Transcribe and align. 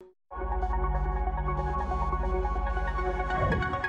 Thank 0.00 0.12
you. 3.84 3.87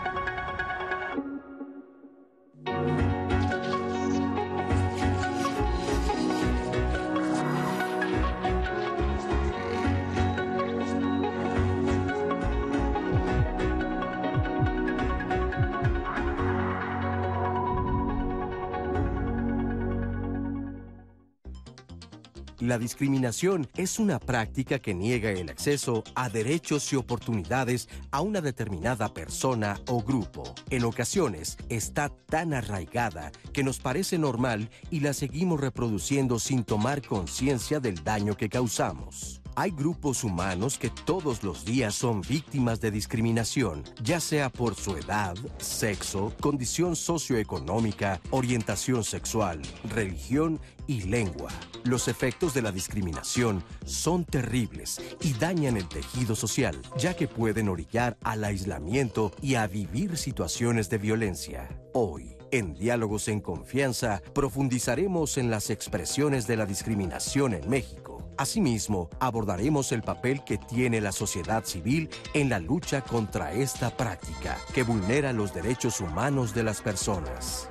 La 22.70 22.78
discriminación 22.78 23.68
es 23.78 23.98
una 23.98 24.20
práctica 24.20 24.78
que 24.78 24.94
niega 24.94 25.32
el 25.32 25.50
acceso 25.50 26.04
a 26.14 26.30
derechos 26.30 26.94
y 26.94 26.98
oportunidades 26.98 27.90
a 28.12 28.22
una 28.22 28.42
determinada 28.42 29.12
persona 29.12 29.82
o 29.88 30.04
grupo. 30.04 30.44
En 30.70 30.84
ocasiones 30.84 31.58
está 31.70 32.10
tan 32.28 32.54
arraigada 32.54 33.32
que 33.54 33.64
nos 33.64 33.80
parece 33.80 34.20
normal 34.20 34.70
y 34.92 35.00
la 35.00 35.14
seguimos 35.14 35.60
reproduciendo 35.60 36.38
sin 36.38 36.64
tomar 36.64 37.02
conciencia 37.02 37.80
del 37.80 38.04
daño 38.04 38.38
que 38.38 38.50
causamos. 38.50 39.42
Hay 39.60 39.72
grupos 39.72 40.24
humanos 40.24 40.78
que 40.78 40.90
todos 40.90 41.44
los 41.44 41.66
días 41.66 41.94
son 41.94 42.22
víctimas 42.22 42.80
de 42.80 42.92
discriminación, 42.92 43.84
ya 44.02 44.22
sea 44.22 44.50
por 44.50 44.74
su 44.74 44.96
edad, 44.96 45.36
sexo, 45.58 46.34
condición 46.40 46.96
socioeconómica, 46.96 48.22
orientación 48.32 49.04
sexual, 49.04 49.62
religión 49.94 50.62
y 50.88 51.02
lengua. 51.02 51.52
Los 51.84 52.08
efectos 52.08 52.54
de 52.54 52.62
la 52.62 52.72
discriminación 52.72 53.62
son 53.84 54.24
terribles 54.24 55.02
y 55.20 55.34
dañan 55.34 55.76
el 55.76 55.90
tejido 55.90 56.38
social, 56.38 56.82
ya 56.98 57.18
que 57.18 57.28
pueden 57.28 57.68
orillar 57.68 58.16
al 58.24 58.46
aislamiento 58.46 59.34
y 59.42 59.56
a 59.56 59.68
vivir 59.68 60.16
situaciones 60.16 60.90
de 60.90 61.00
violencia. 61.00 61.68
Hoy, 61.94 62.38
en 62.52 62.76
Diálogos 62.76 63.28
en 63.28 63.42
Confianza, 63.42 64.22
profundizaremos 64.34 65.38
en 65.38 65.52
las 65.52 65.70
expresiones 65.70 66.48
de 66.48 66.56
la 66.56 66.66
discriminación 66.66 67.54
en 67.54 67.70
México 67.70 68.09
Asimismo, 68.40 69.10
abordaremos 69.20 69.92
el 69.92 70.02
papel 70.02 70.46
que 70.46 70.58
tiene 70.58 71.02
la 71.02 71.12
sociedad 71.12 71.66
civil 71.66 72.10
en 72.34 72.48
la 72.48 72.60
lucha 72.60 73.02
contra 73.02 73.52
esta 73.52 73.90
práctica 73.90 74.58
que 74.74 74.84
vulnera 74.84 75.34
los 75.34 75.54
derechos 75.54 76.00
humanos 76.00 76.56
de 76.56 76.64
las 76.64 76.80
personas. 76.80 77.70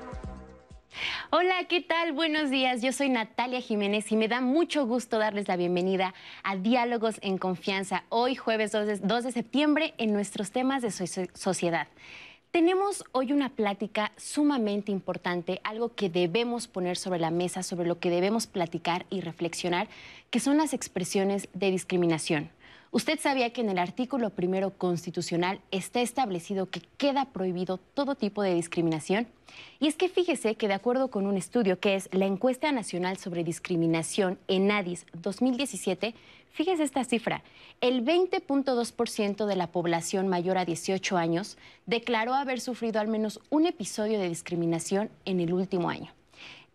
Hola, 1.31 1.63
¿qué 1.67 1.81
tal? 1.81 2.13
Buenos 2.13 2.51
días. 2.51 2.83
Yo 2.83 2.93
soy 2.93 3.09
Natalia 3.09 3.61
Jiménez 3.61 4.11
y 4.11 4.15
me 4.15 4.27
da 4.27 4.41
mucho 4.41 4.85
gusto 4.85 5.17
darles 5.17 5.47
la 5.47 5.55
bienvenida 5.55 6.13
a 6.43 6.55
Diálogos 6.55 7.15
en 7.23 7.39
Confianza, 7.39 8.03
hoy 8.09 8.35
jueves 8.35 8.71
2 8.71 9.23
de, 9.23 9.31
septiembre 9.31 9.95
en 9.97 10.13
nuestros 10.13 10.51
temas 10.51 10.83
de 10.83 10.91
sociedad. 11.33 11.87
Tenemos 12.51 13.03
hoy 13.11 13.31
una 13.31 13.49
plática 13.49 14.11
sumamente 14.17 14.91
importante, 14.91 15.61
algo 15.63 15.93
que 15.93 16.09
debemos 16.09 16.67
poner 16.67 16.97
sobre 16.97 17.19
la 17.19 17.29
mesa, 17.29 17.61
sobre 17.61 17.87
lo 17.87 17.99
que 17.99 18.09
debemos 18.09 18.47
platicar 18.47 19.05
y 19.11 19.21
reflexionar, 19.21 19.87
que 20.31 20.39
son 20.39 20.57
las 20.57 20.73
expresiones 20.73 21.47
de 21.53 21.69
discriminación. 21.69 22.49
Usted 22.91 23.19
sabía 23.19 23.53
que 23.53 23.61
en 23.61 23.69
el 23.69 23.77
artículo 23.77 24.31
primero 24.31 24.71
constitucional 24.71 25.61
está 25.69 26.01
establecido 26.01 26.71
que 26.71 26.81
queda 26.97 27.25
prohibido 27.25 27.77
todo 27.77 28.15
tipo 28.15 28.41
de 28.41 28.55
discriminación. 28.55 29.27
Y 29.79 29.85
es 29.85 29.95
que 29.95 30.09
fíjese 30.09 30.55
que 30.55 30.67
de 30.67 30.73
acuerdo 30.73 31.11
con 31.11 31.27
un 31.27 31.37
estudio 31.37 31.79
que 31.79 31.93
es 31.93 32.09
la 32.11 32.25
encuesta 32.25 32.71
nacional 32.71 33.17
sobre 33.17 33.43
discriminación 33.43 34.39
en 34.47 34.71
ADIS 34.71 35.05
2017, 35.13 36.15
fíjese 36.51 36.83
esta 36.83 37.03
cifra, 37.03 37.43
el 37.81 38.03
20.2% 38.03 39.45
de 39.45 39.55
la 39.55 39.67
población 39.67 40.27
mayor 40.27 40.57
a 40.57 40.65
18 40.65 41.17
años 41.17 41.57
declaró 41.85 42.33
haber 42.33 42.59
sufrido 42.59 42.99
al 42.99 43.07
menos 43.07 43.39
un 43.49 43.65
episodio 43.65 44.19
de 44.19 44.29
discriminación 44.29 45.09
en 45.25 45.39
el 45.39 45.53
último 45.53 45.89
año. 45.89 46.11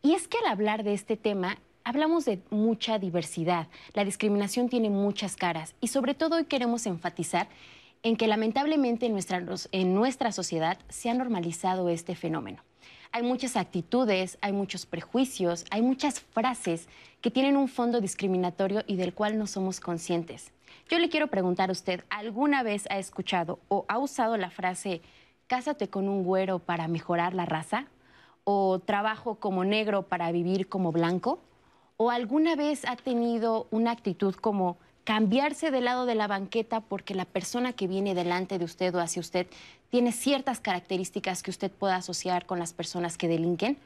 Y 0.03 0.15
es 0.15 0.29
que 0.29 0.39
al 0.39 0.47
hablar 0.47 0.85
de 0.85 0.95
este 0.95 1.17
tema, 1.17 1.59
hablamos 1.85 2.25
de 2.25 2.41
mucha 2.51 2.99
diversidad. 2.99 3.69
La 3.93 4.05
discriminación 4.05 4.69
tiene 4.69 4.91
muchas 4.91 5.37
caras 5.37 5.75
y 5.81 5.89
sobre 5.89 6.15
todo 6.15 6.37
hoy 6.37 6.45
queremos 6.45 6.87
enfatizar 6.87 7.49
en 8.03 8.17
que 8.17 8.27
lamentablemente 8.27 9.07
en 9.07 9.13
nuestra, 9.13 9.43
en 9.73 9.95
nuestra 9.95 10.33
sociedad 10.33 10.79
se 10.89 11.09
ha 11.11 11.15
normalizado 11.15 11.89
este 11.89 12.15
fenómeno. 12.15 12.63
Hay 13.17 13.23
muchas 13.23 13.57
actitudes, 13.57 14.39
hay 14.41 14.53
muchos 14.53 14.87
prejuicios, 14.87 15.67
hay 15.71 15.83
muchas 15.83 16.19
frases 16.19 16.89
que 17.21 17.31
tienen 17.31 17.57
un 17.57 17.69
fondo 17.69 18.01
discriminatorio 18.01 18.83
y 18.89 18.97
del 18.97 19.15
cual 19.15 19.39
no 19.39 19.47
somos 19.47 19.79
conscientes. 19.79 20.51
Yo 20.91 20.99
le 20.99 21.09
quiero 21.09 21.29
preguntar 21.29 21.69
a 21.69 21.73
usted, 21.73 22.03
¿alguna 22.11 22.65
vez 22.65 22.89
ha 22.91 22.99
escuchado 22.99 23.61
o 23.69 23.85
ha 23.87 24.01
usado 24.01 24.37
la 24.37 24.51
frase 24.51 25.01
cásate 25.47 25.89
con 25.89 26.09
un 26.09 26.25
güero 26.25 26.59
para 26.59 26.89
mejorar 26.89 27.35
la 27.35 27.47
raza? 27.47 27.87
¿O 28.43 28.81
trabajo 28.81 29.37
como 29.37 29.65
negro 29.65 30.09
para 30.09 30.33
vivir 30.33 30.69
como 30.69 30.91
blanco? 30.91 31.39
¿O 31.97 32.11
alguna 32.11 32.57
vez 32.57 32.85
ha 32.85 32.97
tenido 32.97 33.69
una 33.71 33.93
actitud 33.93 34.35
como 34.35 34.77
cambiarse 35.05 35.71
del 35.71 35.85
lado 35.85 36.07
de 36.07 36.15
la 36.15 36.27
banqueta 36.27 36.81
porque 36.81 37.15
la 37.15 37.27
persona 37.27 37.75
que 37.75 37.87
viene 37.87 38.15
delante 38.15 38.59
de 38.59 38.65
usted 38.65 38.95
o 38.95 39.01
hacia 39.01 39.21
usted 39.21 39.47
tiene 39.91 40.13
ciertas 40.13 40.61
características 40.61 41.43
que 41.43 41.51
usted 41.51 41.71
pueda 41.71 41.97
asociar 41.97 42.47
con 42.47 42.59
las 42.59 42.73
personas 42.73 43.17
que 43.19 43.29
delinquen? 43.29 43.79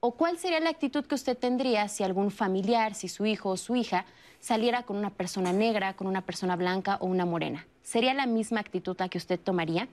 ¿O 0.00 0.12
cuál 0.12 0.38
sería 0.38 0.60
la 0.60 0.70
actitud 0.70 1.06
que 1.06 1.14
usted 1.14 1.38
tendría 1.38 1.88
si 1.88 2.04
algún 2.04 2.30
familiar, 2.30 2.94
si 2.94 3.08
su 3.08 3.24
hijo 3.24 3.50
o 3.50 3.56
su 3.56 3.76
hija 3.76 4.04
saliera 4.40 4.82
con 4.82 4.96
una 4.96 5.10
persona 5.10 5.52
negra, 5.52 5.94
con 5.94 6.06
una 6.06 6.20
persona 6.20 6.56
blanca 6.56 6.98
o 7.00 7.06
una 7.06 7.24
morena? 7.24 7.66
¿Sería 7.82 8.12
la 8.12 8.26
misma 8.26 8.60
actitud 8.60 8.96
la 8.98 9.08
que 9.08 9.18
usted 9.18 9.40
tomaría? 9.40 9.88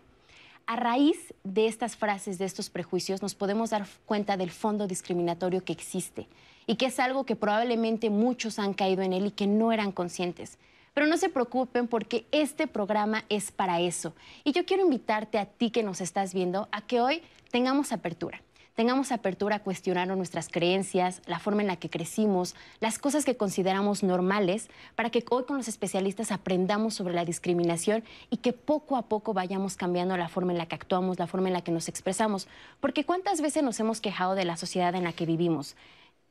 A 0.65 0.75
raíz 0.75 1.33
de 1.43 1.67
estas 1.67 1.95
frases, 1.95 2.37
de 2.37 2.45
estos 2.45 2.69
prejuicios, 2.69 3.21
nos 3.21 3.35
podemos 3.35 3.69
dar 3.69 3.85
cuenta 4.05 4.37
del 4.37 4.51
fondo 4.51 4.87
discriminatorio 4.87 5.63
que 5.63 5.73
existe 5.73 6.27
y 6.67 6.75
que 6.75 6.87
es 6.87 6.99
algo 6.99 7.25
que 7.25 7.35
probablemente 7.35 8.09
muchos 8.09 8.59
han 8.59 8.73
caído 8.73 9.01
en 9.01 9.13
él 9.13 9.27
y 9.27 9.31
que 9.31 9.47
no 9.47 9.71
eran 9.71 9.91
conscientes. 9.91 10.57
Pero 10.93 11.07
no 11.07 11.17
se 11.17 11.29
preocupen 11.29 11.87
porque 11.87 12.25
este 12.31 12.67
programa 12.67 13.25
es 13.29 13.51
para 13.51 13.79
eso. 13.79 14.13
Y 14.43 14.51
yo 14.51 14.65
quiero 14.65 14.83
invitarte 14.83 15.39
a 15.39 15.45
ti 15.45 15.71
que 15.71 15.83
nos 15.83 16.01
estás 16.01 16.33
viendo 16.33 16.67
a 16.71 16.81
que 16.81 17.01
hoy 17.01 17.23
tengamos 17.51 17.91
apertura 17.91 18.41
tengamos 18.75 19.11
apertura 19.11 19.57
a 19.57 19.59
cuestionar 19.59 20.07
nuestras 20.07 20.49
creencias, 20.49 21.21
la 21.25 21.39
forma 21.39 21.61
en 21.61 21.67
la 21.67 21.75
que 21.75 21.89
crecimos, 21.89 22.55
las 22.79 22.97
cosas 22.97 23.25
que 23.25 23.37
consideramos 23.37 24.03
normales, 24.03 24.69
para 24.95 25.09
que 25.09 25.23
hoy 25.29 25.43
con 25.43 25.57
los 25.57 25.67
especialistas 25.67 26.31
aprendamos 26.31 26.95
sobre 26.95 27.13
la 27.13 27.25
discriminación 27.25 28.03
y 28.29 28.37
que 28.37 28.53
poco 28.53 28.97
a 28.97 29.03
poco 29.03 29.33
vayamos 29.33 29.75
cambiando 29.77 30.17
la 30.17 30.29
forma 30.29 30.51
en 30.51 30.57
la 30.57 30.65
que 30.65 30.75
actuamos, 30.75 31.19
la 31.19 31.27
forma 31.27 31.49
en 31.49 31.53
la 31.53 31.63
que 31.63 31.71
nos 31.71 31.87
expresamos. 31.87 32.47
Porque 32.79 33.05
cuántas 33.05 33.41
veces 33.41 33.63
nos 33.63 33.79
hemos 33.79 34.01
quejado 34.01 34.35
de 34.35 34.45
la 34.45 34.57
sociedad 34.57 34.95
en 34.95 35.03
la 35.03 35.13
que 35.13 35.25
vivimos. 35.25 35.75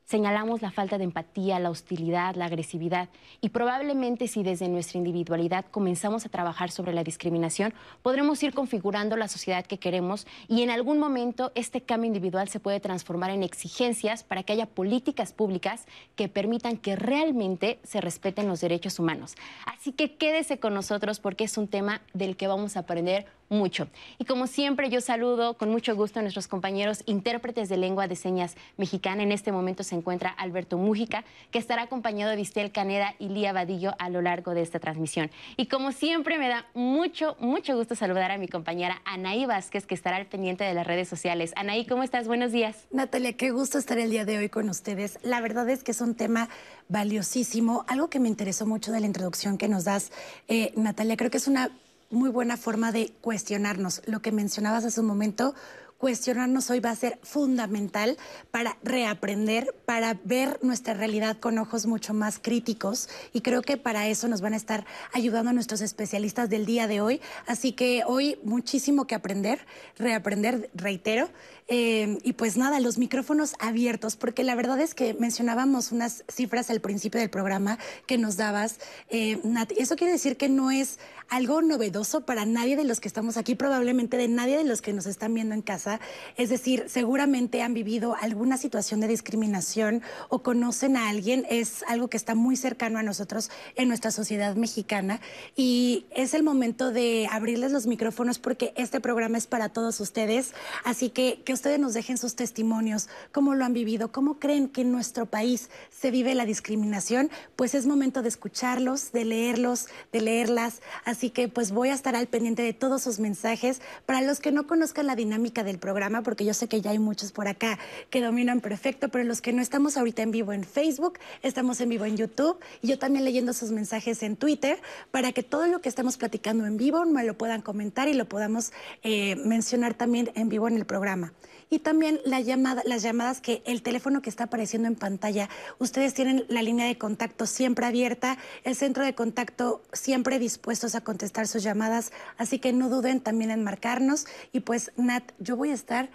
Señalamos 0.05 0.61
la 0.61 0.71
falta 0.71 0.97
de 0.97 1.05
empatía, 1.05 1.59
la 1.59 1.69
hostilidad, 1.69 2.35
la 2.35 2.45
agresividad 2.45 3.09
y 3.39 3.49
probablemente 3.49 4.27
si 4.27 4.43
desde 4.43 4.67
nuestra 4.67 4.97
individualidad 4.97 5.65
comenzamos 5.71 6.25
a 6.25 6.29
trabajar 6.29 6.71
sobre 6.71 6.93
la 6.93 7.03
discriminación, 7.03 7.73
podremos 8.01 8.43
ir 8.43 8.53
configurando 8.53 9.15
la 9.15 9.29
sociedad 9.29 9.65
que 9.65 9.79
queremos 9.79 10.27
y 10.47 10.61
en 10.61 10.69
algún 10.69 10.99
momento 10.99 11.51
este 11.55 11.81
cambio 11.81 12.07
individual 12.07 12.49
se 12.49 12.59
puede 12.59 12.79
transformar 12.79 13.31
en 13.31 13.43
exigencias 13.43 14.23
para 14.23 14.43
que 14.43 14.53
haya 14.53 14.65
políticas 14.65 15.31
públicas 15.31 15.85
que 16.15 16.27
permitan 16.27 16.77
que 16.77 16.95
realmente 16.95 17.79
se 17.83 18.01
respeten 18.01 18.47
los 18.47 18.61
derechos 18.61 18.99
humanos. 18.99 19.35
Así 19.65 19.93
que 19.93 20.15
quédese 20.15 20.59
con 20.59 20.73
nosotros 20.73 21.19
porque 21.19 21.45
es 21.45 21.57
un 21.57 21.67
tema 21.67 22.01
del 22.13 22.35
que 22.35 22.47
vamos 22.47 22.75
a 22.75 22.81
aprender 22.81 23.25
mucho. 23.53 23.87
Y 24.19 24.25
como 24.25 24.47
siempre, 24.47 24.89
yo 24.89 24.99
saludo 24.99 25.57
con 25.57 25.69
mucho 25.69 25.95
gusto 25.95 26.19
a 26.19 26.21
nuestros 26.21 26.47
compañeros 26.47 27.03
intérpretes 27.05 27.69
de 27.69 27.77
lengua 27.77 28.07
de 28.07 28.15
señas 28.15 28.55
mexicana. 28.77 29.23
En 29.23 29.31
este 29.31 29.51
momento 29.51 29.83
se 29.83 29.95
encuentra 29.95 30.29
Alberto 30.29 30.77
Mújica, 30.77 31.23
que 31.51 31.59
estará 31.59 31.83
acompañado 31.83 32.31
de 32.31 32.37
Vistel 32.37 32.71
Caneda 32.71 33.15
y 33.19 33.29
Lía 33.29 33.53
Vadillo 33.53 33.95
a 33.99 34.09
lo 34.09 34.21
largo 34.21 34.53
de 34.53 34.61
esta 34.61 34.79
transmisión. 34.79 35.31
Y 35.55 35.67
como 35.67 35.91
siempre, 35.91 36.37
me 36.37 36.49
da 36.49 36.65
mucho, 36.73 37.37
mucho 37.39 37.75
gusto 37.77 37.95
saludar 37.95 38.31
a 38.31 38.37
mi 38.37 38.47
compañera 38.47 39.01
Anaí 39.05 39.45
Vázquez, 39.45 39.85
que 39.85 39.95
estará 39.95 40.17
al 40.17 40.25
pendiente 40.25 40.63
de 40.63 40.73
las 40.73 40.85
redes 40.85 41.07
sociales. 41.07 41.53
Anaí, 41.55 41.85
¿cómo 41.85 42.03
estás? 42.03 42.27
Buenos 42.27 42.51
días. 42.51 42.87
Natalia, 42.91 43.33
qué 43.33 43.51
gusto 43.51 43.77
estar 43.77 43.97
el 43.99 44.09
día 44.09 44.25
de 44.25 44.37
hoy 44.37 44.49
con 44.49 44.69
ustedes. 44.69 45.19
La 45.23 45.41
verdad 45.41 45.69
es 45.69 45.83
que 45.83 45.91
es 45.91 46.01
un 46.01 46.15
tema 46.15 46.49
valiosísimo. 46.89 47.85
Algo 47.87 48.09
que 48.09 48.19
me 48.19 48.27
interesó 48.27 48.65
mucho 48.65 48.91
de 48.91 48.99
la 48.99 49.05
introducción 49.05 49.57
que 49.57 49.67
nos 49.67 49.83
das, 49.85 50.11
eh, 50.47 50.73
Natalia, 50.75 51.17
creo 51.17 51.31
que 51.31 51.37
es 51.37 51.47
una 51.47 51.71
muy 52.13 52.29
buena 52.29 52.55
forma 52.57 52.91
de 52.91 53.11
cuestionarnos. 53.21 54.01
Lo 54.05 54.21
que 54.21 54.31
mencionabas 54.31 54.85
hace 54.85 55.01
un 55.01 55.07
momento, 55.07 55.53
cuestionarnos 55.97 56.69
hoy 56.69 56.81
va 56.81 56.91
a 56.91 56.95
ser 56.97 57.17
fundamental 57.23 58.17
para 58.51 58.77
reaprender, 58.83 59.73
para 59.85 60.19
ver 60.25 60.59
nuestra 60.61 60.93
realidad 60.93 61.37
con 61.39 61.57
ojos 61.57 61.85
mucho 61.85 62.13
más 62.13 62.39
críticos 62.39 63.07
y 63.31 63.39
creo 63.39 63.61
que 63.61 63.77
para 63.77 64.07
eso 64.07 64.27
nos 64.27 64.41
van 64.41 64.53
a 64.53 64.57
estar 64.57 64.85
ayudando 65.13 65.53
nuestros 65.53 65.79
especialistas 65.79 66.49
del 66.49 66.65
día 66.65 66.87
de 66.87 66.99
hoy. 66.99 67.21
Así 67.47 67.71
que 67.71 68.03
hoy 68.05 68.37
muchísimo 68.43 69.07
que 69.07 69.15
aprender, 69.15 69.65
reaprender, 69.97 70.69
reitero. 70.73 71.29
Eh, 71.67 72.17
y 72.23 72.33
pues 72.33 72.57
nada, 72.57 72.79
los 72.79 72.97
micrófonos 72.97 73.55
abiertos, 73.59 74.15
porque 74.15 74.43
la 74.43 74.55
verdad 74.55 74.79
es 74.79 74.93
que 74.93 75.13
mencionábamos 75.13 75.91
unas 75.91 76.23
cifras 76.27 76.69
al 76.69 76.81
principio 76.81 77.19
del 77.19 77.29
programa 77.29 77.79
que 78.05 78.17
nos 78.17 78.37
dabas, 78.37 78.79
eh, 79.09 79.39
Eso 79.77 79.95
quiere 79.95 80.13
decir 80.13 80.37
que 80.37 80.49
no 80.49 80.71
es 80.71 80.99
algo 81.29 81.61
novedoso 81.61 82.25
para 82.25 82.45
nadie 82.45 82.75
de 82.75 82.83
los 82.83 82.99
que 82.99 83.07
estamos 83.07 83.37
aquí, 83.37 83.55
probablemente 83.55 84.17
de 84.17 84.27
nadie 84.27 84.57
de 84.57 84.63
los 84.63 84.81
que 84.81 84.93
nos 84.93 85.05
están 85.05 85.33
viendo 85.33 85.55
en 85.55 85.61
casa. 85.61 85.99
Es 86.37 86.49
decir, 86.49 86.85
seguramente 86.87 87.61
han 87.61 87.73
vivido 87.73 88.15
alguna 88.19 88.57
situación 88.57 88.99
de 88.99 89.07
discriminación 89.07 90.01
o 90.29 90.43
conocen 90.43 90.97
a 90.97 91.09
alguien. 91.09 91.45
Es 91.49 91.83
algo 91.87 92.07
que 92.09 92.17
está 92.17 92.35
muy 92.35 92.55
cercano 92.55 92.99
a 92.99 93.03
nosotros 93.03 93.49
en 93.75 93.87
nuestra 93.87 94.11
sociedad 94.11 94.55
mexicana. 94.55 95.21
Y 95.55 96.05
es 96.11 96.33
el 96.33 96.43
momento 96.43 96.91
de 96.91 97.27
abrirles 97.31 97.71
los 97.71 97.87
micrófonos 97.87 98.37
porque 98.37 98.73
este 98.75 98.99
programa 98.99 99.37
es 99.37 99.47
para 99.47 99.69
todos 99.69 99.99
ustedes. 99.99 100.53
Así 100.83 101.09
que 101.09 101.41
que 101.45 101.52
ustedes 101.53 101.79
nos 101.79 101.93
dejen 101.93 102.17
sus 102.17 102.35
testimonios, 102.35 103.09
cómo 103.31 103.55
lo 103.55 103.65
han 103.65 103.73
vivido, 103.73 104.11
cómo 104.11 104.39
creen 104.39 104.67
que 104.67 104.81
en 104.81 104.91
nuestro 104.91 105.25
país 105.25 105.69
se 105.89 106.11
vive 106.11 106.35
la 106.35 106.45
discriminación. 106.45 107.29
Pues 107.55 107.75
es 107.75 107.85
momento 107.85 108.21
de 108.21 108.29
escucharlos, 108.29 109.11
de 109.11 109.25
leerlos, 109.25 109.87
de 110.11 110.21
leerlas. 110.21 110.81
Así 111.05 111.29
que 111.29 111.47
pues 111.47 111.71
voy 111.71 111.89
a 111.89 111.93
estar 111.93 112.15
al 112.15 112.27
pendiente 112.27 112.61
de 112.61 112.73
todos 112.73 113.03
sus 113.03 113.19
mensajes. 113.19 113.81
Para 114.05 114.21
los 114.21 114.39
que 114.39 114.51
no 114.51 114.67
conozcan 114.67 115.07
la 115.07 115.15
dinámica 115.15 115.63
del 115.63 115.79
programa, 115.79 116.23
porque 116.23 116.45
yo 116.45 116.53
sé 116.53 116.67
que 116.67 116.81
ya 116.81 116.91
hay 116.91 116.99
muchos 116.99 117.31
por 117.31 117.47
acá 117.47 117.79
que 118.09 118.21
dominan 118.21 118.61
perfecto, 118.61 119.09
pero 119.09 119.23
los 119.23 119.41
que 119.41 119.53
no 119.53 119.61
estamos 119.61 119.97
ahorita 119.97 120.21
en 120.21 120.31
vivo 120.31 120.53
en 120.53 120.63
Facebook, 120.63 121.19
estamos 121.41 121.79
en 121.81 121.89
vivo 121.89 122.05
en 122.05 122.17
YouTube 122.17 122.57
y 122.81 122.87
yo 122.87 122.99
también 122.99 123.25
leyendo 123.25 123.53
sus 123.53 123.71
mensajes 123.71 124.23
en 124.23 124.35
Twitter 124.35 124.79
para 125.11 125.31
que 125.31 125.43
todo 125.43 125.67
lo 125.67 125.81
que 125.81 125.89
estamos 125.89 126.17
platicando 126.17 126.65
en 126.65 126.77
vivo 126.77 127.05
me 127.05 127.23
lo 127.23 127.37
puedan 127.37 127.61
comentar 127.61 128.07
y 128.07 128.13
lo 128.13 128.25
podamos 128.25 128.71
eh, 129.03 129.35
mencionar 129.37 129.93
también 129.93 130.31
en 130.35 130.49
vivo 130.49 130.67
en 130.67 130.75
el 130.75 130.85
programa. 130.85 131.33
Y 131.73 131.79
también 131.79 132.19
la 132.23 132.39
llamada, 132.39 132.83
las 132.85 133.01
llamadas 133.01 133.41
que 133.41 133.63
el 133.65 133.81
teléfono 133.81 134.21
que 134.21 134.29
está 134.29 134.43
apareciendo 134.43 134.87
en 134.87 134.93
pantalla, 134.93 135.49
ustedes 135.79 136.13
tienen 136.13 136.45
la 136.47 136.61
línea 136.61 136.85
de 136.85 136.99
contacto 136.99 137.47
siempre 137.47 137.87
abierta, 137.87 138.37
el 138.63 138.75
centro 138.75 139.03
de 139.03 139.15
contacto 139.15 139.81
siempre 139.91 140.37
dispuestos 140.37 140.93
a 140.93 141.01
contestar 141.01 141.47
sus 141.47 141.63
llamadas, 141.63 142.11
así 142.37 142.59
que 142.59 142.73
no 142.73 142.89
duden 142.89 143.21
también 143.21 143.49
en 143.49 143.63
marcarnos. 143.63 144.27
Y 144.51 144.59
pues, 144.59 144.91
Nat, 144.97 145.23
yo 145.39 145.57
voy 145.57 145.71
a 145.71 145.73
estar 145.73 146.11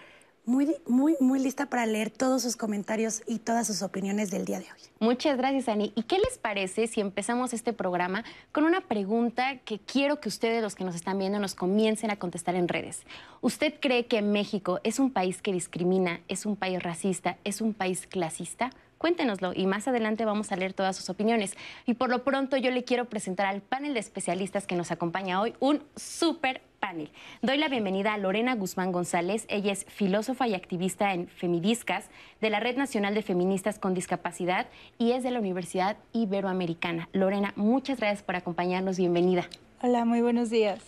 muy, 0.48 0.74
muy, 0.86 1.14
muy 1.20 1.38
lista 1.38 1.66
para 1.66 1.84
leer 1.84 2.08
todos 2.08 2.40
sus 2.40 2.56
comentarios 2.56 3.22
y 3.26 3.38
todas 3.38 3.66
sus 3.66 3.82
opiniones 3.82 4.30
del 4.30 4.46
día 4.46 4.58
de 4.58 4.64
hoy. 4.64 4.80
Muchas 4.98 5.36
gracias, 5.36 5.68
Ani. 5.68 5.92
¿Y 5.94 6.04
qué 6.04 6.16
les 6.18 6.38
parece 6.38 6.86
si 6.86 7.02
empezamos 7.02 7.52
este 7.52 7.74
programa 7.74 8.24
con 8.50 8.64
una 8.64 8.80
pregunta 8.80 9.58
que 9.58 9.78
quiero 9.78 10.20
que 10.20 10.30
ustedes, 10.30 10.62
los 10.62 10.74
que 10.74 10.84
nos 10.84 10.94
están 10.94 11.18
viendo, 11.18 11.38
nos 11.38 11.54
comiencen 11.54 12.10
a 12.10 12.16
contestar 12.16 12.54
en 12.54 12.66
redes? 12.66 13.02
¿Usted 13.42 13.74
cree 13.78 14.06
que 14.06 14.22
México 14.22 14.80
es 14.84 14.98
un 14.98 15.10
país 15.10 15.42
que 15.42 15.52
discrimina, 15.52 16.20
es 16.28 16.46
un 16.46 16.56
país 16.56 16.82
racista, 16.82 17.36
es 17.44 17.60
un 17.60 17.74
país 17.74 18.06
clasista? 18.06 18.70
Cuéntenoslo 18.96 19.52
y 19.54 19.66
más 19.66 19.86
adelante 19.86 20.24
vamos 20.24 20.50
a 20.50 20.56
leer 20.56 20.72
todas 20.72 20.96
sus 20.96 21.10
opiniones. 21.10 21.56
Y 21.84 21.92
por 21.92 22.08
lo 22.08 22.24
pronto 22.24 22.56
yo 22.56 22.70
le 22.70 22.84
quiero 22.84 23.04
presentar 23.04 23.46
al 23.46 23.60
panel 23.60 23.92
de 23.92 24.00
especialistas 24.00 24.66
que 24.66 24.76
nos 24.76 24.90
acompaña 24.90 25.42
hoy 25.42 25.54
un 25.60 25.82
súper 25.94 26.62
panel. 26.78 27.10
Doy 27.42 27.58
la 27.58 27.68
bienvenida 27.68 28.14
a 28.14 28.18
Lorena 28.18 28.54
Guzmán 28.54 28.92
González. 28.92 29.46
Ella 29.48 29.72
es 29.72 29.84
filósofa 29.84 30.48
y 30.48 30.54
activista 30.54 31.12
en 31.12 31.28
Femidiscas 31.28 32.08
de 32.40 32.50
la 32.50 32.60
Red 32.60 32.76
Nacional 32.76 33.14
de 33.14 33.22
Feministas 33.22 33.78
con 33.78 33.94
Discapacidad 33.94 34.66
y 34.98 35.12
es 35.12 35.22
de 35.22 35.30
la 35.30 35.40
Universidad 35.40 35.96
Iberoamericana. 36.12 37.08
Lorena, 37.12 37.52
muchas 37.56 37.98
gracias 37.98 38.22
por 38.22 38.36
acompañarnos. 38.36 38.96
Bienvenida. 38.98 39.48
Hola, 39.80 40.04
muy 40.04 40.22
buenos 40.22 40.50
días. 40.50 40.80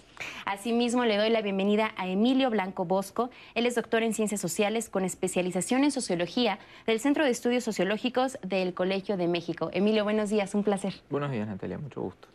Asimismo, 0.44 1.04
le 1.04 1.16
doy 1.16 1.30
la 1.30 1.42
bienvenida 1.42 1.92
a 1.96 2.08
Emilio 2.08 2.50
Blanco 2.50 2.84
Bosco. 2.84 3.30
Él 3.54 3.66
es 3.66 3.76
doctor 3.76 4.02
en 4.02 4.12
Ciencias 4.12 4.40
Sociales 4.40 4.88
con 4.88 5.04
especialización 5.04 5.84
en 5.84 5.92
Sociología 5.92 6.58
del 6.86 6.98
Centro 6.98 7.24
de 7.24 7.30
Estudios 7.30 7.62
Sociológicos 7.62 8.36
del 8.42 8.74
Colegio 8.74 9.16
de 9.16 9.28
México. 9.28 9.70
Emilio, 9.72 10.02
buenos 10.02 10.28
días, 10.28 10.54
un 10.56 10.64
placer. 10.64 10.94
Buenos 11.08 11.30
días, 11.30 11.46
Natalia, 11.46 11.78
mucho 11.78 12.02
gusto. 12.02 12.28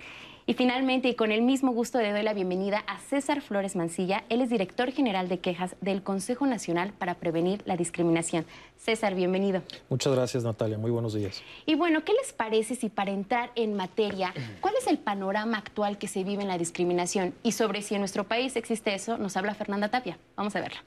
Y 0.48 0.54
finalmente, 0.54 1.10
y 1.10 1.16
con 1.16 1.32
el 1.32 1.42
mismo 1.42 1.72
gusto, 1.72 2.00
le 2.00 2.12
doy 2.12 2.22
la 2.22 2.34
bienvenida 2.34 2.84
a 2.86 3.00
César 3.00 3.42
Flores 3.42 3.76
Mancilla. 3.76 4.24
Él 4.30 4.42
es 4.42 4.50
director 4.52 4.92
general 4.92 5.28
de 5.28 5.40
quejas 5.40 5.76
del 5.82 6.04
Consejo 6.04 6.46
Nacional 6.46 6.94
para 6.94 7.16
Prevenir 7.16 7.64
la 7.66 7.76
Discriminación. 7.78 8.46
César, 8.78 9.16
bienvenido. 9.16 9.64
Muchas 9.90 10.14
gracias, 10.14 10.44
Natalia. 10.44 10.78
Muy 10.78 10.92
buenos 10.92 11.16
días. 11.16 11.42
Y 11.66 11.74
bueno, 11.74 12.04
¿qué 12.04 12.14
les 12.14 12.32
parece 12.32 12.76
si 12.76 12.90
para 12.90 13.10
entrar 13.10 13.52
en 13.56 13.74
materia, 13.74 14.34
cuál 14.62 14.76
es 14.80 14.86
el 14.86 15.00
panorama 15.00 15.58
actual 15.58 15.98
que 15.98 16.08
se 16.08 16.24
vive 16.24 16.44
en 16.44 16.48
la 16.48 16.60
discriminación 16.60 17.34
y 17.42 17.54
sobre 17.54 17.82
si 17.82 17.96
en 17.96 18.02
nuestro 18.02 18.26
país 18.26 18.56
existe 18.56 18.94
eso, 18.94 19.18
nos 19.18 19.38
habla 19.38 19.56
Fernanda 19.56 19.90
Tapia. 19.90 20.20
Vamos 20.36 20.56
a 20.56 20.62
verla. 20.62 20.84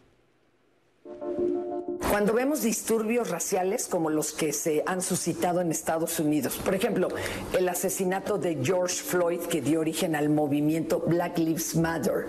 Cuando 2.11 2.33
vemos 2.33 2.63
disturbios 2.63 3.29
raciales 3.29 3.87
como 3.87 4.09
los 4.09 4.33
que 4.33 4.55
se 4.55 4.83
han 4.87 5.03
suscitado 5.03 5.61
en 5.61 5.71
Estados 5.71 6.19
Unidos, 6.19 6.59
por 6.65 6.75
ejemplo, 6.75 7.09
el 7.53 7.69
asesinato 7.69 8.39
de 8.39 8.59
George 8.63 8.97
Floyd 8.97 9.41
que 9.41 9.61
dio 9.61 9.81
origen 9.81 10.17
al 10.17 10.31
movimiento 10.31 11.01
Black 11.07 11.37
Lives 11.37 11.77
Matter, 11.77 12.29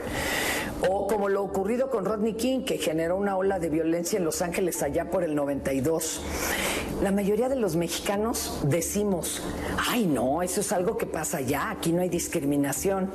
o 0.89 1.07
como 1.07 1.29
lo 1.29 1.43
ocurrido 1.43 1.89
con 1.89 2.03
Rodney 2.03 2.33
King 2.33 2.65
que 2.65 2.77
generó 2.77 3.15
una 3.15 3.37
ola 3.37 3.57
de 3.57 3.69
violencia 3.69 4.17
en 4.17 4.25
Los 4.25 4.41
Ángeles 4.41 4.83
allá 4.83 5.09
por 5.09 5.23
el 5.23 5.33
92. 5.33 6.21
La 7.01 7.11
mayoría 7.13 7.47
de 7.47 7.55
los 7.55 7.77
mexicanos 7.77 8.59
decimos, 8.63 9.41
ay 9.89 10.05
no, 10.05 10.41
eso 10.41 10.59
es 10.59 10.73
algo 10.73 10.97
que 10.97 11.05
pasa 11.05 11.37
allá, 11.37 11.69
aquí 11.69 11.93
no 11.93 12.01
hay 12.01 12.09
discriminación. 12.09 13.09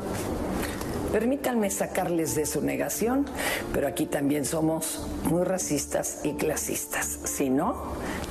Permítanme 1.14 1.70
sacarles 1.70 2.34
de 2.34 2.44
su 2.44 2.60
negación, 2.60 3.24
pero 3.72 3.86
aquí 3.86 4.06
también 4.06 4.44
somos 4.44 5.06
muy 5.30 5.44
racistas 5.44 6.18
y 6.24 6.32
clasistas. 6.32 7.20
Si 7.22 7.50
no, 7.50 7.76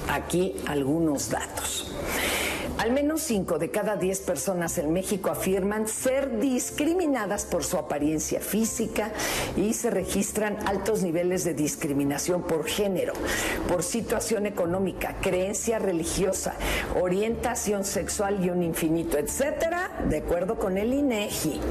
aquí 0.10 0.54
algunos 0.68 1.30
datos. 1.30 1.94
Al 2.78 2.92
menos 2.92 3.22
5 3.22 3.60
de 3.60 3.70
cada 3.70 3.96
10 3.96 4.22
personas 4.22 4.78
en 4.78 4.92
México 4.92 5.30
afirman 5.30 5.88
ser 5.88 6.40
discriminadas 6.40 7.46
por 7.46 7.64
su 7.64 7.78
apariencia 7.78 8.40
física 8.40 9.12
y 9.56 9.74
se 9.74 9.90
registran 9.90 10.58
altos 10.68 11.04
niveles 11.04 11.44
de 11.44 11.54
discriminación 11.54 12.42
por 12.42 12.66
género, 12.66 13.14
por 13.68 13.84
situación 13.84 14.48
económica, 14.48 15.16
creencia 15.22 15.78
religiosa, 15.78 16.56
orientación 17.00 17.84
sexual 17.86 18.44
y 18.44 18.50
un 18.50 18.64
infinito, 18.64 19.18
etcétera, 19.18 19.92
de 20.10 20.18
acuerdo 20.18 20.58
con 20.58 20.78
el 20.78 20.94
INEGI. 20.94 21.62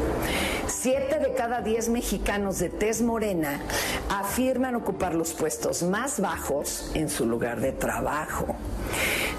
7 0.69 1.19
de 1.19 1.34
cada 1.34 1.60
10 1.60 1.88
mexicanos 1.90 2.58
de 2.58 2.70
tez 2.70 3.02
morena 3.02 3.60
afirman 4.08 4.76
ocupar 4.76 5.14
los 5.14 5.32
puestos 5.32 5.82
más 5.82 6.20
bajos 6.20 6.90
en 6.94 7.10
su 7.10 7.26
lugar 7.26 7.60
de 7.60 7.72
trabajo. 7.72 8.55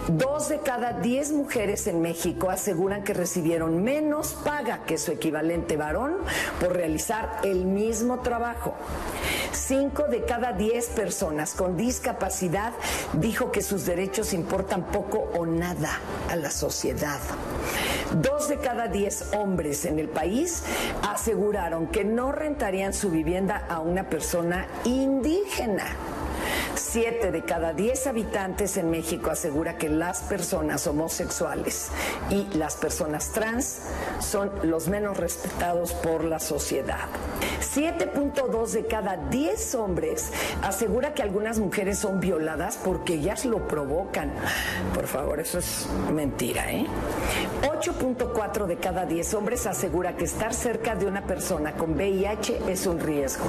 Dos 0.08 0.50
de 0.50 0.60
cada 0.60 1.00
diez 1.00 1.32
mujeres 1.32 1.53
en 1.56 2.02
México 2.02 2.50
aseguran 2.50 3.04
que 3.04 3.14
recibieron 3.14 3.84
menos 3.84 4.34
paga 4.44 4.86
que 4.88 4.98
su 4.98 5.12
equivalente 5.12 5.78
varón 5.78 6.16
por 6.60 6.74
realizar 6.74 7.42
el 7.44 7.66
mismo 7.66 8.22
trabajo. 8.22 8.74
Cinco 9.52 10.06
de 10.08 10.24
cada 10.24 10.54
diez 10.54 10.88
personas 10.88 11.54
con 11.54 11.78
discapacidad 11.78 12.74
dijo 13.14 13.52
que 13.52 13.62
sus 13.62 13.86
derechos 13.86 14.34
importan 14.34 14.86
poco 14.86 15.30
o 15.36 15.46
nada 15.46 16.00
a 16.28 16.36
la 16.36 16.50
sociedad. 16.50 17.20
Dos 18.16 18.50
de 18.50 18.58
cada 18.58 18.88
diez 18.88 19.32
hombres 19.36 19.86
en 19.86 20.00
el 20.00 20.10
país 20.10 20.64
aseguraron 21.08 21.86
que 21.88 22.04
no 22.04 22.32
rentarían 22.32 22.94
su 22.94 23.12
vivienda 23.12 23.68
a 23.70 23.80
una 23.80 24.10
persona 24.10 24.66
indígena. 24.86 25.86
Siete 26.94 27.32
de 27.32 27.42
cada 27.42 27.74
diez 27.74 28.06
habitantes 28.06 28.78
en 28.78 28.92
México 28.92 29.32
asegura 29.32 29.80
que 29.80 29.90
las 29.90 30.22
personas 30.22 30.86
homosexuales 30.86 31.90
y 32.30 32.46
las 32.56 32.76
personas 32.76 33.32
trans 33.32 33.80
son 34.20 34.52
los 34.62 34.90
menos 34.90 35.18
respetados 35.18 35.92
por 35.94 36.24
la 36.24 36.40
sociedad. 36.40 37.08
7.2 37.62 38.68
de 38.68 38.86
cada 38.86 39.18
10 39.18 39.74
hombres 39.74 40.32
asegura 40.62 41.16
que 41.16 41.24
algunas 41.24 41.58
mujeres 41.58 41.98
son 41.98 42.20
violadas 42.20 42.78
porque 42.86 43.16
ellas 43.16 43.46
lo 43.46 43.68
provocan. 43.68 44.32
Por 44.94 45.08
favor, 45.08 45.40
eso 45.40 45.58
es 45.58 45.88
mentira, 46.14 46.72
¿eh? 46.72 46.86
8.4 47.64 48.68
de 48.68 48.76
cada 48.78 49.08
10 49.08 49.34
hombres 49.34 49.66
asegura 49.66 50.16
que 50.16 50.26
estar 50.26 50.54
cerca 50.54 50.96
de 50.96 51.08
una 51.08 51.24
persona 51.24 51.74
con 51.74 51.96
VIH 51.96 52.62
es 52.68 52.86
un 52.86 53.00
riesgo. 53.00 53.46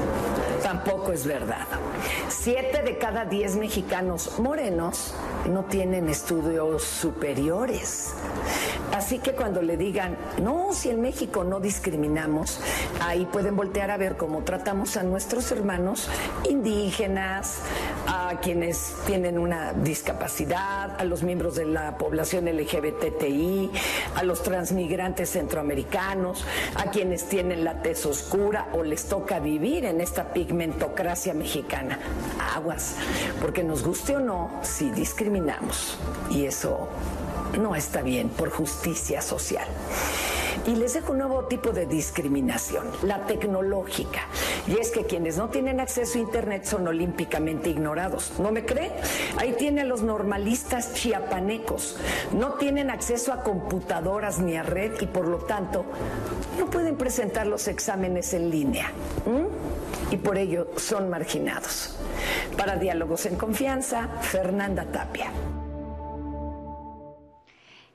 Tampoco 0.62 1.12
es 1.12 1.26
verdad. 1.26 1.66
7 2.30 2.82
de 2.82 2.96
cada 2.96 3.26
10 3.26 3.33
mexicanos 3.56 4.38
morenos 4.38 5.12
no 5.50 5.64
tienen 5.64 6.08
estudios 6.08 6.84
superiores. 6.84 8.14
Así 8.94 9.18
que 9.18 9.32
cuando 9.32 9.60
le 9.60 9.76
digan, 9.76 10.16
no, 10.40 10.72
si 10.72 10.90
en 10.90 11.00
México 11.00 11.42
no 11.42 11.58
discriminamos, 11.58 12.60
ahí 13.00 13.26
pueden 13.26 13.56
voltear 13.56 13.90
a 13.90 13.96
ver 13.96 14.16
cómo 14.16 14.44
tratamos 14.44 14.96
a 14.96 15.02
nuestros 15.02 15.50
hermanos 15.50 16.08
indígenas, 16.48 17.58
a 18.28 18.40
quienes 18.40 18.94
tienen 19.06 19.38
una 19.38 19.72
discapacidad, 19.72 21.00
a 21.00 21.04
los 21.04 21.22
miembros 21.22 21.56
de 21.56 21.66
la 21.66 21.98
población 21.98 22.46
LGBTI, 22.46 23.70
a 24.16 24.22
los 24.22 24.42
transmigrantes 24.42 25.30
centroamericanos, 25.30 26.44
a 26.74 26.90
quienes 26.90 27.28
tienen 27.28 27.64
la 27.64 27.82
tez 27.82 28.06
oscura 28.06 28.68
o 28.72 28.82
les 28.82 29.06
toca 29.06 29.38
vivir 29.40 29.84
en 29.84 30.00
esta 30.00 30.32
pigmentocracia 30.32 31.34
mexicana. 31.34 31.98
Aguas, 32.54 32.96
porque 33.40 33.62
nos 33.62 33.82
guste 33.82 34.16
o 34.16 34.20
no, 34.20 34.50
si 34.62 34.90
discriminamos. 34.90 35.98
Y 36.30 36.46
eso 36.46 36.88
no 37.58 37.74
está 37.74 38.02
bien 38.02 38.28
por 38.28 38.50
justicia 38.50 39.20
social. 39.20 39.66
Y 40.66 40.76
les 40.76 40.94
dejo 40.94 41.12
un 41.12 41.18
nuevo 41.18 41.44
tipo 41.44 41.70
de 41.70 41.86
discriminación, 41.86 42.86
la 43.02 43.26
tecnológica. 43.26 44.22
Y 44.66 44.78
es 44.78 44.90
que 44.90 45.04
quienes 45.04 45.36
no 45.36 45.48
tienen 45.50 45.80
acceso 45.80 46.18
a 46.18 46.22
Internet 46.22 46.64
son 46.64 46.86
olímpicamente 46.86 47.70
ignorados. 47.70 48.32
¿No 48.38 48.52
me 48.52 48.64
cree? 48.64 48.92
Ahí 49.36 49.52
tienen 49.52 49.88
los 49.88 50.02
normalistas 50.02 50.94
chiapanecos. 50.94 51.96
No 52.32 52.54
tienen 52.54 52.90
acceso 52.90 53.32
a 53.32 53.42
computadoras 53.42 54.38
ni 54.38 54.56
a 54.56 54.62
red 54.62 54.92
y 55.00 55.06
por 55.06 55.28
lo 55.28 55.38
tanto 55.38 55.84
no 56.58 56.66
pueden 56.66 56.96
presentar 56.96 57.46
los 57.46 57.68
exámenes 57.68 58.34
en 58.34 58.50
línea. 58.50 58.92
Y 60.10 60.16
por 60.16 60.38
ello 60.38 60.68
son 60.76 61.10
marginados. 61.10 61.96
Para 62.56 62.76
Diálogos 62.76 63.26
en 63.26 63.36
Confianza, 63.36 64.08
Fernanda 64.20 64.84
Tapia. 64.84 65.30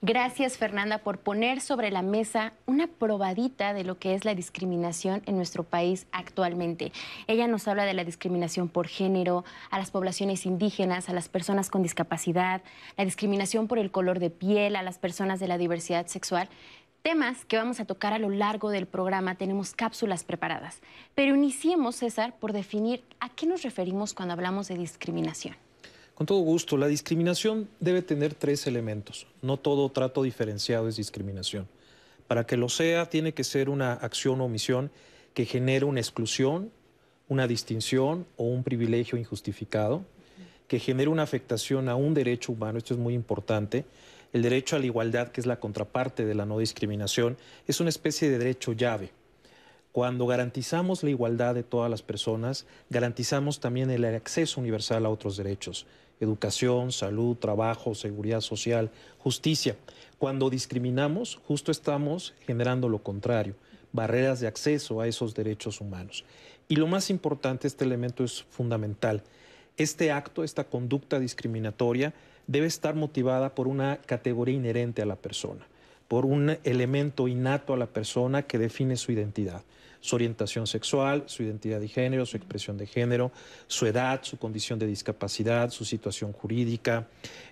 Gracias 0.02 0.58
Fernanda 0.58 1.00
por 1.00 1.20
poner 1.20 1.60
sobre 1.60 1.92
la 1.92 2.02
mesa 2.02 2.54
una 2.66 2.88
probadita 2.88 3.74
de 3.74 3.84
lo 3.84 4.00
que 4.00 4.14
es 4.14 4.24
la 4.24 4.34
discriminación 4.34 5.22
en 5.26 5.36
nuestro 5.36 5.66
país 5.66 6.08
actualmente. 6.14 6.94
Ella 7.28 7.48
nos 7.48 7.68
habla 7.68 7.84
de 7.84 7.94
la 7.94 8.06
discriminación 8.06 8.70
por 8.70 8.88
género, 8.88 9.44
a 9.70 9.78
las 9.78 9.92
poblaciones 9.92 10.46
indígenas, 10.46 11.10
a 11.10 11.14
las 11.14 11.28
personas 11.28 11.70
con 11.70 11.84
discapacidad, 11.84 12.62
la 12.96 13.04
discriminación 13.04 13.68
por 13.68 13.78
el 13.78 13.92
color 13.92 14.20
de 14.20 14.30
piel, 14.30 14.78
a 14.78 14.84
las 14.84 14.98
personas 14.98 15.42
de 15.42 15.50
la 15.50 15.58
diversidad 15.58 16.08
sexual. 16.08 16.48
Temas 17.02 17.44
que 17.44 17.58
vamos 17.58 17.82
a 17.82 17.86
tocar 17.86 18.14
a 18.14 18.20
lo 18.20 18.30
largo 18.30 18.70
del 18.70 18.86
programa, 18.86 19.36
tenemos 19.36 19.74
cápsulas 19.74 20.24
preparadas. 20.24 20.80
Pero 21.14 21.36
iniciemos, 21.36 21.98
César, 21.98 22.36
por 22.40 22.54
definir 22.54 23.04
a 23.20 23.28
qué 23.28 23.46
nos 23.46 23.64
referimos 23.64 24.14
cuando 24.14 24.34
hablamos 24.34 24.70
de 24.70 24.78
discriminación. 24.78 25.58
Con 26.20 26.26
todo 26.26 26.40
gusto, 26.40 26.76
la 26.76 26.88
discriminación 26.88 27.70
debe 27.80 28.02
tener 28.02 28.34
tres 28.34 28.68
elementos. 28.68 29.26
No 29.42 29.56
todo 29.56 29.88
trato 29.88 30.22
diferenciado 30.22 30.90
es 30.90 30.98
discriminación. 30.98 31.66
Para 32.28 32.46
que 32.46 32.58
lo 32.58 32.68
sea, 32.68 33.10
tiene 33.10 33.34
que 33.34 33.46
ser 33.46 33.70
una 33.70 33.94
acción 33.94 34.42
o 34.42 34.44
omisión 34.44 34.92
que 35.34 35.46
genere 35.46 35.86
una 35.86 36.02
exclusión, 36.02 36.72
una 37.30 37.48
distinción 37.48 38.26
o 38.36 38.44
un 38.44 38.66
privilegio 38.66 39.18
injustificado, 39.18 40.04
que 40.68 40.80
genere 40.80 41.10
una 41.10 41.24
afectación 41.24 41.88
a 41.88 41.96
un 41.96 42.14
derecho 42.14 42.52
humano, 42.52 42.80
esto 42.80 42.94
es 42.94 43.00
muy 43.00 43.14
importante. 43.14 43.86
El 44.34 44.42
derecho 44.42 44.76
a 44.76 44.80
la 44.80 44.88
igualdad, 44.88 45.30
que 45.30 45.40
es 45.40 45.48
la 45.48 45.62
contraparte 45.62 46.26
de 46.26 46.36
la 46.36 46.46
no 46.46 46.60
discriminación, 46.60 47.38
es 47.66 47.80
una 47.80 47.92
especie 47.92 48.30
de 48.30 48.40
derecho 48.40 48.74
llave. 48.74 49.12
Cuando 49.94 50.28
garantizamos 50.28 51.02
la 51.02 51.12
igualdad 51.12 51.56
de 51.56 51.64
todas 51.64 51.90
las 51.90 52.02
personas, 52.02 52.66
garantizamos 52.90 53.62
también 53.62 53.90
el 53.90 54.04
acceso 54.04 54.60
universal 54.60 55.06
a 55.06 55.10
otros 55.10 55.38
derechos 55.38 55.86
educación, 56.20 56.92
salud, 56.92 57.38
trabajo, 57.38 57.96
seguridad 57.96 58.42
social, 58.42 58.92
justicia. 59.18 59.76
Cuando 60.18 60.50
discriminamos, 60.50 61.40
justo 61.48 61.72
estamos 61.72 62.34
generando 62.46 62.90
lo 62.90 63.02
contrario, 63.02 63.56
barreras 63.94 64.40
de 64.40 64.48
acceso 64.48 65.02
a 65.02 65.08
esos 65.08 65.34
derechos 65.34 65.82
humanos. 65.82 66.26
Y 66.68 66.76
lo 66.76 66.88
más 66.88 67.10
importante, 67.10 67.68
este 67.68 67.86
elemento 67.86 68.24
es 68.24 68.44
fundamental. 68.50 69.24
Este 69.78 70.12
acto, 70.12 70.44
esta 70.44 70.66
conducta 70.66 71.20
discriminatoria, 71.20 72.14
debe 72.48 72.68
estar 72.68 72.96
motivada 72.96 73.56
por 73.56 73.68
una 73.68 73.98
categoría 73.98 74.56
inherente 74.56 75.02
a 75.02 75.06
la 75.06 75.16
persona, 75.16 75.66
por 76.08 76.26
un 76.26 76.58
elemento 76.64 77.28
innato 77.28 77.74
a 77.74 77.78
la 77.78 77.88
persona 77.88 78.44
que 78.44 78.58
define 78.58 78.98
su 78.98 79.12
identidad 79.12 79.64
su 80.02 80.16
orientación 80.16 80.68
sexual, 80.68 81.24
su 81.28 81.44
identidad 81.44 81.80
de 81.80 81.88
género, 81.88 82.26
su 82.26 82.38
expresión 82.38 82.78
de 82.78 82.88
género, 82.88 83.32
su 83.68 83.86
edad, 83.86 84.22
su 84.24 84.38
condición 84.38 84.80
de 84.80 84.88
discapacidad, 84.88 85.72
su 85.72 85.86
situación 85.86 86.32
jurídica, 86.32 87.08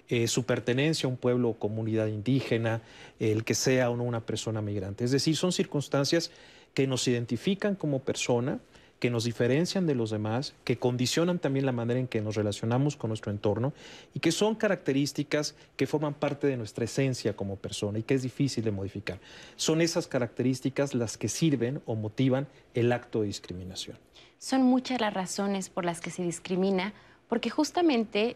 eh, 0.10 0.28
su 0.28 0.44
pertenencia 0.44 1.08
a 1.08 1.10
un 1.10 1.18
pueblo 1.18 1.50
o 1.50 1.54
comunidad 1.60 2.08
indígena, 2.08 2.82
el 3.20 3.44
que 3.44 3.56
sea 3.56 3.90
o 3.90 3.98
no 3.98 4.04
una 4.04 4.26
persona 4.26 4.62
migrante. 4.62 5.04
Es 5.04 5.12
decir, 5.12 5.36
son 5.36 5.52
circunstancias 5.52 6.32
que 6.74 6.88
nos 6.88 7.08
identifican 7.08 7.76
como 7.76 8.00
persona, 8.00 8.60
que 9.00 9.10
nos 9.10 9.26
diferencian 9.26 9.86
de 9.86 9.96
los 9.96 10.10
demás, 10.10 10.54
que 10.64 10.78
condicionan 10.78 11.40
también 11.40 11.66
la 11.66 11.72
manera 11.72 12.00
en 12.00 12.08
que 12.08 12.22
nos 12.22 12.36
relacionamos 12.36 12.96
con 12.96 13.10
nuestro 13.10 13.32
entorno 13.32 13.74
y 14.14 14.20
que 14.20 14.32
son 14.32 14.56
características 14.56 15.56
que 15.76 15.88
forman 15.88 16.14
parte 16.14 16.48
de 16.48 16.58
nuestra 16.58 16.86
esencia 16.86 17.36
como 17.36 17.58
persona 17.58 18.00
y 18.00 18.04
que 18.04 18.16
es 18.16 18.24
difícil 18.24 18.64
de 18.64 18.72
modificar. 18.72 19.20
Son 19.56 19.82
esas 19.82 20.08
características 20.08 20.96
las 20.96 21.18
que 21.18 21.30
sirven 21.30 21.82
o 21.86 21.96
motivan 21.96 22.48
el 22.74 22.92
acto 22.92 23.22
de 23.22 23.28
discriminación. 23.28 23.98
Son 24.40 24.64
muchas 24.64 25.00
las 25.02 25.14
razones 25.14 25.70
por 25.70 25.86
las 25.86 26.02
que 26.02 26.12
se 26.12 26.24
discrimina, 26.24 26.94
porque 27.28 27.50
justamente 27.50 28.36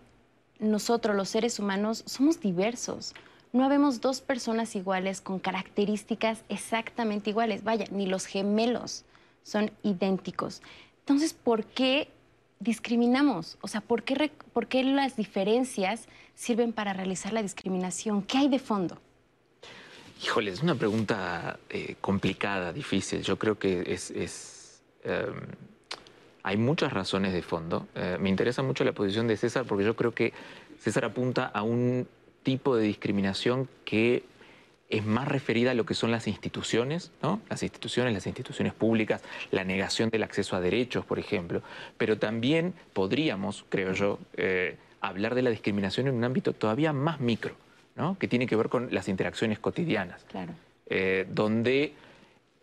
nosotros 0.60 1.15
los 1.15 1.30
seres 1.30 1.60
humanos 1.60 2.03
somos 2.06 2.39
diversos. 2.39 3.13
No 3.51 3.65
habemos 3.65 4.00
dos 4.00 4.22
personas 4.22 4.75
iguales 4.75 5.22
con 5.22 5.39
características 5.39 6.44
exactamente 6.50 7.32
iguales. 7.32 7.63
Vaya, 7.63 7.86
ni 7.91 8.06
los 8.06 8.25
gemelos 8.25 9.06
son 9.43 9.71
idénticos. 9.83 10.62
Entonces, 11.00 11.33
¿por 11.33 11.65
qué 11.65 12.10
discriminamos? 12.60 13.57
O 13.62 13.67
sea, 13.67 13.81
¿por 13.81 14.03
qué, 14.03 14.31
por 14.53 14.67
qué 14.67 14.83
las 14.83 15.15
diferencias 15.15 16.07
sirven 16.36 16.74
para 16.74 16.93
realizar 16.93 17.33
la 17.33 17.41
discriminación? 17.41 18.21
¿Qué 18.21 18.38
hay 18.38 18.50
de 18.50 18.60
fondo? 18.60 18.98
Híjole, 20.24 20.51
es 20.51 20.62
una 20.62 20.75
pregunta 20.75 21.60
eh, 21.69 21.95
complicada, 22.00 22.71
difícil. 22.71 23.24
Yo 23.24 23.38
creo 23.38 23.57
que 23.57 23.83
es... 23.88 24.81
Em, 25.03 25.41
hay 26.43 26.57
muchas 26.57 26.93
razones 26.93 27.33
de 27.33 27.41
fondo. 27.41 27.88
Eh, 27.95 28.17
me 28.19 28.29
interesa 28.29 28.63
mucho 28.63 28.83
la 28.83 28.93
posición 28.93 29.27
de 29.27 29.38
César 29.38 29.65
porque 29.65 29.83
yo 29.83 29.95
creo 29.95 30.13
que 30.13 30.33
César 30.79 31.05
apunta 31.05 31.45
a 31.45 31.62
un 31.62 32.07
tipo 32.43 32.75
de 32.75 32.83
discriminación 32.83 33.67
que 33.86 34.24
es 34.91 35.05
más 35.05 35.27
referida 35.27 35.71
a 35.71 35.74
lo 35.74 35.86
que 35.86 35.93
son 35.93 36.12
las 36.12 36.27
instituciones, 36.27 37.12
¿no? 37.24 37.41
las 37.50 37.63
instituciones, 37.63 38.13
las 38.13 38.27
instituciones 38.27 38.74
públicas, 38.74 39.21
la 39.50 39.63
negación 39.63 40.10
del 40.10 40.24
acceso 40.24 40.55
a 40.55 40.62
derechos, 40.62 41.05
por 41.05 41.17
ejemplo, 41.17 41.63
pero 41.98 42.17
también 42.17 42.74
podríamos, 42.93 43.65
creo 43.69 43.93
yo, 43.93 44.19
eh, 44.36 44.75
hablar 45.00 45.33
de 45.33 45.41
la 45.41 45.50
discriminación 45.50 46.07
en 46.07 46.15
un 46.15 46.24
ámbito 46.24 46.53
todavía 46.53 46.93
más 46.93 47.19
micro, 47.19 47.55
¿no? 47.95 48.17
que 48.19 48.27
tiene 48.27 48.45
que 48.45 48.55
ver 48.55 48.69
con 48.69 48.93
las 48.93 49.07
interacciones 49.07 49.60
cotidianas, 49.60 50.24
claro. 50.25 50.53
Eh, 50.88 51.25
donde 51.29 51.93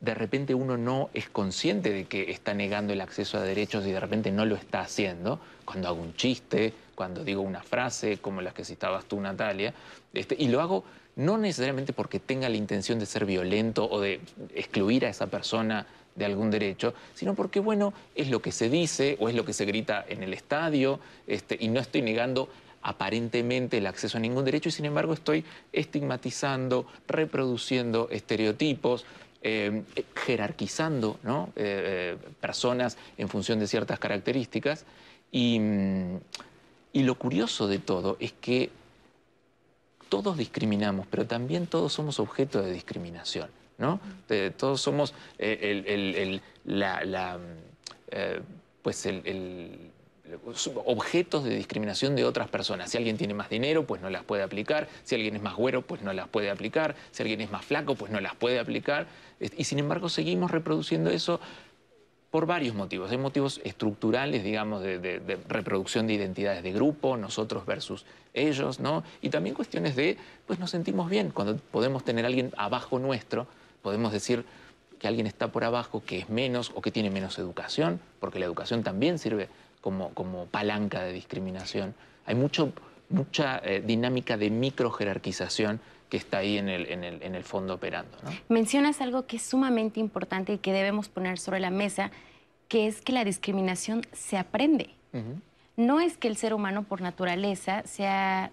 de 0.01 0.15
repente 0.15 0.55
uno 0.55 0.77
no 0.77 1.09
es 1.15 1.29
consciente 1.31 1.91
de 1.91 2.05
que 2.05 2.31
está 2.31 2.53
negando 2.53 2.93
el 2.93 3.01
acceso 3.01 3.39
a 3.39 3.43
derechos 3.43 3.87
y 3.87 3.91
de 3.91 3.99
repente 3.99 4.31
no 4.31 4.45
lo 4.45 4.55
está 4.55 4.81
haciendo, 4.81 5.41
cuando 5.65 5.89
hago 5.89 6.01
un 6.01 6.15
chiste, 6.15 6.73
cuando 6.95 7.25
digo 7.25 7.41
una 7.41 7.63
frase 7.63 8.19
como 8.19 8.43
las 8.43 8.55
que 8.55 8.65
citabas 8.65 9.07
tú, 9.07 9.21
Natalia, 9.21 9.73
este, 10.13 10.37
y 10.39 10.49
lo 10.49 10.61
hago 10.61 10.85
no 11.19 11.37
necesariamente 11.37 11.93
porque 11.93 12.21
tenga 12.21 12.49
la 12.49 12.57
intención 12.57 12.99
de 13.01 13.05
ser 13.05 13.27
violento 13.27 13.89
o 13.91 14.01
de 14.01 14.21
excluir 14.55 15.05
a 15.05 15.09
esa 15.09 15.27
persona 15.27 15.85
de 16.15 16.25
algún 16.25 16.51
derecho, 16.51 16.95
sino 17.15 17.35
porque, 17.35 17.59
bueno, 17.59 17.93
es 18.15 18.31
lo 18.31 18.41
que 18.41 18.53
se 18.53 18.71
dice 18.71 19.17
o 19.21 19.29
es 19.29 19.35
lo 19.35 19.45
que 19.45 19.53
se 19.53 19.65
grita 19.65 20.05
en 20.09 20.23
el 20.23 20.33
estadio, 20.33 21.01
este, 21.27 21.57
y 21.59 21.69
no 21.69 21.81
estoy 21.81 22.03
negando 22.03 22.49
aparentemente 22.83 23.79
el 23.79 23.87
acceso 23.89 24.17
a 24.19 24.21
ningún 24.21 24.45
derecho 24.45 24.69
y 24.69 24.73
sin 24.73 24.85
embargo 24.85 25.13
estoy 25.13 25.45
estigmatizando, 25.73 26.87
reproduciendo 27.09 28.09
estereotipos, 28.11 29.05
eh, 29.43 29.83
jerarquizando. 30.15 31.19
Eh, 31.25 31.37
eh, 31.57 32.17
personas 32.41 32.97
en 33.17 33.29
función 33.29 33.59
de 33.59 33.67
ciertas 33.67 33.99
características. 33.99 34.85
Y, 35.33 35.59
mm, 35.59 36.17
y 36.93 37.03
lo 37.03 37.17
curioso 37.17 37.67
de 37.67 37.81
todo 37.81 38.17
es 38.21 38.33
que 38.33 38.71
todos 40.09 40.37
discriminamos, 40.37 41.07
pero 41.11 41.27
también 41.27 41.67
todos 41.67 41.93
somos 41.93 42.21
objeto 42.21 42.63
de 42.63 42.73
discriminación, 42.73 43.49
¿no? 43.79 44.01
todos 44.57 44.81
somos 44.81 45.15
eh, 45.39 45.85
el, 45.87 46.41
la, 46.65 47.39
eh, 48.11 48.41
pues 48.83 49.07
el, 49.07 49.91
objetos 50.85 51.45
de 51.45 51.55
discriminación 51.55 52.15
de 52.17 52.25
otras 52.25 52.49
personas. 52.49 52.91
Si 52.91 52.97
alguien 52.97 53.17
tiene 53.17 53.35
más 53.35 53.49
dinero, 53.49 53.87
pues 53.87 54.03
no 54.03 54.11
las 54.11 54.25
puede 54.25 54.43
aplicar. 54.43 54.89
Si 55.05 55.15
alguien 55.15 55.37
es 55.37 55.43
más 55.43 55.55
güero, 55.55 55.83
pues 55.83 56.03
no 56.03 56.13
las 56.13 56.29
puede 56.29 56.51
aplicar. 56.51 56.97
Si 57.11 57.23
alguien 57.23 57.41
es 57.41 57.51
más 57.51 57.65
flaco, 57.65 57.95
pues 57.95 58.13
no 58.13 58.21
las 58.21 58.35
puede 58.35 58.59
aplicar. 58.59 59.07
Y 59.41 59.65
sin 59.65 59.79
embargo 59.79 60.09
seguimos 60.09 60.51
reproduciendo 60.51 61.11
eso 61.11 61.41
por 62.31 62.47
varios 62.47 62.75
motivos. 62.75 63.11
Hay 63.11 63.19
motivos 63.19 63.61
estructurales, 63.65 64.45
digamos, 64.45 64.83
de, 64.83 65.39
reproducción 65.49 66.07
de 66.07 66.15
identidades 66.15 66.63
de 66.63 66.73
grupo, 66.73 67.17
nosotros 67.17 67.65
versus 67.65 68.05
ellos, 68.35 68.81
¿no? 68.81 69.03
Y 69.23 69.31
también 69.31 69.55
cuestiones 69.55 69.97
de, 69.97 70.19
pues 70.47 70.59
nos 70.59 70.71
sentimos 70.71 71.09
bien. 71.09 71.31
Cuando 71.31 71.57
podemos 71.57 72.05
tener 72.05 72.25
a 72.25 72.29
alguien 72.29 72.53
abajo 72.57 72.99
nuestro, 72.99 73.47
podemos 73.83 74.13
decir 74.13 74.45
que 74.99 75.09
alguien 75.09 75.27
está 75.27 75.49
por 75.49 75.65
abajo, 75.65 76.03
que 76.05 76.19
es 76.19 76.29
menos 76.29 76.73
o 76.75 76.83
que 76.83 76.91
tiene 76.91 77.11
menos 77.11 77.39
educación, 77.39 78.01
porque 78.21 78.39
la 78.39 78.45
educación 78.45 78.83
también 78.83 79.19
sirve 79.19 79.49
como, 79.81 80.11
como 80.11 80.47
palanca 80.47 81.03
de 81.03 81.13
discriminación. 81.13 81.95
Hay 82.27 82.35
mucho, 82.35 82.73
mucha 83.09 83.59
eh, 83.65 83.83
dinámica 83.85 84.37
de 84.37 84.51
microjerarquización 84.51 85.81
que 86.09 86.17
está 86.17 86.39
ahí 86.39 86.59
en 86.59 86.69
el, 86.69 86.87
en 86.87 87.05
el, 87.05 87.23
en 87.23 87.35
el 87.35 87.45
fondo 87.45 87.75
operando. 87.75 88.17
Mencionas 88.49 89.01
algo 89.01 89.27
que 89.27 89.37
es 89.37 89.43
sumamente 89.43 90.01
importante 90.01 90.55
y 90.55 90.59
que 90.59 90.73
debemos 90.73 91.09
poner 91.09 91.39
sobre 91.39 91.61
la 91.61 91.71
mesa, 91.71 92.11
que 92.69 92.87
es 92.87 93.03
que 93.03 93.13
la 93.13 93.25
discriminación 93.25 94.03
se 94.13 94.39
aprende. 94.39 94.91
No 95.77 96.01
es 96.01 96.17
que 96.17 96.29
el 96.29 96.37
ser 96.37 96.55
humano 96.55 96.83
por 96.83 97.01
naturaleza 97.01 97.83
sea, 97.85 98.51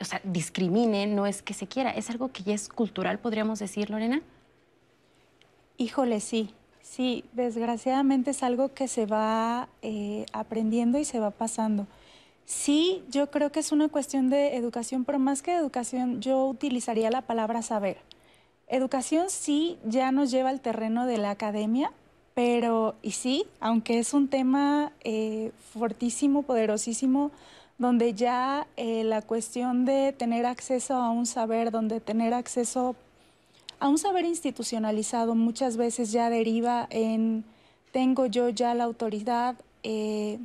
o 0.00 0.04
sea, 0.04 0.20
discrimine, 0.24 1.06
no 1.06 1.26
es 1.26 1.42
que 1.42 1.54
se 1.54 1.66
quiera, 1.66 1.90
es 1.90 2.10
algo 2.10 2.30
que 2.30 2.42
ya 2.42 2.54
es 2.54 2.68
cultural, 2.68 3.18
podríamos 3.18 3.58
decir, 3.58 3.90
Lorena. 3.90 4.20
Híjole, 5.76 6.20
sí, 6.20 6.50
sí, 6.82 7.24
desgraciadamente 7.32 8.30
es 8.30 8.42
algo 8.42 8.74
que 8.74 8.86
se 8.86 9.06
va 9.06 9.68
eh, 9.82 10.26
aprendiendo 10.32 10.98
y 10.98 11.04
se 11.04 11.20
va 11.20 11.30
pasando. 11.30 11.86
Sí, 12.46 13.02
yo 13.10 13.30
creo 13.30 13.50
que 13.50 13.60
es 13.60 13.72
una 13.72 13.88
cuestión 13.88 14.28
de 14.28 14.56
educación, 14.56 15.04
pero 15.04 15.18
más 15.18 15.42
que 15.42 15.54
educación, 15.54 16.20
yo 16.20 16.46
utilizaría 16.46 17.10
la 17.10 17.22
palabra 17.22 17.62
saber. 17.62 17.98
Educación 18.68 19.30
sí 19.30 19.78
ya 19.84 20.12
nos 20.12 20.30
lleva 20.30 20.50
al 20.50 20.60
terreno 20.60 21.06
de 21.06 21.18
la 21.18 21.30
academia, 21.30 21.90
pero, 22.34 22.96
y 23.02 23.12
sí, 23.12 23.46
aunque 23.60 23.98
es 23.98 24.12
un 24.12 24.28
tema 24.28 24.92
eh, 25.04 25.52
fortísimo, 25.72 26.42
poderosísimo, 26.42 27.30
donde 27.78 28.14
ya 28.14 28.66
eh, 28.76 29.04
la 29.04 29.22
cuestión 29.22 29.84
de 29.84 30.12
tener 30.12 30.46
acceso 30.46 30.94
a 30.94 31.10
un 31.10 31.26
saber, 31.26 31.70
donde 31.70 32.00
tener 32.00 32.34
acceso 32.34 32.96
a 33.80 33.88
un 33.88 33.98
saber 33.98 34.24
institucionalizado 34.24 35.34
muchas 35.34 35.76
veces 35.76 36.12
ya 36.12 36.30
deriva 36.30 36.86
en 36.90 37.44
tengo 37.92 38.26
yo 38.26 38.48
ya 38.48 38.74
la 38.74 38.84
autoridad, 38.84 39.56
eh, 39.84 40.38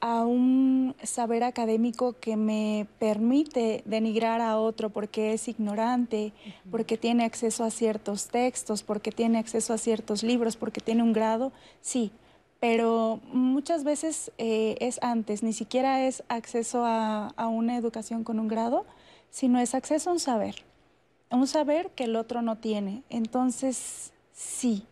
a 0.00 0.24
un 0.24 0.94
saber 1.02 1.44
académico 1.44 2.14
que 2.20 2.36
me 2.36 2.86
permite 2.98 3.82
denigrar 3.84 4.40
a 4.40 4.58
otro 4.58 4.90
porque 4.90 5.32
es 5.32 5.48
ignorante, 5.48 6.32
porque 6.70 6.96
tiene 6.96 7.24
acceso 7.24 7.64
a 7.64 7.70
ciertos 7.70 8.28
textos, 8.28 8.82
porque 8.82 9.12
tiene 9.12 9.38
acceso 9.38 9.72
a 9.72 9.78
ciertos 9.78 10.22
libros, 10.22 10.56
porque 10.56 10.80
tiene 10.80 11.02
un 11.02 11.12
grado, 11.12 11.52
sí, 11.80 12.12
pero 12.60 13.20
muchas 13.32 13.84
veces 13.84 14.32
eh, 14.38 14.76
es 14.80 14.98
antes, 15.02 15.42
ni 15.42 15.52
siquiera 15.52 16.06
es 16.06 16.24
acceso 16.28 16.84
a, 16.84 17.28
a 17.36 17.48
una 17.48 17.76
educación 17.76 18.24
con 18.24 18.40
un 18.40 18.48
grado, 18.48 18.84
sino 19.30 19.60
es 19.60 19.74
acceso 19.74 20.10
a 20.10 20.12
un 20.14 20.20
saber, 20.20 20.56
a 21.30 21.36
un 21.36 21.46
saber 21.46 21.90
que 21.90 22.04
el 22.04 22.16
otro 22.16 22.42
no 22.42 22.56
tiene. 22.56 23.02
Entonces, 23.10 24.12
sí, 24.32 24.84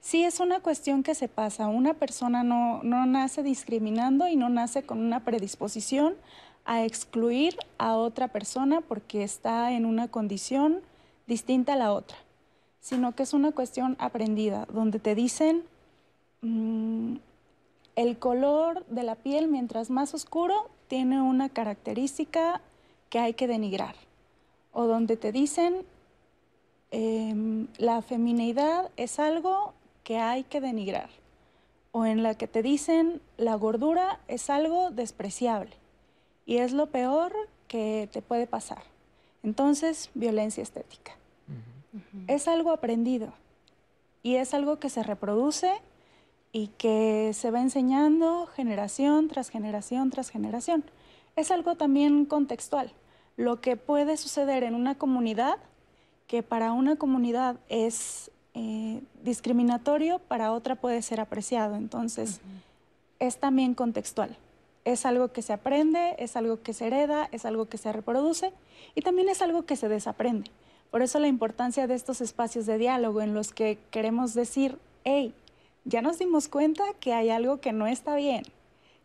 Sí, 0.00 0.24
es 0.24 0.40
una 0.40 0.60
cuestión 0.60 1.02
que 1.02 1.14
se 1.14 1.28
pasa. 1.28 1.68
Una 1.68 1.94
persona 1.94 2.42
no, 2.42 2.82
nace 2.82 3.42
discriminando 3.42 4.26
y 4.28 4.36
no 4.36 4.48
nace 4.48 4.82
con 4.82 4.98
una 4.98 5.24
predisposición 5.24 6.14
a 6.64 6.84
excluir 6.84 7.56
a 7.78 7.96
otra 7.96 8.28
persona 8.28 8.80
porque 8.80 9.22
está 9.22 9.72
en 9.72 9.84
una 9.84 10.08
condición 10.08 10.80
distinta 11.26 11.74
a 11.74 11.76
la 11.76 11.92
otra, 11.92 12.16
sino 12.80 13.14
que 13.14 13.24
es 13.24 13.34
una 13.34 13.52
cuestión 13.52 13.96
aprendida, 13.98 14.66
donde 14.72 14.98
te 14.98 15.14
dicen 15.14 15.64
mm, 16.40 17.16
el 17.96 18.18
color 18.18 18.84
de 18.86 19.02
la 19.02 19.16
piel 19.16 19.48
mientras 19.48 19.90
más 19.90 20.14
oscuro 20.14 20.70
tiene 20.88 21.20
una 21.20 21.48
característica 21.48 22.60
que 23.10 23.18
hay 23.18 23.34
que 23.34 23.46
denigrar, 23.46 23.94
o 24.72 24.86
donde 24.86 25.16
te 25.16 25.32
dicen 25.32 25.84
em, 26.90 27.68
la 27.78 28.02
feminidad 28.02 28.90
es 28.96 29.18
algo 29.18 29.74
que 30.04 30.18
hay 30.18 30.44
que 30.44 30.60
denigrar 30.60 31.10
o 31.92 32.06
en 32.06 32.22
la 32.22 32.34
que 32.34 32.46
te 32.46 32.62
dicen 32.62 33.20
la 33.36 33.54
gordura 33.54 34.20
es 34.28 34.50
algo 34.50 34.90
despreciable 34.90 35.72
y 36.46 36.58
es 36.58 36.72
lo 36.72 36.86
peor 36.86 37.32
que 37.68 38.08
te 38.12 38.22
puede 38.22 38.46
pasar. 38.46 38.82
Entonces, 39.42 40.10
violencia 40.14 40.62
estética. 40.62 41.16
Es 42.28 42.46
algo 42.46 42.70
aprendido 42.70 43.32
y 44.22 44.36
es 44.36 44.54
algo 44.54 44.78
que 44.78 44.90
se 44.90 45.02
reproduce 45.02 45.72
y 46.52 46.68
que 46.78 47.32
se 47.34 47.50
va 47.50 47.60
enseñando 47.60 48.46
generación 48.46 49.28
tras 49.28 49.48
generación 49.50 50.10
tras 50.10 50.30
generación. 50.30 50.84
Es 51.36 51.50
algo 51.50 51.76
también 51.76 52.26
contextual. 52.26 52.92
Lo 53.36 53.60
que 53.60 53.76
puede 53.76 54.16
suceder 54.16 54.62
en 54.64 54.74
una 54.74 54.96
comunidad, 54.96 55.58
que 56.26 56.42
para 56.42 56.72
una 56.72 56.96
comunidad 56.96 57.56
es 57.68 58.30
eh, 58.54 59.00
discriminatorio, 59.22 60.18
para 60.18 60.52
otra 60.52 60.76
puede 60.76 61.02
ser 61.02 61.20
apreciado. 61.20 61.76
Entonces, 61.76 62.40
es 63.18 63.38
también 63.38 63.74
contextual. 63.74 64.36
Es 64.84 65.06
algo 65.06 65.28
que 65.28 65.42
se 65.42 65.52
aprende, 65.52 66.16
es 66.18 66.36
algo 66.36 66.62
que 66.62 66.72
se 66.72 66.86
hereda, 66.86 67.28
es 67.32 67.44
algo 67.44 67.68
que 67.68 67.78
se 67.78 67.92
reproduce 67.92 68.52
y 68.94 69.02
también 69.02 69.28
es 69.28 69.42
algo 69.42 69.66
que 69.66 69.76
se 69.76 69.88
desaprende. 69.88 70.50
Por 70.90 71.02
eso 71.02 71.20
la 71.20 71.28
importancia 71.28 71.86
de 71.86 71.94
estos 71.94 72.20
espacios 72.20 72.66
de 72.66 72.78
diálogo 72.78 73.20
en 73.20 73.34
los 73.34 73.52
que 73.52 73.78
queremos 73.90 74.34
decir, 74.34 74.78
hey, 75.04 75.32
ya 75.84 76.02
nos 76.02 76.18
dimos 76.18 76.48
cuenta 76.48 76.84
que 76.98 77.12
hay 77.12 77.30
algo 77.30 77.60
que 77.60 77.72
no 77.72 77.86
está 77.86 78.16
bien. 78.16 78.42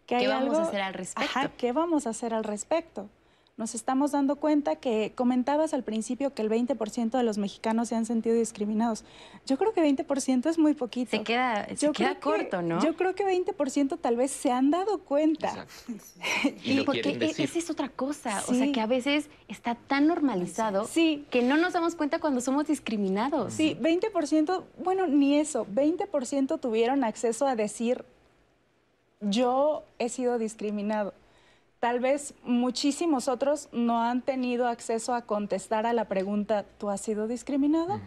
Que 0.08 0.18
¿Qué 0.18 0.28
vamos 0.28 0.58
a 0.58 0.64
hacer 0.64 0.82
al 0.82 0.94
respecto? 0.94 1.52
¿qué 1.58 1.72
vamos 1.72 2.08
a 2.08 2.12
hacer 2.12 2.34
al 2.34 2.44
respecto? 2.44 3.10
Nos 3.58 3.74
estamos 3.74 4.12
dando 4.12 4.36
cuenta 4.36 4.76
que 4.76 5.14
comentabas 5.16 5.74
al 5.74 5.84
principio 5.84 6.34
que 6.34 6.42
el 6.42 6.50
20% 6.50 7.12
de 7.12 7.24
los 7.24 7.38
mexicanos 7.38 7.88
se 7.88 7.96
han 7.96 8.06
sentido 8.06 8.36
discriminados. 8.36 9.06
Yo 9.46 9.58
creo 9.58 9.72
que 9.74 9.82
20% 9.82 10.50
es 10.50 10.60
muy 10.60 10.74
poquito. 10.74 11.12
Se 11.12 11.24
queda, 11.24 11.66
se 11.74 11.90
queda 11.94 12.20
corto, 12.20 12.62
¿no? 12.62 12.82
Yo 12.84 12.98
creo 12.98 13.16
que 13.16 13.24
20% 13.24 13.98
tal 14.02 14.18
vez 14.18 14.32
se 14.32 14.52
han 14.52 14.72
dado 14.72 15.00
cuenta. 15.00 15.68
y, 16.66 16.82
porque 16.82 17.12
e, 17.12 17.44
esa 17.44 17.60
es 17.60 17.70
otra 17.70 17.88
cosa, 17.88 18.44
o 18.48 18.54
sea 18.54 18.72
que 18.74 18.82
a 18.82 18.88
veces 18.88 19.30
está 19.48 19.76
tan 19.76 20.08
normalizado 20.08 20.88
que 20.94 21.42
no 21.42 21.56
nos 21.56 21.74
damos 21.74 21.96
cuenta 21.96 22.20
cuando 22.20 22.42
somos 22.42 22.68
discriminados. 22.68 23.54
Sí, 23.54 23.78
20%, 23.80 24.64
bueno, 24.84 25.08
ni 25.08 25.38
eso, 25.38 25.66
20% 25.68 26.60
tuvieron 26.60 27.06
acceso 27.06 27.48
a 27.48 27.56
decir 27.56 28.04
yo 29.22 29.84
he 29.98 30.10
sido 30.10 30.38
discriminado 30.38 31.14
tal 31.80 32.00
vez 32.00 32.34
muchísimos 32.44 33.28
otros 33.28 33.70
no 33.72 34.02
han 34.02 34.22
tenido 34.22 34.68
acceso 34.68 35.14
a 35.14 35.24
contestar 35.24 35.86
a 35.86 35.94
la 35.94 36.06
pregunta, 36.06 36.66
¿tú 36.78 36.90
has 36.90 37.02
sido 37.02 37.28
discriminado? 37.28 38.00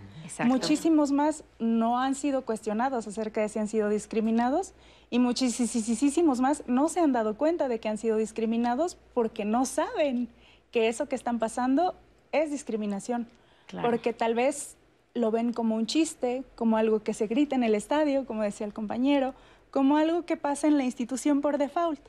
Muchísimos 0.45 1.13
más 1.13 1.45
no 1.59 1.99
han 1.99 2.15
sido 2.15 2.45
cuestionados 2.45 3.07
acerca 3.07 3.41
de 3.41 3.49
si 3.49 3.59
han 3.59 3.69
sido 3.69 3.89
discriminados 3.89 4.75
y 5.11 5.19
muchísimos 5.19 6.41
más 6.41 6.65
no 6.67 6.89
se 6.89 7.01
han 7.01 7.13
dado 7.13 7.37
cuenta 7.37 7.69
de 7.69 7.81
que 7.81 7.89
han 7.89 7.99
sido 7.99 8.17
discriminados 8.17 8.99
porque 9.15 9.45
no 9.45 9.65
saben 9.65 10.29
que 10.71 10.89
eso 10.89 11.09
que 11.09 11.15
están 11.15 11.39
pasando 11.39 11.95
es 12.33 12.51
discriminación. 12.51 13.27
Porque 13.83 14.13
tal 14.13 14.35
vez 14.35 14.77
lo 15.15 15.31
ven 15.31 15.53
como 15.53 15.77
un 15.77 15.87
chiste, 15.87 16.45
como 16.57 16.77
algo 16.77 17.01
que 17.01 17.15
se 17.15 17.27
grita 17.27 17.55
en 17.55 17.65
el 17.65 17.75
estadio, 17.75 18.27
como 18.27 18.43
decía 18.43 18.67
el 18.67 18.75
compañero, 18.75 19.35
como 19.71 19.97
algo 19.97 20.25
que 20.25 20.37
pasa 20.37 20.67
en 20.67 20.79
la 20.79 20.85
institución 20.85 21.41
por 21.41 21.59
default 21.59 22.01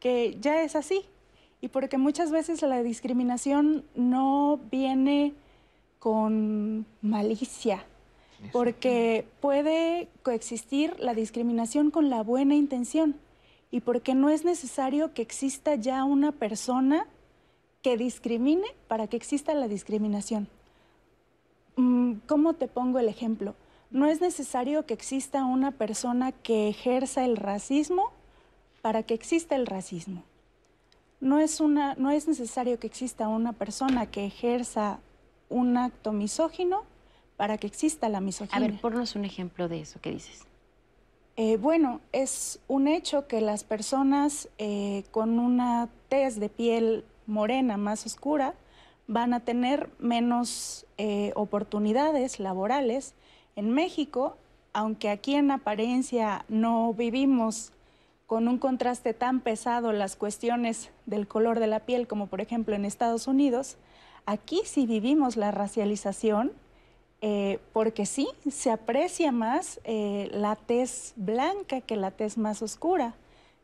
que 0.00 0.36
ya 0.40 0.62
es 0.62 0.76
así. 0.76 1.02
Y 1.60 1.68
porque 1.68 1.98
muchas 1.98 2.30
veces 2.30 2.62
la 2.62 2.82
discriminación 2.82 3.84
no 3.94 4.60
viene 4.70 5.32
con 5.98 6.86
malicia, 7.02 7.84
porque 8.52 9.26
puede 9.40 10.08
coexistir 10.22 10.94
la 11.00 11.14
discriminación 11.14 11.90
con 11.90 12.10
la 12.10 12.22
buena 12.22 12.54
intención 12.54 13.16
y 13.70 13.80
porque 13.80 14.14
no 14.14 14.28
es 14.28 14.44
necesario 14.44 15.12
que 15.14 15.22
exista 15.22 15.74
ya 15.74 16.04
una 16.04 16.32
persona 16.32 17.06
que 17.82 17.96
discrimine 17.96 18.66
para 18.88 19.06
que 19.06 19.16
exista 19.16 19.54
la 19.54 19.68
discriminación. 19.68 20.48
Mm, 21.76 22.14
¿Cómo 22.26 22.54
te 22.54 22.68
pongo 22.68 22.98
el 22.98 23.08
ejemplo? 23.08 23.54
No 23.90 24.06
es 24.06 24.20
necesario 24.20 24.86
que 24.86 24.94
exista 24.94 25.44
una 25.44 25.70
persona 25.70 26.32
que 26.32 26.68
ejerza 26.68 27.24
el 27.24 27.36
racismo 27.36 28.12
para 28.86 29.02
que 29.02 29.14
exista 29.14 29.56
el 29.56 29.66
racismo. 29.66 30.22
No 31.18 31.40
es, 31.40 31.58
una, 31.58 31.96
no 31.96 32.12
es 32.12 32.28
necesario 32.28 32.78
que 32.78 32.86
exista 32.86 33.26
una 33.26 33.52
persona 33.52 34.06
que 34.12 34.24
ejerza 34.24 35.00
un 35.48 35.76
acto 35.76 36.12
misógino 36.12 36.84
para 37.36 37.58
que 37.58 37.66
exista 37.66 38.08
la 38.08 38.20
misoginia. 38.20 38.64
A 38.64 38.70
ver, 38.70 38.80
ponnos 38.80 39.16
un 39.16 39.24
ejemplo 39.24 39.68
de 39.68 39.80
eso 39.80 40.00
que 40.00 40.12
dices. 40.12 40.44
Eh, 41.34 41.56
bueno, 41.56 42.00
es 42.12 42.60
un 42.68 42.86
hecho 42.86 43.26
que 43.26 43.40
las 43.40 43.64
personas 43.64 44.48
eh, 44.58 45.02
con 45.10 45.40
una 45.40 45.88
tez 46.08 46.38
de 46.38 46.48
piel 46.48 47.04
morena 47.26 47.76
más 47.78 48.06
oscura 48.06 48.54
van 49.08 49.34
a 49.34 49.40
tener 49.40 49.90
menos 49.98 50.86
eh, 50.96 51.32
oportunidades 51.34 52.38
laborales 52.38 53.14
en 53.56 53.72
México 53.72 54.36
aunque 54.76 55.08
aquí 55.08 55.34
en 55.34 55.50
apariencia 55.50 56.44
no 56.50 56.92
vivimos 56.92 57.72
con 58.26 58.48
un 58.48 58.58
contraste 58.58 59.14
tan 59.14 59.40
pesado 59.40 59.92
las 59.92 60.16
cuestiones 60.16 60.90
del 61.06 61.28
color 61.28 61.60
de 61.60 61.68
la 61.68 61.80
piel 61.80 62.06
como 62.06 62.26
por 62.26 62.40
ejemplo 62.40 62.74
en 62.74 62.84
Estados 62.84 63.26
Unidos, 63.26 63.76
aquí 64.26 64.62
sí 64.64 64.86
vivimos 64.86 65.36
la 65.36 65.50
racialización 65.50 66.52
eh, 67.22 67.60
porque 67.72 68.04
sí, 68.04 68.28
se 68.50 68.70
aprecia 68.70 69.32
más 69.32 69.80
eh, 69.84 70.28
la 70.32 70.54
tez 70.54 71.14
blanca 71.16 71.80
que 71.80 71.96
la 71.96 72.10
tez 72.10 72.36
más 72.36 72.60
oscura. 72.60 73.14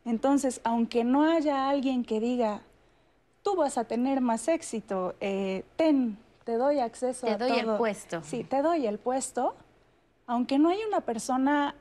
Entonces, 0.05 0.59
aunque 0.63 1.03
no 1.03 1.23
haya 1.23 1.69
alguien 1.69 2.03
que 2.03 2.19
diga, 2.19 2.61
tú 3.43 3.55
vas 3.55 3.77
a 3.77 3.83
tener 3.83 4.21
más 4.21 4.47
éxito, 4.47 5.15
eh, 5.21 5.63
ten, 5.75 6.17
te 6.43 6.57
doy 6.57 6.79
acceso 6.79 7.27
te 7.27 7.33
a 7.33 7.37
doy 7.37 7.59
el 7.59 7.77
puesto. 7.77 8.21
Sí, 8.23 8.43
te 8.43 8.61
doy 8.61 8.87
el 8.87 8.97
puesto. 8.97 9.55
Aunque 10.25 10.57
no 10.57 10.69
hay 10.69 10.79
una 10.87 11.01
persona 11.01 11.75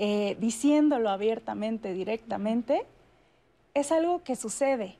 eh, 0.00 0.36
diciéndolo 0.38 1.10
abiertamente, 1.10 1.92
directamente, 1.92 2.86
es 3.74 3.90
algo 3.90 4.22
que 4.22 4.36
sucede. 4.36 4.96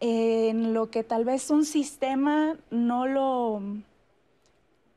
En 0.00 0.72
lo 0.72 0.90
que 0.90 1.04
tal 1.04 1.26
vez 1.26 1.50
un 1.50 1.66
sistema 1.66 2.56
no 2.70 3.06
lo, 3.06 3.60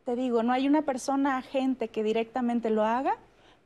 te 0.06 0.16
digo, 0.16 0.42
no 0.42 0.54
hay 0.54 0.70
una 0.70 0.84
persona 0.84 1.36
agente 1.36 1.90
que 1.90 2.02
directamente 2.02 2.70
lo 2.70 2.84
haga, 2.84 3.18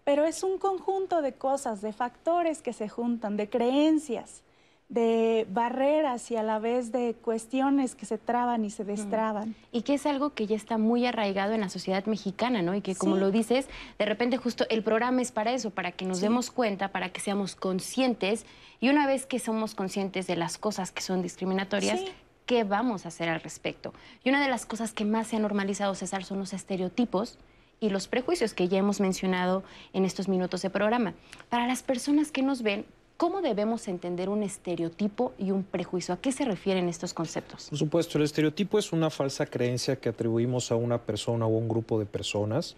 pero 0.03 0.25
es 0.25 0.41
un 0.41 0.57
conjunto 0.57 1.21
de 1.21 1.33
cosas, 1.33 1.81
de 1.81 1.93
factores 1.93 2.63
que 2.63 2.73
se 2.73 2.89
juntan, 2.89 3.37
de 3.37 3.49
creencias, 3.51 4.41
de 4.89 5.45
barreras 5.49 6.31
y 6.31 6.37
a 6.37 6.43
la 6.43 6.59
vez 6.59 6.93
de 6.93 7.13
cuestiones 7.13 7.93
que 7.93 8.05
se 8.05 8.17
traban 8.17 8.63
y 8.63 8.69
se 8.69 8.85
destraban. 8.85 9.55
Y 9.71 9.81
que 9.81 9.95
es 9.95 10.05
algo 10.05 10.33
que 10.33 10.47
ya 10.47 10.55
está 10.55 10.77
muy 10.77 11.05
arraigado 11.05 11.53
en 11.53 11.61
la 11.61 11.69
sociedad 11.69 12.05
mexicana, 12.05 12.61
¿no? 12.61 12.73
Y 12.73 12.81
que 12.81 12.95
como 12.95 13.17
lo 13.17 13.29
dices, 13.31 13.67
de 13.99 14.05
repente 14.05 14.37
justo 14.37 14.65
el 14.69 14.83
programa 14.83 15.21
es 15.21 15.31
para 15.31 15.51
eso, 15.51 15.71
para 15.71 15.91
que 15.91 16.05
nos 16.05 16.21
demos 16.21 16.51
cuenta, 16.51 16.89
para 16.89 17.09
que 17.09 17.19
seamos 17.19 17.55
conscientes 17.55 18.45
y 18.79 18.89
una 18.89 19.07
vez 19.07 19.25
que 19.25 19.39
somos 19.39 19.75
conscientes 19.75 20.25
de 20.27 20.37
las 20.37 20.57
cosas 20.57 20.91
que 20.91 21.01
son 21.01 21.21
discriminatorias, 21.21 21.99
¿qué 22.45 22.63
vamos 22.63 23.05
a 23.05 23.09
hacer 23.09 23.27
al 23.27 23.41
respecto? 23.41 23.93
Y 24.23 24.29
una 24.29 24.41
de 24.41 24.49
las 24.49 24.65
cosas 24.65 24.93
que 24.93 25.03
más 25.03 25.27
se 25.27 25.35
ha 25.35 25.39
normalizado, 25.39 25.95
César, 25.95 26.23
son 26.23 26.39
los 26.39 26.53
estereotipos 26.53 27.37
y 27.79 27.89
los 27.89 28.07
prejuicios 28.07 28.53
que 28.53 28.67
ya 28.67 28.77
hemos 28.77 28.99
mencionado 28.99 29.63
en 29.93 30.05
estos 30.05 30.27
minutos 30.29 30.61
de 30.61 30.69
programa. 30.69 31.13
Para 31.49 31.67
las 31.67 31.83
personas 31.83 32.31
que 32.31 32.41
nos 32.41 32.61
ven, 32.61 32.85
¿Cómo 33.17 33.41
debemos 33.41 33.87
entender 33.87 34.29
un 34.29 34.43
estereotipo 34.43 35.33
y 35.39 35.49
un 35.49 35.63
prejuicio? 35.63 36.13
¿A 36.13 36.17
qué 36.17 36.31
se 36.31 36.45
refieren 36.45 36.87
estos 36.87 37.15
conceptos? 37.15 37.65
Por 37.69 37.77
supuesto, 37.79 38.19
el 38.19 38.23
estereotipo 38.23 38.77
es 38.77 38.93
una 38.93 39.09
falsa 39.09 39.47
creencia 39.47 39.95
que 39.95 40.09
atribuimos 40.09 40.71
a 40.71 40.75
una 40.75 40.99
persona 40.99 41.47
o 41.47 41.55
a 41.55 41.57
un 41.57 41.67
grupo 41.67 41.97
de 41.97 42.05
personas. 42.05 42.75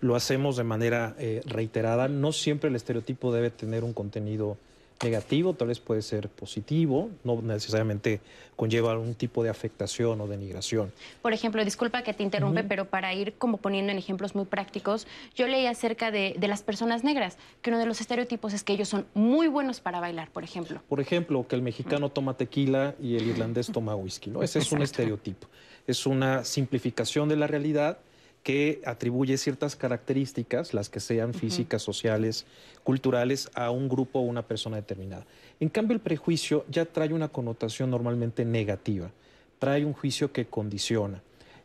Lo 0.00 0.14
hacemos 0.14 0.56
de 0.56 0.62
manera 0.62 1.16
eh, 1.18 1.42
reiterada. 1.46 2.06
No 2.06 2.30
siempre 2.30 2.70
el 2.70 2.76
estereotipo 2.76 3.32
debe 3.32 3.50
tener 3.50 3.82
un 3.82 3.92
contenido 3.92 4.56
negativo, 5.02 5.54
tal 5.54 5.68
vez 5.68 5.80
puede 5.80 6.02
ser 6.02 6.28
positivo, 6.28 7.10
no 7.24 7.40
necesariamente 7.42 8.20
conlleva 8.56 8.92
algún 8.92 9.14
tipo 9.14 9.42
de 9.42 9.50
afectación 9.50 10.20
o 10.20 10.26
denigración. 10.26 10.92
Por 11.20 11.32
ejemplo, 11.32 11.64
disculpa 11.64 12.02
que 12.02 12.14
te 12.14 12.22
interrumpe, 12.22 12.64
pero 12.64 12.86
para 12.86 13.12
ir 13.14 13.34
como 13.34 13.56
poniendo 13.56 13.92
en 13.92 13.98
ejemplos 13.98 14.34
muy 14.34 14.44
prácticos, 14.44 15.06
yo 15.34 15.46
leí 15.48 15.66
acerca 15.66 16.10
de, 16.10 16.36
las 16.40 16.62
personas 16.62 17.04
negras, 17.04 17.38
que 17.62 17.70
uno 17.70 17.78
de 17.78 17.86
los 17.86 18.00
estereotipos 18.00 18.52
es 18.52 18.62
que 18.62 18.74
ellos 18.74 18.88
son 18.88 19.06
muy 19.14 19.48
buenos 19.48 19.80
para 19.80 20.00
bailar, 20.00 20.30
por 20.30 20.44
ejemplo. 20.44 20.82
Por 20.88 21.00
ejemplo, 21.00 21.46
que 21.46 21.56
el 21.56 21.62
mexicano 21.62 22.10
toma 22.10 22.36
tequila 22.36 22.94
y 23.00 23.16
el 23.16 23.26
irlandés 23.28 23.70
toma 23.72 23.94
whisky, 23.94 24.30
¿no? 24.30 24.42
Ese 24.42 24.58
es 24.58 24.70
un 24.72 24.82
estereotipo. 24.82 25.48
Es 25.86 26.06
una 26.06 26.44
simplificación 26.44 27.28
de 27.28 27.36
la 27.36 27.46
realidad 27.46 27.98
que 28.42 28.82
atribuye 28.84 29.36
ciertas 29.38 29.76
características, 29.76 30.74
las 30.74 30.88
que 30.88 31.00
sean 31.00 31.32
físicas, 31.32 31.82
sociales, 31.82 32.44
culturales, 32.82 33.50
a 33.54 33.70
un 33.70 33.88
grupo 33.88 34.18
o 34.18 34.22
una 34.22 34.46
persona 34.46 34.76
determinada. 34.76 35.26
En 35.60 35.68
cambio, 35.68 35.94
el 35.94 36.00
prejuicio 36.00 36.64
ya 36.68 36.84
trae 36.84 37.12
una 37.12 37.28
connotación 37.28 37.90
normalmente 37.90 38.44
negativa, 38.44 39.12
trae 39.58 39.84
un 39.84 39.92
juicio 39.92 40.32
que 40.32 40.46
condiciona. 40.46 41.22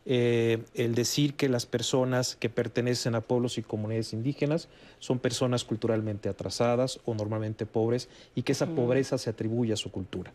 Eh, 0.10 0.64
el 0.74 0.96
decir 0.96 1.34
que 1.34 1.50
las 1.50 1.66
personas 1.66 2.38
que 2.38 2.48
pertenecen 2.48 3.16
a 3.16 3.22
pueblos 3.22 3.58
y 3.58 3.64
comunidades 3.64 4.14
indígenas 4.14 4.70
son 5.00 5.20
personas 5.20 5.66
culturalmente 5.66 6.30
atrasadas 6.30 7.02
o 7.04 7.14
normalmente 7.14 7.66
pobres 7.66 8.08
y 8.34 8.44
que 8.44 8.54
esa 8.54 8.68
pobreza 8.68 9.18
se 9.18 9.30
atribuye 9.30 9.74
a 9.74 9.78
su 9.78 9.92
cultura. 9.92 10.32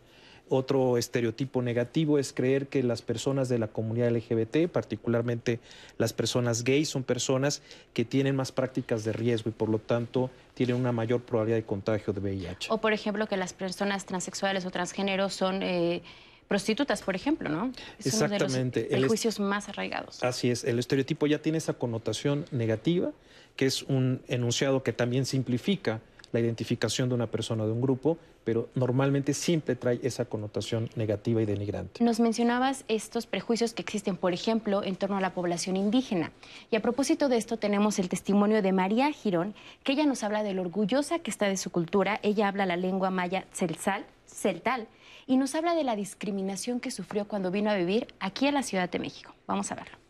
Otro 0.54 0.98
estereotipo 0.98 1.62
negativo 1.62 2.18
es 2.18 2.34
creer 2.34 2.66
que 2.66 2.82
las 2.82 3.00
personas 3.00 3.48
de 3.48 3.58
la 3.58 3.68
comunidad 3.68 4.10
LGBT, 4.10 4.68
particularmente 4.70 5.60
las 5.96 6.12
personas 6.12 6.62
gays, 6.62 6.90
son 6.90 7.04
personas 7.04 7.62
que 7.94 8.04
tienen 8.04 8.36
más 8.36 8.52
prácticas 8.52 9.02
de 9.02 9.14
riesgo 9.14 9.48
y 9.48 9.54
por 9.54 9.70
lo 9.70 9.78
tanto 9.78 10.28
tienen 10.52 10.76
una 10.76 10.92
mayor 10.92 11.22
probabilidad 11.22 11.56
de 11.56 11.64
contagio 11.64 12.12
de 12.12 12.20
VIH. 12.20 12.68
O 12.70 12.76
por 12.82 12.92
ejemplo 12.92 13.26
que 13.26 13.38
las 13.38 13.54
personas 13.54 14.04
transexuales 14.04 14.66
o 14.66 14.70
transgénero 14.70 15.30
son... 15.30 15.62
Eh, 15.62 16.02
prostitutas, 16.48 17.00
por 17.00 17.16
ejemplo, 17.16 17.48
¿no? 17.48 17.72
Es 17.98 18.08
Exactamente. 18.08 18.80
Uno 18.80 18.88
de 18.88 18.96
los 18.96 19.00
prejuicios 19.00 19.40
más 19.40 19.70
arraigados. 19.70 20.22
Así 20.22 20.50
es, 20.50 20.64
el 20.64 20.78
estereotipo 20.78 21.26
ya 21.26 21.40
tiene 21.40 21.56
esa 21.56 21.72
connotación 21.72 22.44
negativa, 22.50 23.12
que 23.56 23.64
es 23.64 23.84
un 23.84 24.20
enunciado 24.28 24.82
que 24.82 24.92
también 24.92 25.24
simplifica 25.24 26.02
la 26.32 26.40
identificación 26.40 27.08
de 27.08 27.14
una 27.14 27.26
persona 27.26 27.64
o 27.64 27.66
de 27.66 27.72
un 27.72 27.80
grupo, 27.80 28.18
pero 28.44 28.68
normalmente 28.74 29.34
siempre 29.34 29.76
trae 29.76 30.00
esa 30.02 30.24
connotación 30.24 30.88
negativa 30.96 31.42
y 31.42 31.46
denigrante. 31.46 32.02
Nos 32.02 32.20
mencionabas 32.20 32.84
estos 32.88 33.26
prejuicios 33.26 33.74
que 33.74 33.82
existen, 33.82 34.16
por 34.16 34.32
ejemplo, 34.32 34.82
en 34.82 34.96
torno 34.96 35.16
a 35.16 35.20
la 35.20 35.34
población 35.34 35.76
indígena. 35.76 36.32
Y 36.70 36.76
a 36.76 36.80
propósito 36.80 37.28
de 37.28 37.36
esto 37.36 37.56
tenemos 37.56 37.98
el 37.98 38.08
testimonio 38.08 38.62
de 38.62 38.72
María 38.72 39.12
Girón, 39.12 39.54
que 39.84 39.92
ella 39.92 40.06
nos 40.06 40.24
habla 40.24 40.42
de 40.42 40.54
lo 40.54 40.62
orgullosa 40.62 41.18
que 41.20 41.30
está 41.30 41.46
de 41.46 41.56
su 41.56 41.70
cultura. 41.70 42.18
Ella 42.22 42.48
habla 42.48 42.66
la 42.66 42.76
lengua 42.76 43.10
maya 43.10 43.46
celtal, 43.52 44.04
celtal 44.26 44.88
y 45.26 45.36
nos 45.36 45.54
habla 45.54 45.74
de 45.74 45.84
la 45.84 45.96
discriminación 45.96 46.80
que 46.80 46.90
sufrió 46.90 47.28
cuando 47.28 47.50
vino 47.50 47.70
a 47.70 47.76
vivir 47.76 48.08
aquí 48.18 48.46
a 48.46 48.52
la 48.52 48.62
Ciudad 48.62 48.90
de 48.90 48.98
México. 48.98 49.34
Vamos 49.46 49.70
a 49.70 49.76
verlo. 49.76 50.01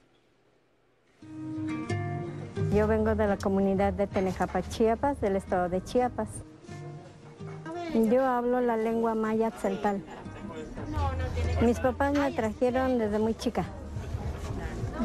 Yo 2.74 2.86
vengo 2.86 3.14
de 3.14 3.26
la 3.26 3.36
comunidad 3.36 3.92
de 3.92 4.06
Tenejapa, 4.06 4.62
Chiapas, 4.62 5.20
del 5.20 5.36
estado 5.36 5.68
de 5.68 5.84
Chiapas. 5.84 6.28
Yo 7.92 8.24
hablo 8.24 8.62
la 8.62 8.78
lengua 8.78 9.14
maya 9.14 9.50
tzeltal. 9.50 10.02
Mis 11.60 11.78
papás 11.80 12.14
me 12.14 12.32
trajeron 12.32 12.96
desde 12.96 13.18
muy 13.18 13.34
chica. 13.34 13.66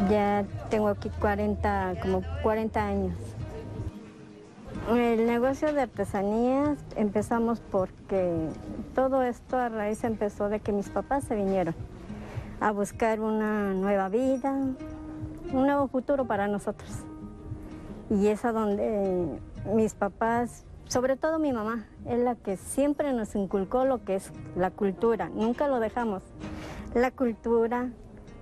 Ya 0.10 0.46
tengo 0.70 0.88
aquí 0.88 1.10
40, 1.20 1.96
como 2.02 2.22
40 2.42 2.88
años. 2.88 3.18
El 4.90 5.28
negocio 5.28 5.74
de 5.74 5.82
artesanías 5.82 6.78
empezamos 6.96 7.60
porque 7.60 8.48
todo 8.96 9.24
esto 9.24 9.58
a 9.58 9.68
raíz 9.68 10.06
empezó 10.06 10.48
de 10.48 10.62
que 10.62 10.72
mis 10.72 10.88
papás 10.88 11.26
se 11.26 11.36
vinieron 11.36 11.76
a 12.62 12.72
buscar 12.72 13.20
una 13.20 13.74
nueva 13.74 14.08
vida, 14.08 14.54
un 14.54 15.66
nuevo 15.66 15.90
futuro 15.90 16.26
para 16.26 16.48
nosotros. 16.48 17.04
Y 18.10 18.28
es 18.28 18.46
a 18.46 18.52
donde 18.52 19.40
mis 19.74 19.94
papás, 19.94 20.66
sobre 20.88 21.18
todo 21.18 21.40
mi 21.40 21.52
mamá, 21.52 21.86
es 22.06 22.20
la 22.20 22.36
que 22.36 22.56
siempre 22.56 23.12
nos 23.14 23.36
inculcó 23.36 23.86
lo 23.86 24.04
que 24.04 24.16
es 24.16 24.32
la 24.56 24.72
cultura, 24.72 25.30
nunca 25.30 25.68
lo 25.68 25.80
dejamos. 25.80 26.24
La 26.94 27.12
cultura, 27.12 27.90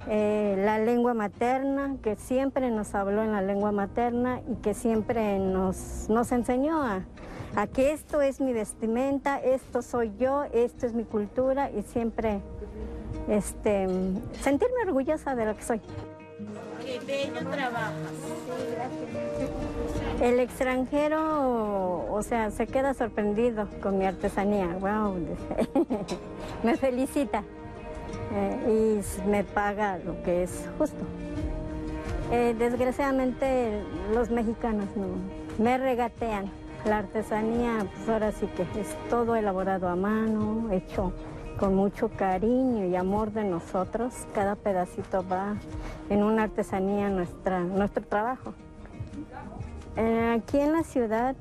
eh, 0.08 0.56
la 0.64 0.78
lengua 0.78 1.16
materna, 1.16 1.98
que 2.04 2.16
siempre 2.16 2.70
nos 2.70 2.94
habló 2.94 3.24
en 3.24 3.32
la 3.32 3.42
lengua 3.42 3.72
materna 3.72 4.42
y 4.48 4.56
que 4.58 4.76
siempre 4.76 5.40
nos, 5.40 6.08
nos 6.10 6.32
enseñó 6.32 6.84
a, 6.84 7.02
que 7.74 7.94
esto 7.94 8.22
es 8.22 8.42
mi 8.42 8.54
vestimenta, 8.54 9.40
esto 9.40 9.82
soy 9.82 10.12
yo, 10.20 10.44
esto 10.54 10.86
es 10.86 10.94
mi 10.94 11.06
cultura 11.06 11.72
y 11.72 11.82
siempre 11.84 12.42
este, 13.30 13.88
sentirme 14.42 14.84
orgullosa 14.86 15.36
de 15.36 15.46
lo 15.46 15.56
que 15.56 15.64
soy. 15.64 15.82
Qué 16.86 17.00
bello 17.00 17.50
trabajas. 17.50 18.14
El 20.22 20.40
extranjero, 20.40 22.06
o 22.12 22.22
sea, 22.22 22.52
se 22.52 22.68
queda 22.68 22.94
sorprendido 22.94 23.68
con 23.82 23.98
mi 23.98 24.06
artesanía. 24.06 24.68
Wow, 24.80 25.16
me 26.64 26.78
felicita 26.78 27.44
eh, 28.34 29.02
y 29.26 29.28
me 29.28 29.44
paga 29.44 29.98
lo 29.98 30.22
que 30.22 30.44
es 30.44 30.66
justo. 30.78 31.04
Eh, 32.32 32.56
desgraciadamente 32.58 33.82
los 34.14 34.30
mexicanos 34.30 34.86
no 34.96 35.08
me 35.58 35.78
regatean. 35.78 36.52
La 36.86 37.00
artesanía, 37.00 37.88
pues 37.96 38.10
ahora 38.10 38.32
sí 38.32 38.46
que 38.56 38.62
es 38.80 38.96
todo 39.10 39.36
elaborado 39.36 39.88
a 39.88 39.96
mano, 39.96 40.72
hecho 40.72 41.14
con 41.60 41.76
mucho 41.76 42.10
cariño 42.10 42.86
y 42.86 42.96
amor 42.96 43.32
de 43.32 43.44
nosotros. 43.44 44.14
Cada 44.34 44.56
pedacito 44.56 45.26
va 45.28 45.56
en 46.10 46.24
una 46.24 46.44
artesanía 46.44 47.10
nuestra, 47.10 47.62
nuestro 47.62 48.04
trabajo. 48.04 48.54
Eh, 49.96 50.36
aquí 50.38 50.60
en 50.60 50.74
la 50.74 50.84
ciudad 50.84 51.36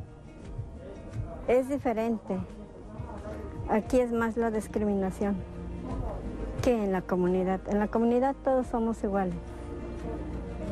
es 1.49 1.69
diferente. 1.69 2.39
Aquí 3.69 4.01
es 4.01 4.13
más 4.13 4.37
la 4.37 4.51
discriminación 4.51 5.37
que 6.63 6.85
en 6.85 6.93
la 6.93 7.03
comunidad. 7.03 7.61
En 7.69 7.79
la 7.79 7.89
comunidad 7.89 8.35
todos 8.45 8.67
somos 8.67 9.03
iguales. 9.03 9.35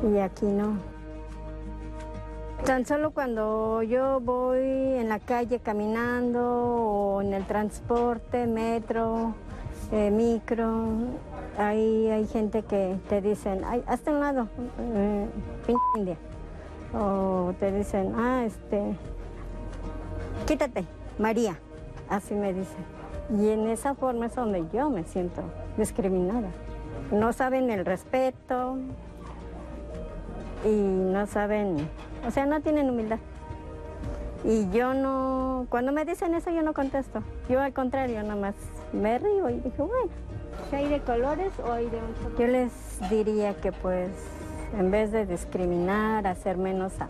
y 0.03 0.19
aquí 0.19 0.47
no. 0.47 0.92
Tan 2.65 2.87
solo 2.87 3.11
cuando 3.11 3.83
yo 3.83 4.21
voy 4.21 4.61
en 4.61 5.09
la 5.09 5.19
calle 5.19 5.59
caminando 5.59 6.41
o 6.41 7.21
en 7.21 7.33
el 7.33 7.45
transporte, 7.45 8.47
metro, 8.47 9.35
eh, 9.91 10.13
micro, 10.13 10.87
ahí 11.59 12.09
hay 12.09 12.25
gente 12.29 12.63
que 12.63 12.97
te 13.09 13.21
dicen, 13.21 13.63
ay, 13.67 13.83
hazte 13.89 14.11
un 14.11 14.21
lado, 14.21 14.47
eh, 14.79 15.27
india. 15.97 16.17
O 16.95 17.53
te 17.59 17.73
dicen, 17.73 18.15
ah, 18.17 18.45
este, 18.47 18.97
quítate, 20.47 20.85
María, 21.19 21.59
así 22.09 22.35
me 22.35 22.55
dicen. 22.55 22.85
Y 23.41 23.49
en 23.49 23.67
esa 23.67 23.97
forma 23.97 24.27
es 24.27 24.37
donde 24.37 24.65
yo 24.73 24.89
me 24.89 25.03
siento 25.03 25.43
discriminada. 25.77 26.51
No 27.11 27.33
saben 27.33 27.71
el 27.71 27.85
respeto 27.85 28.77
y 30.65 30.71
no 30.71 31.27
saben, 31.27 31.89
o 32.27 32.31
sea, 32.31 32.47
no 32.47 32.61
tienen 32.61 32.91
humildad. 32.91 33.19
Y 34.45 34.69
yo 34.71 34.93
no, 34.95 35.67
cuando 35.69 35.93
me 35.93 36.05
dicen 36.05 36.35
eso 36.35 36.51
yo 36.51 36.63
no 36.63 36.75
contesto. 36.75 37.23
Yo 37.49 37.61
al 37.61 37.73
contrario, 37.73 38.23
nada 38.23 38.37
más 38.37 38.55
me 38.93 39.19
río 39.19 39.49
y 39.51 39.61
dije, 39.61 39.83
bueno. 39.83 40.11
¿Hay 40.73 40.89
de 40.89 41.01
colores 41.01 41.53
o 41.67 41.73
hay 41.73 41.89
de 41.89 41.97
un 41.97 42.37
Yo 42.39 42.47
les 42.47 42.73
diría 43.11 43.55
que 43.55 43.73
pues 43.73 44.11
en 44.79 44.91
vez 44.91 45.13
de 45.13 45.27
discriminar, 45.27 46.27
hacer 46.27 46.57
menos 46.57 46.93
a, 47.01 47.09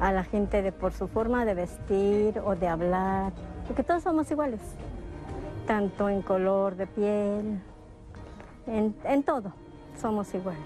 a 0.00 0.12
la 0.12 0.24
gente 0.24 0.62
de 0.62 0.72
por 0.72 0.92
su 0.92 1.08
forma 1.08 1.44
de 1.44 1.54
vestir 1.54 2.38
o 2.44 2.56
de 2.56 2.68
hablar, 2.68 3.32
porque 3.66 3.82
todos 3.82 4.02
somos 4.02 4.30
iguales, 4.30 4.60
tanto 5.66 6.08
en 6.08 6.22
color 6.22 6.76
de 6.76 6.86
piel, 6.86 7.60
en, 8.66 8.94
en 9.04 9.22
todo, 9.22 9.52
somos 10.00 10.32
iguales. 10.34 10.62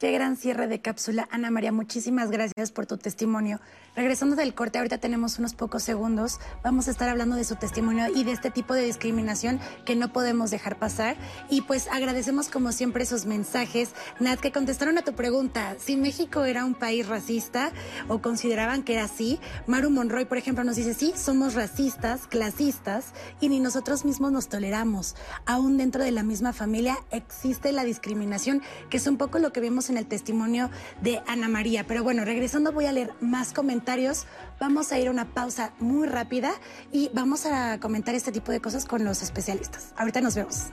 Qué 0.00 0.12
gran 0.12 0.38
cierre 0.38 0.66
de 0.66 0.80
cápsula. 0.80 1.28
Ana 1.30 1.50
María, 1.50 1.72
muchísimas 1.72 2.30
gracias 2.30 2.72
por 2.72 2.86
tu 2.86 2.96
testimonio. 2.96 3.60
Regresando 3.94 4.34
del 4.34 4.54
corte, 4.54 4.78
ahorita 4.78 4.96
tenemos 4.96 5.38
unos 5.38 5.52
pocos 5.52 5.82
segundos. 5.82 6.40
Vamos 6.64 6.88
a 6.88 6.90
estar 6.90 7.10
hablando 7.10 7.36
de 7.36 7.44
su 7.44 7.56
testimonio 7.56 8.06
y 8.14 8.24
de 8.24 8.32
este 8.32 8.50
tipo 8.50 8.72
de 8.72 8.80
discriminación 8.80 9.60
que 9.84 9.96
no 9.96 10.10
podemos 10.10 10.50
dejar 10.50 10.78
pasar. 10.78 11.18
Y 11.50 11.60
pues 11.60 11.86
agradecemos 11.88 12.48
como 12.48 12.72
siempre 12.72 13.04
sus 13.04 13.26
mensajes. 13.26 13.90
Nat, 14.20 14.40
que 14.40 14.52
contestaron 14.52 14.96
a 14.96 15.02
tu 15.02 15.12
pregunta. 15.12 15.76
Si 15.78 15.98
México 15.98 16.46
era 16.46 16.64
un 16.64 16.72
país 16.72 17.06
racista 17.06 17.70
o 18.08 18.22
consideraban 18.22 18.84
que 18.84 18.94
era 18.94 19.04
así, 19.04 19.38
Maru 19.66 19.90
Monroy, 19.90 20.24
por 20.24 20.38
ejemplo, 20.38 20.64
nos 20.64 20.76
dice, 20.76 20.94
sí, 20.94 21.12
somos 21.14 21.52
racistas, 21.52 22.26
clasistas 22.26 23.12
y 23.38 23.50
ni 23.50 23.60
nosotros 23.60 24.06
mismos 24.06 24.32
nos 24.32 24.48
toleramos. 24.48 25.14
Aún 25.44 25.76
dentro 25.76 26.02
de 26.02 26.10
la 26.10 26.22
misma 26.22 26.54
familia 26.54 26.96
existe 27.10 27.70
la 27.70 27.84
discriminación, 27.84 28.62
que 28.88 28.96
es 28.96 29.06
un 29.06 29.18
poco 29.18 29.38
lo 29.38 29.52
que 29.52 29.60
vimos 29.60 29.89
en 29.90 29.98
el 29.98 30.06
testimonio 30.06 30.70
de 31.02 31.20
Ana 31.26 31.48
María. 31.48 31.84
Pero 31.86 32.02
bueno, 32.02 32.24
regresando 32.24 32.72
voy 32.72 32.86
a 32.86 32.92
leer 32.92 33.12
más 33.20 33.52
comentarios 33.52 34.26
Vamos 34.60 34.92
a 34.92 34.98
ir 34.98 35.08
a 35.08 35.10
una 35.10 35.24
pausa 35.24 35.72
muy 35.78 36.06
rápida 36.06 36.52
y 36.92 37.10
vamos 37.14 37.46
a 37.46 37.80
comentar 37.80 38.14
este 38.14 38.30
tipo 38.30 38.52
de 38.52 38.60
cosas 38.60 38.84
con 38.84 39.04
los 39.04 39.22
especialistas. 39.22 39.94
Ahorita 39.96 40.20
nos 40.20 40.34
vemos. 40.34 40.66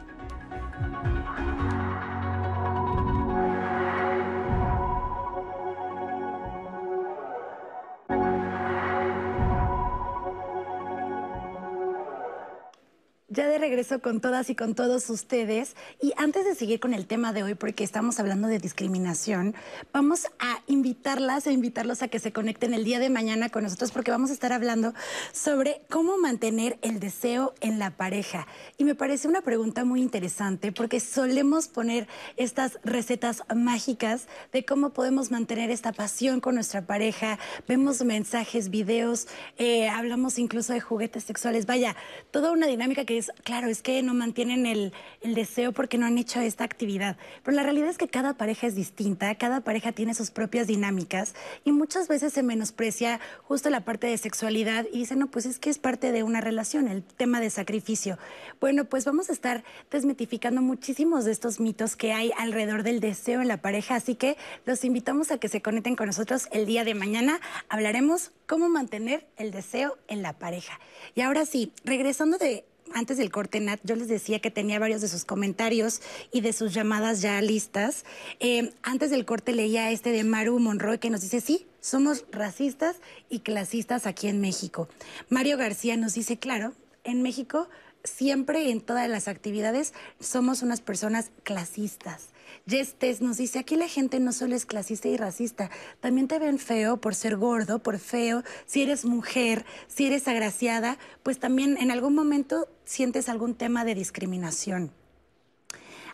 Ya 13.29 13.45
de 13.49 13.57
regreso 13.57 13.99
con 13.99 14.21
todas 14.21 14.49
y 14.49 14.55
con 14.55 14.73
todos 14.73 15.09
ustedes. 15.09 15.75
Y 16.01 16.13
antes 16.15 16.45
de 16.45 16.55
seguir 16.55 16.79
con 16.79 16.93
el 16.93 17.07
tema 17.07 17.33
de 17.33 17.43
hoy, 17.43 17.55
porque 17.55 17.83
estamos 17.83 18.21
hablando 18.21 18.47
de 18.47 18.57
discriminación, 18.57 19.53
vamos 19.91 20.27
a 20.39 20.61
invitarlas 20.67 21.45
e 21.45 21.51
invitarlos 21.51 22.01
a 22.01 22.07
que 22.07 22.19
se 22.19 22.31
conecten 22.31 22.73
el 22.73 22.85
día 22.85 22.99
de 22.99 23.09
mañana 23.09 23.49
con 23.49 23.63
nosotros, 23.63 23.91
porque 23.91 24.11
vamos 24.11 24.29
a 24.29 24.33
estar 24.33 24.53
hablando 24.53 24.93
sobre 25.33 25.81
cómo 25.89 26.17
mantener 26.17 26.79
el 26.81 27.01
deseo 27.01 27.53
en 27.59 27.79
la 27.79 27.97
pareja. 27.97 28.47
Y 28.77 28.85
me 28.85 28.95
parece 28.95 29.27
una 29.27 29.41
pregunta 29.41 29.83
muy 29.83 29.99
interesante, 30.01 30.71
porque 30.71 31.01
solemos 31.01 31.67
poner 31.67 32.07
estas 32.37 32.79
recetas 32.85 33.43
mágicas 33.53 34.29
de 34.53 34.63
cómo 34.63 34.93
podemos 34.93 35.31
mantener 35.31 35.69
esta 35.69 35.91
pasión 35.91 36.39
con 36.39 36.55
nuestra 36.55 36.87
pareja. 36.87 37.39
Vemos 37.67 38.01
mensajes, 38.05 38.69
videos, 38.69 39.27
eh, 39.57 39.89
hablamos 39.89 40.39
incluso 40.39 40.71
de 40.71 40.79
juguetes 40.79 41.25
sexuales. 41.25 41.65
Vaya, 41.65 41.97
toda 42.31 42.53
una 42.53 42.67
dinámica 42.67 43.03
que 43.03 43.16
claro, 43.43 43.67
es 43.67 43.81
que 43.81 44.01
no 44.03 44.13
mantienen 44.13 44.65
el, 44.65 44.93
el, 45.21 45.35
deseo 45.35 45.71
porque 45.71 45.97
no 45.97 46.05
han 46.05 46.17
hecho 46.17 46.39
esta 46.39 46.63
actividad. 46.63 47.17
Pero 47.43 47.55
la 47.55 47.63
realidad 47.63 47.89
es 47.89 47.97
que 47.97 48.07
cada 48.07 48.35
pareja 48.35 48.67
es 48.67 48.75
distinta, 48.75 49.33
cada 49.35 49.61
pareja 49.61 49.91
tiene 49.91 50.13
sus 50.13 50.31
propias 50.31 50.67
dinámicas 50.67 51.33
y 51.65 51.71
muchas 51.71 52.07
veces 52.07 52.33
se 52.33 52.43
menosprecia 52.43 53.19
justo 53.43 53.69
la 53.69 53.81
parte 53.81 54.07
de 54.07 54.17
sexualidad 54.17 54.85
y 54.91 54.99
dicen, 54.99 55.19
no, 55.19 55.27
pues 55.27 55.45
es 55.45 55.59
que 55.59 55.69
es 55.69 55.77
parte 55.79 56.11
de 56.11 56.23
una 56.23 56.41
relación, 56.41 56.87
el 56.87 57.03
tema 57.03 57.39
de 57.39 57.49
sacrificio. 57.49 58.17
Bueno, 58.59 58.85
pues 58.85 59.05
vamos 59.05 59.29
a 59.29 59.33
estar 59.33 59.63
desmitificando 59.91 60.61
muchísimos 60.61 61.25
de 61.25 61.31
estos 61.31 61.59
mitos 61.59 61.95
que 61.95 62.13
hay 62.13 62.31
alrededor 62.37 62.83
del 62.83 62.99
deseo 62.99 63.41
en 63.41 63.47
la 63.47 63.57
pareja, 63.57 63.95
así 63.95 64.15
que 64.15 64.37
los 64.65 64.83
invitamos 64.83 65.31
a 65.31 65.37
que 65.37 65.49
se 65.49 65.61
conecten 65.61 65.95
con 65.95 66.07
nosotros 66.07 66.47
el 66.51 66.65
día 66.65 66.83
de 66.83 66.93
mañana. 66.93 67.39
Hablaremos 67.69 68.31
cómo 68.45 68.69
mantener 68.69 69.27
el 69.37 69.51
deseo 69.51 69.97
en 70.07 70.21
la 70.21 70.33
pareja. 70.33 70.79
Y 71.15 71.21
ahora 71.21 71.45
sí, 71.45 71.71
regresando 71.83 72.37
de 72.37 72.65
antes 72.93 73.17
del 73.17 73.31
corte, 73.31 73.59
Nat, 73.59 73.79
yo 73.83 73.95
les 73.95 74.07
decía 74.07 74.39
que 74.39 74.51
tenía 74.51 74.79
varios 74.79 75.01
de 75.01 75.07
sus 75.07 75.25
comentarios 75.25 76.01
y 76.31 76.41
de 76.41 76.53
sus 76.53 76.73
llamadas 76.73 77.21
ya 77.21 77.41
listas. 77.41 78.05
Eh, 78.39 78.73
antes 78.83 79.09
del 79.09 79.25
corte 79.25 79.53
leía 79.53 79.91
este 79.91 80.11
de 80.11 80.23
Maru 80.23 80.59
Monroy 80.59 80.99
que 80.99 81.09
nos 81.09 81.21
dice, 81.21 81.41
sí, 81.41 81.67
somos 81.79 82.25
racistas 82.31 82.97
y 83.29 83.39
clasistas 83.39 84.05
aquí 84.05 84.27
en 84.27 84.41
México. 84.41 84.89
Mario 85.29 85.57
García 85.57 85.97
nos 85.97 86.13
dice, 86.13 86.37
claro, 86.37 86.73
en 87.03 87.21
México 87.21 87.69
siempre 88.03 88.71
en 88.71 88.81
todas 88.81 89.09
las 89.09 89.27
actividades 89.27 89.93
somos 90.19 90.61
unas 90.61 90.81
personas 90.81 91.31
clasistas. 91.43 92.29
Yestes 92.65 93.21
nos 93.21 93.37
dice, 93.37 93.59
aquí 93.59 93.75
la 93.75 93.87
gente 93.87 94.19
no 94.19 94.31
solo 94.31 94.55
es 94.55 94.65
clasista 94.65 95.07
y 95.07 95.17
racista, 95.17 95.69
también 95.99 96.27
te 96.27 96.39
ven 96.39 96.59
feo 96.59 96.97
por 96.97 97.15
ser 97.15 97.37
gordo, 97.37 97.79
por 97.79 97.99
feo, 97.99 98.43
si 98.65 98.83
eres 98.83 99.05
mujer, 99.05 99.65
si 99.87 100.07
eres 100.07 100.27
agraciada, 100.27 100.97
pues 101.23 101.39
también 101.39 101.77
en 101.77 101.91
algún 101.91 102.15
momento 102.15 102.67
sientes 102.87 103.27
algún 103.27 103.53
tema 103.53 103.85
de 103.85 103.93
discriminación. 103.93 104.91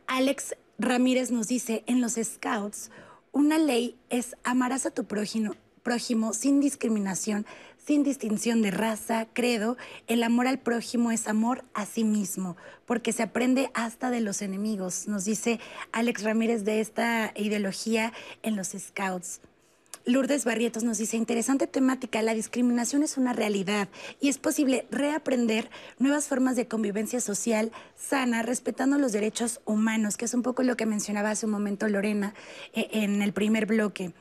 Alex 0.08 0.56
Ramírez 0.80 1.32
nos 1.32 1.48
dice, 1.48 1.84
en 1.86 2.02
los 2.02 2.14
Scouts, 2.22 2.90
una 3.32 3.58
ley 3.58 3.96
es 4.10 4.36
amarás 4.44 4.86
a 4.86 4.92
tu 4.92 5.06
prójimo, 5.06 5.56
prójimo 5.84 6.34
sin 6.34 6.60
discriminación, 6.60 7.46
sin 7.78 8.04
distinción 8.04 8.62
de 8.62 8.72
raza, 8.72 9.28
credo, 9.34 9.78
el 10.08 10.24
amor 10.24 10.48
al 10.48 10.60
prójimo 10.60 11.12
es 11.12 11.28
amor 11.28 11.64
a 11.74 11.86
sí 11.86 12.04
mismo, 12.04 12.58
porque 12.86 13.14
se 13.14 13.24
aprende 13.24 13.70
hasta 13.74 14.10
de 14.10 14.22
los 14.22 14.42
enemigos, 14.42 15.08
nos 15.08 15.26
dice 15.26 15.60
Alex 15.92 16.24
Ramírez 16.24 16.64
de 16.64 16.80
esta 16.80 17.34
ideología 17.36 18.14
en 18.42 18.56
los 18.56 18.70
Scouts. 18.70 19.42
Lourdes 20.06 20.44
Barrietos 20.44 20.84
nos 20.84 20.98
dice, 20.98 21.16
interesante 21.16 21.66
temática, 21.66 22.22
la 22.22 22.34
discriminación 22.34 23.04
es 23.04 23.16
una 23.16 23.32
realidad 23.32 23.88
y 24.20 24.28
es 24.28 24.38
posible 24.38 24.86
reaprender 24.92 25.70
nuevas 25.98 26.28
formas 26.28 26.58
de 26.58 26.68
convivencia 26.68 27.22
social 27.22 27.72
sana, 27.96 28.42
respetando 28.42 28.98
los 28.98 29.14
derechos 29.14 29.62
humanos, 29.64 30.18
que 30.18 30.26
es 30.26 30.34
un 30.34 30.42
poco 30.42 30.62
lo 30.64 30.76
que 30.76 30.86
mencionaba 30.86 31.30
hace 31.30 31.46
un 31.46 31.54
momento 31.54 31.88
Lorena 31.88 32.34
eh, 32.74 32.90
en 32.92 33.22
el 33.22 33.32
primer 33.32 33.66
bloque. 33.66 34.12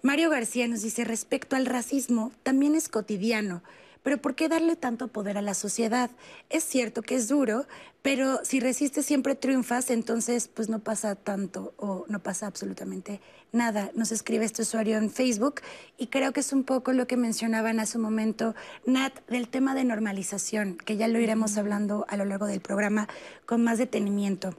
Mario 0.00 0.30
García 0.30 0.68
nos 0.68 0.82
dice, 0.82 1.02
respecto 1.02 1.56
al 1.56 1.66
racismo, 1.66 2.30
también 2.44 2.76
es 2.76 2.88
cotidiano. 2.88 3.64
Pero 4.02 4.18
¿por 4.18 4.34
qué 4.34 4.48
darle 4.48 4.76
tanto 4.76 5.08
poder 5.08 5.38
a 5.38 5.42
la 5.42 5.54
sociedad? 5.54 6.10
Es 6.50 6.64
cierto 6.64 7.02
que 7.02 7.14
es 7.14 7.28
duro, 7.28 7.66
pero 8.02 8.44
si 8.44 8.58
resistes 8.58 9.06
siempre 9.06 9.34
triunfas, 9.34 9.90
entonces 9.90 10.48
pues 10.48 10.68
no 10.68 10.80
pasa 10.80 11.14
tanto 11.14 11.72
o 11.76 12.04
no 12.08 12.20
pasa 12.20 12.46
absolutamente 12.46 13.20
nada. 13.52 13.90
Nos 13.94 14.10
escribe 14.10 14.44
este 14.44 14.62
usuario 14.62 14.98
en 14.98 15.10
Facebook 15.10 15.60
y 15.96 16.08
creo 16.08 16.32
que 16.32 16.40
es 16.40 16.52
un 16.52 16.64
poco 16.64 16.92
lo 16.92 17.06
que 17.06 17.16
mencionaban 17.16 17.78
hace 17.78 17.98
un 17.98 18.04
momento, 18.04 18.54
Nat, 18.86 19.14
del 19.28 19.48
tema 19.48 19.74
de 19.74 19.84
normalización, 19.84 20.76
que 20.78 20.96
ya 20.96 21.06
lo 21.06 21.20
iremos 21.20 21.56
hablando 21.56 22.04
a 22.08 22.16
lo 22.16 22.24
largo 22.24 22.46
del 22.46 22.60
programa 22.60 23.08
con 23.46 23.62
más 23.62 23.78
detenimiento. 23.78 24.56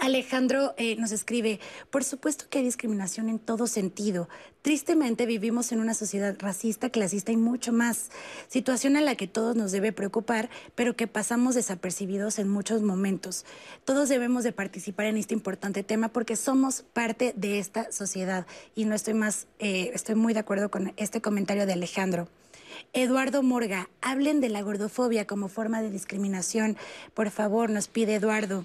Alejandro 0.00 0.74
eh, 0.78 0.96
nos 0.96 1.12
escribe, 1.12 1.60
por 1.90 2.02
supuesto 2.02 2.46
que 2.48 2.58
hay 2.58 2.64
discriminación 2.64 3.28
en 3.28 3.38
todo 3.38 3.66
sentido. 3.66 4.28
Tristemente 4.62 5.26
vivimos 5.26 5.70
en 5.72 5.80
una 5.80 5.94
sociedad 5.94 6.34
racista, 6.38 6.90
clasista 6.90 7.30
y 7.32 7.36
mucho 7.36 7.72
más. 7.72 8.10
Situación 8.48 8.96
a 8.96 9.00
la 9.00 9.16
que 9.16 9.26
todos 9.26 9.54
nos 9.54 9.70
debe 9.70 9.92
preocupar, 9.92 10.50
pero 10.74 10.96
que 10.96 11.06
pasamos 11.06 11.54
desapercibidos 11.54 12.38
en 12.38 12.48
muchos 12.48 12.82
momentos. 12.82 13.44
Todos 13.84 14.08
debemos 14.08 14.44
de 14.44 14.52
participar 14.52 15.06
en 15.06 15.16
este 15.16 15.34
importante 15.34 15.82
tema 15.82 16.08
porque 16.08 16.36
somos 16.36 16.82
parte 16.92 17.32
de 17.36 17.58
esta 17.58 17.92
sociedad. 17.92 18.46
Y 18.74 18.86
no 18.86 18.94
estoy 18.94 19.14
más, 19.14 19.46
eh, 19.58 19.90
estoy 19.94 20.14
muy 20.14 20.32
de 20.32 20.40
acuerdo 20.40 20.70
con 20.70 20.94
este 20.96 21.20
comentario 21.20 21.66
de 21.66 21.74
Alejandro. 21.74 22.28
Eduardo 22.92 23.42
Morga, 23.42 23.88
hablen 24.00 24.40
de 24.40 24.48
la 24.48 24.62
gordofobia 24.62 25.26
como 25.26 25.48
forma 25.48 25.82
de 25.82 25.90
discriminación. 25.90 26.76
Por 27.14 27.30
favor, 27.30 27.68
nos 27.70 27.88
pide 27.88 28.14
Eduardo. 28.14 28.64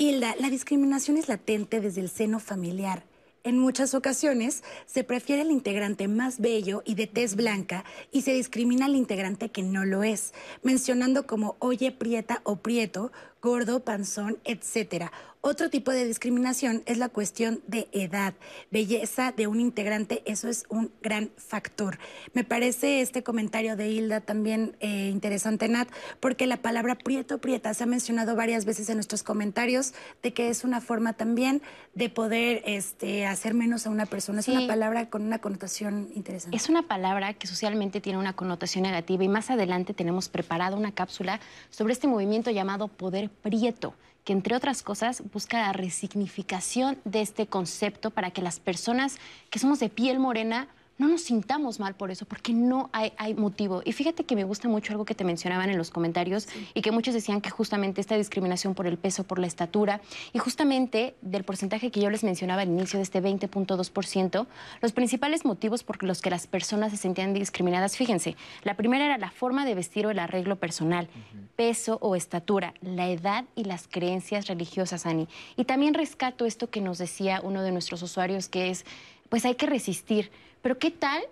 Hilda, 0.00 0.36
la 0.38 0.48
discriminación 0.48 1.16
es 1.16 1.26
latente 1.26 1.80
desde 1.80 2.00
el 2.00 2.08
seno 2.08 2.38
familiar. 2.38 3.02
En 3.42 3.58
muchas 3.58 3.94
ocasiones 3.94 4.62
se 4.86 5.02
prefiere 5.02 5.42
el 5.42 5.50
integrante 5.50 6.06
más 6.06 6.38
bello 6.38 6.82
y 6.84 6.94
de 6.94 7.08
tez 7.08 7.34
blanca 7.34 7.84
y 8.12 8.22
se 8.22 8.32
discrimina 8.32 8.86
al 8.86 8.94
integrante 8.94 9.48
que 9.48 9.64
no 9.64 9.84
lo 9.84 10.04
es, 10.04 10.34
mencionando 10.62 11.26
como 11.26 11.56
oye 11.58 11.90
prieta 11.90 12.42
o 12.44 12.56
prieto, 12.56 13.10
gordo, 13.42 13.80
panzón, 13.80 14.38
etcétera. 14.44 15.10
Otro 15.40 15.70
tipo 15.70 15.92
de 15.92 16.04
discriminación 16.04 16.82
es 16.86 16.98
la 16.98 17.08
cuestión 17.08 17.60
de 17.68 17.88
edad, 17.92 18.34
belleza 18.72 19.30
de 19.30 19.46
un 19.46 19.60
integrante, 19.60 20.22
eso 20.26 20.48
es 20.48 20.64
un 20.68 20.90
gran 21.00 21.30
factor. 21.36 21.98
Me 22.32 22.42
parece 22.42 23.00
este 23.02 23.22
comentario 23.22 23.76
de 23.76 23.88
Hilda 23.88 24.20
también 24.20 24.76
eh, 24.80 25.10
interesante, 25.12 25.68
Nat, 25.68 25.88
porque 26.18 26.48
la 26.48 26.56
palabra 26.56 26.96
prieto, 26.96 27.38
prieta 27.38 27.72
se 27.72 27.84
ha 27.84 27.86
mencionado 27.86 28.34
varias 28.34 28.64
veces 28.64 28.88
en 28.88 28.96
nuestros 28.96 29.22
comentarios 29.22 29.94
de 30.24 30.32
que 30.32 30.48
es 30.48 30.64
una 30.64 30.80
forma 30.80 31.12
también 31.12 31.62
de 31.94 32.08
poder 32.10 32.62
este, 32.66 33.24
hacer 33.24 33.54
menos 33.54 33.86
a 33.86 33.90
una 33.90 34.06
persona. 34.06 34.40
Es 34.40 34.48
una 34.48 34.66
palabra 34.66 35.08
con 35.08 35.22
una 35.22 35.38
connotación 35.38 36.10
interesante. 36.16 36.56
Es 36.56 36.68
una 36.68 36.88
palabra 36.88 37.34
que 37.34 37.46
socialmente 37.46 38.00
tiene 38.00 38.18
una 38.18 38.34
connotación 38.34 38.82
negativa 38.82 39.22
y 39.22 39.28
más 39.28 39.50
adelante 39.50 39.94
tenemos 39.94 40.28
preparada 40.28 40.76
una 40.76 40.92
cápsula 40.92 41.38
sobre 41.70 41.92
este 41.92 42.08
movimiento 42.08 42.50
llamado 42.50 42.88
poder 42.88 43.30
prieto 43.30 43.94
que 44.28 44.34
entre 44.34 44.54
otras 44.54 44.82
cosas 44.82 45.22
busca 45.32 45.56
la 45.62 45.72
resignificación 45.72 46.98
de 47.06 47.22
este 47.22 47.46
concepto 47.46 48.10
para 48.10 48.30
que 48.30 48.42
las 48.42 48.60
personas 48.60 49.16
que 49.48 49.58
somos 49.58 49.80
de 49.80 49.88
piel 49.88 50.18
morena 50.18 50.68
no 50.98 51.06
nos 51.06 51.22
sintamos 51.22 51.78
mal 51.78 51.94
por 51.94 52.10
eso, 52.10 52.26
porque 52.26 52.52
no 52.52 52.90
hay, 52.92 53.12
motivo. 53.34 53.82
Y 53.84 53.92
fíjate 53.92 54.24
que 54.24 54.34
me 54.34 54.44
gusta 54.44 54.68
mucho 54.68 54.92
algo 54.92 55.04
que 55.04 55.14
te 55.14 55.24
mencionaban 55.24 55.70
en 55.70 55.78
los 55.78 55.90
comentarios 55.90 56.48
y 56.74 56.82
que 56.82 56.90
muchos 56.90 57.14
decían 57.14 57.40
que 57.40 57.50
justamente 57.50 58.00
esta 58.00 58.16
discriminación 58.16 58.74
por 58.74 58.86
el 58.86 58.98
peso, 58.98 59.24
por 59.24 59.38
la 59.38 59.46
estatura 59.46 60.00
y 60.32 60.38
justamente 60.38 61.14
del 61.22 61.44
porcentaje 61.44 61.90
que 61.90 62.00
yo 62.00 62.10
les 62.10 62.24
mencionaba 62.24 62.62
al 62.62 62.68
inicio 62.68 62.98
de 62.98 63.04
este 63.04 63.22
20.2%, 63.22 64.46
los 64.82 64.92
principales 64.92 65.44
motivos 65.44 65.84
por 65.84 66.02
los 66.02 66.20
que 66.20 66.30
las 66.30 66.46
personas 66.46 66.90
se 66.90 66.96
sentían 66.96 67.32
discriminadas, 67.32 67.96
fíjense, 67.96 68.36
la 68.64 68.74
primera 68.74 69.04
era 69.04 69.18
la 69.18 69.30
forma 69.30 69.64
de 69.64 69.74
vestir 69.74 70.06
o 70.06 70.10
el 70.10 70.18
arreglo 70.18 70.56
personal, 70.56 71.08
peso 71.54 71.98
o 72.00 72.16
estatura, 72.16 72.74
la 72.80 73.08
edad 73.08 73.44
y 73.54 73.64
las 73.64 73.86
creencias 73.86 74.48
religiosas, 74.48 75.06
Ani. 75.06 75.28
Y 75.56 75.64
también 75.64 75.94
rescato 75.94 76.44
esto 76.44 76.70
que 76.70 76.80
nos 76.80 76.98
decía 76.98 77.40
uno 77.42 77.62
de 77.62 77.70
nuestros 77.70 78.02
usuarios, 78.02 78.48
que 78.48 78.70
es, 78.70 78.84
pues 79.28 79.44
hay 79.44 79.54
que 79.54 79.66
resistir 79.66 80.30
pero 80.62 80.78
¿qué 80.78 80.90
tal 80.90 81.22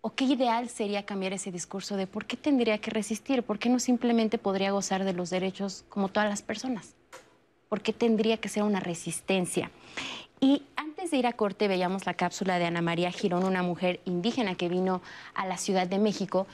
o 0.00 0.10
qué 0.10 0.24
ideal 0.24 0.68
sería 0.68 1.06
cambiar 1.06 1.32
ese 1.32 1.50
discurso 1.50 1.96
de 1.96 2.06
por 2.06 2.26
qué 2.26 2.36
tendría 2.36 2.78
que 2.78 2.90
resistir? 2.90 3.42
¿Por 3.42 3.58
qué 3.58 3.68
no 3.68 3.78
simplemente 3.78 4.38
podría 4.38 4.72
gozar 4.72 5.04
de 5.04 5.14
los 5.14 5.30
derechos 5.30 5.84
como 5.88 6.08
todas 6.08 6.28
las 6.28 6.42
personas? 6.42 6.94
¿Por 7.68 7.80
qué 7.80 7.92
tendría 7.92 8.36
que 8.36 8.48
ser 8.48 8.62
una 8.62 8.80
resistencia? 8.80 9.70
Y 10.40 10.62
antes 10.76 11.10
de 11.10 11.16
ir 11.16 11.26
a 11.26 11.32
corte 11.32 11.68
veíamos 11.68 12.04
la 12.04 12.14
cápsula 12.14 12.58
de 12.58 12.66
Ana 12.66 12.82
María 12.82 13.10
Girón, 13.10 13.44
una 13.44 13.62
mujer 13.62 14.00
indígena 14.04 14.56
que 14.56 14.68
vino 14.68 15.00
a 15.34 15.46
la 15.46 15.56
Ciudad 15.56 15.86
de 15.86 15.98
México, 15.98 16.46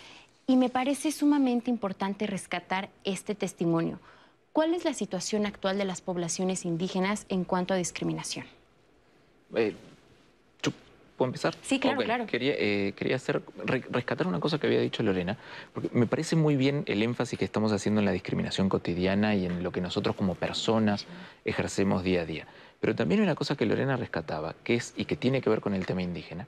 y 0.47 0.57
me 0.57 0.69
parece 0.69 1.13
sumamente 1.13 1.71
importante 1.71 2.27
rescatar 2.27 2.89
este 3.05 3.35
testimonio. 3.35 3.99
¿Cuál 4.53 4.75
es 4.75 4.85
la 4.85 4.95
situación 4.95 5.47
actual 5.47 5.79
de 5.79 5.85
las 5.85 6.01
poblaciones 6.01 6.65
indígenas 6.65 7.25
en 7.29 7.45
cuanto 7.45 7.75
a 7.75 7.77
discriminación? 7.77 8.47
Eh, 9.55 9.75
¿Puedo 11.21 11.29
empezar? 11.29 11.55
Sí, 11.61 11.79
claro, 11.79 12.01
claro. 12.01 12.25
Quería, 12.25 12.55
eh, 12.57 12.95
quería 12.97 13.17
hacer, 13.17 13.43
rescatar 13.91 14.27
una 14.27 14.41
cosa 14.41 14.59
que 14.59 14.67
había 14.67 14.81
dicho 14.81 15.03
Lorena, 15.03 15.37
porque 15.75 15.91
me 15.93 16.07
parece 16.07 16.35
muy 16.35 16.57
bien 16.57 16.83
el 16.87 17.03
énfasis 17.03 17.39
que 17.39 17.45
estamos 17.45 17.73
haciendo 17.73 18.01
en 18.01 18.07
la 18.07 18.13
discriminación 18.13 18.71
cotidiana 18.71 19.35
y 19.35 19.45
en 19.45 19.63
lo 19.63 19.71
que 19.71 19.83
nosotros 19.83 20.17
como 20.17 20.35
personas 20.35 21.05
ejercemos 21.45 22.05
día 22.05 22.23
a 22.23 22.25
día. 22.25 22.47
Pero 22.81 22.95
también 22.95 23.21
una 23.21 23.35
cosa 23.35 23.55
que 23.55 23.67
Lorena 23.67 23.99
rescataba, 23.99 24.55
que 24.65 24.77
es, 24.77 24.95
y 24.97 25.05
que 25.05 25.15
tiene 25.15 25.43
que 25.43 25.51
ver 25.51 25.61
con 25.61 25.75
el 25.75 25.85
tema 25.85 26.01
indígena, 26.01 26.47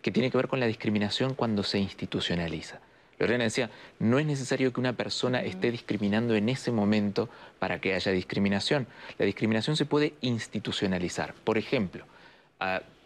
que 0.00 0.12
tiene 0.12 0.30
que 0.30 0.36
ver 0.36 0.46
con 0.46 0.60
la 0.60 0.66
discriminación 0.66 1.34
cuando 1.34 1.64
se 1.64 1.80
institucionaliza. 1.80 2.78
Lorena 3.18 3.42
decía, 3.42 3.68
no 3.98 4.20
es 4.20 4.26
necesario 4.26 4.72
que 4.72 4.78
una 4.78 4.92
persona 4.92 5.42
esté 5.42 5.72
discriminando 5.72 6.36
en 6.36 6.48
ese 6.48 6.70
momento 6.70 7.28
para 7.58 7.80
que 7.80 7.94
haya 7.94 8.12
discriminación. 8.12 8.86
La 9.18 9.26
discriminación 9.26 9.76
se 9.76 9.86
puede 9.86 10.14
institucionalizar. 10.20 11.34
Por 11.34 11.58
ejemplo, 11.58 12.06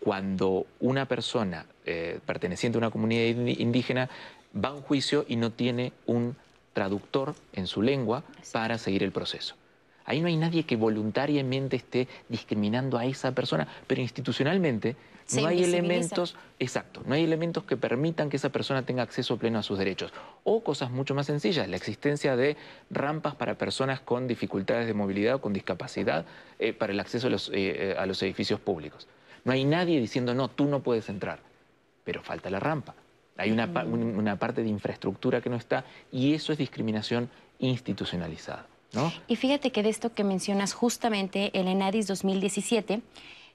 cuando 0.00 0.66
una 0.80 1.06
persona 1.06 1.66
eh, 1.84 2.20
perteneciente 2.24 2.78
a 2.78 2.80
una 2.80 2.90
comunidad 2.90 3.24
indígena 3.46 4.08
va 4.54 4.70
a 4.70 4.74
un 4.74 4.82
juicio 4.82 5.24
y 5.28 5.36
no 5.36 5.50
tiene 5.50 5.92
un 6.06 6.36
traductor 6.72 7.34
en 7.52 7.66
su 7.66 7.82
lengua 7.82 8.22
para 8.52 8.78
seguir 8.78 9.02
el 9.02 9.12
proceso. 9.12 9.56
Ahí 10.04 10.20
no 10.20 10.28
hay 10.28 10.36
nadie 10.36 10.62
que 10.62 10.76
voluntariamente 10.76 11.76
esté 11.76 12.08
discriminando 12.28 12.96
a 12.96 13.04
esa 13.04 13.32
persona, 13.32 13.68
pero 13.86 14.00
institucionalmente 14.00 14.96
no 15.34 15.46
hay 15.46 15.62
elementos, 15.62 16.34
exacto, 16.58 17.02
no 17.04 17.14
hay 17.14 17.24
elementos 17.24 17.64
que 17.64 17.76
permitan 17.76 18.30
que 18.30 18.38
esa 18.38 18.48
persona 18.48 18.86
tenga 18.86 19.02
acceso 19.02 19.36
pleno 19.36 19.58
a 19.58 19.62
sus 19.62 19.78
derechos. 19.78 20.12
O 20.44 20.64
cosas 20.64 20.90
mucho 20.90 21.14
más 21.14 21.26
sencillas, 21.26 21.68
la 21.68 21.76
existencia 21.76 22.36
de 22.36 22.56
rampas 22.88 23.34
para 23.34 23.58
personas 23.58 24.00
con 24.00 24.26
dificultades 24.26 24.86
de 24.86 24.94
movilidad 24.94 25.34
o 25.34 25.40
con 25.42 25.52
discapacidad 25.52 26.24
eh, 26.58 26.72
para 26.72 26.94
el 26.94 27.00
acceso 27.00 27.26
a 27.26 27.30
los 27.30 27.50
eh, 27.52 27.94
edificios 28.22 28.60
públicos. 28.60 29.06
No 29.44 29.52
hay 29.52 29.64
nadie 29.64 30.00
diciendo, 30.00 30.34
no, 30.34 30.48
tú 30.48 30.64
no 30.64 30.80
puedes 30.80 31.08
entrar, 31.08 31.40
pero 32.04 32.22
falta 32.22 32.50
la 32.50 32.60
rampa. 32.60 32.94
Hay 33.36 33.52
una, 33.52 33.66
una 33.66 34.36
parte 34.36 34.62
de 34.62 34.68
infraestructura 34.68 35.40
que 35.40 35.48
no 35.48 35.56
está 35.56 35.84
y 36.10 36.34
eso 36.34 36.52
es 36.52 36.58
discriminación 36.58 37.30
institucionalizada. 37.60 38.66
¿no? 38.92 39.12
Y 39.28 39.36
fíjate 39.36 39.70
que 39.70 39.82
de 39.82 39.90
esto 39.90 40.12
que 40.12 40.24
mencionas 40.24 40.72
justamente 40.72 41.50
el 41.58 41.68
ENADIS 41.68 42.06
2017, 42.06 43.02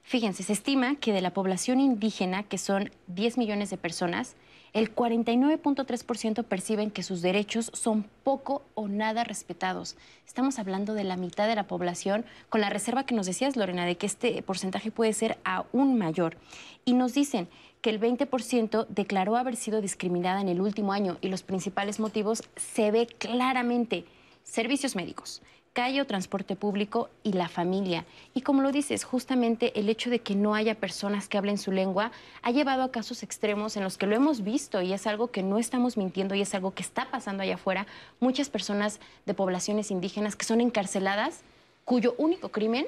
fíjense, 0.04 0.44
se 0.44 0.54
estima 0.54 0.96
que 0.96 1.12
de 1.12 1.22
la 1.22 1.34
población 1.34 1.80
indígena, 1.80 2.44
que 2.44 2.58
son 2.58 2.92
10 3.08 3.38
millones 3.38 3.70
de 3.70 3.78
personas, 3.78 4.36
el 4.74 4.94
49.3% 4.94 6.44
perciben 6.44 6.90
que 6.90 7.04
sus 7.04 7.22
derechos 7.22 7.70
son 7.74 8.10
poco 8.24 8.64
o 8.74 8.88
nada 8.88 9.24
respetados. 9.24 9.96
Estamos 10.26 10.58
hablando 10.58 10.96
de 10.96 11.04
la 11.04 11.16
mitad 11.16 11.48
de 11.48 11.56
la 11.56 11.68
población, 11.68 12.26
con 12.50 12.60
la 12.60 12.72
reserva 12.72 13.06
que 13.06 13.14
nos 13.14 13.28
decías, 13.28 13.56
Lorena, 13.56 13.86
de 13.86 13.98
que 13.98 14.08
este 14.08 14.42
porcentaje 14.42 14.90
puede 14.90 15.14
ser 15.14 15.38
aún 15.44 15.98
mayor. 15.98 16.38
Y 16.86 16.94
nos 16.94 17.14
dicen 17.14 17.48
que 17.82 17.92
el 17.92 18.00
20% 18.00 18.88
declaró 18.90 19.36
haber 19.36 19.56
sido 19.56 19.80
discriminada 19.80 20.42
en 20.42 20.50
el 20.50 20.60
último 20.60 20.92
año 20.92 21.18
y 21.22 21.28
los 21.28 21.44
principales 21.44 22.00
motivos 22.00 22.44
se 22.56 22.90
ve 22.90 23.06
claramente. 23.06 24.06
Servicios 24.44 24.96
médicos, 24.96 25.42
calle 25.74 26.02
o 26.02 26.06
transporte 26.06 26.56
público 26.56 27.10
y 27.24 27.34
la 27.34 27.50
familia. 27.50 28.06
Y 28.34 28.42
como 28.42 28.62
lo 28.62 28.72
dices, 28.72 29.04
justamente 29.04 29.78
el 29.80 29.90
hecho 29.90 30.10
de 30.10 30.20
que 30.20 30.36
no 30.36 30.54
haya 30.54 30.76
personas 30.76 31.28
que 31.28 31.38
hablen 31.38 31.58
su 31.58 31.72
lengua 31.72 32.12
ha 32.44 32.52
llevado 32.52 32.84
a 32.84 32.92
casos 32.92 33.24
extremos 33.24 33.76
en 33.76 33.84
los 33.84 33.98
que 33.98 34.06
lo 34.06 34.16
hemos 34.16 34.44
visto 34.44 34.82
y 34.82 34.94
es 34.94 35.08
algo 35.08 35.32
que 35.32 35.42
no 35.42 35.58
estamos 35.58 35.98
mintiendo 35.98 36.36
y 36.36 36.42
es 36.42 36.54
algo 36.54 36.74
que 36.74 36.84
está 36.84 37.10
pasando 37.10 37.44
allá 37.44 37.56
afuera. 37.56 37.88
Muchas 38.20 38.50
personas 38.50 39.00
de 39.26 39.34
poblaciones 39.34 39.90
indígenas 39.90 40.36
que 40.36 40.46
son 40.46 40.62
encarceladas 40.62 41.42
cuyo 41.86 42.14
único 42.18 42.50
crimen 42.50 42.86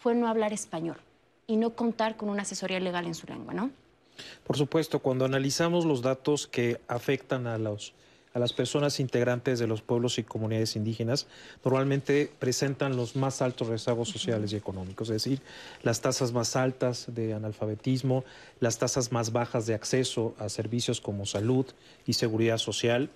fue 0.00 0.14
no 0.14 0.28
hablar 0.28 0.52
español 0.52 0.96
y 1.48 1.56
no 1.56 1.70
contar 1.70 2.16
con 2.16 2.28
una 2.28 2.42
asesoría 2.42 2.78
legal 2.78 3.06
en 3.06 3.14
su 3.14 3.26
lengua, 3.26 3.52
¿no? 3.52 3.70
Por 4.44 4.56
supuesto, 4.56 5.00
cuando 5.00 5.24
analizamos 5.24 5.84
los 5.84 6.02
datos 6.02 6.46
que 6.46 6.80
afectan 6.88 7.46
a 7.46 7.58
los 7.58 7.94
a 8.38 8.40
las 8.40 8.52
personas 8.52 9.00
integrantes 9.00 9.58
de 9.58 9.66
los 9.66 9.82
pueblos 9.82 10.18
y 10.18 10.22
comunidades 10.22 10.76
indígenas 10.76 11.26
normalmente 11.64 12.30
presentan 12.38 12.96
los 12.96 13.16
más 13.16 13.42
altos 13.42 13.66
rezagos 13.66 14.08
sociales 14.08 14.52
y 14.52 14.56
económicos, 14.56 15.08
es 15.10 15.24
decir, 15.24 15.40
las 15.82 16.00
tasas 16.00 16.32
más 16.32 16.54
altas 16.54 17.06
de 17.08 17.34
analfabetismo, 17.34 18.24
las 18.60 18.78
tasas 18.78 19.10
más 19.10 19.32
bajas 19.32 19.66
de 19.66 19.74
acceso 19.74 20.34
a 20.38 20.48
servicios 20.48 21.00
como 21.00 21.26
salud 21.26 21.66
y 22.06 22.12
seguridad 22.12 22.58
social. 22.58 23.10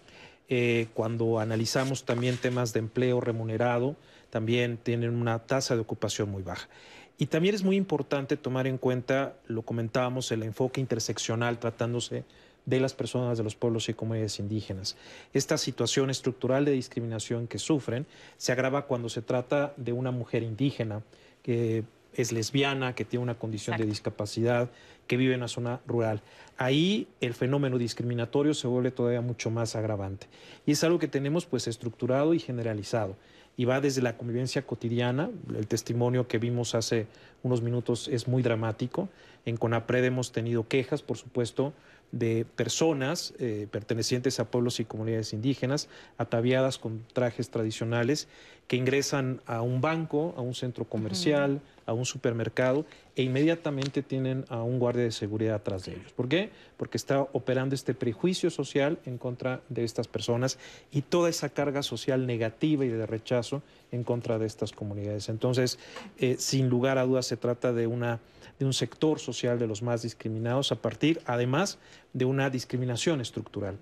Eh, 0.49 0.89
cuando 0.93 1.39
analizamos 1.39 2.05
también 2.05 2.37
temas 2.37 2.73
de 2.73 2.81
empleo 2.81 3.21
remunerado, 3.21 3.95
también 4.31 4.77
tienen 4.77 5.15
una 5.15 5.39
tasa 5.39 5.77
de 5.77 5.83
ocupación 5.83 6.31
muy 6.31 6.43
baja. 6.43 6.69
Y 7.17 7.27
también 7.27 7.55
es 7.55 7.63
muy 7.63 7.77
importante 7.77 8.37
tomar 8.37 8.67
en 8.67 8.79
cuenta, 8.79 9.37
lo 9.47 9.63
comentábamos, 9.63 10.33
el 10.33 10.43
enfoque 10.43 10.81
interseccional 10.81 11.61
tratándose 11.61 12.25
de 12.67 12.81
las 12.81 12.95
personas 12.95 13.39
de 13.39 13.45
los 13.45 13.57
pueblos 13.57 13.89
y 13.89 13.95
comunidades 13.95 14.39
indígenas. 14.39 14.97
Esta 15.33 15.59
situación 15.59 16.11
estructural 16.11 16.65
de 16.65 16.73
discriminación 16.73 17.47
que 17.47 17.59
sufren 17.59 18.07
se 18.37 18.53
agrava 18.53 18.87
cuando 18.87 19.09
se 19.09 19.23
trata 19.23 19.75
de 19.77 19.93
una 19.93 20.11
mujer 20.11 20.43
indígena 20.43 21.03
que 21.43 21.85
es 22.15 22.33
lesbiana, 22.33 22.95
que 22.95 23.05
tiene 23.05 23.23
una 23.23 23.39
condición 23.39 23.77
de 23.77 23.87
discapacidad, 23.87 24.71
que 25.07 25.17
vive 25.17 25.35
en 25.35 25.41
una 25.41 25.49
zona 25.49 25.81
rural. 25.87 26.23
Ahí 26.57 27.09
el 27.21 27.35
fenómeno 27.35 27.79
discriminatorio 27.79 28.55
se 28.55 28.69
vuelve 28.69 28.91
todavía 28.91 29.21
mucho 29.21 29.51
más 29.51 29.75
agravante. 29.77 30.27
Y 30.67 30.73
es 30.73 30.85
algo 30.85 30.99
que 30.99 31.09
tenemos 31.09 31.47
pues 31.47 31.67
estructurado 31.67 32.35
y 32.35 32.39
generalizado. 32.39 33.17
Y 33.57 33.65
va 33.65 33.81
desde 33.81 34.01
la 34.01 34.17
convivencia 34.17 34.63
cotidiana, 34.63 35.31
el 35.55 35.67
testimonio 35.67 36.27
que 36.27 36.39
vimos 36.39 36.75
hace 36.75 37.07
unos 37.43 37.61
minutos 37.61 38.09
es 38.09 38.29
muy 38.29 38.43
dramático. 38.43 39.09
En 39.45 39.57
CONAPRED 39.57 40.05
hemos 40.05 40.33
tenido 40.33 40.69
quejas, 40.69 41.03
por 41.03 41.19
supuesto, 41.19 41.73
de 42.13 42.45
personas 42.57 43.35
eh, 43.39 43.67
pertenecientes 43.71 44.39
a 44.39 44.51
pueblos 44.51 44.79
y 44.81 44.85
comunidades 44.85 45.33
indígenas, 45.33 45.89
ataviadas 46.19 46.79
con 46.79 47.05
trajes 47.13 47.51
tradicionales, 47.51 48.29
que 48.69 48.77
ingresan 48.77 49.41
a 49.47 49.63
un 49.63 49.81
banco, 49.81 50.35
a 50.37 50.43
un 50.43 50.55
centro 50.55 50.85
comercial, 50.85 51.61
a 51.87 51.93
un 51.93 52.05
supermercado 52.05 52.87
e 53.15 53.23
inmediatamente 53.23 54.03
tienen 54.03 54.45
a 54.49 54.63
un 54.63 54.79
guardia 54.79 55.05
de 55.05 55.13
seguridad 55.13 55.57
atrás 55.57 55.85
de 55.85 55.93
ellos. 55.93 56.13
¿Por 56.13 56.29
qué? 56.29 56.51
Porque 56.77 56.97
está 56.97 57.21
operando 57.21 57.75
este 57.75 57.95
prejuicio 57.95 58.51
social 58.51 58.99
en 59.05 59.19
contra 59.19 59.61
de 59.69 59.85
estas 59.85 60.09
personas 60.09 60.59
y 60.91 61.03
toda 61.03 61.29
esa 61.29 61.51
carga 61.51 61.83
social 61.83 62.27
negativa 62.27 62.85
y 62.85 62.89
de 62.89 63.07
rechazo 63.07 63.63
en 63.91 64.03
contra 64.05 64.39
de 64.39 64.47
estas 64.47 64.73
comunidades. 64.73 65.29
Entonces, 65.29 65.79
eh, 66.19 66.37
sin 66.39 66.69
lugar 66.69 66.97
a 66.99 67.05
dudas, 67.05 67.27
se 67.27 67.37
trata 67.37 67.73
de 67.73 67.87
una 67.87 68.21
de 68.59 68.67
un 68.67 68.73
sector 68.75 69.19
social 69.19 69.59
de 69.59 69.67
los 69.67 69.83
más 69.83 70.03
discriminados 70.03 70.71
a 70.71 70.77
partir, 70.77 71.21
además, 71.27 71.79
de 72.13 72.25
una 72.25 72.49
discriminación 72.49 73.21
estructural. 73.21 73.77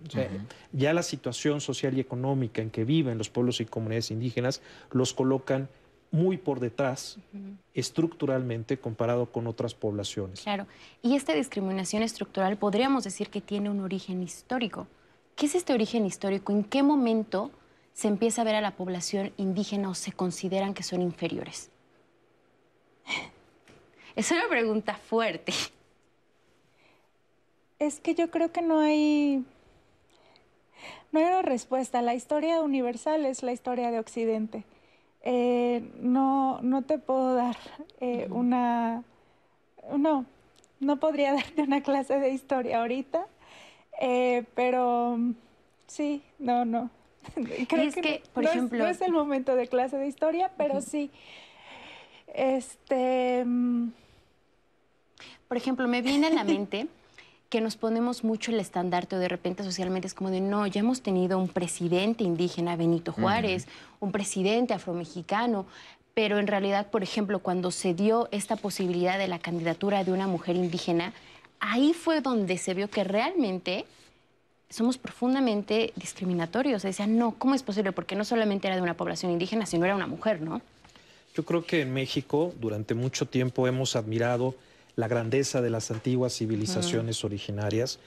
Ya 0.73 0.95
la 0.95 1.03
situación 1.03 1.61
social 1.61 1.99
y 1.99 2.01
económica 2.01 2.63
en 2.63 2.71
que 2.71 2.85
viven 2.85 3.19
los 3.19 3.29
pueblos 3.29 3.61
y 3.61 3.67
comunidades 3.67 4.11
indígenas 4.11 4.63
los 4.91 5.13
colocan 5.13 5.69
muy 6.11 6.37
por 6.37 6.61
detrás 6.61 7.19
estructuralmente 7.75 8.79
comparado 8.79 9.27
con 9.27 9.47
otras 9.47 9.75
poblaciones. 9.75 10.41
Claro, 10.43 10.67
y 11.03 11.17
esta 11.17 11.35
discriminación 11.35 12.03
estructural 12.03 12.57
podríamos 12.57 13.05
decir 13.05 13.31
que 13.31 13.41
tiene 13.41 13.71
un 13.71 13.81
origen 13.81 14.23
histórico. 14.23 14.87
¿Qué 15.37 15.47
es 15.47 15.55
este 15.55 15.73
origen 15.73 16.05
histórico? 16.07 16.53
¿En 16.53 16.65
qué 16.65 16.83
momento 16.83 17.51
se 17.93 18.09
empieza 18.09 18.43
a 18.43 18.45
ver 18.45 18.57
a 18.57 18.61
la 18.61 18.73
población 18.73 19.33
indígena 19.37 19.91
o 19.91 19.95
se 19.95 20.13
consideran 20.13 20.75
que 20.75 20.83
son 20.83 21.01
inferiores? 21.01 21.71
Es 24.17 24.31
una 24.31 24.49
pregunta 24.49 24.95
fuerte. 24.95 25.53
Es 27.79 28.01
que 28.01 28.15
yo 28.15 28.31
creo 28.31 28.53
que 28.53 28.61
no 28.61 28.81
hay, 28.81 29.45
no 31.13 31.21
hay 31.21 31.25
una 31.25 31.43
respuesta. 31.43 32.03
La 32.03 32.15
historia 32.15 32.61
universal 32.61 33.25
es 33.25 33.43
la 33.43 33.53
historia 33.53 33.91
de 33.91 33.99
Occidente. 33.99 34.65
Eh, 35.23 35.83
no, 36.01 36.61
no 36.63 36.83
te 36.83 36.99
puedo 36.99 37.35
dar 37.35 37.57
eh, 38.01 38.27
una... 38.31 39.05
No, 39.97 40.25
no 40.79 40.97
podría 40.99 41.33
darte 41.35 41.63
una 41.63 41.83
clase 41.83 42.19
de 42.19 42.31
historia 42.31 42.81
ahorita, 42.81 43.27
eh, 44.01 44.45
pero 44.55 45.19
sí, 45.87 46.23
no, 46.39 46.65
no. 46.65 46.91
Creo 47.69 47.93
que, 47.93 48.23
por 48.33 48.45
ejemplo... 48.45 48.79
no 48.79 48.87
es 48.87 49.01
el 49.01 49.13
momento 49.13 49.55
de 49.57 49.69
clase 49.69 49.99
de 49.99 50.07
historia, 50.07 50.51
pero 50.57 50.81
sí. 50.81 51.11
Este... 52.35 53.45
Mm, 53.45 53.93
por 55.49 55.57
ejemplo, 55.57 55.89
me 55.89 56.01
viene 56.01 56.29
a 56.29 56.31
la 56.31 56.45
mente 56.45 56.87
que 57.51 57.61
nos 57.61 57.77
ponemos 57.77 58.23
mucho 58.23 58.53
el 58.53 58.61
estandarte 58.61 59.17
o 59.17 59.19
de 59.19 59.29
repente 59.29 59.65
socialmente 59.65 60.07
es 60.07 60.15
como 60.15 60.31
de 60.31 60.41
no, 60.41 60.67
ya 60.69 60.81
hemos 60.81 61.03
tenido 61.03 61.37
un 61.37 61.49
presidente 61.49 62.23
indígena, 62.23 62.77
Benito 62.77 63.13
Juárez, 63.13 63.67
un 63.99 64.13
presidente 64.13 64.73
afromexicano, 64.73 65.67
pero 66.15 66.39
en 66.39 66.47
realidad, 66.47 66.91
por 66.91 67.03
ejemplo, 67.03 67.41
cuando 67.41 67.73
se 67.73 67.93
dio 67.93 68.29
esta 68.31 68.55
posibilidad 68.55 69.19
de 69.19 69.27
la 69.27 69.41
candidatura 69.41 70.05
de 70.05 70.13
una 70.13 70.29
mujer 70.29 70.55
indígena, 70.55 71.13
ahí 71.59 71.93
fue 71.93 72.21
donde 72.21 72.57
se 72.57 72.73
vio 72.73 72.89
que 72.89 73.03
realmente 73.03 73.85
somos 74.69 74.97
profundamente 74.97 75.93
discriminatorios. 75.97 76.83
Sea, 76.83 77.09
no, 77.09 77.35
¿cómo 77.37 77.57
es 77.57 77.65
posible? 77.65 77.91
Porque 77.91 78.15
no 78.15 78.25
solamente 78.25 78.69
era 78.69 78.77
de 78.77 78.83
una 78.83 78.95
población 78.95 79.33
indígena, 79.33 79.67
sino 79.67 79.85
era 79.85 79.97
una 79.97 80.07
mujer, 80.07 80.41
¿no? 80.41 80.61
Yo 81.35 81.45
creo 81.45 81.65
que 81.65 81.81
en 81.81 81.93
México 81.93 82.55
durante 82.61 82.95
mucho 82.95 83.27
tiempo 83.27 83.67
hemos 83.67 83.97
admirado 83.97 84.55
la 85.01 85.09
grandeza 85.09 85.63
de 85.63 85.71
las 85.71 85.91
antiguas 85.91 86.37
civilizaciones 86.37 87.25
originarias. 87.25 87.99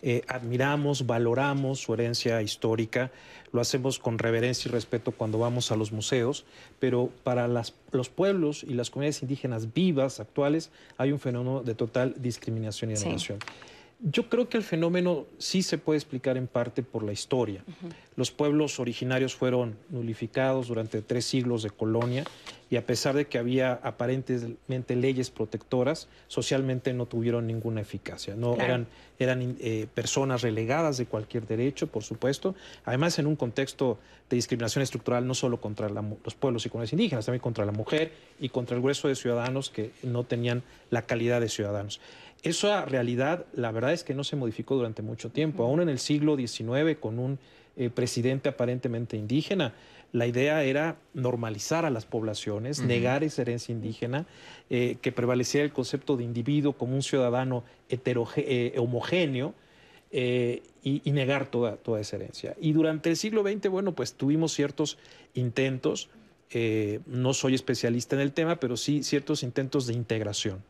Eh, 0.00 0.22
admiramos, 0.28 1.06
valoramos 1.06 1.80
su 1.80 1.92
herencia 1.92 2.40
histórica, 2.40 3.10
lo 3.52 3.60
hacemos 3.60 3.98
con 3.98 4.18
reverencia 4.18 4.68
y 4.68 4.72
respeto 4.72 5.12
cuando 5.12 5.38
vamos 5.38 5.72
a 5.72 5.76
los 5.76 5.92
museos, 5.92 6.44
pero 6.78 7.10
para 7.24 7.48
las, 7.48 7.74
los 7.90 8.08
pueblos 8.08 8.62
y 8.62 8.74
las 8.74 8.90
comunidades 8.90 9.22
indígenas 9.22 9.74
vivas, 9.74 10.20
actuales, 10.20 10.70
hay 10.96 11.12
un 11.12 11.18
fenómeno 11.18 11.62
de 11.62 11.74
total 11.74 12.14
discriminación 12.16 12.92
y 12.92 12.94
dominación. 12.94 13.38
Yo 14.00 14.28
creo 14.28 14.48
que 14.48 14.56
el 14.56 14.62
fenómeno 14.62 15.26
sí 15.38 15.62
se 15.62 15.76
puede 15.76 15.96
explicar 15.96 16.36
en 16.36 16.46
parte 16.46 16.84
por 16.84 17.02
la 17.02 17.12
historia. 17.12 17.64
Los 18.14 18.30
pueblos 18.30 18.78
originarios 18.78 19.34
fueron 19.34 19.76
nulificados 19.88 20.68
durante 20.68 21.02
tres 21.02 21.24
siglos 21.24 21.64
de 21.64 21.70
colonia 21.70 22.24
y 22.70 22.76
a 22.76 22.86
pesar 22.86 23.16
de 23.16 23.26
que 23.26 23.38
había 23.38 23.72
aparentemente 23.72 24.94
leyes 24.94 25.30
protectoras, 25.30 26.08
socialmente 26.28 26.92
no 26.92 27.06
tuvieron 27.06 27.48
ninguna 27.48 27.80
eficacia. 27.80 28.36
No 28.36 28.54
eran, 28.54 28.86
eran 29.18 29.56
eh, 29.58 29.88
personas 29.92 30.42
relegadas 30.42 30.96
de 30.98 31.06
cualquier 31.06 31.46
derecho, 31.46 31.88
por 31.88 32.04
supuesto. 32.04 32.54
Además, 32.84 33.18
en 33.18 33.26
un 33.26 33.34
contexto 33.34 33.98
de 34.30 34.36
discriminación 34.36 34.82
estructural 34.82 35.26
no 35.26 35.34
solo 35.34 35.60
contra 35.60 35.88
los 35.88 36.34
pueblos 36.34 36.66
y 36.66 36.68
comunidades 36.68 36.92
indígenas, 36.92 37.26
también 37.26 37.40
contra 37.40 37.64
la 37.64 37.72
mujer 37.72 38.12
y 38.38 38.50
contra 38.50 38.76
el 38.76 38.82
grueso 38.82 39.08
de 39.08 39.16
ciudadanos 39.16 39.70
que 39.70 39.90
no 40.02 40.24
tenían 40.24 40.62
la 40.90 41.02
calidad 41.02 41.40
de 41.40 41.48
ciudadanos. 41.48 42.00
Esa 42.42 42.84
realidad, 42.84 43.46
la 43.52 43.72
verdad 43.72 43.92
es 43.92 44.04
que 44.04 44.14
no 44.14 44.22
se 44.22 44.36
modificó 44.36 44.76
durante 44.76 45.02
mucho 45.02 45.30
tiempo. 45.30 45.64
Aún 45.64 45.80
en 45.80 45.88
el 45.88 45.98
siglo 45.98 46.36
XIX, 46.36 46.96
con 47.00 47.18
un 47.18 47.38
eh, 47.76 47.90
presidente 47.90 48.48
aparentemente 48.48 49.16
indígena, 49.16 49.74
la 50.12 50.26
idea 50.26 50.62
era 50.62 50.96
normalizar 51.14 51.84
a 51.84 51.90
las 51.90 52.06
poblaciones, 52.06 52.80
negar 52.80 53.24
esa 53.24 53.42
herencia 53.42 53.72
indígena, 53.72 54.26
eh, 54.70 54.96
que 55.02 55.12
prevaleciera 55.12 55.64
el 55.64 55.72
concepto 55.72 56.16
de 56.16 56.24
individuo 56.24 56.74
como 56.74 56.94
un 56.94 57.02
ciudadano 57.02 57.64
eh, 57.88 58.74
homogéneo 58.78 59.54
y, 60.10 61.02
negar 61.10 61.50
toda, 61.50 61.76
toda 61.76 62.00
esa 62.00 62.16
herencia. 62.16 62.56
Y 62.60 62.72
durante 62.72 63.10
el 63.10 63.16
siglo 63.16 63.42
XX, 63.42 63.68
bueno, 63.68 63.94
pues 63.94 64.14
tuvimos 64.14 64.52
ciertos 64.52 64.96
intentos, 65.34 66.08
no 67.06 67.34
soy 67.34 67.54
especialista 67.54 68.16
en 68.16 68.22
el 68.22 68.32
tema, 68.32 68.58
pero 68.58 68.78
sí 68.78 69.02
ciertos 69.02 69.42
intentos 69.42 69.86
de 69.86 69.92
integración 69.92 70.62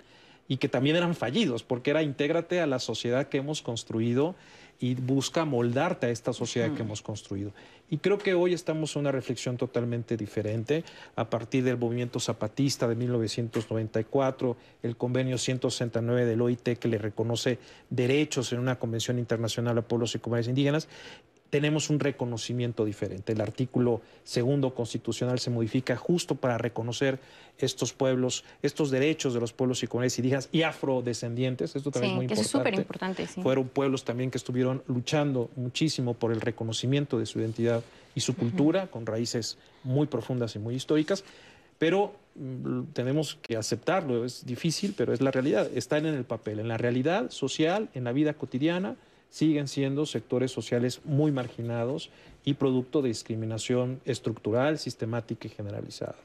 y 0.48 0.56
que 0.56 0.68
también 0.68 0.96
eran 0.96 1.14
fallidos, 1.14 1.62
porque 1.62 1.90
era 1.90 2.02
intégrate 2.02 2.60
a 2.60 2.66
la 2.66 2.78
sociedad 2.78 3.28
que 3.28 3.36
hemos 3.38 3.62
construido 3.62 4.34
y 4.80 4.94
busca 4.94 5.44
moldarte 5.44 6.06
a 6.06 6.10
esta 6.10 6.32
sociedad 6.32 6.72
que 6.72 6.82
hemos 6.82 7.02
construido. 7.02 7.52
Y 7.90 7.98
creo 7.98 8.18
que 8.18 8.34
hoy 8.34 8.54
estamos 8.54 8.94
en 8.94 9.00
una 9.00 9.12
reflexión 9.12 9.56
totalmente 9.56 10.16
diferente 10.16 10.84
a 11.16 11.28
partir 11.28 11.64
del 11.64 11.76
movimiento 11.76 12.20
zapatista 12.20 12.86
de 12.86 12.94
1994, 12.94 14.56
el 14.82 14.96
convenio 14.96 15.36
169 15.36 16.26
del 16.26 16.40
OIT 16.40 16.78
que 16.78 16.88
le 16.88 16.98
reconoce 16.98 17.58
derechos 17.90 18.52
en 18.52 18.60
una 18.60 18.78
convención 18.78 19.18
internacional 19.18 19.76
a 19.78 19.82
pueblos 19.82 20.14
y 20.14 20.20
comunidades 20.20 20.48
indígenas 20.48 20.88
tenemos 21.50 21.88
un 21.88 21.98
reconocimiento 21.98 22.84
diferente. 22.84 23.32
El 23.32 23.40
artículo 23.40 24.02
segundo 24.24 24.74
constitucional 24.74 25.38
se 25.38 25.50
modifica 25.50 25.96
justo 25.96 26.34
para 26.34 26.58
reconocer 26.58 27.18
estos 27.58 27.92
pueblos, 27.92 28.44
estos 28.62 28.90
derechos 28.90 29.34
de 29.34 29.40
los 29.40 29.52
pueblos 29.52 29.82
y 29.82 29.86
comunidades 29.86 30.18
indígenas 30.18 30.48
y 30.52 30.62
afrodescendientes. 30.62 31.74
Esto 31.74 31.90
también 31.90 32.12
es 32.12 32.16
muy 32.16 32.24
importante. 32.24 32.46
es 32.46 32.50
súper 32.50 32.74
importante, 32.74 33.26
Fueron 33.26 33.68
pueblos 33.68 34.04
también 34.04 34.30
que 34.30 34.38
estuvieron 34.38 34.82
luchando 34.86 35.50
muchísimo 35.56 36.14
por 36.14 36.32
el 36.32 36.40
reconocimiento 36.40 37.18
de 37.18 37.26
su 37.26 37.40
identidad 37.40 37.82
y 38.14 38.20
su 38.20 38.36
cultura, 38.36 38.88
con 38.88 39.06
raíces 39.06 39.58
muy 39.84 40.06
profundas 40.06 40.54
y 40.54 40.58
muy 40.58 40.74
históricas. 40.74 41.24
Pero 41.78 42.14
mm, 42.34 42.92
tenemos 42.92 43.38
que 43.40 43.56
aceptarlo, 43.56 44.24
es 44.24 44.44
difícil, 44.44 44.94
pero 44.96 45.12
es 45.12 45.20
la 45.20 45.30
realidad. 45.30 45.68
Están 45.74 46.04
en 46.04 46.14
el 46.14 46.24
papel, 46.24 46.58
en 46.58 46.68
la 46.68 46.76
realidad 46.76 47.30
social, 47.30 47.88
en 47.94 48.04
la 48.04 48.12
vida 48.12 48.34
cotidiana 48.34 48.96
siguen 49.30 49.68
siendo 49.68 50.06
sectores 50.06 50.50
sociales 50.50 51.00
muy 51.04 51.32
marginados 51.32 52.10
y 52.44 52.54
producto 52.54 53.02
de 53.02 53.08
discriminación 53.08 54.00
estructural, 54.04 54.78
sistemática 54.78 55.46
y 55.46 55.50
generalizada. 55.50 56.16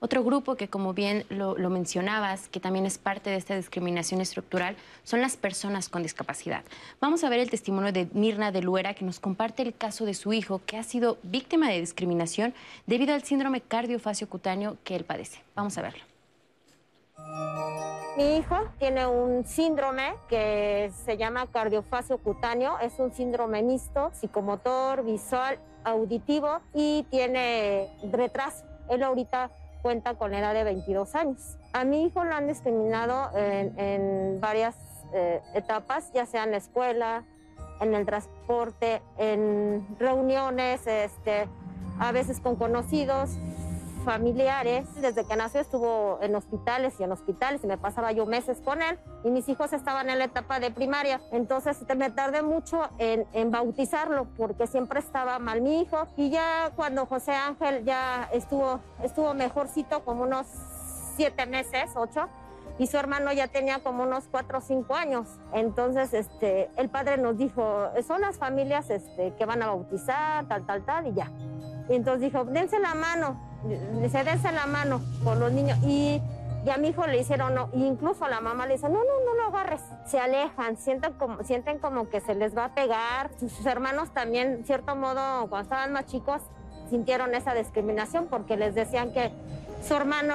Otro 0.00 0.22
grupo 0.22 0.54
que, 0.54 0.68
como 0.68 0.94
bien 0.94 1.24
lo, 1.28 1.56
mencionabas, 1.70 2.48
que 2.48 2.60
también 2.60 2.86
es 2.86 2.98
parte 2.98 3.30
de 3.30 3.36
esta 3.36 3.56
discriminación 3.56 4.20
estructural, 4.20 4.76
son 5.02 5.20
las 5.20 5.36
personas 5.36 5.88
con 5.88 6.04
discapacidad. 6.04 6.62
Vamos 7.00 7.24
a 7.24 7.28
ver 7.28 7.40
el 7.40 7.50
testimonio 7.50 7.92
de 7.92 8.08
Mirna 8.12 8.52
de 8.52 8.62
Luera, 8.62 8.94
que 8.94 9.04
nos 9.04 9.18
comparte 9.18 9.62
el 9.62 9.74
caso 9.74 10.04
de 10.04 10.14
su 10.14 10.32
hijo, 10.32 10.60
que 10.66 10.76
ha 10.76 10.84
sido 10.84 11.18
víctima 11.24 11.68
de 11.68 11.80
discriminación 11.80 12.54
debido 12.86 13.12
al 13.12 13.24
síndrome 13.24 13.60
cardiofacio 13.60 14.28
cutáneo 14.28 14.76
que 14.84 14.94
él 14.94 15.04
padece. 15.04 15.42
Vamos 15.56 15.76
a 15.78 15.82
verlo. 15.82 16.17
Mi 18.16 18.36
hijo 18.36 18.56
tiene 18.78 19.06
un 19.06 19.44
síndrome 19.44 20.14
que 20.28 20.90
se 21.04 21.16
llama 21.16 21.46
cardiofasio 21.46 22.18
cutáneo, 22.18 22.78
es 22.80 22.98
un 22.98 23.12
síndrome 23.12 23.62
mixto, 23.62 24.10
psicomotor, 24.12 25.04
visual, 25.04 25.58
auditivo 25.84 26.60
y 26.74 27.04
tiene 27.10 27.88
retraso. 28.10 28.64
Él 28.88 29.02
ahorita 29.02 29.50
cuenta 29.82 30.14
con 30.14 30.32
la 30.32 30.40
edad 30.40 30.54
de 30.54 30.64
22 30.64 31.14
años. 31.14 31.56
A 31.72 31.84
mi 31.84 32.04
hijo 32.04 32.24
lo 32.24 32.34
han 32.34 32.48
discriminado 32.48 33.30
en, 33.36 34.40
varias 34.40 34.76
eh, 35.12 35.40
etapas, 35.54 36.12
ya 36.12 36.26
sea 36.26 36.44
en 36.44 36.50
la 36.50 36.56
escuela, 36.56 37.24
en 37.80 37.94
el 37.94 38.04
transporte, 38.04 39.00
en 39.16 39.86
reuniones, 39.98 40.86
este, 40.86 41.48
a 42.00 42.12
veces 42.12 42.40
con 42.40 42.56
conocidos, 42.56 43.30
familiares. 44.08 44.86
Desde 45.02 45.26
que 45.26 45.36
nació 45.36 45.60
estuvo 45.60 46.18
en 46.22 46.34
hospitales 46.34 46.94
y 46.98 47.02
en 47.02 47.12
hospitales 47.12 47.62
y 47.62 47.66
me 47.66 47.76
pasaba 47.76 48.10
yo 48.12 48.24
meses 48.24 48.62
con 48.64 48.80
él 48.80 48.98
y 49.22 49.30
mis 49.30 49.46
hijos 49.50 49.74
estaban 49.74 50.08
en 50.08 50.18
la 50.18 50.24
etapa 50.24 50.60
de 50.60 50.70
primaria. 50.70 51.20
Entonces 51.30 51.76
me 51.94 52.10
tardé 52.10 52.40
mucho 52.40 52.88
en, 52.96 53.26
en 53.34 53.50
bautizarlo 53.50 54.26
porque 54.38 54.66
siempre 54.66 55.00
estaba 55.00 55.38
mal 55.38 55.60
mi 55.60 55.82
hijo 55.82 56.08
y 56.16 56.30
ya 56.30 56.72
cuando 56.74 57.04
José 57.04 57.32
Ángel 57.32 57.84
ya 57.84 58.30
estuvo, 58.32 58.80
estuvo 59.02 59.34
mejorcito 59.34 60.02
como 60.06 60.22
unos 60.22 60.46
siete 61.16 61.44
meses, 61.44 61.90
ocho, 61.94 62.28
y 62.78 62.86
su 62.86 62.96
hermano 62.96 63.30
ya 63.32 63.48
tenía 63.48 63.80
como 63.80 64.04
unos 64.04 64.24
cuatro 64.30 64.58
o 64.58 64.60
cinco 64.62 64.94
años. 64.94 65.26
Entonces, 65.52 66.14
este, 66.14 66.70
el 66.76 66.88
padre 66.88 67.18
nos 67.18 67.36
dijo, 67.36 67.90
son 68.06 68.20
las 68.20 68.38
familias 68.38 68.88
este, 68.88 69.34
que 69.34 69.44
van 69.44 69.62
a 69.62 69.66
bautizar, 69.66 70.46
tal, 70.46 70.64
tal, 70.64 70.84
tal, 70.84 71.08
y 71.08 71.14
ya. 71.14 71.30
Y 71.88 71.94
entonces 71.94 72.20
dijo, 72.20 72.44
dense 72.44 72.78
la 72.78 72.94
mano, 72.94 73.47
dice, 74.00 74.24
dense 74.24 74.52
la 74.52 74.66
mano 74.66 75.00
con 75.24 75.40
los 75.40 75.52
niños. 75.52 75.78
Y, 75.84 76.20
y 76.64 76.70
a 76.70 76.76
mi 76.76 76.88
hijo 76.88 77.06
le 77.06 77.20
hicieron, 77.20 77.54
no, 77.54 77.70
incluso 77.72 78.26
la 78.28 78.40
mamá 78.40 78.66
le 78.66 78.74
dice, 78.74 78.88
no, 78.88 78.98
no, 78.98 79.24
no 79.26 79.34
lo 79.34 79.48
agarres. 79.48 79.82
Se 80.06 80.18
alejan, 80.18 80.76
sienten 80.76 81.12
como, 81.14 81.42
sienten 81.44 81.78
como 81.78 82.08
que 82.08 82.20
se 82.20 82.34
les 82.34 82.56
va 82.56 82.66
a 82.66 82.74
pegar. 82.74 83.30
Sus, 83.38 83.52
sus 83.52 83.66
hermanos 83.66 84.10
también, 84.12 84.64
cierto 84.64 84.94
modo, 84.96 85.48
cuando 85.48 85.62
estaban 85.62 85.92
más 85.92 86.06
chicos, 86.06 86.42
sintieron 86.90 87.34
esa 87.34 87.54
discriminación 87.54 88.26
porque 88.26 88.56
les 88.56 88.74
decían 88.74 89.12
que 89.12 89.30
su 89.82 89.94
hermano 89.94 90.34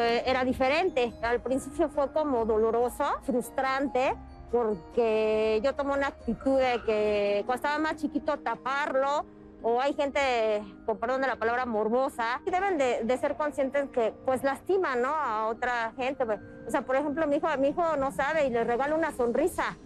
eh, 0.00 0.22
era 0.26 0.44
diferente. 0.44 1.12
Al 1.22 1.40
principio 1.40 1.88
fue 1.88 2.12
como 2.12 2.44
doloroso, 2.44 3.04
frustrante, 3.22 4.14
porque 4.50 5.60
yo 5.64 5.74
tomé 5.74 5.94
una 5.94 6.08
actitud 6.08 6.58
de 6.58 6.82
que 6.84 7.42
cuando 7.46 7.54
estaba 7.54 7.78
más 7.78 7.96
chiquito 7.96 8.38
taparlo, 8.38 9.24
o 9.66 9.80
hay 9.80 9.94
gente, 9.94 10.62
perdón 11.00 11.22
de 11.22 11.26
la 11.26 11.36
palabra, 11.36 11.64
morbosa, 11.64 12.42
y 12.44 12.50
deben 12.50 12.76
de, 12.76 13.16
ser 13.16 13.34
conscientes 13.34 13.88
que 13.88 14.12
pues 14.26 14.44
lastima, 14.44 14.94
¿no? 14.94 15.08
A 15.08 15.46
otra 15.46 15.94
gente. 15.96 16.26
Pues. 16.26 16.38
O 16.68 16.70
sea, 16.70 16.82
por 16.82 16.96
ejemplo, 16.96 17.26
mi 17.26 17.36
hijo, 17.36 17.48
mi 17.58 17.68
hijo 17.68 17.96
no 17.96 18.12
sabe 18.12 18.46
y 18.46 18.50
le 18.50 18.62
regala 18.62 18.94
una 18.94 19.10
sonrisa. 19.12 19.78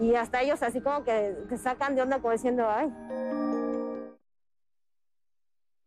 Y 0.00 0.14
hasta 0.14 0.42
ellos 0.42 0.62
así 0.62 0.80
como 0.80 1.02
que, 1.02 1.36
que 1.48 1.58
sacan 1.58 1.96
de 1.96 2.02
onda 2.02 2.20
como 2.20 2.32
diciendo, 2.32 2.70
ay. 2.70 2.88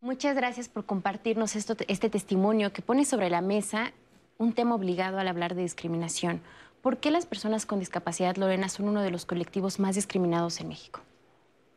Muchas 0.01 0.35
gracias 0.35 0.67
por 0.67 0.85
compartirnos 0.85 1.55
esto, 1.55 1.77
este 1.87 2.09
testimonio 2.09 2.73
que 2.73 2.81
pone 2.81 3.05
sobre 3.05 3.29
la 3.29 3.39
mesa 3.39 3.93
un 4.37 4.51
tema 4.51 4.75
obligado 4.75 5.17
al 5.17 5.29
hablar 5.29 5.55
de 5.55 5.61
discriminación. 5.61 6.41
¿Por 6.81 6.97
qué 6.97 7.09
las 7.09 7.25
personas 7.25 7.65
con 7.65 7.79
discapacidad, 7.79 8.35
Lorena, 8.35 8.67
son 8.67 8.89
uno 8.89 9.01
de 9.01 9.11
los 9.11 9.25
colectivos 9.25 9.79
más 9.79 9.95
discriminados 9.95 10.59
en 10.59 10.67
México? 10.67 10.99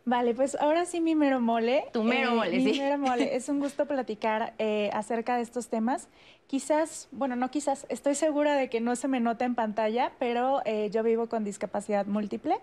Vale, 0.06 0.34
pues 0.34 0.56
ahora 0.60 0.86
sí 0.86 1.00
mi 1.00 1.16
mero 1.16 1.40
mole. 1.40 1.84
Tu 1.92 2.04
mero 2.04 2.36
mole, 2.36 2.56
eh, 2.56 2.60
sí. 2.60 2.72
Mi 2.72 2.78
mero 2.78 2.96
mole. 2.96 3.28
Es 3.36 3.48
un 3.48 3.58
gusto 3.58 3.86
platicar 3.86 4.54
eh, 4.58 4.88
acerca 4.92 5.36
de 5.36 5.42
estos 5.42 5.68
temas. 5.68 6.08
Quizás, 6.46 7.08
bueno, 7.10 7.34
no 7.34 7.50
quizás, 7.50 7.86
estoy 7.88 8.14
segura 8.14 8.54
de 8.54 8.70
que 8.70 8.80
no 8.80 8.94
se 8.94 9.08
me 9.08 9.18
nota 9.18 9.44
en 9.44 9.56
pantalla, 9.56 10.12
pero 10.20 10.62
eh, 10.64 10.90
yo 10.92 11.02
vivo 11.02 11.28
con 11.28 11.42
discapacidad 11.42 12.06
múltiple. 12.06 12.56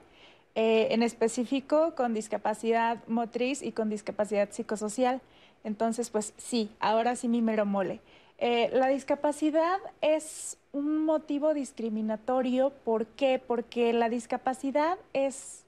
en 0.56 1.04
específico 1.04 1.96
con 1.96 2.14
discapacidad 2.14 3.00
motriz 3.08 3.62
y 3.62 3.74
con 3.74 3.90
discapacidad 3.90 4.50
psicosocial. 4.52 5.20
Entonces, 5.64 6.10
pues 6.10 6.34
sí, 6.38 6.70
ahora 6.80 7.16
sí 7.16 7.28
mi 7.28 7.42
mero 7.42 7.66
mole. 7.66 8.00
Eh, 8.38 8.70
la 8.74 8.88
discapacidad 8.88 9.80
es 10.02 10.58
un 10.72 11.06
motivo 11.06 11.54
discriminatorio. 11.54 12.72
¿Por 12.84 13.06
qué? 13.06 13.42
Porque 13.46 13.94
la 13.94 14.10
discapacidad 14.10 14.98
es 15.14 15.63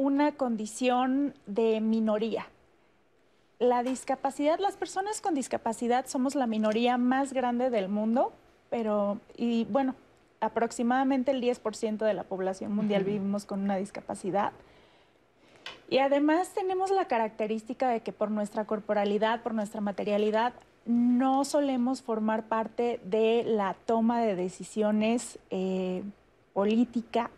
una 0.00 0.32
condición 0.32 1.34
de 1.44 1.78
minoría. 1.82 2.46
La 3.58 3.82
discapacidad, 3.82 4.58
las 4.58 4.78
personas 4.78 5.20
con 5.20 5.34
discapacidad 5.34 6.06
somos 6.06 6.34
la 6.34 6.46
minoría 6.46 6.96
más 6.96 7.34
grande 7.34 7.68
del 7.68 7.90
mundo, 7.90 8.32
pero, 8.70 9.20
y 9.36 9.66
bueno, 9.66 9.94
aproximadamente 10.40 11.32
el 11.32 11.42
10% 11.42 11.98
de 11.98 12.14
la 12.14 12.22
población 12.22 12.74
mundial 12.74 13.02
uh 13.02 13.04
-huh. 13.04 13.12
vivimos 13.12 13.44
con 13.44 13.60
una 13.60 13.76
discapacidad. 13.76 14.52
Y 15.90 15.98
además 15.98 16.54
tenemos 16.54 16.90
la 16.90 17.04
característica 17.04 17.90
de 17.90 18.00
que 18.00 18.12
por 18.12 18.30
nuestra 18.30 18.64
corporalidad, 18.64 19.42
por 19.42 19.52
nuestra 19.52 19.82
materialidad, 19.82 20.54
no 20.86 21.44
solemos 21.44 22.00
formar 22.00 22.44
parte 22.44 23.00
de 23.04 23.44
la 23.44 23.74
toma 23.84 24.22
de 24.22 24.34
decisiones 24.34 25.38
eh, 25.50 26.02
política. 26.54 27.30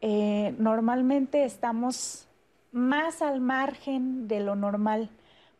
Eh, 0.00 0.54
normalmente 0.58 1.44
estamos 1.44 2.26
más 2.72 3.22
al 3.22 3.40
margen 3.40 4.28
de 4.28 4.40
lo 4.40 4.54
normal, 4.54 5.10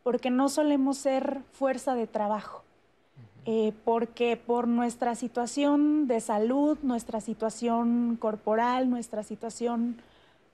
porque 0.03 0.29
no 0.29 0.49
solemos 0.49 0.97
ser 0.97 1.41
fuerza 1.51 1.95
de 1.95 2.07
trabajo. 2.07 2.63
Eh, 3.49 3.71
porque 3.85 4.35
por 4.35 4.67
nuestra 4.67 5.15
situación 5.15 6.07
de 6.07 6.19
salud, 6.19 6.77
nuestra 6.81 7.21
situación 7.21 8.17
corporal, 8.19 8.89
nuestra 8.89 9.23
situación 9.23 10.01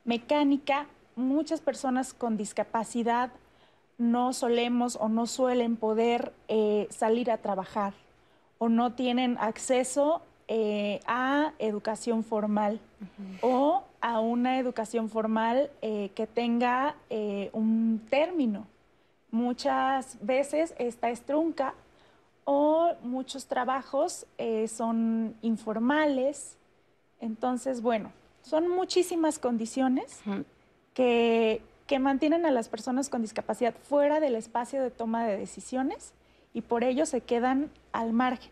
mecánica, 0.05 0.86
muchas 1.15 1.59
personas 1.59 2.13
con 2.13 2.38
discapacidad 2.38 3.31
no 3.97 4.34
solemos 4.34 4.95
o 4.95 5.09
no 5.09 5.25
suelen 5.25 5.75
poder 5.75 6.34
eh, 6.47 6.88
salir 6.91 7.31
a 7.31 7.38
trabajar 7.38 7.93
o 8.57 8.69
no 8.69 8.93
tienen 8.93 9.38
acceso 9.39 10.21
eh, 10.48 11.00
a 11.06 11.54
educación 11.60 12.24
formal 12.24 12.80
uh 13.02 13.06
-huh. 13.06 13.38
o 13.41 13.84
a 14.02 14.20
una 14.20 14.60
educación 14.60 15.10
formal 15.10 15.70
eh, 15.82 16.12
que 16.16 16.28
tenga 16.28 16.96
un 17.54 18.02
término. 18.10 18.68
Muchas 19.32 20.18
veces 20.22 20.74
esta 20.78 21.10
es 21.10 21.22
trunca 21.22 21.74
o 22.46 22.91
muchos 23.02 23.46
trabajos 23.46 24.26
son 24.68 25.36
informales. 25.41 26.58
Entonces, 27.20 27.82
bueno, 27.82 28.12
son 28.41 28.68
muchísimas 28.68 29.39
condiciones. 29.39 30.22
Uh 30.26 30.32
-huh 30.32 30.46
que, 30.94 31.62
que, 31.88 32.00
mantienen 32.00 32.46
a 32.46 32.52
las 32.52 32.70
personas 32.70 33.10
con 33.10 33.22
discapacidad 33.22 33.74
fuera 33.84 34.20
del 34.20 34.36
espacio 34.36 34.82
de 34.82 34.91
toma 34.91 35.26
de 35.26 35.38
decisiones 35.38 36.14
y 36.54 36.62
por 36.62 36.84
ello 36.84 37.06
se 37.06 37.22
quedan 37.22 37.72
al 37.91 38.14
margen. 38.14 38.52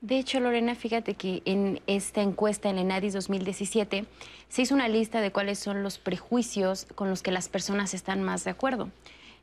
De 0.00 0.18
hecho, 0.18 0.40
Lorena, 0.40 0.74
fíjate 0.74 1.14
que 1.14 1.42
en 1.44 1.80
esta 1.86 2.22
encuesta 2.22 2.68
en 2.68 2.78
ENADIS 2.78 3.14
2017 3.14 4.04
se 4.48 4.62
hizo 4.62 4.74
una 4.74 4.88
lista 4.88 5.20
de 5.20 5.32
cuáles 5.32 5.58
son 5.58 5.82
los 5.82 5.98
prejuicios 5.98 6.86
con 6.94 7.08
los 7.08 7.22
que 7.22 7.32
las 7.32 7.48
personas 7.48 7.94
están 7.94 8.22
más 8.22 8.44
de 8.44 8.50
acuerdo. 8.50 8.90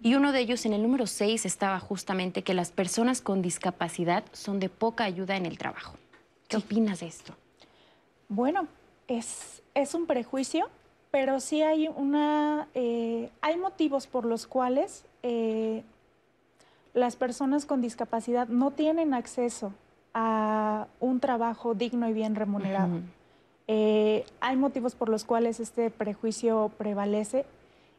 Y 0.01 0.15
uno 0.15 0.31
de 0.31 0.39
ellos, 0.39 0.65
en 0.65 0.73
el 0.73 0.81
número 0.81 1.07
6, 1.07 1.45
estaba 1.45 1.79
justamente 1.79 2.43
que 2.43 2.53
las 2.53 2.71
personas 2.71 3.21
con 3.21 3.41
discapacidad 3.41 4.23
son 4.31 4.59
de 4.59 4.69
poca 4.69 5.05
ayuda 5.05 5.37
en 5.37 5.45
el 5.45 5.57
trabajo. 5.57 5.95
¿Qué 6.47 6.57
sí. 6.57 6.63
opinas 6.63 6.99
de 6.99 7.07
esto? 7.07 7.35
Bueno, 8.29 8.67
es, 9.07 9.61
es 9.73 9.93
un 9.93 10.05
prejuicio 10.05 10.69
pero 11.13 11.39
sí 11.39 11.61
hay 11.61 11.89
una 11.89 12.67
eh, 12.73 13.29
hay 13.41 13.55
motivos 13.57 14.07
por 14.07 14.25
los 14.25 14.47
cuales 14.47 15.05
eh, 15.21 15.83
las 16.95 17.15
personas 17.15 17.67
con 17.67 17.81
discapacidad 17.81 18.47
no 18.47 18.71
tienen 18.71 19.13
acceso 19.13 19.75
a 20.13 20.87
un 20.99 21.19
trabajo 21.19 21.73
digno 21.73 22.07
y 22.07 22.13
bien 22.13 22.35
remunerado. 22.35 22.95
Uh 22.95 22.99
-huh. 22.99 23.03
eh, 23.67 24.25
hay 24.41 24.55
motivos 24.55 24.95
por 24.95 25.09
los 25.09 25.23
cuales 25.25 25.59
este 25.59 25.89
prejuicio 25.89 26.71
prevalece 26.77 27.45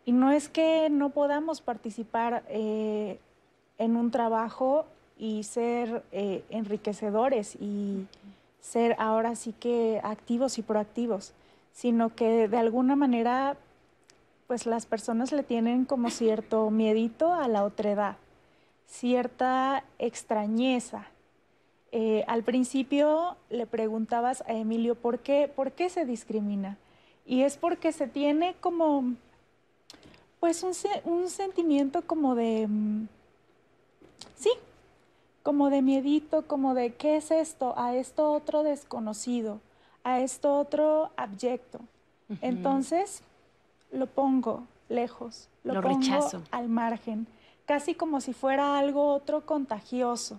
y 0.05 0.13
no 0.13 0.31
es 0.31 0.49
que 0.49 0.89
no 0.91 1.11
podamos 1.11 1.61
participar 1.61 2.45
eh, 2.49 3.19
en 3.79 3.97
un 3.97 4.11
trabajo 4.11 4.87
y 5.17 5.45
ser 5.45 6.03
enriquecedores 6.51 7.57
y 7.61 8.07
ser 8.61 8.97
ahora 8.99 9.35
sí 9.37 9.53
que 9.53 10.01
activos 10.03 10.59
y 10.59 10.63
proactivos 10.63 11.35
sino 11.75 12.15
que 12.15 12.49
de 12.49 12.57
alguna 12.57 12.97
manera 12.97 13.57
pues 14.47 14.65
las 14.65 14.87
personas 14.87 15.33
le 15.33 15.43
tienen 15.43 15.85
como 15.85 16.11
cierto 16.11 16.71
miedito 16.71 17.33
a 17.33 17.49
la 17.49 17.65
otredad, 17.65 18.17
cierta 18.87 19.85
extrañeza. 19.99 21.07
Eh, 21.97 22.25
al 22.27 22.43
principio 22.43 23.37
le 23.51 23.67
preguntabas 23.67 24.43
a 24.49 24.53
Emilio 24.53 24.97
por 24.97 25.21
qué, 25.21 25.49
por 25.55 25.71
qué 25.73 25.89
se 25.89 26.05
discrimina. 26.05 26.77
Y 27.25 27.43
es 27.43 27.57
porque 27.57 27.93
se 27.93 28.09
tiene 28.09 28.57
como, 28.61 29.15
pues 30.41 30.65
un, 30.65 30.73
un 31.05 31.31
sentimiento 31.31 32.03
como 32.03 32.35
de, 32.35 32.67
mm, 32.69 33.07
sí, 34.35 34.51
como 35.45 35.71
de 35.71 35.83
miedito, 35.83 36.47
como 36.49 36.75
de 36.75 36.95
qué 36.95 37.17
es 37.17 37.31
esto, 37.31 37.75
a 37.79 37.95
esto 37.95 38.33
otro 38.33 38.65
desconocido 38.65 39.61
a 40.05 40.21
esto 40.21 40.59
otro 40.59 41.11
abyecto. 41.17 41.79
Uh 42.29 42.35
-huh. 42.35 42.39
Entonces 42.43 43.23
lo 43.91 44.07
pongo 44.07 44.65
lejos, 44.89 45.49
lo, 45.65 45.75
lo 45.75 45.83
pongo 45.83 45.99
rechazo. 45.99 46.43
al 46.51 46.69
margen, 46.69 47.27
casi 47.67 47.95
como 47.95 48.21
si 48.21 48.33
fuera 48.33 48.79
algo 48.79 49.13
otro 49.15 49.45
contagioso. 49.47 50.39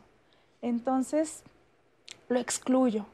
Entonces 0.62 1.43
lo 2.30 2.39
excluyo, 2.39 3.06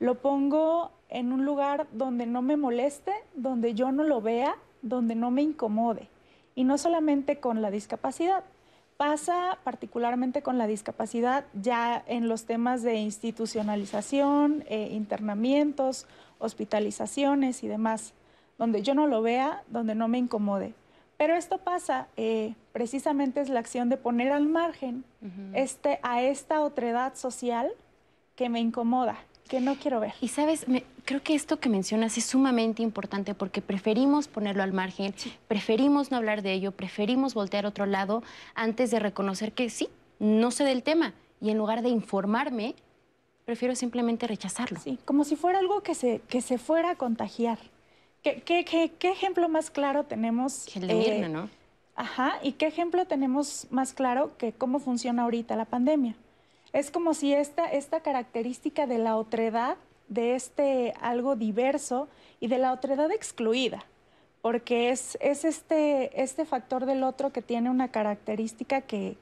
lo 0.00 0.16
pongo 0.16 0.90
en 1.08 1.32
un 1.32 1.44
lugar 1.44 1.86
donde 1.92 2.26
no 2.26 2.42
me 2.42 2.56
moleste, 2.56 3.12
donde 3.34 3.74
yo 3.74 3.92
no 3.92 4.04
lo 4.04 4.20
vea, 4.20 4.56
donde 4.82 5.14
no 5.14 5.30
me 5.30 5.42
incomode. 5.42 6.08
Y 6.54 6.64
no 6.64 6.78
solamente 6.78 7.40
con 7.40 7.62
la 7.62 7.70
discapacidad, 7.70 8.44
Pasa 8.96 9.58
particularmente 9.64 10.42
con 10.42 10.56
la 10.56 10.68
discapacidad 10.68 11.44
ya 11.52 12.04
en 12.06 12.28
los 12.28 12.44
temas 12.44 12.84
de 12.84 12.94
institucionalización, 12.94 14.64
eh, 14.68 14.90
internamientos, 14.92 16.06
hospitalizaciones 16.38 17.64
y 17.64 17.68
demás, 17.68 18.12
donde 18.56 18.82
yo 18.82 18.94
no 18.94 19.08
lo 19.08 19.20
vea, 19.20 19.64
donde 19.68 19.96
no 19.96 20.06
me 20.06 20.18
incomode. 20.18 20.74
Pero 21.16 21.34
esto 21.36 21.58
pasa, 21.58 22.08
eh, 22.16 22.54
precisamente 22.72 23.40
es 23.40 23.48
la 23.48 23.60
acción 23.60 23.88
de 23.88 23.96
poner 23.96 24.32
al 24.32 24.46
margen 24.46 25.04
este, 25.54 25.98
a 26.02 26.22
esta 26.22 26.60
otredad 26.60 27.14
social 27.14 27.70
que 28.34 28.48
me 28.48 28.60
incomoda, 28.60 29.16
que 29.48 29.60
no 29.60 29.76
quiero 29.76 30.00
ver. 30.00 30.14
Y 30.20 30.28
sabes, 30.28 30.66
creo 31.04 31.22
que 31.22 31.34
esto 31.34 31.60
que 31.60 31.68
mencionas 31.68 32.18
es 32.18 32.24
sumamente 32.24 32.82
importante 32.82 33.34
porque 33.34 33.62
preferimos 33.62 34.26
ponerlo 34.28 34.62
al 34.62 34.72
margen, 34.72 35.14
preferimos 35.46 36.10
no 36.10 36.16
hablar 36.16 36.42
de 36.42 36.52
ello, 36.52 36.72
preferimos 36.72 37.34
voltear 37.34 37.64
a 37.64 37.68
otro 37.68 37.86
lado 37.86 38.22
antes 38.54 38.90
de 38.90 38.98
reconocer 38.98 39.52
que 39.52 39.70
sí, 39.70 39.88
no 40.18 40.50
sé 40.50 40.64
del 40.64 40.82
tema. 40.82 41.14
Y 41.40 41.50
en 41.50 41.58
lugar 41.58 41.82
de 41.82 41.90
informarme, 41.90 42.74
prefiero 43.44 43.74
simplemente 43.76 44.26
rechazarlo. 44.26 44.80
Sí, 44.80 44.98
como 45.04 45.24
si 45.24 45.36
fuera 45.36 45.58
algo 45.58 45.82
que 45.82 45.94
se, 45.94 46.20
que 46.28 46.40
se 46.40 46.58
fuera 46.58 46.90
a 46.90 46.94
contagiar. 46.96 47.58
¿Qué, 48.24 48.40
qué, 48.40 48.90
qué, 48.98 49.10
ejemplo 49.10 49.50
más 49.50 49.70
claro 49.70 50.04
tenemos? 50.04 50.74
El 50.74 50.86
de 50.86 50.94
Mirna, 50.94 51.26
eh, 51.26 51.28
¿no? 51.28 51.50
Ajá, 51.94 52.38
¿y 52.42 52.52
qué 52.52 52.66
ejemplo 52.66 53.04
tenemos 53.04 53.66
más 53.70 53.92
claro 53.92 54.34
que 54.38 54.54
cómo 54.54 54.78
funciona 54.78 55.24
ahorita 55.24 55.56
la 55.56 55.66
pandemia? 55.66 56.16
Es 56.72 56.90
como 56.90 57.12
si 57.12 57.34
esta, 57.34 57.66
esta 57.66 58.00
característica 58.00 58.86
de 58.86 58.96
la 58.96 59.16
otredad, 59.16 59.76
de 60.08 60.34
este 60.36 60.94
algo 61.02 61.36
diverso 61.36 62.08
y 62.40 62.48
de 62.48 62.56
la 62.56 62.72
otredad 62.72 63.12
excluida, 63.12 63.84
porque 64.40 64.88
es, 64.88 65.18
es 65.20 65.44
este, 65.44 66.22
este 66.22 66.46
factor 66.46 66.86
del 66.86 67.02
otro 67.02 67.30
que 67.30 67.42
tiene 67.42 67.68
una 67.68 67.88
característica 67.88 68.80
que, 68.80 69.18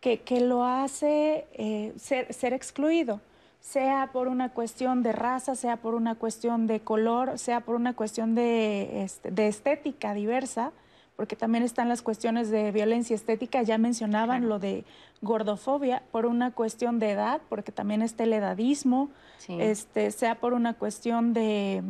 que, 0.00 0.40
lo 0.40 0.64
hace 0.64 1.46
eh, 1.52 1.92
ser, 1.98 2.32
ser 2.32 2.54
excluido 2.54 3.20
sea 3.60 4.10
por 4.12 4.28
una 4.28 4.50
cuestión 4.50 5.02
de 5.02 5.12
raza, 5.12 5.54
sea 5.54 5.76
por 5.76 5.94
una 5.94 6.14
cuestión 6.14 6.66
de 6.66 6.80
color, 6.80 7.38
sea 7.38 7.60
por 7.60 7.74
una 7.74 7.94
cuestión 7.94 8.34
de, 8.34 9.02
este, 9.02 9.30
de 9.30 9.48
estética 9.48 10.14
diversa, 10.14 10.72
porque 11.16 11.34
también 11.34 11.64
están 11.64 11.88
las 11.88 12.00
cuestiones 12.00 12.48
de 12.48 12.70
violencia 12.70 13.16
estética, 13.16 13.62
ya 13.62 13.76
mencionaban 13.76 14.48
lo 14.48 14.60
de 14.60 14.84
gordofobia, 15.20 16.02
por 16.12 16.26
una 16.26 16.52
cuestión 16.52 17.00
de 17.00 17.10
edad, 17.10 17.40
porque 17.48 17.72
también 17.72 18.02
está 18.02 18.22
el 18.22 18.32
edadismo, 18.32 19.10
este, 19.48 20.12
sea 20.12 20.36
por 20.36 20.52
una 20.52 20.74
cuestión 20.74 21.32
de, 21.32 21.82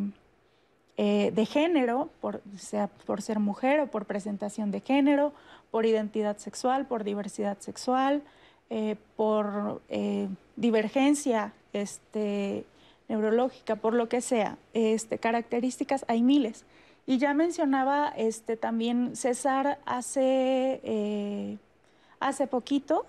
eh, 0.97 1.31
de 1.35 1.45
género, 1.45 2.09
por, 2.23 2.41
sea 2.57 2.89
por 2.89 3.21
ser 3.21 3.39
mujer 3.39 3.81
o 3.81 3.87
por 3.89 4.07
presentación 4.07 4.71
de 4.71 4.81
género, 4.81 5.35
por 5.71 5.85
identidad 5.85 6.39
sexual, 6.39 6.87
por 6.87 7.05
diversidad 7.05 7.59
sexual, 7.59 8.23
eh, 8.71 8.97
por 9.17 9.81
eh, 9.89 10.29
divergencia 10.57 11.55
este, 11.73 12.67
neurológica, 13.09 13.77
por 13.77 13.95
lo 13.95 14.11
que 14.11 14.21
sea, 14.21 14.59
este, 14.75 15.19
características, 15.19 16.05
hay 16.09 16.23
miles. 16.23 16.65
Y 17.07 17.17
ya 17.17 17.33
mencionaba 17.33 18.13
este, 18.17 18.59
también 18.59 19.17
César 19.17 19.79
hace, 19.87 20.81
eh, 20.85 21.57
hace 22.21 22.47
poquito 22.47 23.07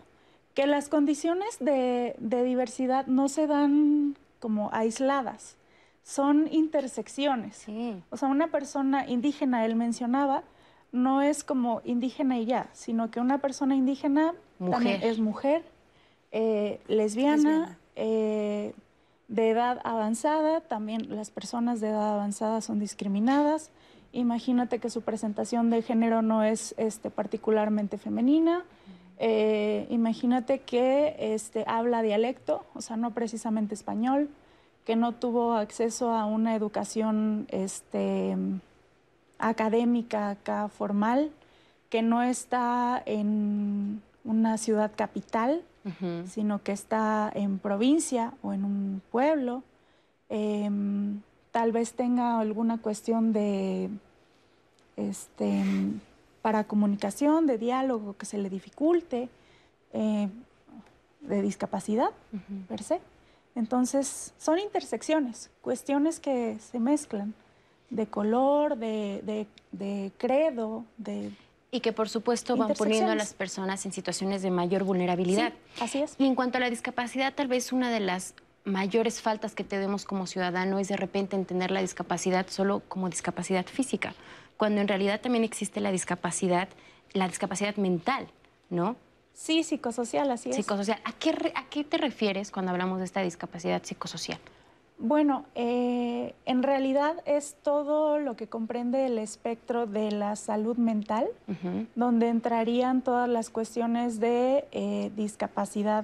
que 0.53 0.66
las 0.66 0.88
condiciones 0.88 1.57
de, 1.60 2.16
diversidad 2.20 3.05
no 3.07 3.28
se 3.28 3.45
dan 3.45 4.16
como 4.39 4.70
aisladas, 4.72 5.57
son 6.03 6.47
intersecciones. 6.51 7.66
O 8.10 8.16
sea, 8.16 8.30
una 8.30 8.47
persona 8.47 9.05
indígena, 9.07 9.66
él 9.66 9.76
mencionaba, 9.76 10.43
no 10.92 11.22
es 11.22 11.44
como 11.44 11.82
indígena 11.84 12.38
y 12.40 12.46
ya, 12.46 12.70
sino 12.74 13.12
que 13.12 13.20
una 13.20 13.40
persona 13.40 13.76
indígena 13.76 14.34
también 14.60 15.02
es 15.04 15.20
mujer, 15.20 15.64
eh, 16.32 16.80
lesbiana, 16.88 17.78
eh, 17.96 18.74
de 19.28 19.50
edad 19.50 19.80
avanzada, 19.84 20.62
también 20.62 21.16
las 21.16 21.30
personas 21.30 21.80
de 21.82 21.90
edad 21.90 22.14
avanzada 22.14 22.62
son 22.62 22.80
discriminadas, 22.80 23.72
Imagínate 24.12 24.80
que 24.80 24.90
su 24.90 25.02
presentación 25.02 25.70
de 25.70 25.82
género 25.82 26.22
no 26.22 26.44
es 26.44 26.74
este, 26.78 27.12
particularmente 27.12 27.98
femenina. 27.98 28.64
Eh, 29.20 29.86
imagínate 29.90 30.60
que 30.60 31.16
este, 31.20 31.64
habla 31.68 32.02
dialecto, 32.02 32.66
o 32.74 32.82
sea, 32.82 32.98
no 32.98 33.12
precisamente 33.12 33.76
español, 33.76 34.30
que 34.86 34.96
no 34.96 35.14
tuvo 35.14 35.54
acceso 35.54 36.12
a 36.12 36.26
una 36.26 36.56
educación 36.56 37.46
este, 37.50 38.36
académica 39.40 40.30
acá 40.32 40.68
formal, 40.68 41.32
que 41.90 42.02
no 42.02 42.22
está 42.22 43.02
en 43.06 44.02
una 44.24 44.58
ciudad 44.58 44.92
capital, 44.96 45.64
sino 46.28 46.62
que 46.62 46.72
está 46.72 47.32
en 47.34 47.58
provincia 47.58 48.34
o 48.44 48.54
en 48.54 48.64
un 48.64 49.02
pueblo. 49.12 49.64
Em, 50.28 51.22
tal 51.50 51.72
vez 51.72 51.94
tenga 51.94 52.40
alguna 52.40 52.78
cuestión 52.78 53.34
de, 53.34 53.90
este, 54.98 55.64
para 56.44 56.66
comunicación, 56.66 57.48
de 57.48 57.58
diálogo 57.58 58.16
que 58.18 58.28
se 58.28 58.38
le 58.38 58.52
dificulte, 58.52 59.30
eh, 59.94 60.30
de 61.22 61.42
discapacidad 61.42 62.12
per 62.68 62.84
se. 62.84 63.02
Entonces, 63.56 64.34
son 64.38 64.60
intersecciones, 64.60 65.50
cuestiones 65.62 66.20
que 66.20 66.60
se 66.60 66.80
mezclan 66.80 67.34
de 67.90 68.08
color, 68.08 68.78
de, 68.78 69.48
de 69.72 70.12
credo, 70.18 70.86
de 70.98 71.32
y 71.72 71.82
que 71.82 71.94
por 71.94 72.10
supuesto 72.10 72.58
van 72.58 72.74
poniendo 72.74 73.12
a 73.12 73.16
las 73.16 73.34
personas 73.34 73.86
en 73.86 73.92
situaciones 73.92 74.42
de 74.42 74.50
mayor 74.50 74.84
vulnerabilidad. 74.84 75.54
así 75.80 76.00
es. 76.00 76.16
Y 76.18 76.26
en 76.26 76.36
cuanto 76.36 76.58
a 76.58 76.62
la 76.62 76.70
discapacidad, 76.70 77.34
tal 77.34 77.48
vez 77.48 77.72
una 77.72 77.92
de 77.92 78.00
las 78.00 78.34
mayores 78.64 79.22
faltas 79.22 79.56
que 79.56 79.64
tenemos 79.64 80.06
como 80.06 80.28
ciudadano 80.28 80.80
es 80.80 80.88
de 80.88 80.98
repente 80.98 81.36
entender 81.36 81.72
la 81.72 81.82
discapacidad 81.82 82.48
solo 82.50 82.82
como 82.88 83.10
discapacidad 83.10 83.66
física, 83.66 84.16
cuando 84.58 84.82
en 84.82 84.88
realidad 84.88 85.22
también 85.22 85.44
existe 85.44 85.80
la 85.80 85.92
discapacidad, 85.92 86.70
la 87.14 87.28
discapacidad 87.28 87.76
mental, 87.76 88.28
¿no? 88.70 88.96
Sí, 89.34 89.64
psicosocial, 89.64 90.30
así 90.32 90.50
es. 90.50 90.56
Psicosocial. 90.58 91.00
¿A 91.06 91.14
qué, 91.14 91.54
¿A 91.56 91.66
qué 91.70 91.84
te 91.84 91.98
refieres 91.98 92.52
cuando 92.52 92.72
hablamos 92.72 93.00
de 93.00 93.06
esta 93.06 93.22
discapacidad 93.22 93.82
psicosocial? 93.84 94.40
Bueno, 95.02 95.45
eh, 95.56 96.36
en 96.45 96.62
realidad 96.62 97.24
es 97.26 97.56
todo 97.64 98.20
lo 98.20 98.36
que 98.36 98.47
comprende 98.47 99.06
el 99.06 99.18
espectro 99.18 99.88
de 99.88 100.12
la 100.12 100.36
salud 100.36 100.76
mental, 100.76 101.30
donde 101.95 102.28
entrarían 102.28 103.02
todas 103.02 103.30
las 103.30 103.50
cuestiones 103.50 104.20
de 104.20 104.68
eh, 104.74 105.10
discapacidad 105.16 106.04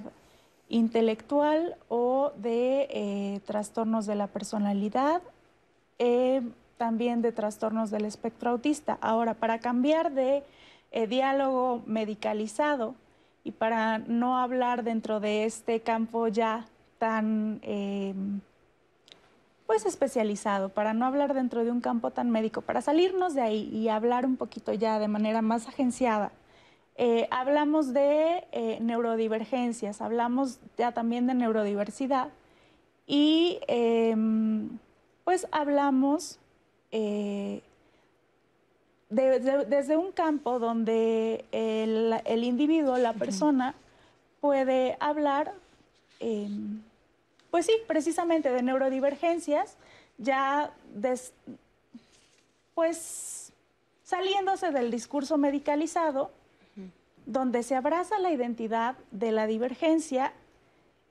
intelectual 0.70 1.76
o 1.88 2.32
de 2.38 2.88
eh, 2.88 3.40
trastornos 3.44 4.06
de 4.06 4.14
la 4.14 4.28
personalidad, 4.28 5.20
también 6.78 7.20
de 7.20 7.32
trastornos 7.32 7.90
del 7.90 8.06
espectro 8.06 8.48
autista. 8.48 8.96
Ahora, 9.02 9.34
para 9.34 9.58
cambiar 9.58 10.12
de 10.12 10.42
diálogo 11.06 11.82
medicalizado 11.84 12.94
y 13.44 13.50
para 13.50 13.98
no 13.98 14.38
hablar 14.38 14.84
dentro 14.84 15.20
de 15.20 15.44
este 15.44 15.80
campo 15.80 16.28
ya 16.28 16.64
tan 16.98 17.60
pues 19.66 19.86
especializado, 19.86 20.68
para 20.68 20.94
no 20.94 21.06
hablar 21.06 21.34
dentro 21.34 21.64
de 21.64 21.70
un 21.70 21.80
campo 21.80 22.10
tan 22.10 22.30
médico, 22.30 22.62
para 22.62 22.80
salirnos 22.80 23.34
de 23.34 23.42
ahí 23.42 23.68
y 23.72 23.88
hablar 23.88 24.24
un 24.24 24.36
poquito 24.36 24.72
ya 24.72 24.98
de 24.98 25.08
manera 25.08 25.42
más 25.42 25.68
agenciada 25.68 26.32
eh, 26.98 27.28
hablamos 27.30 27.92
de 27.92 28.46
eh, 28.52 28.78
neurodivergencias, 28.80 30.00
hablamos 30.00 30.58
ya 30.78 30.92
también 30.92 31.26
de 31.26 31.34
neurodiversidad 31.34 32.30
y 33.06 33.58
em, 33.68 34.78
pues 35.24 35.46
hablamos 35.52 36.38
eh, 36.92 37.60
desde 39.10 39.98
un 39.98 40.10
campo 40.10 40.58
donde 40.58 41.44
el, 41.52 42.44
individuo, 42.44 42.96
la 42.96 43.12
persona, 43.12 43.74
puede 44.40 44.96
hablar, 44.98 45.52
em, 46.18 46.80
pues 47.50 47.66
sí, 47.66 47.72
precisamente 47.86 48.50
de 48.50 48.62
neurodivergencias, 48.62 49.76
ya 50.18 50.72
pues 52.74 53.52
saliéndose 54.02 54.70
del 54.70 54.90
discurso 54.90 55.38
medicalizado 55.38 56.30
donde 57.26 57.64
se 57.64 57.74
abraza 57.74 58.18
la 58.20 58.30
identidad 58.30 58.96
de 59.10 59.32
la 59.32 59.46
divergencia 59.46 60.32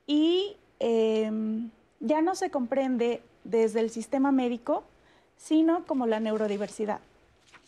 y 0.06 0.56
em, 0.80 1.70
ya 2.00 2.22
no 2.22 2.34
se 2.34 2.50
comprende 2.50 3.22
desde 3.44 3.80
el 3.80 3.90
sistema 3.90 4.32
médico, 4.32 4.82
sino 5.36 5.84
como 5.84 6.06
la 6.06 6.18
neurodiversidad. 6.18 7.00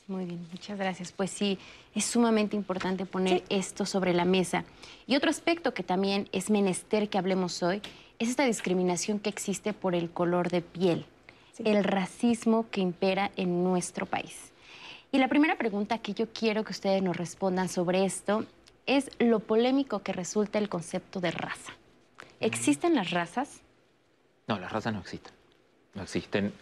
Muy 0.07 0.25
bien, 0.25 0.47
muchas 0.51 0.79
gracias. 0.79 1.12
Pues 1.12 1.31
sí, 1.31 1.59
es 1.95 2.07
sumamente 2.07 2.57
importante 2.57 3.05
poner 3.05 3.45
esto 3.51 3.85
sobre 3.85 4.14
la 4.14 4.25
mesa. 4.25 4.64
Y 5.07 5.16
otro 5.16 5.29
aspecto 5.29 5.75
que 5.75 5.83
también 5.83 6.31
es 6.33 6.49
menester 6.49 7.11
que 7.11 7.19
hablemos 7.19 7.62
hoy 7.62 7.83
es 8.19 8.29
esta 8.29 8.45
discriminación 8.45 9.21
que 9.21 9.31
existe 9.31 9.73
por 9.73 9.95
el 9.95 10.11
color 10.11 10.51
de 10.51 10.61
piel, 10.61 11.07
el 11.64 11.85
racismo 11.85 12.66
que 12.71 12.81
impera 12.81 13.31
en 13.37 13.62
nuestro 13.62 14.07
país. 14.07 14.53
Y 15.12 15.19
la 15.19 15.29
primera 15.29 15.57
pregunta 15.57 15.99
que 15.99 16.14
yo 16.14 16.27
quiero 16.33 16.64
que 16.64 16.73
ustedes 16.73 17.03
nos 17.03 17.16
respondan 17.16 17.69
sobre 17.69 18.05
esto 18.05 18.45
es 18.87 19.11
lo 19.19 19.41
polémico 19.41 20.03
que 20.03 20.12
resulta 20.12 20.59
el 20.59 20.69
concepto 20.69 21.21
de 21.21 21.31
raza. 21.31 21.73
¿Existen 22.41 22.95
las 22.95 23.11
razas? 23.11 23.61
No, 24.47 24.59
las 24.59 24.73
razas 24.73 24.93
no 24.93 25.01
existen. 25.01 25.33
No 25.95 26.03
existen, 26.03 26.53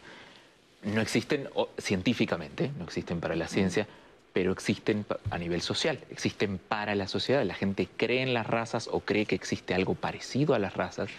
no 0.83 1.01
existen 1.01 1.49
científicamente, 1.79 2.71
no 2.79 2.85
existen 2.85 3.21
para 3.21 3.35
la 3.35 3.49
ciencia, 3.49 3.87
pero 4.33 4.53
existen 4.53 5.07
a 5.31 5.39
nivel 5.39 5.63
social, 5.63 5.99
existen 6.11 6.59
para 6.59 6.95
la 6.95 7.09
sociedad. 7.09 7.45
La 7.45 7.55
gente 7.55 7.89
cree 7.97 8.23
en 8.23 8.35
las 8.35 8.47
razas 8.47 8.89
o 8.91 9.01
cree 9.01 9.27
que 9.27 9.35
existe 9.35 9.75
algo 9.75 9.95
parecido 9.95 10.55
a 10.55 10.59
las 10.59 10.75
razas, 10.75 11.11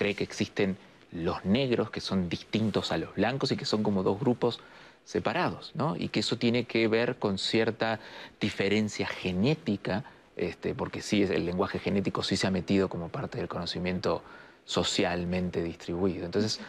cree 0.00 0.14
que 0.14 0.24
existen 0.24 0.78
los 1.12 1.44
negros 1.44 1.90
que 1.90 2.00
son 2.00 2.30
distintos 2.30 2.90
a 2.90 2.96
los 2.96 3.14
blancos 3.16 3.52
y 3.52 3.56
que 3.58 3.66
son 3.66 3.82
como 3.82 4.02
dos 4.02 4.18
grupos 4.18 4.58
separados, 5.04 5.72
¿no? 5.74 5.94
Y 5.94 6.08
que 6.08 6.20
eso 6.20 6.38
tiene 6.38 6.64
que 6.64 6.88
ver 6.88 7.16
con 7.16 7.36
cierta 7.36 8.00
diferencia 8.40 9.06
genética, 9.06 10.04
este, 10.36 10.74
porque 10.74 11.02
sí, 11.02 11.24
el 11.24 11.44
lenguaje 11.44 11.78
genético 11.78 12.22
sí 12.22 12.38
se 12.38 12.46
ha 12.46 12.50
metido 12.50 12.88
como 12.88 13.10
parte 13.10 13.36
del 13.36 13.48
conocimiento 13.48 14.22
socialmente 14.64 15.62
distribuido. 15.62 16.24
Entonces, 16.24 16.60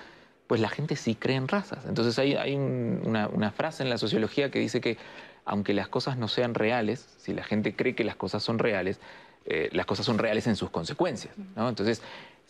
pues 0.48 0.60
la 0.60 0.68
gente 0.68 0.98
sí 0.98 1.16
cree 1.16 1.38
en 1.38 1.48
razas. 1.48 1.86
Entonces 1.86 2.20
hay, 2.20 2.56
una 2.56 3.52
frase 3.56 3.84
en 3.84 3.90
la 3.90 3.98
sociología 3.98 4.52
que 4.52 4.60
dice 4.60 4.82
que 4.82 4.98
aunque 5.46 5.74
las 5.74 5.88
cosas 5.88 6.18
no 6.18 6.28
sean 6.28 6.54
reales, 6.54 7.08
si 7.18 7.34
la 7.34 7.46
gente 7.46 7.78
cree 7.78 7.96
que 7.96 8.04
las 8.04 8.18
cosas 8.18 8.44
son 8.44 8.60
reales, 8.60 9.00
eh, 9.46 9.70
las 9.72 9.88
cosas 9.88 10.06
son 10.06 10.20
reales 10.20 10.46
en 10.46 10.56
sus 10.56 10.70
consecuencias. 10.70 11.34
Entonces, 11.56 12.02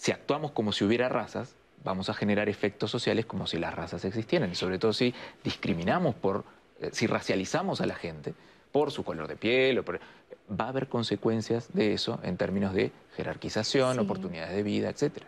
si 0.01 0.11
actuamos 0.11 0.49
como 0.49 0.71
si 0.71 0.83
hubiera 0.83 1.09
razas, 1.09 1.53
vamos 1.83 2.09
a 2.09 2.15
generar 2.15 2.49
efectos 2.49 2.89
sociales 2.89 3.27
como 3.27 3.45
si 3.45 3.59
las 3.59 3.75
razas 3.75 4.03
existieran. 4.03 4.49
Y 4.49 4.55
sobre 4.55 4.79
todo 4.79 4.93
si 4.93 5.13
discriminamos 5.43 6.15
por, 6.15 6.43
eh, 6.79 6.89
si 6.91 7.05
racializamos 7.05 7.81
a 7.81 7.85
la 7.85 7.93
gente 7.93 8.33
por 8.71 8.89
su 8.89 9.03
color 9.03 9.27
de 9.27 9.35
piel, 9.35 9.77
o 9.77 9.83
va 9.85 10.65
a 10.65 10.69
haber 10.69 10.87
consecuencias 10.87 11.71
de 11.73 11.93
eso 11.93 12.19
en 12.23 12.35
términos 12.35 12.73
de 12.73 12.91
jerarquización, 13.15 13.99
oportunidades 13.99 14.55
de 14.55 14.63
vida, 14.63 14.89
etc. 14.89 15.23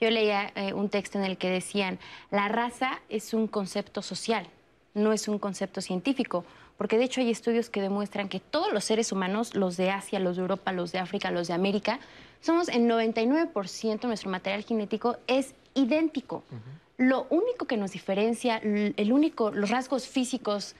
Yo 0.00 0.10
leía 0.10 0.50
eh, 0.56 0.72
un 0.72 0.88
texto 0.88 1.18
en 1.18 1.24
el 1.24 1.38
que 1.38 1.48
decían, 1.48 2.00
la 2.32 2.48
raza 2.48 3.00
es 3.08 3.32
un 3.32 3.46
concepto 3.46 4.02
social, 4.02 4.48
no 4.94 5.12
es 5.12 5.28
un 5.28 5.38
concepto 5.38 5.80
científico 5.80 6.44
porque 6.76 6.98
de 6.98 7.04
hecho 7.04 7.20
hay 7.20 7.30
estudios 7.30 7.70
que 7.70 7.80
demuestran 7.80 8.28
que 8.28 8.40
todos 8.40 8.72
los 8.72 8.84
seres 8.84 9.12
humanos, 9.12 9.54
los 9.54 9.76
de 9.76 9.90
Asia, 9.90 10.18
los 10.18 10.36
de 10.36 10.42
Europa, 10.42 10.72
los 10.72 10.92
de 10.92 10.98
África, 10.98 11.30
los 11.30 11.48
de 11.48 11.54
América, 11.54 12.00
somos 12.40 12.68
en 12.68 12.88
99% 12.88 14.06
nuestro 14.06 14.30
material 14.30 14.64
genético 14.64 15.16
es 15.26 15.54
idéntico. 15.74 16.44
Lo 16.96 17.26
único 17.30 17.66
que 17.66 17.76
nos 17.76 17.92
diferencia, 17.92 18.58
el 18.58 19.12
único, 19.12 19.50
los 19.50 19.70
rasgos 19.70 20.06
físicos, 20.06 20.74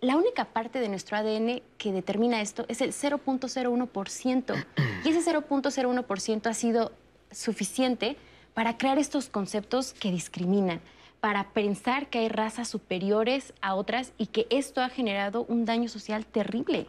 la 0.00 0.16
única 0.16 0.44
parte 0.44 0.78
de 0.78 0.88
nuestro 0.88 1.16
ADN 1.16 1.62
que 1.76 1.92
determina 1.92 2.40
esto 2.40 2.64
es 2.68 2.80
el 2.80 2.92
0.01%. 2.92 4.66
Y 5.04 5.08
ese 5.08 5.32
0.01% 5.32 6.46
ha 6.46 6.54
sido 6.54 6.92
suficiente 7.30 8.16
para 8.54 8.78
crear 8.78 8.98
estos 8.98 9.28
conceptos 9.28 9.94
que 9.94 10.10
discriminan 10.10 10.80
para 11.20 11.50
pensar 11.50 12.08
que 12.08 12.20
hay 12.20 12.28
razas 12.28 12.68
superiores 12.68 13.52
a 13.60 13.74
otras 13.74 14.12
y 14.18 14.26
que 14.26 14.46
esto 14.50 14.82
ha 14.82 14.88
generado 14.88 15.44
un 15.48 15.64
daño 15.64 15.88
social 15.88 16.26
terrible. 16.26 16.86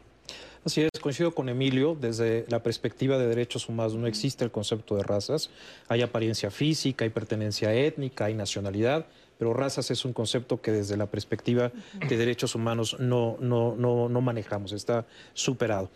Así 0.65 0.81
es, 0.81 0.89
coincido 0.99 1.33
con 1.33 1.47
Emilio, 1.47 1.97
desde 1.99 2.45
la 2.49 2.61
perspectiva 2.61 3.17
de 3.17 3.27
derechos 3.27 3.69
humanos 3.69 3.95
no 3.95 4.07
existe 4.07 4.43
el 4.43 4.51
concepto 4.51 4.95
de 4.95 5.03
razas, 5.03 5.49
hay 5.87 6.01
apariencia 6.01 6.51
física, 6.51 7.05
hay 7.05 7.09
pertenencia 7.09 7.73
étnica, 7.73 8.25
hay 8.25 8.33
nacionalidad, 8.33 9.05
pero 9.37 9.53
razas 9.53 9.89
es 9.89 10.03
un 10.03 10.11
concepto 10.11 10.61
que 10.61 10.71
desde 10.71 10.97
la 10.97 11.05
perspectiva 11.05 11.71
de 12.07 12.17
derechos 12.17 12.55
humanos 12.55 12.97
no, 12.99 13.37
no, 13.39 13.73
no, 13.77 14.09
no 14.09 14.21
manejamos, 14.21 14.73
está 14.73 15.05
superado. 15.33 15.89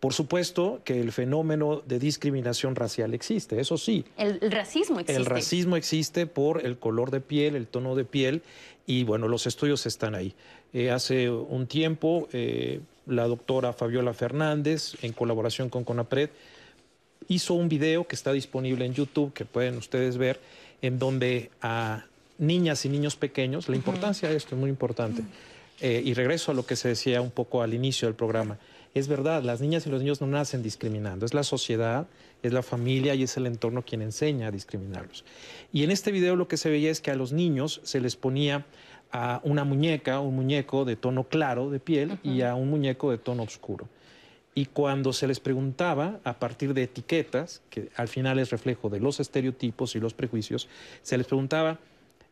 Por 0.00 0.14
supuesto 0.14 0.80
que 0.84 1.00
el 1.00 1.12
fenómeno 1.12 1.82
de 1.86 1.98
discriminación 1.98 2.74
racial 2.74 3.12
existe, 3.12 3.60
eso 3.60 3.76
sí. 3.76 4.04
El, 4.16 4.40
racismo 4.50 5.00
existe. 5.00 5.20
El 5.20 5.26
racismo 5.26 5.76
existe 5.76 6.26
por 6.26 6.64
el 6.64 6.78
color 6.78 7.10
de 7.10 7.20
piel, 7.20 7.54
el 7.54 7.66
tono 7.66 7.94
de 7.94 8.04
piel, 8.04 8.42
y 8.86 9.04
bueno, 9.04 9.28
los 9.28 9.46
estudios 9.46 9.84
están 9.84 10.14
ahí. 10.14 10.34
Eh, 10.72 10.90
hace 10.90 11.30
un 11.30 11.66
tiempo, 11.66 12.28
eh, 12.32 12.80
la 13.06 13.26
doctora 13.26 13.72
Fabiola 13.72 14.14
Fernández, 14.14 14.94
en 15.02 15.12
colaboración 15.12 15.68
con 15.68 15.84
CONAPRED, 15.84 16.30
hizo 17.28 17.54
un 17.54 17.68
video 17.68 18.06
que 18.06 18.14
está 18.14 18.32
disponible 18.32 18.84
en 18.84 18.94
YouTube, 18.94 19.32
que 19.32 19.44
pueden 19.44 19.76
ustedes 19.76 20.16
ver, 20.16 20.40
en 20.82 20.98
donde 20.98 21.50
a 21.62 22.04
niñas 22.38 22.84
y 22.84 22.88
niños 22.88 23.16
pequeños, 23.16 23.68
la 23.68 23.76
importancia 23.76 24.28
de 24.28 24.36
esto 24.36 24.54
es 24.54 24.60
muy 24.60 24.70
importante. 24.70 25.22
Eh, 25.80 26.02
y 26.04 26.14
regreso 26.14 26.52
a 26.52 26.54
lo 26.54 26.64
que 26.64 26.76
se 26.76 26.88
decía 26.88 27.20
un 27.20 27.30
poco 27.30 27.62
al 27.62 27.74
inicio 27.74 28.08
del 28.08 28.14
programa 28.14 28.58
es 28.98 29.08
verdad, 29.08 29.42
las 29.42 29.60
niñas 29.60 29.86
y 29.86 29.90
los 29.90 30.00
niños 30.00 30.22
no 30.22 30.26
nacen 30.26 30.62
discriminando, 30.62 31.26
es 31.26 31.34
la 31.34 31.42
sociedad, 31.42 32.06
es 32.42 32.54
la 32.54 32.62
familia 32.62 33.14
y 33.14 33.24
es 33.24 33.36
el 33.36 33.46
entorno 33.46 33.82
quien 33.82 34.00
enseña 34.00 34.46
a 34.46 34.50
discriminarlos. 34.50 35.22
Y 35.70 35.84
en 35.84 35.90
este 35.90 36.10
video 36.12 36.34
lo 36.34 36.48
que 36.48 36.56
se 36.56 36.70
veía 36.70 36.90
es 36.90 37.02
que 37.02 37.10
a 37.10 37.14
los 37.14 37.30
niños 37.30 37.82
se 37.84 38.00
les 38.00 38.16
ponía 38.16 38.64
a 39.16 39.40
una 39.44 39.64
muñeca, 39.64 40.20
un 40.20 40.36
muñeco 40.36 40.84
de 40.84 40.96
tono 40.96 41.24
claro 41.24 41.70
de 41.70 41.80
piel 41.80 42.18
y 42.22 42.42
a 42.42 42.54
un 42.54 42.68
muñeco 42.68 43.10
de 43.10 43.16
tono 43.16 43.44
oscuro. 43.44 43.88
Y 44.54 44.66
cuando 44.66 45.14
se 45.14 45.26
les 45.26 45.40
preguntaba, 45.40 46.20
a 46.22 46.34
partir 46.34 46.74
de 46.74 46.82
etiquetas, 46.82 47.62
que 47.70 47.88
al 47.96 48.08
final 48.08 48.38
es 48.38 48.50
reflejo 48.50 48.90
de 48.90 49.00
los 49.00 49.18
estereotipos 49.18 49.96
y 49.96 50.00
los 50.00 50.12
prejuicios, 50.12 50.68
se 51.02 51.16
les 51.16 51.26
preguntaba, 51.26 51.78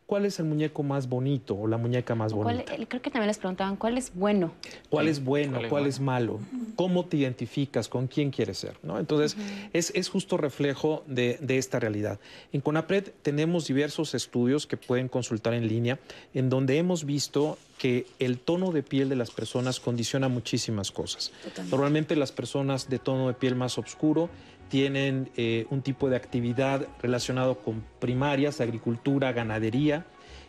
¿Cuál 0.05 0.25
es 0.27 0.37
el 0.37 0.45
muñeco 0.45 0.83
más 0.83 1.09
bonito 1.09 1.55
o 1.55 1.65
la 1.65 1.77
muñeca 1.77 2.13
más 2.13 2.31
bonita? 2.31 2.75
creo 2.87 3.01
que 3.01 3.09
también 3.09 3.27
les 3.27 3.39
preguntaban, 3.39 3.75
¿cuál 3.75 3.97
es 3.97 4.13
bueno? 4.13 4.51
¿Cuál 4.89 5.07
es 5.07 5.23
bueno? 5.23 5.59
¿Cuál, 5.67 5.87
es, 5.87 5.99
malo? 5.99 6.39
¿Cómo 6.75 7.05
te 7.05 7.17
identificas? 7.17 7.87
¿Con 7.87 8.05
quién 8.05 8.29
quieres 8.29 8.59
ser? 8.59 8.77
¿no? 8.83 8.99
Entonces, 8.99 9.35
es, 9.73 10.09
justo 10.09 10.37
reflejo 10.37 11.03
de, 11.07 11.39
esta 11.49 11.79
realidad. 11.79 12.19
En 12.53 12.61
CONAPRED 12.61 13.13
tenemos 13.23 13.65
diversos 13.65 14.13
estudios 14.13 14.67
que 14.67 14.77
pueden 14.77 15.07
consultar 15.07 15.55
en 15.55 15.67
línea, 15.67 15.97
en 16.35 16.51
donde 16.51 16.77
hemos 16.77 17.05
visto 17.05 17.57
que 17.79 18.05
el 18.19 18.37
tono 18.37 18.71
de 18.71 18.83
piel 18.83 19.09
de 19.09 19.15
las 19.15 19.31
personas 19.31 19.79
condiciona 19.79 20.27
muchísimas 20.27 20.91
cosas. 20.91 21.31
Normalmente 21.71 22.15
las 22.15 22.31
personas 22.31 22.89
de 22.89 22.99
tono 22.99 23.27
de 23.27 23.33
piel 23.33 23.55
más 23.55 23.79
oscuro 23.79 24.29
tienen 24.69 25.29
eh, 25.37 25.65
un 25.69 25.81
tipo 25.81 26.09
de 26.09 26.15
actividad 26.15 26.87
relacionado 27.01 27.59
con 27.59 27.83
primarias, 27.99 28.61
agricultura, 28.61 29.31
ganadería, 29.31 30.05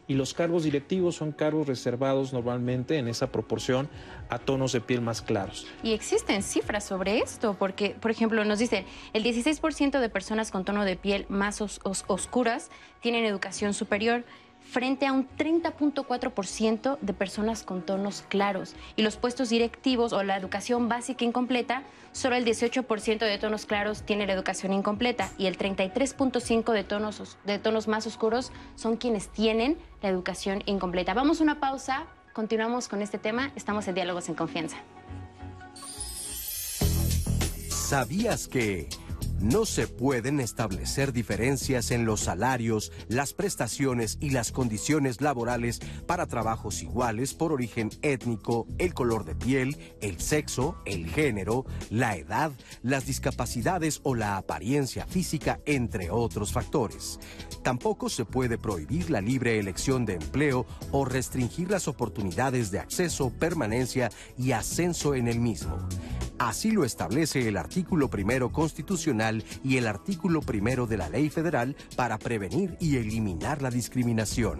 y 0.09 0.15
los 0.15 0.35
cargos 0.35 0.65
directivos 0.65 1.17
son 1.17 1.33
cargos 1.33 1.67
reservados 1.67 2.33
normalmente 2.33 2.99
en 2.99 3.09
esa 3.09 3.33
proporción 3.33 3.89
a 4.29 4.39
tonos 4.39 4.73
de 4.73 4.81
piel 4.81 5.01
más 5.01 5.21
claros. 5.21 5.67
Y 5.83 5.93
existen 5.93 6.43
cifras 6.43 6.85
sobre 6.85 7.19
esto, 7.19 7.57
porque, 7.59 7.97
por 8.01 8.11
ejemplo, 8.11 8.45
nos 8.45 8.59
dicen, 8.59 8.85
el 9.13 9.25
16% 9.25 9.99
de 9.99 10.09
personas 10.09 10.51
con 10.51 10.65
tono 10.65 10.85
de 10.85 10.97
piel 10.97 11.27
más 11.29 11.61
oscuras 11.61 12.71
tienen 13.01 13.25
educación 13.25 13.75
superior, 13.75 14.25
frente 14.71 15.07
a 15.07 15.13
un 15.13 15.29
30.4% 15.29 16.99
de 17.01 17.13
personas 17.13 17.63
con 17.63 17.83
tonos 17.83 18.23
claros. 18.29 18.75
Y 18.97 19.03
los 19.03 19.17
puestos 19.17 19.49
directivos 19.49 20.13
o 20.13 20.23
la 20.23 20.37
educación 20.37 20.89
básica 20.89 21.25
incompleta, 21.25 21.83
solo 22.13 22.37
el 22.37 22.45
18% 22.45 23.19
de 23.19 23.39
tonos 23.39 23.67
claros 23.67 24.03
tiene 24.03 24.27
la 24.27 24.33
educación 24.33 24.73
incompleta 24.73 25.31
y 25.39 25.47
el 25.47 25.57
33.5% 25.57 26.73
de 26.73 26.85
tonos, 26.85 27.39
de 27.45 27.59
tonos 27.59 27.89
más 27.89 28.07
oscuros 28.07 28.53
son 28.75 28.97
quienes 28.97 29.29
tienen 29.29 29.79
la 30.03 30.09
educación 30.09 30.63
incompleta. 30.67 31.15
Vamos 31.15 31.41
a 31.41 31.45
una 31.45 31.61
pausa, 31.61 32.07
continuamos 32.33 32.89
con 32.89 33.03
este 33.03 33.19
tema, 33.19 33.53
estamos 33.57 33.87
en 33.89 33.95
Diálogos 33.95 34.29
en 34.29 34.35
Confianza. 34.35 34.77
¿Sabías 37.69 38.49
que... 38.49 38.89
No 39.41 39.67
se 39.67 39.87
pueden 39.87 40.41
establecer 40.41 41.13
diferencias 41.13 41.91
en 41.91 42.07
los 42.07 42.21
salarios, 42.21 42.91
las 43.09 43.35
prestaciones 43.35 44.17
y 44.19 44.31
las 44.31 44.51
condiciones 44.51 45.21
laborales 45.21 45.81
para 46.07 46.27
trabajos 46.27 46.83
iguales 46.83 47.35
por 47.35 47.53
origen 47.53 47.91
étnico, 48.01 48.67
el 48.79 48.95
color 48.95 49.27
de 49.27 49.35
piel, 49.35 49.77
el 50.01 50.21
sexo, 50.21 50.79
el 50.87 51.11
género, 51.11 51.67
la 51.91 52.17
edad, 52.17 52.51
las 52.83 53.05
discapacidades 53.05 54.01
o 54.05 54.15
la 54.15 54.39
apariencia 54.39 55.05
física, 55.05 55.61
entre 55.67 56.11
otros 56.11 56.51
factores. 56.51 57.21
Tampoco 57.63 58.09
se 58.09 58.25
puede 58.25 58.57
prohibir 58.57 59.11
la 59.11 59.21
libre 59.21 59.59
elección 59.59 60.07
de 60.07 60.15
empleo 60.15 60.65
o 60.93 61.05
restringir 61.05 61.71
las 61.71 61.89
oportunidades 61.89 62.71
de 62.71 62.79
acceso, 62.79 63.31
permanencia 63.31 64.11
y 64.39 64.53
ascenso 64.53 65.15
en 65.15 65.29
el 65.29 65.41
mismo. 65.41 65.87
Así 66.39 66.71
lo 66.71 66.85
establece 66.85 67.49
el 67.49 67.57
artículo 67.57 68.11
primero 68.11 68.53
constitucional 68.53 69.26
y 69.65 69.77
el 69.77 69.87
artículo 69.87 70.41
primero 70.41 70.87
de 70.87 70.97
la 70.97 71.09
ley 71.09 71.31
federal 71.31 71.77
para 71.97 72.19
prevenir 72.19 72.77
y 72.81 72.97
eliminar 72.97 73.63
la 73.63 73.71
discriminación. 73.71 74.59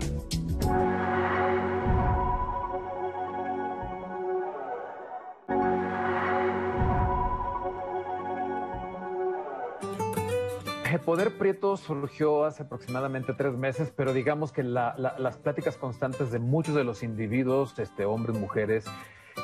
El 10.93 11.01
Poder 11.01 11.37
Prieto 11.37 11.77
surgió 11.77 12.45
hace 12.45 12.63
aproximadamente 12.63 13.35
tres 13.35 13.53
meses, 13.55 13.93
pero 13.95 14.13
digamos 14.13 14.51
que 14.51 14.63
las 14.63 15.37
pláticas 15.37 15.77
constantes 15.77 16.31
de 16.31 16.39
muchos 16.39 16.75
de 16.75 16.85
los 16.85 17.03
individuos, 17.03 17.79
este, 17.79 18.05
hombres, 18.05 18.39
mujeres, 18.39 18.87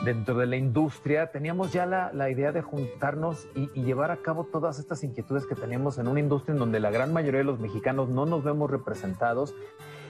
dentro 0.04 0.36
de 0.36 0.46
la 0.46 0.56
industria, 0.56 1.30
teníamos 1.30 1.72
ya 1.72 1.86
la, 1.86 2.30
idea 2.30 2.50
de 2.50 2.62
juntarnos 2.62 3.46
y, 3.54 3.68
llevar 3.82 4.10
a 4.10 4.16
cabo 4.16 4.44
todas 4.44 4.78
estas 4.78 5.04
inquietudes 5.04 5.46
que 5.46 5.54
teníamos 5.54 5.98
en 5.98 6.08
una 6.08 6.20
industria 6.20 6.54
en 6.54 6.58
donde 6.58 6.80
la 6.80 6.90
gran 6.90 7.12
mayoría 7.12 7.38
de 7.38 7.44
los 7.44 7.60
mexicanos 7.60 8.08
no 8.08 8.26
nos 8.26 8.42
vemos 8.42 8.70
representados. 8.70 9.54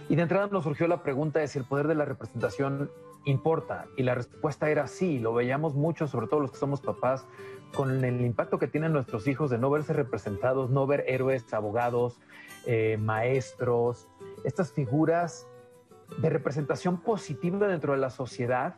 Y 0.08 0.16
de 0.16 0.22
entrada 0.22 0.48
nos 0.50 0.64
surgió 0.64 0.88
la 0.88 1.02
pregunta 1.02 1.40
de 1.40 1.48
si 1.48 1.58
el 1.58 1.64
poder 1.64 1.88
de 1.88 1.94
la 1.94 2.04
representación 2.04 2.90
importa. 3.24 3.86
Y 3.96 4.02
la 4.02 4.14
respuesta 4.14 4.70
era 4.70 4.86
sí, 4.86 5.18
lo 5.18 5.34
veíamos 5.34 5.74
mucho, 5.74 6.06
sobre 6.06 6.26
todo 6.26 6.40
los 6.40 6.52
que 6.52 6.58
somos 6.58 6.80
papás, 6.80 7.26
con 7.74 8.04
el 8.04 8.20
impacto 8.20 8.58
que 8.58 8.68
tienen 8.68 8.92
nuestros 8.92 9.26
hijos 9.26 9.50
de 9.50 9.58
no 9.58 9.70
verse 9.70 9.92
representados, 9.92 10.70
no 10.70 10.86
ver 10.86 11.04
héroes, 11.06 11.52
abogados, 11.52 12.20
eh, 12.66 12.98
maestros, 13.00 14.08
estas 14.44 14.72
figuras 14.72 15.46
de 16.18 16.30
representación 16.30 17.00
positiva 17.00 17.66
dentro 17.68 17.92
de 17.92 17.98
la 17.98 18.10
sociedad 18.10 18.76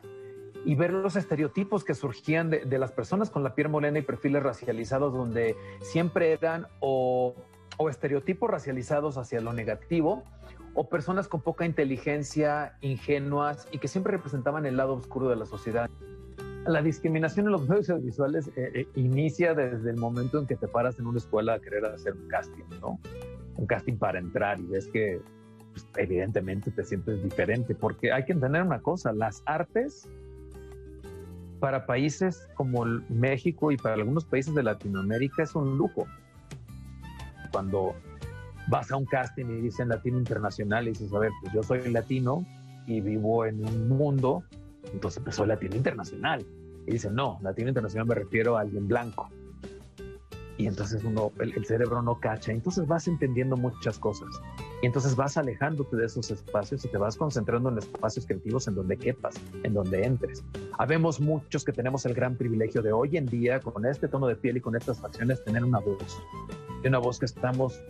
y 0.65 0.75
ver 0.75 0.91
los 0.91 1.15
estereotipos 1.15 1.83
que 1.83 1.93
surgían 1.93 2.49
de, 2.49 2.77
las 2.79 2.91
personas 2.91 3.29
con 3.29 3.43
la 3.43 3.53
piel 3.53 3.69
morena 3.69 3.99
y 3.99 4.01
perfiles 4.01 4.41
racializados 4.41 5.13
donde 5.13 5.55
siempre 5.81 6.31
eran 6.33 6.67
o, 6.79 7.35
o 7.77 7.89
estereotipos 7.89 8.49
racializados 8.49 9.17
hacia 9.17 9.41
lo 9.41 9.53
negativo 9.53 10.23
o 10.73 10.89
personas 10.89 11.27
con 11.27 11.41
poca 11.41 11.65
inteligencia, 11.65 12.77
ingenuas 12.81 13.67
y 13.71 13.77
que 13.77 13.87
siempre 13.87 14.11
representaban 14.11 14.65
el 14.65 14.75
lado 14.75 14.95
oscuro 14.95 15.29
de 15.29 15.35
la 15.37 15.45
sociedad. 15.45 15.89
La 16.65 16.81
discriminación 16.81 17.45
en 17.45 17.51
los 17.51 17.69
medios 17.69 17.89
audiovisuales 17.91 18.47
eh, 18.55 18.71
eh, 18.73 18.87
inicia 18.95 19.53
desde 19.53 19.91
el 19.91 19.97
momento 19.97 20.39
en 20.39 20.47
que 20.47 20.55
te 20.55 20.67
paras 20.67 20.97
en 20.99 21.05
una 21.05 21.19
escuela 21.19 21.53
a 21.53 21.59
querer 21.59 21.85
hacer 21.85 22.13
un 22.13 22.27
casting, 22.27 22.63
¿no? 22.81 22.99
Un 23.55 23.67
casting 23.67 23.97
para 23.97 24.17
entrar 24.17 24.59
y 24.59 24.65
ves 24.65 24.87
que 24.87 25.21
pues, 25.71 25.87
evidentemente 25.95 26.71
te 26.71 26.83
sientes 26.83 27.23
diferente, 27.23 27.75
porque 27.75 28.11
hay 28.11 28.25
que 28.25 28.33
entender 28.33 28.63
una 28.63 28.81
cosa, 28.81 29.13
las 29.13 29.43
artes 29.45 30.09
para 31.65 31.87
países 31.87 32.47
como 32.53 32.85
México 33.09 33.71
y 33.71 33.77
para 33.77 33.95
algunos 33.95 34.23
países 34.23 34.53
de 34.53 34.61
Latinoamérica 34.61 35.41
es 35.41 35.55
un 35.55 35.79
lujo. 35.79 36.05
Cuando 37.51 37.95
vas 38.67 38.91
a 38.91 38.97
un 38.97 39.05
casting 39.05 39.45
y 39.45 39.61
dicen 39.61 39.89
latino 39.89 40.19
internacional 40.19 40.85
y 40.85 40.89
dices, 40.91 41.11
a 41.11 41.17
ver, 41.17 41.31
pues 41.41 41.53
yo 41.55 41.63
soy 41.63 41.91
latino 41.91 42.45
y 42.85 43.01
vivo 43.01 43.47
en 43.47 43.65
un 43.65 43.89
mundo 43.89 44.43
entonces, 44.93 45.23
pues 45.23 45.37
soy 45.37 45.47
latino 45.47 45.75
internacional. 45.75 46.45
Y 46.85 46.91
dice, 46.91 47.09
no, 47.09 47.39
latino 47.41 47.69
internacional 47.69 48.07
me 48.09 48.13
refiero 48.13 48.59
a 48.59 48.61
alguien 48.61 48.87
blanco. 48.87 49.31
Y 50.57 50.67
entonces 50.67 51.03
el, 51.39 51.65
cerebro 51.65 52.01
no 52.01 52.19
cacha. 52.19 52.51
Entonces 52.51 52.87
vas 52.87 53.07
entendiendo 53.07 53.57
muchas 53.57 53.99
cosas. 53.99 54.29
Y 54.81 54.85
entonces 54.85 55.15
vas 55.15 55.37
alejándote 55.37 55.97
de 55.97 56.05
esos 56.05 56.31
espacios 56.31 56.85
y 56.85 56.87
te 56.87 56.97
vas 56.97 57.17
concentrando 57.17 57.69
en 57.69 57.77
espacios 57.77 58.25
creativos 58.25 58.67
en 58.67 58.75
donde 58.75 58.97
quepas, 58.97 59.35
en 59.63 59.73
donde 59.73 60.03
entres. 60.03 60.43
Habemos 60.77 61.19
muchos 61.19 61.65
que 61.65 61.73
tenemos 61.73 62.05
el 62.05 62.13
gran 62.13 62.35
privilegio 62.35 62.81
de 62.81 62.93
hoy 62.93 63.17
en 63.17 63.25
día, 63.25 63.59
con 63.59 63.85
este 63.85 64.07
tono 64.07 64.27
de 64.27 64.35
piel 64.35 64.57
y 64.57 64.61
con 64.61 64.75
estas 64.75 64.99
facciones, 64.99 65.43
tener 65.43 65.63
una 65.63 65.79
voz. 65.79 66.21
Y 66.83 66.87
una 66.87 66.99
voz 66.99 67.19
que 67.19 67.25
estamos 67.25 67.81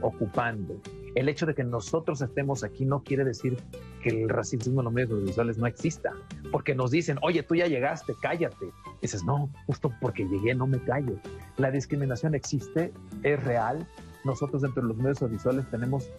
ocupando. 0.00 0.80
El 1.14 1.28
hecho 1.30 1.46
de 1.46 1.54
que 1.54 1.64
nosotros 1.64 2.20
estemos 2.20 2.62
aquí 2.62 2.84
no 2.84 3.02
quiere 3.02 3.24
decir 3.24 3.56
que 4.02 4.10
el 4.10 4.28
racismo 4.28 4.80
en 4.80 4.84
los 4.84 4.92
medios 4.92 5.10
audiovisuales 5.12 5.56
no 5.56 5.66
exista, 5.66 6.12
porque 6.52 6.74
nos 6.74 6.90
dicen, 6.90 7.18
oye, 7.22 7.42
tú 7.42 7.54
ya 7.54 7.66
llegaste, 7.66 8.14
cállate. 8.20 8.70
dices, 9.00 9.24
no, 9.24 9.50
justo 9.66 9.90
porque 10.00 10.28
llegué 10.28 10.54
no 10.54 10.66
me 10.66 10.78
callo. 10.84 11.18
La 11.56 11.70
discriminación 11.70 12.34
existe, 12.34 12.92
es 13.22 13.42
real. 13.44 13.86
Nosotros 14.24 14.60
dentro 14.62 14.82
de 14.82 14.88
los 14.88 14.96
medios 14.98 15.22
audiovisuales 15.22 15.64
tenemos 15.70 16.10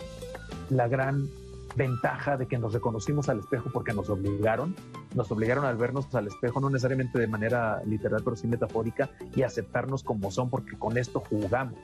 la 0.69 0.87
gran 0.87 1.29
ventaja 1.75 2.37
de 2.37 2.47
que 2.47 2.57
nos 2.57 2.73
reconocimos 2.73 3.29
al 3.29 3.39
espejo 3.39 3.69
porque 3.71 3.93
nos 3.93 4.09
obligaron, 4.09 4.75
nos 5.13 5.31
obligaron 5.31 5.63
al 5.63 5.77
vernos 5.77 6.13
al 6.15 6.27
espejo, 6.27 6.59
no 6.59 6.71
necesariamente 6.71 7.19
de 7.19 7.27
manera 7.27 7.83
literal, 7.85 8.21
pero 8.23 8.35
sí 8.35 8.47
metafórica, 8.47 9.11
y 9.35 9.43
aceptarnos 9.43 10.03
como 10.03 10.31
son, 10.31 10.49
porque 10.49 10.77
con 10.77 10.97
esto 10.97 11.19
jugamos 11.19 11.77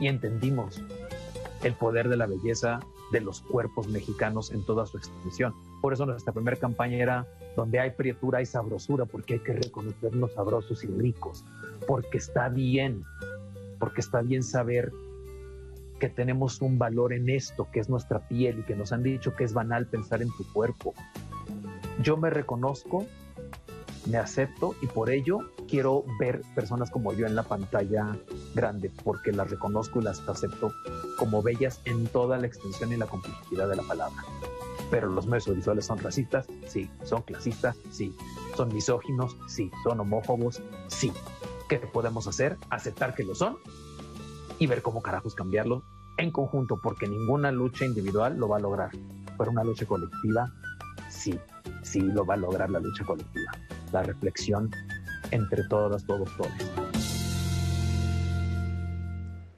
y 0.00 0.08
entendimos 0.08 0.82
el 1.62 1.74
poder 1.74 2.08
de 2.08 2.16
la 2.16 2.26
belleza 2.26 2.80
de 3.12 3.20
los 3.20 3.40
cuerpos 3.40 3.88
mexicanos 3.88 4.50
en 4.50 4.64
toda 4.64 4.86
su 4.86 4.98
extensión. 4.98 5.54
Por 5.80 5.92
eso 5.92 6.06
nuestra 6.06 6.32
primera 6.32 6.56
campaña 6.56 6.96
era 6.96 7.26
donde 7.56 7.78
hay 7.78 7.90
prietura 7.90 8.38
hay 8.38 8.46
sabrosura, 8.46 9.04
porque 9.04 9.34
hay 9.34 9.40
que 9.40 9.52
reconocernos 9.52 10.32
sabrosos 10.32 10.82
y 10.84 10.88
ricos, 10.88 11.44
porque 11.86 12.18
está 12.18 12.48
bien, 12.48 13.04
porque 13.78 14.00
está 14.00 14.22
bien 14.22 14.42
saber 14.42 14.92
que 16.00 16.08
tenemos 16.08 16.60
un 16.60 16.78
valor 16.78 17.12
en 17.12 17.30
esto, 17.30 17.68
que 17.70 17.80
es 17.80 17.88
nuestra 17.88 18.26
piel 18.28 18.58
y 18.60 18.62
que 18.62 18.74
nos 18.74 18.92
han 18.92 19.02
dicho 19.02 19.36
que 19.36 19.44
es 19.44 19.52
banal 19.52 19.86
pensar 19.86 20.22
en 20.22 20.28
tu 20.36 20.44
cuerpo. 20.52 20.94
Yo 22.02 22.16
me 22.16 22.30
reconozco, 22.30 23.06
me 24.06 24.18
acepto 24.18 24.74
y 24.82 24.86
por 24.86 25.10
ello 25.10 25.38
quiero 25.68 26.04
ver 26.18 26.42
personas 26.54 26.90
como 26.90 27.12
yo 27.12 27.26
en 27.26 27.34
la 27.34 27.42
pantalla 27.42 28.16
grande 28.54 28.90
porque 29.02 29.32
las 29.32 29.50
reconozco 29.50 30.00
y 30.00 30.04
las 30.04 30.20
acepto 30.28 30.72
como 31.18 31.42
bellas 31.42 31.80
en 31.84 32.06
toda 32.06 32.38
la 32.38 32.46
extensión 32.46 32.92
y 32.92 32.96
la 32.96 33.06
complejidad 33.06 33.68
de 33.68 33.76
la 33.76 33.82
palabra. 33.82 34.22
Pero 34.90 35.08
los 35.08 35.26
medios 35.26 35.54
visuales 35.54 35.86
son 35.86 35.98
racistas, 35.98 36.46
sí. 36.66 36.90
Son 37.02 37.22
clasistas, 37.22 37.76
sí. 37.90 38.14
Son 38.56 38.72
misóginos, 38.72 39.36
sí. 39.48 39.70
Son 39.82 39.98
homófobos, 40.00 40.62
sí. 40.88 41.12
¿Qué 41.68 41.78
podemos 41.78 42.26
hacer? 42.26 42.56
Aceptar 42.70 43.14
que 43.14 43.24
lo 43.24 43.34
son 43.34 43.56
y 44.58 44.66
ver 44.66 44.82
cómo 44.82 45.02
carajos 45.02 45.34
cambiarlo 45.34 45.82
en 46.16 46.30
conjunto, 46.30 46.78
porque 46.80 47.08
ninguna 47.08 47.50
lucha 47.50 47.84
individual 47.84 48.36
lo 48.38 48.48
va 48.48 48.58
a 48.58 48.60
lograr. 48.60 48.90
Pero 49.36 49.50
una 49.50 49.64
lucha 49.64 49.84
colectiva, 49.84 50.52
sí, 51.08 51.38
sí 51.82 52.00
lo 52.00 52.24
va 52.24 52.34
a 52.34 52.36
lograr 52.36 52.70
la 52.70 52.78
lucha 52.78 53.04
colectiva. 53.04 53.50
La 53.94 54.02
reflexión 54.02 54.72
entre 55.30 55.62
todas, 55.68 56.04
todos, 56.04 56.28
todos. 56.36 56.52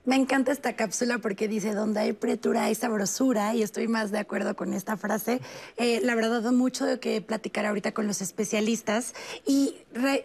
Me 0.04 0.14
encanta 0.14 0.52
esta 0.52 0.76
cápsula 0.76 1.18
porque 1.18 1.48
dice, 1.48 1.72
donde 1.72 2.00
hay 2.00 2.12
pretura 2.12 2.64
hay 2.64 2.74
sabrosura, 2.74 3.54
y 3.54 3.62
estoy 3.62 3.88
más 3.88 4.10
de 4.12 4.18
acuerdo 4.18 4.54
con 4.54 4.74
esta 4.74 4.98
frase. 4.98 5.40
Eh, 5.78 6.00
la 6.02 6.14
verdad, 6.14 6.42
da 6.42 6.52
mucho 6.52 6.84
de 6.84 7.00
que 7.00 7.22
platicar 7.22 7.64
ahorita 7.64 7.92
con 7.92 8.06
los 8.06 8.20
especialistas 8.20 9.14
y 9.46 9.74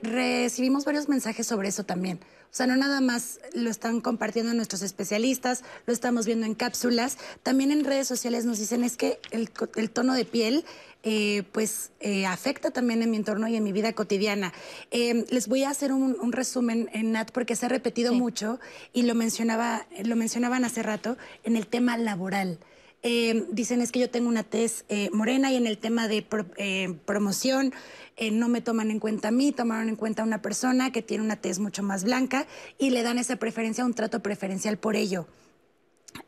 recibimos 0.02 0.86
varios 0.86 1.10
mensajes 1.10 1.48
sobre 1.48 1.70
eso 1.70 1.84
también. 1.84 2.20
O 2.52 2.54
sea, 2.54 2.68
no 2.68 2.76
nada 2.76 3.00
más 3.00 3.40
lo 3.54 3.70
están 3.70 4.02
compartiendo 4.02 4.54
nuestros 4.54 4.82
especialistas, 4.82 5.64
lo 5.86 5.94
estamos 5.94 6.26
viendo 6.26 6.46
en 6.46 6.54
cápsulas. 6.54 7.18
También 7.44 7.72
en 7.72 7.86
redes 7.86 8.10
sociales 8.10 8.44
nos 8.44 8.60
dicen 8.60 8.84
es 8.84 8.98
que 8.98 9.20
el, 9.32 9.50
tono 9.90 10.14
de 10.14 10.26
piel 10.26 10.66
eh, 11.04 11.44
pues 11.54 11.92
eh, 12.02 12.26
afecta 12.26 12.72
también 12.72 13.04
en 13.04 13.10
mi 13.10 13.16
entorno 13.16 13.48
y 13.48 13.56
en 13.56 13.64
mi 13.64 13.72
vida 13.72 13.94
cotidiana. 13.94 14.52
Em, 14.92 15.24
les 15.30 15.48
voy 15.48 15.64
a 15.64 15.70
hacer 15.70 15.94
un, 15.94 16.32
resumen 16.34 16.90
en 16.92 17.14
Nat 17.14 17.32
porque 17.32 17.56
se 17.56 17.68
ha 17.68 17.70
repetido 17.70 18.14
mucho 18.14 18.60
y 18.92 19.04
lo 19.04 19.16
mencionaba, 19.16 19.88
lo 20.04 20.18
mencionaban 20.18 20.66
hace 20.66 20.84
rato 20.84 21.18
en 21.46 21.56
el 21.56 21.68
tema 21.68 21.98
laboral. 21.98 22.60
Em, 23.04 23.46
dicen 23.52 23.82
es 23.82 23.92
que 23.92 24.00
yo 24.00 24.10
tengo 24.10 24.30
una 24.30 24.44
tez 24.44 24.86
eh, 24.88 25.10
morena 25.12 25.52
y 25.52 25.56
en 25.56 25.66
el 25.66 25.80
tema 25.80 26.08
de 26.08 26.22
promoción 27.06 27.74
eh, 28.16 28.30
no 28.30 28.48
me 28.48 28.62
toman 28.62 28.92
en 28.92 29.00
cuenta 29.00 29.30
a 29.30 29.32
mí, 29.32 29.52
tomaron 29.52 29.90
en 29.90 29.96
cuenta 29.96 30.22
a 30.22 30.26
una 30.26 30.42
persona 30.44 30.92
que 30.92 31.02
tiene 31.02 31.24
una 31.24 31.36
tez 31.36 31.58
mucho 31.58 31.82
más 31.82 32.04
blanca 32.04 32.46
y 32.78 32.92
le 32.92 33.02
dan 33.02 33.18
esa 33.18 33.38
preferencia, 33.38 33.84
un 33.84 33.96
trato 33.96 34.22
preferencial 34.22 34.78
por 34.78 34.96
ello. 34.96 35.26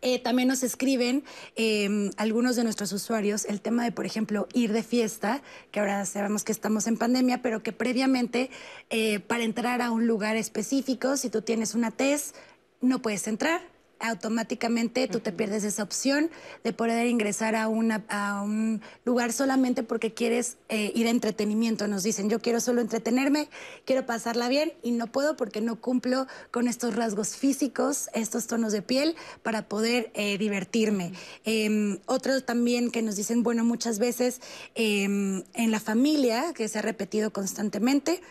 Eh, 0.01 0.17
también 0.19 0.47
nos 0.47 0.63
escriben 0.63 1.23
em, 1.55 2.09
algunos 2.17 2.55
de 2.55 2.63
nuestros 2.63 2.91
usuarios 2.93 3.45
el 3.45 3.61
tema 3.61 3.83
de, 3.83 3.91
por 3.91 4.05
ejemplo, 4.05 4.47
ir 4.53 4.73
de 4.73 4.81
fiesta, 4.81 5.41
que 5.71 5.79
ahora 5.79 6.05
sabemos 6.05 6.43
que 6.43 6.51
estamos 6.51 6.87
en 6.87 6.97
pandemia, 6.97 7.41
pero 7.41 7.61
que 7.61 7.73
previamente 7.73 8.49
eh, 8.89 9.19
para 9.19 9.43
entrar 9.43 9.81
a 9.81 9.91
un 9.91 10.07
lugar 10.07 10.35
específico, 10.35 11.17
si 11.17 11.29
tú 11.29 11.41
tienes 11.41 11.75
una 11.75 11.91
tez, 11.91 12.33
no 12.81 13.01
puedes 13.01 13.27
entrar 13.27 13.72
automáticamente 14.03 15.07
tú 15.07 15.19
te 15.19 15.31
pierdes 15.31 15.63
esa 15.63 15.81
opción 15.81 16.29
de 16.63 16.73
poder 16.73 17.07
ingresar 17.07 17.55
a, 17.55 17.67
una, 17.67 18.03
a 18.09 18.41
un 18.43 18.81
lugar 19.05 19.31
solamente 19.31 19.81
porque 19.81 20.13
quieres 20.13 20.57
eh, 20.69 20.91
ir 20.93 21.07
a 21.07 21.09
entretenimiento. 21.09 21.87
Nos 21.87 22.03
dicen, 22.03 22.29
yo 22.29 22.39
quiero 22.39 22.59
solo 22.59 22.81
entretenerme, 22.81 23.49
quiero 23.85 24.05
pasarla 24.05 24.49
bien 24.49 24.73
y 24.83 24.91
no 24.91 25.07
puedo 25.07 25.35
porque 25.37 25.61
no 25.61 25.79
cumplo 25.79 26.27
con 26.51 26.67
estos 26.67 26.95
rasgos 26.95 27.37
físicos, 27.37 28.09
estos 28.13 28.47
tonos 28.47 28.73
de 28.73 28.81
piel 28.81 29.15
para 29.41 29.67
poder 29.67 30.11
eh, 30.13 30.37
divertirme. 30.37 31.13
Otros 32.05 32.45
también 32.45 32.91
que 32.91 33.01
nos 33.01 33.15
dicen, 33.15 33.41
bueno, 33.43 33.63
muchas 33.63 33.99
veces 33.99 34.41
em, 34.75 35.43
en 35.53 35.71
la 35.71 35.79
familia, 35.79 36.53
que 36.53 36.67
se 36.67 36.79
ha 36.79 36.81
repetido 36.81 37.31
constantemente, 37.31 38.21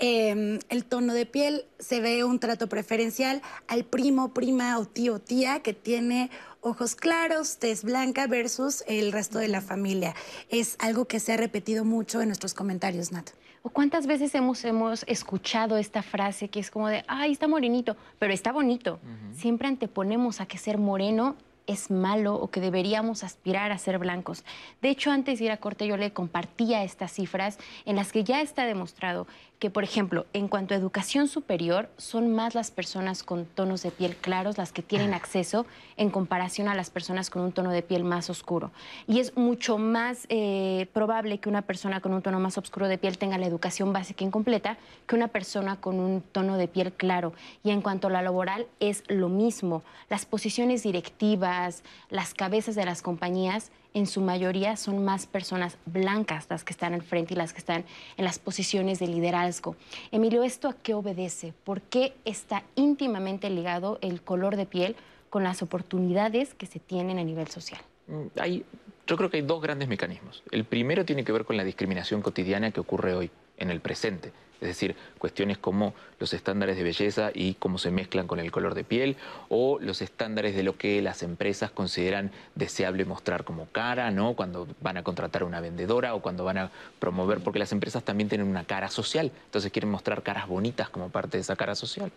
Em, 0.00 0.60
el 0.68 0.84
tono 0.84 1.12
de 1.12 1.26
piel, 1.26 1.64
se 1.80 2.00
ve 2.00 2.22
un 2.22 2.38
trato 2.38 2.68
preferencial 2.68 3.42
al 3.66 3.84
primo, 3.84 4.32
prima 4.32 4.78
o 4.78 4.84
tío, 4.84 5.18
tía 5.18 5.60
que 5.60 5.74
tiene 5.74 6.30
ojos 6.60 6.94
claros, 6.94 7.58
tez 7.58 7.82
blanca 7.82 8.28
versus 8.28 8.84
el 8.86 9.10
resto 9.10 9.38
de 9.38 9.48
la 9.48 9.60
familia. 9.60 10.14
Es 10.50 10.76
algo 10.78 11.06
que 11.06 11.18
se 11.18 11.32
ha 11.32 11.36
repetido 11.36 11.84
mucho 11.84 12.20
en 12.20 12.28
nuestros 12.28 12.54
comentarios, 12.54 13.10
Nat. 13.10 13.30
¿O 13.62 13.70
cuántas 13.70 14.06
veces 14.06 14.34
hemos, 14.36 14.64
hemos 14.64 15.04
escuchado 15.08 15.78
esta 15.78 16.02
frase 16.02 16.48
que 16.48 16.60
es 16.60 16.70
como 16.70 16.88
de, 16.88 17.04
ay, 17.08 17.32
está 17.32 17.48
morenito, 17.48 17.96
pero 18.20 18.32
está 18.32 18.52
bonito? 18.52 19.00
Siempre 19.34 19.66
anteponemos 19.66 20.40
a 20.40 20.46
que 20.46 20.58
ser 20.58 20.78
moreno 20.78 21.36
es 21.68 21.90
malo 21.90 22.34
o 22.34 22.50
que 22.50 22.60
deberíamos 22.60 23.22
aspirar 23.22 23.70
a 23.70 23.78
ser 23.78 23.98
blancos. 23.98 24.42
De 24.80 24.88
hecho, 24.88 25.10
antes 25.10 25.38
de 25.38 25.44
ir 25.44 25.50
a 25.50 25.58
corte 25.58 25.86
yo 25.86 25.96
le 25.96 26.12
compartía 26.12 26.82
estas 26.82 27.12
cifras 27.12 27.58
en 27.84 27.94
las 27.94 28.10
que 28.10 28.24
ya 28.24 28.40
está 28.40 28.64
demostrado 28.64 29.26
que, 29.58 29.70
por 29.70 29.82
ejemplo, 29.82 30.26
en 30.32 30.46
cuanto 30.46 30.74
a 30.74 30.76
educación 30.76 31.26
superior, 31.26 31.90
son 31.96 32.32
más 32.34 32.54
las 32.54 32.70
personas 32.70 33.22
con 33.22 33.44
tonos 33.44 33.82
de 33.82 33.90
piel 33.90 34.14
claros 34.16 34.56
las 34.56 34.72
que 34.72 34.82
tienen 34.82 35.14
acceso 35.14 35.66
en 35.96 36.10
comparación 36.10 36.68
a 36.68 36.74
las 36.74 36.90
personas 36.90 37.28
con 37.28 37.42
un 37.42 37.52
tono 37.52 37.72
de 37.72 37.82
piel 37.82 38.04
más 38.04 38.30
oscuro. 38.30 38.70
Y 39.08 39.18
es 39.18 39.36
mucho 39.36 39.76
más 39.76 40.26
eh, 40.28 40.86
probable 40.92 41.38
que 41.38 41.48
una 41.48 41.62
persona 41.62 42.00
con 42.00 42.12
un 42.12 42.22
tono 42.22 42.38
más 42.38 42.56
oscuro 42.56 42.86
de 42.86 42.98
piel 42.98 43.18
tenga 43.18 43.36
la 43.38 43.46
educación 43.46 43.92
básica 43.92 44.24
incompleta 44.24 44.78
que 45.06 45.16
una 45.16 45.28
persona 45.28 45.80
con 45.80 45.98
un 45.98 46.20
tono 46.20 46.56
de 46.56 46.68
piel 46.68 46.92
claro. 46.92 47.32
Y 47.64 47.70
en 47.70 47.82
cuanto 47.82 48.06
a 48.06 48.10
la 48.10 48.22
laboral, 48.22 48.66
es 48.78 49.02
lo 49.08 49.28
mismo. 49.28 49.82
Las 50.08 50.24
posiciones 50.24 50.84
directivas, 50.84 51.82
las 52.10 52.32
cabezas 52.32 52.76
de 52.76 52.84
las 52.84 53.02
compañías 53.02 53.72
en 53.98 54.06
su 54.06 54.20
mayoría 54.20 54.76
son 54.76 55.04
más 55.04 55.26
personas 55.26 55.76
blancas 55.84 56.46
las 56.48 56.64
que 56.64 56.72
están 56.72 56.94
al 56.94 57.02
frente 57.02 57.34
y 57.34 57.36
las 57.36 57.52
que 57.52 57.58
están 57.58 57.84
en 58.16 58.24
las 58.24 58.38
posiciones 58.38 58.98
de 58.98 59.08
liderazgo. 59.08 59.76
Emilio, 60.12 60.44
¿esto 60.44 60.68
a 60.68 60.74
qué 60.74 60.94
obedece? 60.94 61.52
¿Por 61.64 61.82
qué 61.82 62.14
está 62.24 62.62
íntimamente 62.76 63.50
ligado 63.50 63.98
el 64.00 64.22
color 64.22 64.56
de 64.56 64.66
piel 64.66 64.96
con 65.30 65.42
las 65.42 65.62
oportunidades 65.62 66.54
que 66.54 66.66
se 66.66 66.78
tienen 66.78 67.18
a 67.18 67.24
nivel 67.24 67.48
social? 67.48 67.80
Mm, 68.06 68.26
hay, 68.40 68.64
yo 69.06 69.16
creo 69.16 69.30
que 69.30 69.38
hay 69.38 69.42
dos 69.42 69.60
grandes 69.60 69.88
mecanismos. 69.88 70.42
El 70.50 70.64
primero 70.64 71.04
tiene 71.04 71.24
que 71.24 71.32
ver 71.32 71.44
con 71.44 71.56
la 71.56 71.64
discriminación 71.64 72.22
cotidiana 72.22 72.70
que 72.70 72.80
ocurre 72.80 73.14
hoy, 73.14 73.30
en 73.58 73.70
el 73.70 73.80
presente. 73.80 74.32
Es 74.60 74.68
decir, 74.68 74.96
cuestiones 75.18 75.58
como 75.58 75.94
los 76.18 76.32
estándares 76.32 76.76
de 76.76 76.82
belleza 76.82 77.30
y 77.32 77.54
cómo 77.54 77.78
se 77.78 77.90
mezclan 77.90 78.26
con 78.26 78.40
el 78.40 78.50
color 78.50 78.74
de 78.74 78.84
piel, 78.84 79.16
o 79.48 79.78
los 79.80 80.02
estándares 80.02 80.56
de 80.56 80.62
lo 80.62 80.76
que 80.76 81.00
las 81.00 81.22
empresas 81.22 81.70
consideran 81.70 82.32
deseable 82.54 83.04
mostrar 83.04 83.44
como 83.44 83.66
cara, 83.66 84.10
¿no? 84.10 84.34
Cuando 84.34 84.66
van 84.80 84.96
a 84.96 85.02
contratar 85.02 85.42
a 85.42 85.44
una 85.44 85.60
vendedora 85.60 86.14
o 86.14 86.22
cuando 86.22 86.44
van 86.44 86.58
a 86.58 86.70
promover, 86.98 87.38
porque 87.40 87.58
las 87.58 87.72
empresas 87.72 88.02
también 88.02 88.28
tienen 88.28 88.48
una 88.48 88.64
cara 88.64 88.88
social, 88.88 89.30
entonces 89.44 89.70
quieren 89.70 89.90
mostrar 89.90 90.22
caras 90.22 90.48
bonitas 90.48 90.88
como 90.88 91.08
parte 91.10 91.36
de 91.36 91.42
esa 91.42 91.56
cara 91.56 91.74
social. 91.74 92.10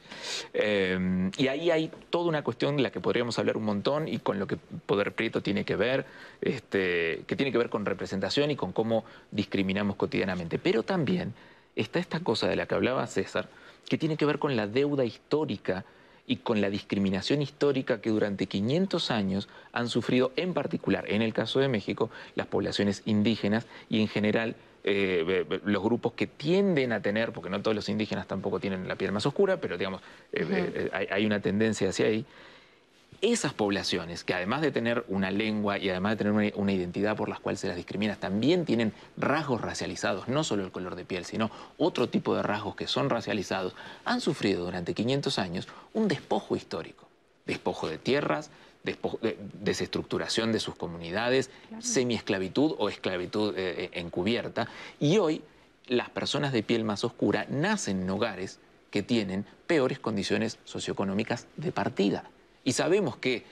Eh, 0.54 1.30
y 1.38 1.48
ahí 1.48 1.70
hay 1.70 1.92
toda 2.10 2.28
una 2.28 2.44
cuestión 2.44 2.78
de 2.78 2.84
la 2.84 2.92
que 2.92 3.00
podríamos 3.00 3.38
hablar 3.40 3.58
un 3.58 3.64
montón 3.64 4.08
y 4.08 4.20
con 4.20 4.40
lo 4.40 4.48
que 4.48 4.58
Poder 4.58 5.14
Prieto 5.14 5.42
tiene 5.42 5.64
que 5.64 5.76
ver, 5.76 6.06
este, 6.42 7.24
que 7.28 7.36
tiene 7.36 7.52
que 7.52 7.58
ver 7.58 7.70
con 7.70 7.86
representación 7.86 8.52
y 8.52 8.56
con 8.56 8.72
cómo 8.72 9.04
discriminamos 9.32 9.96
cotidianamente. 9.96 10.60
Pero 10.60 10.84
también 10.84 11.34
está 11.76 12.00
esta 12.00 12.20
cosa 12.20 12.48
de 12.48 12.56
la 12.56 12.66
que 12.66 12.76
hablaba 12.76 13.06
César, 13.08 13.50
que 13.88 13.98
tiene 13.98 14.18
que 14.18 14.26
ver 14.26 14.40
con 14.40 14.56
la 14.56 14.68
deuda 14.68 15.04
histórica 15.06 15.86
y 16.28 16.38
con 16.38 16.62
la 16.62 16.70
discriminación 16.70 17.42
histórica 17.42 18.00
que 18.00 18.10
durante 18.10 18.46
500 18.46 19.12
años 19.12 19.50
han 19.74 19.90
sufrido, 19.90 20.32
en 20.36 20.54
particular, 20.54 21.06
en 21.10 21.22
el 21.22 21.34
caso 21.34 21.60
de 21.60 21.68
México, 21.68 22.10
las 22.36 22.48
poblaciones 22.48 23.02
indígenas 23.06 23.68
y 23.90 24.02
en 24.02 24.08
general 24.08 24.56
eh, 24.84 25.46
los 25.66 25.84
grupos 25.84 26.14
que 26.14 26.28
tienden 26.28 26.92
a 26.92 27.02
tener, 27.02 27.32
porque 27.32 27.50
no 27.50 27.62
todos 27.62 27.76
los 27.76 27.88
indígenas 27.90 28.28
tampoco 28.28 28.60
tienen 28.60 28.88
la 28.88 28.96
piel 28.96 29.12
más 29.12 29.26
oscura, 29.26 29.58
pero 29.58 29.78
digamos, 29.78 30.02
eh, 30.32 30.90
eh, 30.94 31.08
hay, 31.12 31.26
una 31.26 31.40
tendencia 31.40 31.90
hacia 31.90 32.08
ahí, 32.08 32.26
esas 33.22 33.54
poblaciones, 33.54 34.24
que 34.24 34.34
además 34.34 34.62
de 34.62 34.72
tener 34.72 35.06
una 35.08 35.30
lengua 35.30 35.78
y 35.78 35.90
además 35.90 36.14
de 36.14 36.18
tener 36.18 36.54
una, 36.56 36.74
identidad 36.74 37.16
por 37.16 37.30
las 37.30 37.40
cuales 37.40 37.60
se 37.60 37.68
las 37.68 37.76
discrimina, 37.76 38.16
también 38.16 38.66
tienen 38.66 38.94
rasgos 39.16 39.62
racializados, 39.62 40.28
no 40.28 40.44
solo 40.44 40.64
el 40.64 40.72
color 40.72 40.96
de 40.96 41.06
piel, 41.06 41.26
sino 41.26 41.52
otro 41.78 42.10
tipo 42.10 42.36
de 42.36 42.42
rasgos 42.42 42.76
que 42.76 42.88
son 42.88 43.10
racializados, 43.10 43.76
han 44.06 44.22
sufrido 44.22 44.66
durante 44.66 44.94
500 44.94 45.40
años 45.40 45.68
un 45.94 46.08
despojo 46.08 46.56
histórico, 46.56 47.08
despojo 47.46 47.88
de 47.88 48.00
tierras, 48.00 48.50
desestructuración 49.62 50.52
de 50.52 50.60
sus 50.60 50.76
comunidades, 50.76 51.52
semiesclavitud 51.80 52.74
o 52.80 52.90
esclavitud 52.90 53.56
eh, 53.56 53.84
eh, 53.84 53.90
encubierta, 53.94 54.68
y 55.00 55.20
hoy 55.20 55.44
las 55.88 56.10
personas 56.10 56.54
de 56.54 56.64
piel 56.64 56.84
más 56.84 57.04
oscura 57.04 57.46
nacen 57.50 58.02
en 58.02 58.10
hogares 58.10 58.60
que 58.90 59.04
tienen 59.04 59.46
peores 59.68 60.00
condiciones 60.00 60.58
socioeconómicas 60.66 61.48
de 61.58 61.72
partida. 61.72 62.24
Y 62.64 62.74
sabemos 62.74 63.18
que 63.18 63.44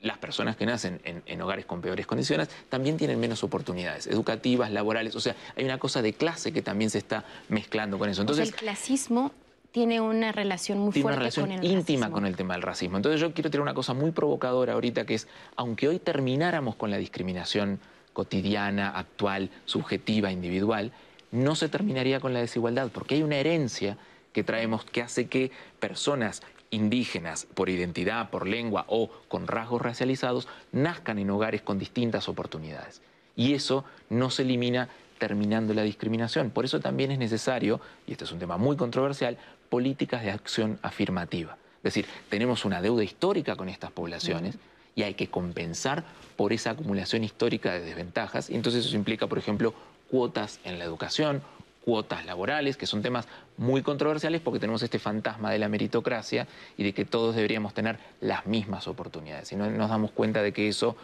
las 0.00 0.18
personas 0.18 0.56
que 0.56 0.66
nacen 0.66 1.00
en, 1.04 1.40
hogares 1.42 1.64
con 1.64 1.80
peores 1.80 2.06
condiciones 2.06 2.48
también 2.68 2.98
tienen 2.98 3.18
menos 3.18 3.42
oportunidades 3.42 4.06
educativas, 4.06 4.70
laborales. 4.70 5.16
O 5.16 5.20
sea, 5.20 5.34
hay 5.56 5.64
una 5.64 5.78
cosa 5.78 6.02
de 6.02 6.12
clase 6.12 6.52
que 6.52 6.60
también 6.60 6.90
se 6.90 6.98
está 6.98 7.24
mezclando 7.48 7.98
con 7.98 8.10
eso. 8.10 8.20
Entonces, 8.20 8.48
el 8.48 8.54
clasismo 8.54 9.32
tiene 9.72 10.00
una 10.00 10.30
relación 10.30 10.78
muy 10.78 10.92
tiene 10.92 11.02
fuerte 11.02 11.16
una 11.16 11.20
relación 11.20 11.46
con 11.48 11.58
el 11.58 11.64
íntima 11.64 12.10
con 12.10 12.26
el 12.26 12.36
tema 12.36 12.54
del 12.54 12.62
racismo. 12.62 12.96
Entonces 12.96 13.20
yo 13.20 13.32
quiero 13.32 13.50
tener 13.50 13.62
una 13.62 13.74
cosa 13.74 13.92
muy 13.92 14.12
provocadora 14.12 14.74
ahorita 14.74 15.04
que 15.04 15.14
es, 15.14 15.26
aunque 15.56 15.88
hoy 15.88 15.98
termináramos 15.98 16.76
con 16.76 16.92
la 16.92 16.98
discriminación 16.98 17.80
cotidiana, 18.12 18.90
actual, 18.90 19.50
subjetiva, 19.64 20.30
individual, 20.30 20.92
no 21.32 21.56
se 21.56 21.68
terminaría 21.68 22.20
con 22.20 22.32
la 22.32 22.40
desigualdad, 22.40 22.88
porque 22.92 23.16
hay 23.16 23.24
una 23.24 23.36
herencia 23.36 23.98
que 24.32 24.44
traemos 24.44 24.84
que 24.84 25.02
hace 25.02 25.26
que 25.26 25.50
personas 25.80 26.42
indígenas 26.70 27.46
por 27.54 27.68
identidad, 27.68 28.30
por 28.30 28.46
lengua 28.46 28.84
o 28.88 29.10
con 29.28 29.46
rasgos 29.46 29.82
racializados 29.82 30.48
nazcan 30.72 31.18
en 31.18 31.30
hogares 31.30 31.62
con 31.62 31.78
distintas 31.78 32.28
oportunidades. 32.28 33.00
Y 33.36 33.54
eso 33.54 33.84
no 34.10 34.30
se 34.30 34.42
elimina 34.42 34.88
terminando 35.18 35.74
la 35.74 35.82
discriminación. 35.82 36.50
Por 36.50 36.64
eso 36.64 36.80
también 36.80 37.10
es 37.10 37.18
necesario, 37.18 37.80
y 38.06 38.12
este 38.12 38.24
es 38.24 38.32
un 38.32 38.38
tema 38.38 38.56
muy 38.56 38.76
controversial, 38.76 39.38
políticas 39.68 40.22
de 40.22 40.30
acción 40.30 40.78
afirmativa. 40.82 41.56
Es 41.78 41.94
decir, 41.94 42.06
tenemos 42.28 42.64
una 42.64 42.80
deuda 42.80 43.04
histórica 43.04 43.56
con 43.56 43.68
estas 43.68 43.90
poblaciones 43.90 44.56
y 44.94 45.02
hay 45.02 45.14
que 45.14 45.28
compensar 45.28 46.04
por 46.36 46.52
esa 46.52 46.70
acumulación 46.70 47.24
histórica 47.24 47.72
de 47.72 47.80
desventajas. 47.80 48.50
Y 48.50 48.54
entonces 48.54 48.86
eso 48.86 48.96
implica, 48.96 49.26
por 49.26 49.38
ejemplo, 49.38 49.74
cuotas 50.10 50.60
en 50.64 50.78
la 50.78 50.84
educación, 50.84 51.42
cuotas 51.84 52.24
laborales, 52.24 52.76
que 52.76 52.86
son 52.86 53.02
temas 53.02 53.28
muy 53.56 53.82
controversiales 53.82 54.40
porque 54.40 54.58
tenemos 54.58 54.82
este 54.82 54.98
fantasma 54.98 55.50
de 55.50 55.58
la 55.58 55.68
meritocracia 55.68 56.46
y 56.76 56.84
de 56.84 56.94
que 56.94 57.04
todos 57.04 57.36
deberíamos 57.36 57.74
tener 57.74 57.98
las 58.20 58.46
mismas 58.46 58.88
oportunidades. 58.88 59.52
Y 59.52 59.56
no 59.56 59.70
nos 59.70 59.90
damos 59.90 60.10
cuenta 60.10 60.42
de 60.42 60.52
que 60.52 60.68
eso 60.68 60.96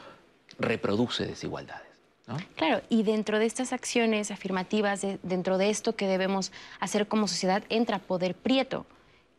reproduce 0.58 1.26
desigualdades. 1.26 1.90
Claro, 2.54 2.80
y 2.88 3.02
dentro 3.02 3.40
de 3.40 3.46
estas 3.46 3.72
acciones 3.72 4.30
afirmativas, 4.30 5.04
dentro 5.22 5.58
de 5.58 5.68
esto 5.68 5.96
que 5.96 6.06
debemos 6.06 6.52
hacer 6.78 7.08
como 7.08 7.26
sociedad, 7.26 7.64
entra 7.68 7.98
Poder 7.98 8.36
Prieto, 8.36 8.86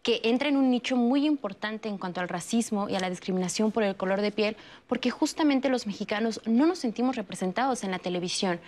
que 0.04 0.20
entra 0.24 0.50
en 0.50 0.58
un 0.58 0.70
nicho 0.70 0.98
muy 0.98 1.26
importante 1.26 1.88
en 1.88 1.98
cuanto 1.98 2.20
al 2.20 2.28
racismo 2.28 2.90
y 2.90 2.96
a 2.96 3.00
la 3.00 3.10
discriminación 3.10 3.72
por 3.72 3.84
el 3.84 3.96
color 3.96 4.20
de 4.20 4.32
piel, 4.32 4.58
porque 4.88 5.10
justamente 5.10 5.70
los 5.70 5.88
mexicanos 5.88 6.42
no 6.46 6.66
nos 6.66 6.80
sentimos 6.80 7.16
representados 7.16 7.84
en 7.84 7.92
la 7.92 8.00
televisión 8.00 8.60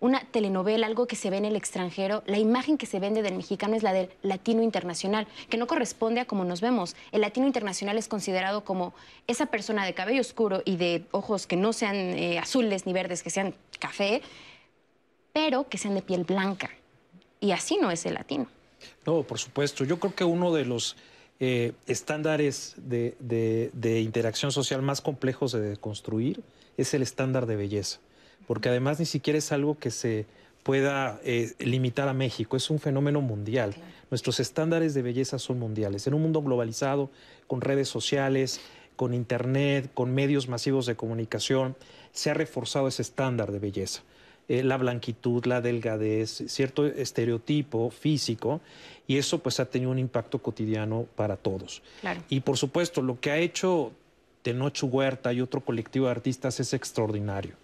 una 0.00 0.24
telenovela, 0.24 0.86
algo 0.86 1.06
que 1.06 1.14
se 1.14 1.28
ve 1.28 1.36
en 1.36 1.44
el 1.44 1.56
extranjero, 1.56 2.22
la 2.26 2.38
imagen 2.38 2.78
que 2.78 2.86
se 2.86 2.98
vende 2.98 3.22
del 3.22 3.36
mexicano 3.36 3.76
es 3.76 3.82
la 3.82 3.92
del 3.92 4.08
latino 4.22 4.62
internacional, 4.62 5.28
que 5.50 5.58
no 5.58 5.66
corresponde 5.66 6.20
a 6.20 6.24
cómo 6.24 6.44
nos 6.44 6.62
vemos. 6.62 6.96
El 7.12 7.20
latino 7.20 7.46
internacional 7.46 7.98
es 7.98 8.08
considerado 8.08 8.64
como 8.64 8.94
esa 9.26 9.46
persona 9.46 9.84
de 9.84 9.92
cabello 9.92 10.22
oscuro 10.22 10.62
y 10.64 10.76
de 10.76 11.04
ojos 11.10 11.46
que 11.46 11.56
no 11.56 11.74
sean 11.74 11.96
eh, 11.96 12.38
azules 12.38 12.86
ni 12.86 12.94
verdes, 12.94 13.22
que 13.22 13.28
sean 13.28 13.54
café, 13.78 14.22
pero 15.34 15.68
que 15.68 15.76
sean 15.76 15.94
de 15.94 16.02
piel 16.02 16.24
blanca. 16.24 16.70
Y 17.38 17.52
así 17.52 17.76
no 17.76 17.90
es 17.90 18.06
el 18.06 18.14
latino. 18.14 18.46
No, 19.04 19.22
por 19.22 19.38
supuesto. 19.38 19.84
Yo 19.84 20.00
creo 20.00 20.14
que 20.14 20.24
uno 20.24 20.52
de 20.54 20.64
los 20.64 20.96
eh, 21.40 21.72
estándares 21.86 22.74
de, 22.78 23.16
de 23.72 24.00
interacción 24.00 24.50
social 24.50 24.80
más 24.80 25.02
complejos 25.02 25.52
de 25.52 25.76
construir 25.76 26.42
es 26.78 26.94
el 26.94 27.02
estándar 27.02 27.44
de 27.44 27.56
belleza 27.56 28.00
porque 28.46 28.68
además 28.68 28.98
ni 28.98 29.06
siquiera 29.06 29.38
es 29.38 29.52
algo 29.52 29.78
que 29.78 29.90
se 29.90 30.26
pueda 30.62 31.20
eh, 31.24 31.52
limitar 31.58 32.08
a 32.08 32.12
México, 32.12 32.56
es 32.56 32.70
un 32.70 32.78
fenómeno 32.78 33.20
mundial. 33.20 33.74
Nuestros 34.10 34.40
estándares 34.40 34.94
de 34.94 35.02
belleza 35.02 35.38
son 35.38 35.58
mundiales. 35.58 36.06
En 36.06 36.14
un 36.14 36.22
mundo 36.22 36.42
globalizado, 36.42 37.10
con 37.46 37.60
redes 37.60 37.88
sociales, 37.88 38.60
con 38.96 39.14
Internet, 39.14 39.90
con 39.94 40.12
medios 40.12 40.48
masivos 40.48 40.86
de 40.86 40.96
comunicación, 40.96 41.76
se 42.12 42.30
ha 42.30 42.34
reforzado 42.34 42.88
ese 42.88 43.02
estándar 43.02 43.52
de 43.52 43.58
belleza. 43.58 44.02
Eh, 44.48 44.64
la 44.64 44.76
blanquitud, 44.76 45.46
la 45.46 45.60
delgadez, 45.60 46.42
cierto 46.48 46.84
estereotipo 46.84 47.90
físico, 47.90 48.60
y 49.06 49.16
eso 49.16 49.38
pues 49.38 49.60
ha 49.60 49.66
tenido 49.66 49.92
un 49.92 49.98
impacto 49.98 50.40
cotidiano 50.40 51.06
para 51.14 51.36
todos. 51.36 51.82
Y 52.28 52.40
por 52.40 52.56
supuesto, 52.58 53.00
lo 53.00 53.20
que 53.20 53.30
ha 53.30 53.38
hecho 53.38 53.92
Tenoch 54.42 54.82
Huerta 54.82 55.32
y 55.32 55.40
otro 55.40 55.60
colectivo 55.60 56.06
de 56.06 56.12
artistas 56.12 56.58
es 56.60 56.74
extraordinario 56.74 57.54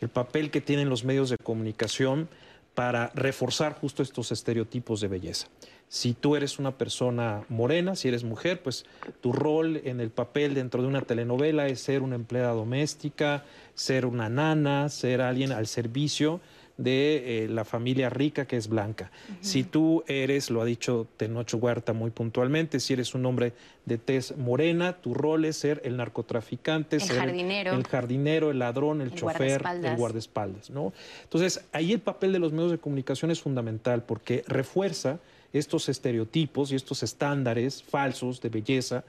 el 0.00 0.08
papel 0.08 0.50
que 0.50 0.60
tienen 0.60 0.88
los 0.88 1.04
medios 1.04 1.30
de 1.30 1.36
comunicación 1.36 2.28
para 2.74 3.10
reforzar 3.14 3.74
justo 3.74 4.02
estos 4.02 4.32
estereotipos 4.32 5.00
de 5.00 5.08
belleza. 5.08 5.48
Si 5.88 6.14
tú 6.14 6.36
eres 6.36 6.60
una 6.60 6.78
persona 6.78 7.42
morena, 7.48 7.96
si 7.96 8.06
eres 8.06 8.22
mujer, 8.22 8.62
pues 8.62 8.86
tu 9.20 9.32
rol 9.32 9.80
en 9.84 10.00
el 10.00 10.10
papel 10.10 10.54
dentro 10.54 10.82
de 10.82 10.88
una 10.88 11.02
telenovela 11.02 11.66
es 11.66 11.80
ser 11.80 12.02
una 12.02 12.14
empleada 12.14 12.52
doméstica, 12.52 13.44
ser 13.74 14.06
una 14.06 14.28
nana, 14.28 14.88
ser 14.88 15.20
alguien 15.20 15.50
al 15.50 15.66
servicio 15.66 16.40
de 16.80 17.44
eh, 17.44 17.48
la 17.48 17.64
familia 17.64 18.08
rica 18.08 18.46
que 18.46 18.56
es 18.56 18.68
blanca. 18.68 19.10
Si 19.40 19.64
tú 19.64 20.02
eres, 20.06 20.50
lo 20.50 20.62
ha 20.62 20.64
dicho 20.64 21.06
Tenocho 21.16 21.58
Huerta 21.58 21.92
muy 21.92 22.10
puntualmente, 22.10 22.80
si 22.80 22.94
eres 22.94 23.14
un 23.14 23.26
hombre 23.26 23.52
de 23.84 23.98
tez 23.98 24.36
morena, 24.36 24.94
tu 24.94 25.12
rol 25.12 25.44
es 25.44 25.56
ser 25.56 25.82
el 25.84 25.98
narcotraficante, 25.98 26.96
el 26.96 27.02
ser 27.02 27.16
jardinero. 27.16 27.72
el 27.72 27.86
jardinero, 27.86 28.50
el 28.50 28.58
ladrón, 28.58 29.02
el, 29.02 29.14
chofer, 29.14 29.62
el 29.84 29.96
guardaespaldas, 29.96 30.70
¿no? 30.70 30.94
Entonces, 31.22 31.64
ahí 31.72 31.92
el 31.92 32.00
papel 32.00 32.32
de 32.32 32.38
los 32.38 32.52
medios 32.52 32.70
de 32.70 32.78
comunicación 32.78 33.30
es 33.30 33.40
fundamental 33.40 34.02
porque 34.02 34.42
refuerza 34.46 35.18
estos 35.52 35.88
estereotipos 35.88 36.72
y 36.72 36.76
estos 36.76 37.02
estándares 37.02 37.82
falsos 37.82 38.40
de 38.40 38.48
belleza 38.48 39.04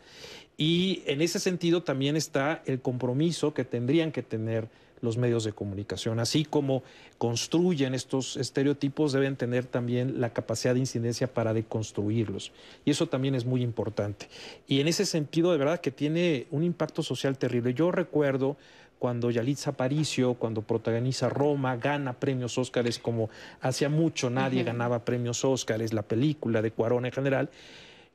y 0.57 1.03
en 1.05 1.21
ese 1.21 1.39
sentido 1.39 1.83
también 1.83 2.15
está 2.15 2.61
el 2.65 2.81
compromiso 2.81 3.53
que 3.53 3.63
tendrían 3.63 4.11
que 4.11 4.23
tener 4.23 4.67
los 5.01 5.17
medios 5.17 5.43
de 5.43 5.53
comunicación. 5.53 6.19
Así 6.19 6.45
como 6.45 6.83
construyen 7.17 7.93
estos 7.93 8.37
estereotipos, 8.37 9.11
deben 9.11 9.35
tener 9.35 9.65
también 9.65 10.21
la 10.21 10.31
capacidad 10.31 10.73
de 10.73 10.79
incidencia 10.79 11.33
para 11.33 11.53
deconstruirlos. 11.53 12.51
Y 12.85 12.91
eso 12.91 13.07
también 13.07 13.35
es 13.35 13.45
muy 13.45 13.61
importante. 13.63 14.27
Y 14.67 14.79
en 14.79 14.87
ese 14.87 15.05
sentido, 15.05 15.51
de 15.51 15.57
verdad 15.57 15.81
que 15.81 15.91
tiene 15.91 16.47
un 16.51 16.63
impacto 16.63 17.03
social 17.03 17.37
terrible. 17.37 17.73
Yo 17.73 17.91
recuerdo 17.91 18.57
cuando 19.01 19.31
Yalitza 19.31 19.71
Aparicio, 19.71 20.35
cuando 20.35 20.61
protagoniza 20.61 21.27
Roma, 21.27 21.75
gana 21.75 22.13
premios 22.13 22.59
Óscares 22.59 22.99
como 22.99 23.31
hacía 23.59 23.89
mucho 23.89 24.29
nadie 24.29 24.63
ganaba 24.63 25.03
premios 25.03 25.43
Óscares, 25.43 25.91
la 25.91 26.03
película 26.03 26.61
de 26.61 26.69
Cuarón 26.69 27.07
en 27.07 27.11
general, 27.11 27.49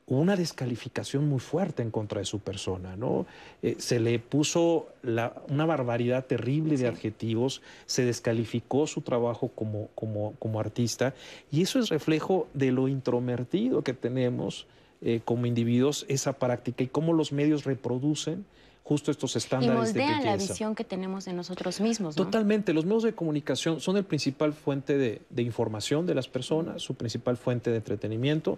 una 0.07 0.37
descalificación 0.37 1.27
muy 1.27 1.39
fuerte 1.39 1.83
en 1.83 1.91
contra 1.91 2.19
de 2.19 2.25
su 2.25 2.39
persona, 2.39 2.95
¿no? 2.95 3.25
Eh, 3.61 3.75
se 3.77 3.99
le 3.99 4.19
puso 4.19 4.87
una 5.03 5.65
barbaridad 5.65 6.25
terrible 6.25 6.77
de 6.77 6.87
adjetivos, 6.87 7.61
se 7.85 8.05
descalificó 8.05 8.87
su 8.87 9.01
trabajo 9.01 9.49
como, 9.49 9.89
como, 9.95 10.33
como, 10.39 10.61
artista, 10.61 11.13
y 11.51 11.61
eso 11.61 11.79
es 11.79 11.89
reflejo 11.89 12.47
de 12.53 12.71
lo 12.71 12.87
introvertido 12.87 13.83
que 13.83 13.93
tenemos 13.93 14.65
eh, 15.01 15.19
como 15.25 15.45
individuos, 15.45 16.05
esa 16.07 16.33
práctica, 16.33 16.83
y 16.83 16.87
cómo 16.87 17.11
los 17.11 17.33
medios 17.33 17.65
reproducen 17.65 18.45
justo 18.85 19.11
estos 19.11 19.35
estándares 19.35 19.75
y 19.75 19.93
moldean 19.99 20.23
la 20.23 20.37
visión 20.37 20.73
que 20.73 20.85
tenemos 20.85 21.25
de 21.25 21.33
nosotros 21.33 21.81
mismos. 21.81 22.15
¿no? 22.15 22.23
Totalmente. 22.23 22.71
Los 22.71 22.85
medios 22.85 23.03
de 23.03 23.13
comunicación 23.13 23.81
son 23.81 23.97
el 23.97 24.05
principal 24.05 24.53
fuente 24.53 24.97
de, 24.97 25.21
de 25.29 25.41
información 25.41 26.05
de 26.05 26.15
las 26.15 26.29
personas, 26.29 26.81
su 26.81 26.95
principal 26.95 27.35
fuente 27.35 27.69
de 27.69 27.77
entretenimiento. 27.77 28.57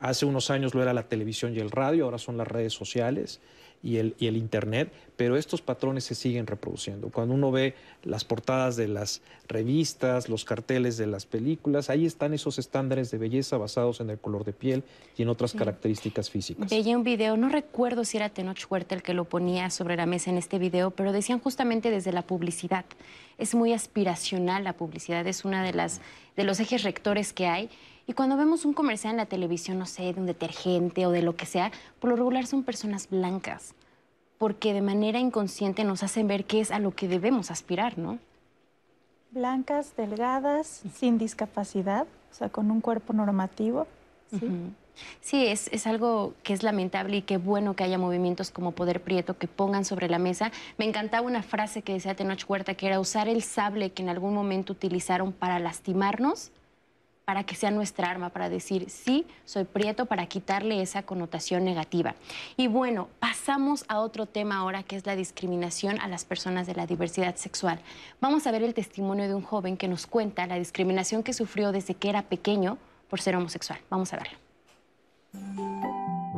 Hace 0.00 0.24
unos 0.24 0.50
años 0.50 0.74
lo 0.74 0.82
era 0.82 0.94
la 0.94 1.08
televisión 1.08 1.54
y 1.54 1.58
el 1.58 1.70
radio, 1.70 2.06
ahora 2.06 2.18
son 2.18 2.38
las 2.38 2.48
redes 2.48 2.72
sociales 2.72 3.40
y 3.82 3.96
el, 3.96 4.14
y 4.18 4.26
el 4.26 4.36
Internet, 4.36 4.92
pero 5.16 5.36
estos 5.36 5.62
patrones 5.62 6.04
se 6.04 6.14
siguen 6.14 6.46
reproduciendo. 6.46 7.10
Cuando 7.10 7.34
uno 7.34 7.50
ve 7.50 7.74
las 8.02 8.24
portadas 8.24 8.76
de 8.76 8.88
las 8.88 9.22
revistas, 9.48 10.28
los 10.28 10.44
carteles 10.44 10.96
de 10.96 11.06
las 11.06 11.26
películas, 11.26 11.90
ahí 11.90 12.06
están 12.06 12.34
esos 12.34 12.58
estándares 12.58 13.10
de 13.10 13.18
belleza 13.18 13.56
basados 13.58 14.00
en 14.00 14.10
el 14.10 14.18
color 14.18 14.44
de 14.44 14.52
piel 14.52 14.84
y 15.16 15.22
en 15.22 15.28
otras 15.28 15.52
características 15.52 16.30
físicas. 16.30 16.70
Veía 16.70 16.96
un 16.96 17.04
video, 17.04 17.36
no 17.36 17.48
recuerdo 17.48 18.04
si 18.04 18.16
era 18.16 18.28
Tenoch 18.28 18.70
Huerta 18.70 18.94
el 18.94 19.02
que 19.02 19.14
lo 19.14 19.24
ponía 19.24 19.70
sobre 19.70 19.96
la 19.96 20.06
mesa 20.06 20.30
en 20.30 20.38
este 20.38 20.58
video, 20.58 20.90
pero 20.90 21.12
decían 21.12 21.40
justamente 21.40 21.90
desde 21.90 22.12
la 22.12 22.22
publicidad. 22.22 22.84
Es 23.38 23.54
muy 23.54 23.72
aspiracional 23.72 24.64
la 24.64 24.74
publicidad, 24.74 25.26
es 25.26 25.44
una 25.44 25.62
de 25.62 25.72
las 25.72 26.00
de 26.36 26.44
los 26.44 26.60
ejes 26.60 26.84
rectores 26.84 27.32
que 27.32 27.46
hay 27.46 27.68
y 28.06 28.12
cuando 28.12 28.36
vemos 28.36 28.64
un 28.64 28.72
comercial 28.72 29.12
en 29.12 29.18
la 29.18 29.26
televisión, 29.26 29.78
no 29.78 29.86
sé, 29.86 30.12
de 30.12 30.20
un 30.20 30.26
detergente 30.26 31.06
o 31.06 31.10
de 31.10 31.22
lo 31.22 31.36
que 31.36 31.46
sea, 31.46 31.70
por 31.98 32.10
lo 32.10 32.16
regular 32.16 32.46
son 32.46 32.64
personas 32.64 33.08
blancas, 33.08 33.74
porque 34.38 34.72
de 34.72 34.82
manera 34.82 35.18
inconsciente 35.18 35.84
nos 35.84 36.02
hacen 36.02 36.26
ver 36.26 36.44
qué 36.44 36.60
es 36.60 36.70
a 36.70 36.78
lo 36.78 36.92
que 36.92 37.08
debemos 37.08 37.50
aspirar, 37.50 37.98
¿no? 37.98 38.18
Blancas, 39.30 39.94
delgadas, 39.96 40.82
sin 40.94 41.18
discapacidad, 41.18 42.06
o 42.30 42.34
sea, 42.34 42.48
con 42.48 42.70
un 42.70 42.80
cuerpo 42.80 43.12
normativo. 43.12 43.86
Sí, 44.28 44.40
sí 45.20 45.46
es, 45.46 45.68
es, 45.72 45.86
algo 45.86 46.34
que 46.42 46.52
es 46.52 46.62
lamentable 46.62 47.18
y 47.18 47.22
qué 47.22 47.36
bueno 47.36 47.74
que 47.74 47.84
haya 47.84 47.98
movimientos 47.98 48.50
como 48.50 48.72
Poder 48.72 49.02
Prieto 49.02 49.38
que 49.38 49.46
pongan 49.46 49.84
sobre 49.84 50.08
la 50.08 50.18
mesa. 50.18 50.50
Me 50.78 50.84
encantaba 50.84 51.26
una 51.26 51.42
frase 51.42 51.82
que 51.82 51.92
decía 51.92 52.14
Tenoch 52.14 52.44
Huerta, 52.48 52.74
que 52.74 52.86
era 52.86 52.98
usar 52.98 53.28
el 53.28 53.42
sable 53.42 53.90
que 53.90 54.02
en 54.02 54.08
algún 54.08 54.34
momento 54.34 54.72
utilizaron 54.72 55.32
para 55.32 55.58
lastimarnos 55.58 56.50
para 57.30 57.44
que 57.44 57.54
sea 57.54 57.70
nuestra 57.70 58.10
arma, 58.10 58.30
para 58.30 58.48
decir, 58.48 58.90
sí, 58.90 59.24
soy 59.44 59.62
prieto, 59.62 60.06
para 60.06 60.26
quitarle 60.26 60.82
esa 60.82 61.04
connotación 61.04 61.64
negativa. 61.64 62.16
Y 62.56 62.66
bueno, 62.66 63.08
pasamos 63.20 63.84
a 63.86 64.00
otro 64.00 64.26
tema 64.26 64.56
ahora, 64.56 64.82
que 64.82 64.96
es 64.96 65.06
la 65.06 65.14
discriminación 65.14 66.00
a 66.00 66.08
las 66.08 66.24
personas 66.24 66.66
de 66.66 66.74
la 66.74 66.88
diversidad 66.88 67.36
sexual. 67.36 67.78
Vamos 68.20 68.48
a 68.48 68.50
ver 68.50 68.64
el 68.64 68.74
testimonio 68.74 69.28
de 69.28 69.36
un 69.36 69.42
joven 69.42 69.76
que 69.76 69.86
nos 69.86 70.08
cuenta 70.08 70.44
la 70.48 70.56
discriminación 70.56 71.22
que 71.22 71.32
sufrió 71.32 71.70
desde 71.70 71.94
que 71.94 72.08
era 72.10 72.22
pequeño 72.22 72.78
por 73.08 73.20
ser 73.20 73.36
homosexual. 73.36 73.78
Vamos 73.90 74.12
a 74.12 74.16
verlo. 74.16 74.36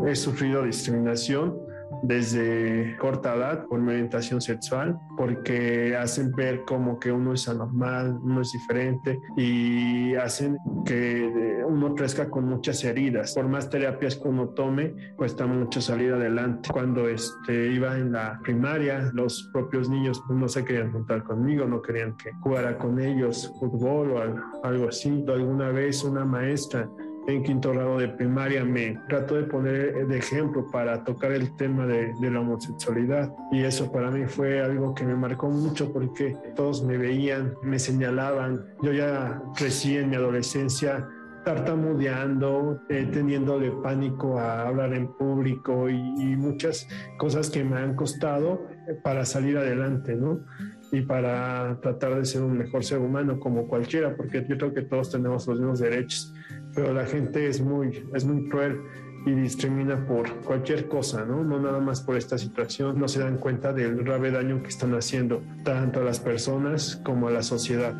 He 0.06 0.14
sufrido 0.14 0.62
discriminación 0.62 1.58
desde 2.02 2.96
corta 2.98 3.34
edad 3.34 3.66
por 3.66 3.80
mi 3.80 3.92
orientación 3.92 4.40
sexual, 4.40 4.98
porque 5.16 5.96
hacen 5.96 6.32
ver 6.32 6.62
como 6.64 6.98
que 6.98 7.12
uno 7.12 7.32
es 7.32 7.48
anormal, 7.48 8.18
uno 8.22 8.40
es 8.40 8.52
diferente 8.52 9.18
y 9.36 10.14
hacen 10.16 10.58
que 10.84 11.62
uno 11.66 11.94
crezca 11.94 12.28
con 12.28 12.44
muchas 12.44 12.82
heridas. 12.84 13.34
Por 13.34 13.48
más 13.48 13.70
terapias 13.70 14.16
que 14.16 14.28
uno 14.28 14.48
tome, 14.50 14.94
cuesta 15.16 15.46
mucho 15.46 15.80
salir 15.80 16.12
adelante. 16.12 16.68
Cuando 16.72 17.08
este, 17.08 17.68
iba 17.72 17.96
en 17.96 18.12
la 18.12 18.40
primaria, 18.42 19.10
los 19.14 19.48
propios 19.52 19.88
niños 19.88 20.22
no 20.28 20.48
se 20.48 20.64
querían 20.64 20.92
juntar 20.92 21.22
conmigo, 21.22 21.66
no 21.66 21.80
querían 21.80 22.16
que 22.16 22.32
jugara 22.40 22.76
con 22.78 23.00
ellos 23.00 23.52
fútbol 23.58 24.12
o 24.12 24.64
algo 24.64 24.88
así. 24.88 25.24
Alguna 25.28 25.70
vez 25.70 26.04
una 26.04 26.24
maestra 26.24 26.88
en 27.26 27.42
quinto 27.42 27.72
grado 27.72 27.98
de 27.98 28.08
primaria 28.08 28.64
me 28.64 28.98
trató 29.08 29.36
de 29.36 29.44
poner 29.44 30.06
de 30.06 30.18
ejemplo 30.18 30.66
para 30.70 31.04
tocar 31.04 31.32
el 31.32 31.54
tema 31.56 31.86
de, 31.86 32.12
la 32.20 32.40
homosexualidad. 32.40 33.32
Y 33.50 33.62
eso 33.62 33.90
para 33.92 34.10
mí 34.10 34.24
fue 34.26 34.60
algo 34.60 34.94
que 34.94 35.04
me 35.04 35.14
marcó 35.14 35.48
mucho 35.48 35.92
porque 35.92 36.36
todos 36.56 36.82
me 36.82 36.96
veían, 36.96 37.54
me 37.62 37.78
señalaban, 37.78 38.64
yo 38.82 38.92
ya 38.92 39.42
crecí 39.56 39.96
en 39.96 40.10
mi 40.10 40.16
adolescencia 40.16 41.08
tartamudeando, 41.44 42.80
eh, 42.88 43.08
teniéndole 43.12 43.72
pánico 43.82 44.38
a 44.38 44.68
hablar 44.68 44.94
en 44.94 45.08
público 45.08 45.90
y, 45.90 45.96
y, 45.96 46.36
muchas 46.36 46.86
cosas 47.18 47.50
que 47.50 47.64
me 47.64 47.78
han 47.78 47.96
costado 47.96 48.64
para 49.02 49.24
salir 49.24 49.58
adelante, 49.58 50.14
¿no? 50.14 50.44
Y 50.92 51.00
para 51.00 51.80
tratar 51.80 52.14
de 52.14 52.24
ser 52.26 52.42
un 52.42 52.58
mejor 52.58 52.84
ser 52.84 52.98
humano 52.98 53.40
como 53.40 53.66
cualquiera, 53.66 54.14
porque 54.14 54.46
yo 54.48 54.56
creo 54.56 54.72
que 54.72 54.82
todos 54.82 55.10
tenemos 55.10 55.48
los 55.48 55.58
mismos 55.58 55.80
derechos 55.80 56.32
pero 56.74 56.92
la 56.92 57.04
gente 57.04 57.48
es 57.48 57.60
muy, 57.60 58.08
es 58.14 58.24
muy 58.24 58.48
cruel 58.48 58.80
y 59.24 59.30
discrimina 59.32 60.04
por 60.06 60.28
cualquier 60.40 60.88
cosa, 60.88 61.24
¿no? 61.24 61.44
No 61.44 61.60
nada 61.60 61.80
más 61.80 62.00
por 62.00 62.16
esta 62.16 62.38
situación, 62.38 62.98
no 62.98 63.06
se 63.08 63.20
dan 63.20 63.38
cuenta 63.38 63.72
del 63.72 64.02
grave 64.02 64.30
daño 64.30 64.62
que 64.62 64.68
están 64.68 64.94
haciendo 64.94 65.42
tanto 65.64 66.00
a 66.00 66.04
las 66.04 66.18
personas 66.18 67.00
como 67.04 67.28
a 67.28 67.30
la 67.30 67.42
sociedad. 67.42 67.94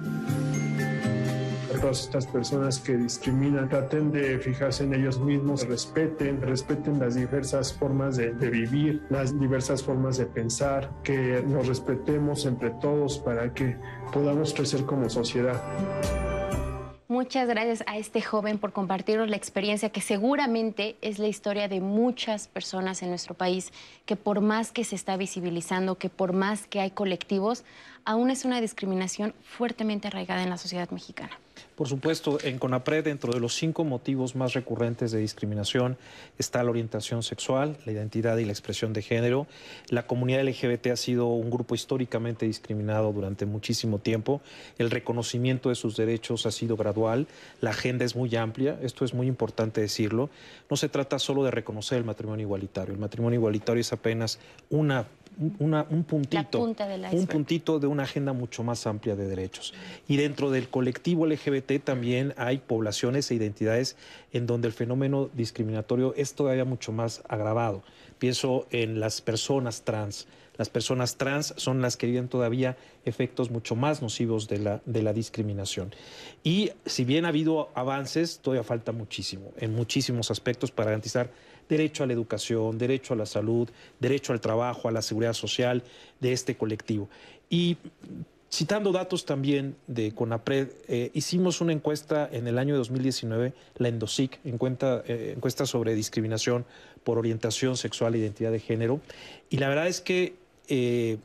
Todas 1.81 2.05
estas 2.05 2.29
personas 2.29 2.79
que 2.79 2.97
discriminan, 2.97 3.69
traten 3.69 4.13
de 4.13 4.39
fijarse 4.39 4.85
en 4.85 4.95
ellos 4.95 5.21
mismos, 5.21 5.67
respeten, 5.67 6.41
respeten 6.41 7.01
las 7.01 7.17
diversas 7.17 7.73
formas 7.73 8.17
de, 8.17 8.33
de 8.35 8.51
vivir, 8.51 9.03
las 9.11 9.39
diversas 9.39 9.83
formas 9.83 10.17
de 10.17 10.27
pensar, 10.27 10.93
que 11.03 11.43
nos 11.45 11.67
respetemos 11.67 12.47
entre 12.47 12.71
todos 12.71 13.19
para 13.19 13.53
que 13.53 13.77
podamos 14.13 14.55
crecer 14.55 14.85
como 14.85 15.11
sociedad. 15.11 15.61
Muchas 17.13 17.47
gracias 17.47 17.85
a 17.87 17.99
este 17.99 18.23
joven 18.23 18.57
por 18.57 18.73
compartirnos 18.73 19.29
la 19.29 19.37
experiencia 19.37 19.91
que 19.91 20.01
seguramente 20.01 20.97
es 21.03 21.19
la 21.19 21.29
historia 21.29 21.69
de 21.69 21.83
muchas 21.83 22.49
personas 22.49 23.03
en 23.03 23.11
nuestro 23.11 23.35
país, 23.35 23.71
que 24.07 24.17
por 24.17 24.41
más 24.41 24.73
que 24.73 24.83
se 24.83 24.97
está 24.97 25.19
visibilizando, 25.19 25.99
que 25.99 26.09
por 26.09 26.33
más 26.33 26.67
que 26.67 26.81
hay 26.81 26.91
colectivos, 26.91 27.65
aún 28.07 28.31
es 28.31 28.47
una 28.47 28.63
discriminación 28.63 29.35
fuertemente 29.43 30.09
arraigada 30.09 30.43
en 30.43 30.49
la 30.49 30.57
sociedad 30.57 30.91
mexicana. 30.91 31.39
Por 31.77 31.89
supuesto, 31.89 32.39
en 32.43 32.59
CONAPRED, 32.59 33.05
dentro 33.05 33.33
de 33.33 33.41
los 33.41 33.55
cinco 33.55 33.83
motivos 33.85 34.37
más 34.37 34.53
recurrentes 34.53 35.11
de 35.11 35.19
discriminación, 35.21 35.97
está 36.39 36.63
la 36.63 36.71
orientación 36.71 37.23
sexual, 37.23 37.79
la 37.87 37.93
identidad 37.93 38.37
y 38.37 38.45
la 38.45 38.53
expresión 38.53 38.93
de 38.93 39.01
género. 39.01 39.47
La 39.89 40.07
comunidad 40.07 40.45
LGBT 40.45 40.89
ha 40.89 40.97
sido 40.97 41.29
un 41.29 41.51
grupo 41.51 41.75
históricamente 41.75 42.45
discriminado 42.45 43.11
durante 43.13 43.47
muchísimo 43.47 43.99
tiempo. 43.99 44.43
El 44.77 44.91
reconocimiento 44.91 45.71
de 45.71 45.75
sus 45.75 45.97
derechos 45.97 46.45
ha 46.45 46.51
sido 46.51 46.77
gradual. 46.77 47.27
La 47.63 47.71
agenda 47.71 48.05
es 48.05 48.17
muy 48.17 48.37
amplia, 48.37 48.79
esto 48.83 49.07
es 49.07 49.15
muy 49.15 49.27
importante 49.27 49.81
decirlo. 49.81 50.29
No 50.69 50.77
se 50.77 50.91
trata 50.91 51.19
solo 51.19 51.43
de 51.43 51.51
reconocer 51.51 51.97
el 51.97 52.05
matrimonio 52.05 52.45
igualitario. 52.45 52.93
El 52.93 53.01
matrimonio 53.01 53.39
igualitario 53.39 53.81
es 53.81 53.95
apenas 53.95 54.39
una 54.69 55.07
un 55.39 56.05
puntito, 56.05 56.61
un 56.61 57.27
puntito 57.27 57.79
de 57.79 57.87
una 57.87 58.05
agenda 58.05 58.33
mucho 58.33 58.63
más 58.63 58.87
amplia 58.87 59.17
de 59.17 59.27
derechos. 59.27 59.75
Y 60.09 60.17
dentro 60.17 60.51
del 60.51 60.69
colectivo 60.69 61.27
LGBT 61.27 61.83
también 61.83 62.35
hay 62.37 62.59
poblaciones 62.59 63.31
e 63.31 63.35
identidades 63.35 63.97
en 64.33 64.47
donde 64.47 64.69
el 64.69 64.75
fenómeno 64.75 65.31
discriminatorio 65.33 66.15
es 66.17 66.35
todavía 66.35 66.65
mucho 66.65 66.93
más 66.93 67.23
agravado. 67.29 67.83
Pienso 68.19 68.67
en 68.71 69.01
las 69.01 69.21
personas 69.21 69.83
trans. 69.83 70.27
Las 70.59 70.69
personas 70.69 71.17
trans 71.17 71.55
son 71.57 71.81
las 71.81 71.97
que 71.97 72.07
viven 72.07 72.29
todavía 72.29 72.77
efectos 73.05 73.51
mucho 73.51 73.75
más 73.75 74.03
nocivos 74.03 74.49
de 74.49 74.59
la, 74.59 74.83
de 74.85 75.03
la 75.03 75.13
discriminación. 75.13 75.95
Y 76.45 76.71
si 76.85 77.05
bien 77.05 77.25
ha 77.25 77.29
habido 77.29 77.71
avances, 77.75 78.39
todavía 78.41 78.63
falta 78.63 78.93
muchísimo, 78.93 79.53
en 79.57 79.75
muchísimos 79.75 80.31
aspectos 80.31 80.71
para 80.71 80.91
garantizar 80.91 81.31
derecho 81.73 82.05
a 82.05 82.07
la 82.07 82.13
educación, 82.13 82.77
derecho 82.77 83.15
a 83.15 83.17
la 83.17 83.25
salud, 83.25 83.69
derecho 83.99 84.35
al 84.35 84.41
trabajo, 84.41 84.89
a 84.89 84.93
la 84.93 85.01
seguridad 85.01 85.33
social 85.33 85.83
de 86.21 86.33
este 86.33 86.55
colectivo. 86.55 87.09
Y 87.49 87.79
citando 88.51 88.93
datos 88.93 89.25
también 89.25 89.75
de 89.87 90.13
CONAPRED, 90.13 90.69
eh, 90.89 91.11
hicimos 91.15 91.63
una 91.63 91.73
encuesta 91.73 92.29
en 92.31 92.47
el 92.47 92.59
año 92.59 92.77
2019, 92.77 93.55
la 93.79 93.89
ENDOSIC, 93.89 94.39
encuesta, 94.45 95.03
eh, 95.07 95.33
encuesta 95.35 95.65
sobre 95.65 95.95
discriminación 95.95 96.67
por 97.05 97.17
orientación 97.17 97.79
sexual 97.79 98.15
e 98.15 98.19
identidad 98.19 98.53
de 98.53 98.61
género, 98.61 99.01
y 99.49 99.57
la 99.57 99.69
verdad 99.69 99.89
es 99.89 100.03
que 100.03 100.35
eh, 100.69 101.17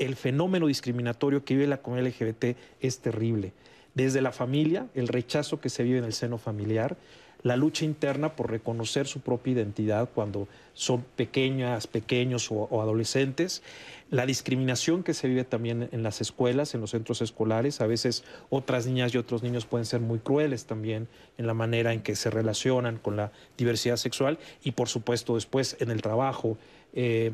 el 0.00 0.16
fenómeno 0.16 0.66
discriminatorio 0.66 1.44
que 1.44 1.54
vive 1.54 1.68
la 1.68 1.80
comunidad 1.80 2.08
LGBT 2.08 2.56
es 2.80 2.98
terrible. 2.98 3.52
Desde 3.94 4.20
la 4.20 4.32
familia, 4.32 4.88
el 4.94 5.06
rechazo 5.06 5.60
que 5.60 5.68
se 5.68 5.84
vive 5.84 5.98
en 5.98 6.04
el 6.04 6.12
seno 6.12 6.36
familiar, 6.36 6.96
la 7.44 7.56
lucha 7.56 7.84
interna 7.84 8.34
por 8.34 8.50
reconocer 8.50 9.06
su 9.06 9.20
propia 9.20 9.52
identidad 9.52 10.08
cuando 10.12 10.48
son 10.72 11.04
pequeñas, 11.14 11.86
pequeños 11.86 12.50
o, 12.50 12.80
adolescentes, 12.80 13.62
la 14.10 14.24
discriminación 14.24 15.02
que 15.02 15.12
se 15.12 15.28
vive 15.28 15.44
también 15.44 15.90
en 15.92 16.02
las 16.02 16.22
escuelas, 16.22 16.74
en 16.74 16.80
los 16.80 16.90
centros 16.90 17.20
escolares, 17.20 17.82
a 17.82 17.86
veces 17.86 18.24
otras 18.48 18.86
niñas 18.86 19.14
y 19.14 19.18
otros 19.18 19.42
niños 19.42 19.66
pueden 19.66 19.84
ser 19.84 20.00
muy 20.00 20.20
crueles 20.20 20.64
también 20.64 21.06
en 21.36 21.46
la 21.46 21.52
manera 21.52 21.92
en 21.92 22.00
que 22.00 22.16
se 22.16 22.30
relacionan 22.30 22.96
con 22.96 23.16
la 23.16 23.30
diversidad 23.58 23.96
sexual 23.96 24.38
y 24.64 24.72
por 24.72 24.88
supuesto 24.88 25.34
después 25.34 25.76
en 25.80 25.90
el 25.90 26.00
trabajo. 26.00 26.56
Eh, 26.94 27.32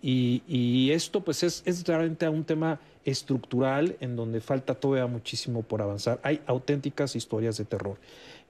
y, 0.00 0.90
esto 0.92 1.24
pues 1.24 1.42
es, 1.42 1.62
es 1.66 1.84
realmente 1.84 2.28
un 2.28 2.44
tema 2.44 2.78
estructural 3.08 3.96
en 4.00 4.16
donde 4.16 4.40
falta 4.40 4.74
todavía 4.74 5.06
muchísimo 5.06 5.62
por 5.62 5.82
avanzar. 5.82 6.20
Hay 6.22 6.40
auténticas 6.46 7.16
historias 7.16 7.56
de 7.56 7.64
terror. 7.64 7.96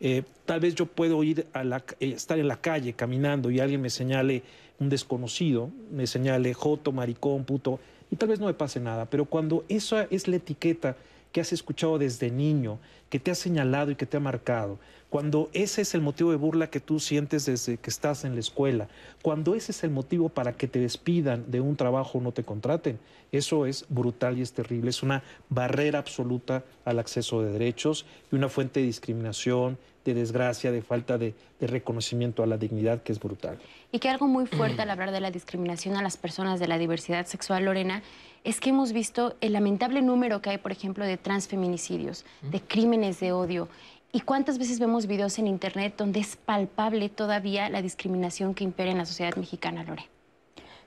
Eh, 0.00 0.22
tal 0.46 0.60
vez 0.60 0.74
yo 0.74 0.86
puedo 0.86 1.22
ir 1.24 1.46
a 1.52 1.64
la, 1.64 1.84
eh, 2.00 2.12
estar 2.12 2.38
en 2.38 2.48
la 2.48 2.60
calle 2.60 2.92
caminando 2.92 3.50
y 3.50 3.60
alguien 3.60 3.80
me 3.80 3.90
señale 3.90 4.42
un 4.78 4.88
desconocido, 4.88 5.70
me 5.90 6.06
señale 6.06 6.54
joto, 6.54 6.92
maricón, 6.92 7.44
puto, 7.44 7.80
y 8.10 8.16
tal 8.16 8.28
vez 8.28 8.40
no 8.40 8.46
me 8.46 8.54
pase 8.54 8.80
nada, 8.80 9.06
pero 9.06 9.24
cuando 9.24 9.64
esa 9.68 10.06
es 10.10 10.28
la 10.28 10.36
etiqueta 10.36 10.96
que 11.32 11.40
has 11.40 11.52
escuchado 11.52 11.98
desde 11.98 12.30
niño, 12.30 12.78
que 13.10 13.18
te 13.18 13.30
ha 13.30 13.34
señalado 13.34 13.90
y 13.90 13.96
que 13.96 14.06
te 14.06 14.16
ha 14.16 14.20
marcado, 14.20 14.78
cuando 15.10 15.48
ese 15.54 15.80
es 15.80 15.94
el 15.94 16.02
motivo 16.02 16.30
de 16.30 16.36
burla 16.36 16.68
que 16.68 16.80
tú 16.80 17.00
sientes 17.00 17.46
desde 17.46 17.78
que 17.78 17.88
estás 17.88 18.24
en 18.24 18.34
la 18.34 18.40
escuela, 18.40 18.88
cuando 19.22 19.54
ese 19.54 19.72
es 19.72 19.82
el 19.82 19.90
motivo 19.90 20.28
para 20.28 20.52
que 20.52 20.68
te 20.68 20.80
despidan 20.80 21.50
de 21.50 21.62
un 21.62 21.76
trabajo 21.76 22.18
o 22.18 22.20
no 22.20 22.32
te 22.32 22.44
contraten, 22.44 22.98
eso 23.32 23.64
es 23.64 23.86
brutal 23.88 24.38
y 24.38 24.42
es 24.42 24.52
terrible, 24.52 24.90
es 24.90 25.02
una 25.02 25.22
barrera 25.48 25.98
absoluta 25.98 26.62
al 26.84 26.98
acceso 26.98 27.42
de 27.42 27.52
derechos 27.52 28.04
y 28.30 28.36
una 28.36 28.50
fuente 28.50 28.80
de 28.80 28.86
discriminación, 28.86 29.78
de 30.14 30.20
desgracia, 30.20 30.72
de 30.72 30.82
falta 30.82 31.18
de, 31.18 31.34
reconocimiento 31.60 32.42
a 32.42 32.46
la 32.46 32.56
dignidad 32.56 33.02
que 33.02 33.12
es 33.12 33.20
brutal. 33.20 33.58
Y 33.92 33.98
que 33.98 34.08
algo 34.08 34.26
muy 34.26 34.46
fuerte 34.46 34.82
al 34.82 34.90
hablar 34.90 35.10
de 35.10 35.20
la 35.20 35.30
discriminación 35.30 35.96
a 35.96 36.02
las 36.02 36.16
personas 36.16 36.60
de 36.60 36.68
la 36.68 36.78
diversidad 36.78 37.26
sexual, 37.26 37.64
Lorena, 37.64 38.02
es 38.44 38.60
que 38.60 38.70
hemos 38.70 38.92
visto 38.92 39.36
el 39.40 39.52
lamentable 39.52 40.02
número 40.02 40.40
que 40.40 40.50
hay, 40.50 40.58
por 40.58 40.72
ejemplo, 40.72 41.04
de 41.04 41.16
transfeminicidios, 41.16 42.24
de 42.42 42.60
crímenes 42.60 43.20
de 43.20 43.32
odio. 43.32 43.68
¿Y 44.12 44.20
cuántas 44.20 44.58
veces 44.58 44.78
vemos 44.80 45.06
videos 45.06 45.38
en 45.38 45.46
Internet 45.46 45.94
donde 45.98 46.20
es 46.20 46.36
palpable 46.36 47.08
todavía 47.08 47.68
la 47.68 47.82
discriminación 47.82 48.54
que 48.54 48.64
impera 48.64 48.90
en 48.90 48.98
la 48.98 49.04
sociedad 49.04 49.36
mexicana, 49.36 49.82
Lore? 49.82 50.08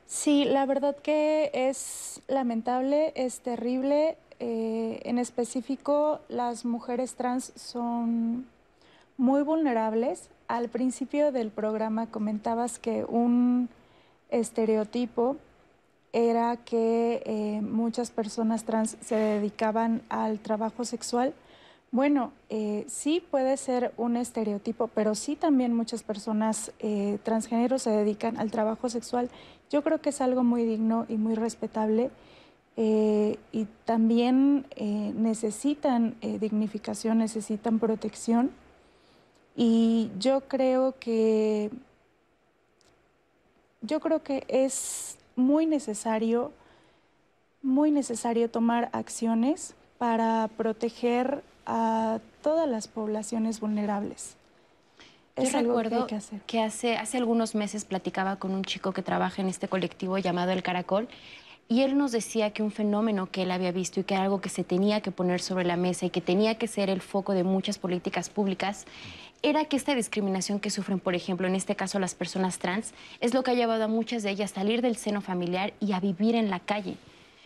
Sí, 0.07 0.45
la 0.45 0.65
verdad 0.65 0.95
que 0.97 1.51
es 1.53 2.21
lamentable, 2.27 3.13
es 3.15 3.39
terrible. 3.41 4.17
Eh, 4.39 4.99
en 5.05 5.19
específico, 5.19 6.19
las 6.27 6.65
mujeres 6.65 7.13
trans 7.13 7.53
son 7.55 8.47
muy 9.21 9.43
vulnerables. 9.43 10.29
Al 10.47 10.67
principio 10.67 11.31
del 11.31 11.51
programa 11.51 12.07
comentabas 12.07 12.79
que 12.79 13.05
un 13.05 13.69
estereotipo 14.31 15.37
era 16.11 16.57
que 16.57 17.21
eh, 17.27 17.61
muchas 17.61 18.09
personas 18.09 18.63
trans 18.63 18.97
se 18.99 19.15
dedicaban 19.15 20.01
al 20.09 20.39
trabajo 20.39 20.85
sexual. 20.85 21.35
Bueno, 21.91 22.31
eh, 22.49 22.83
sí 22.87 23.23
puede 23.29 23.57
ser 23.57 23.93
un 23.95 24.17
estereotipo, 24.17 24.87
pero 24.87 25.13
sí 25.13 25.35
también 25.35 25.75
muchas 25.75 26.01
personas 26.01 26.71
eh, 26.79 27.19
transgénero 27.21 27.77
se 27.77 27.91
dedican 27.91 28.39
al 28.39 28.49
trabajo 28.49 28.89
sexual. 28.89 29.29
Yo 29.69 29.83
creo 29.83 30.01
que 30.01 30.09
es 30.09 30.19
algo 30.19 30.43
muy 30.43 30.65
digno 30.65 31.05
y 31.07 31.17
muy 31.17 31.35
respetable 31.35 32.09
y 32.77 33.67
también 33.85 34.65
necesitan 35.15 36.15
dignificación, 36.21 37.19
necesitan 37.19 37.77
protección. 37.77 38.49
Y 39.55 40.09
yo 40.17 40.41
creo 40.41 40.95
que 40.99 41.69
yo 43.81 43.99
creo 43.99 44.23
que 44.23 44.45
es 44.47 45.17
muy 45.35 45.65
necesario, 45.65 46.51
muy 47.61 47.91
necesario 47.91 48.49
tomar 48.49 48.89
acciones 48.93 49.73
para 49.97 50.49
proteger 50.55 51.43
a 51.65 52.19
todas 52.41 52.67
las 52.67 52.87
poblaciones 52.87 53.59
vulnerables. 53.59 54.35
Es 55.35 55.55
algo 55.55 55.81
recuerdo 55.81 56.07
que, 56.07 56.19
que, 56.45 56.61
hace, 56.61 56.97
hace 56.97 57.17
algunos 57.17 57.55
meses 57.55 57.85
platicaba 57.85 58.35
con 58.35 58.51
un 58.51 58.63
chico 58.63 58.91
que 58.91 59.01
trabaja 59.01 59.41
en 59.41 59.47
este 59.47 59.67
colectivo 59.67 60.17
llamado 60.17 60.51
El 60.51 60.61
Caracol 60.61 61.07
y 61.71 61.83
él 61.83 61.97
nos 61.97 62.11
decía 62.11 62.51
que 62.51 62.63
un 62.63 62.71
fenómeno 62.71 63.29
que 63.31 63.43
él 63.43 63.51
había 63.51 63.71
visto 63.71 64.01
y 64.01 64.03
que 64.03 64.13
era 64.13 64.23
algo 64.23 64.41
que 64.41 64.49
se 64.49 64.65
tenía 64.65 64.99
que 64.99 65.11
poner 65.11 65.39
sobre 65.39 65.63
la 65.63 65.77
mesa 65.77 66.05
y 66.05 66.09
que 66.09 66.19
tenía 66.19 66.55
que 66.55 66.67
ser 66.67 66.89
el 66.89 66.99
foco 66.99 67.31
de 67.31 67.45
muchas 67.45 67.77
políticas 67.77 68.29
públicas 68.29 68.85
era 69.43 69.65
que 69.65 69.75
esta 69.75 69.95
discriminación 69.95 70.59
que 70.59 70.69
sufren, 70.69 70.99
por 70.99 71.15
ejemplo, 71.15 71.47
en 71.47 71.55
este 71.55 71.75
caso 71.75 71.99
las 71.99 72.15
personas 72.15 72.59
trans, 72.59 72.93
es 73.19 73.33
lo 73.33 73.43
que 73.43 73.51
ha 73.51 73.55
llevado 73.55 73.83
a 73.83 73.87
muchas 73.87 74.23
de 74.23 74.29
ellas 74.29 74.51
a 74.51 74.55
salir 74.55 74.81
del 74.81 74.97
seno 74.97 75.21
familiar 75.21 75.73
y 75.79 75.93
a 75.93 75.99
vivir 75.99 76.35
en 76.35 76.49
la 76.49 76.59
calle. 76.59 76.95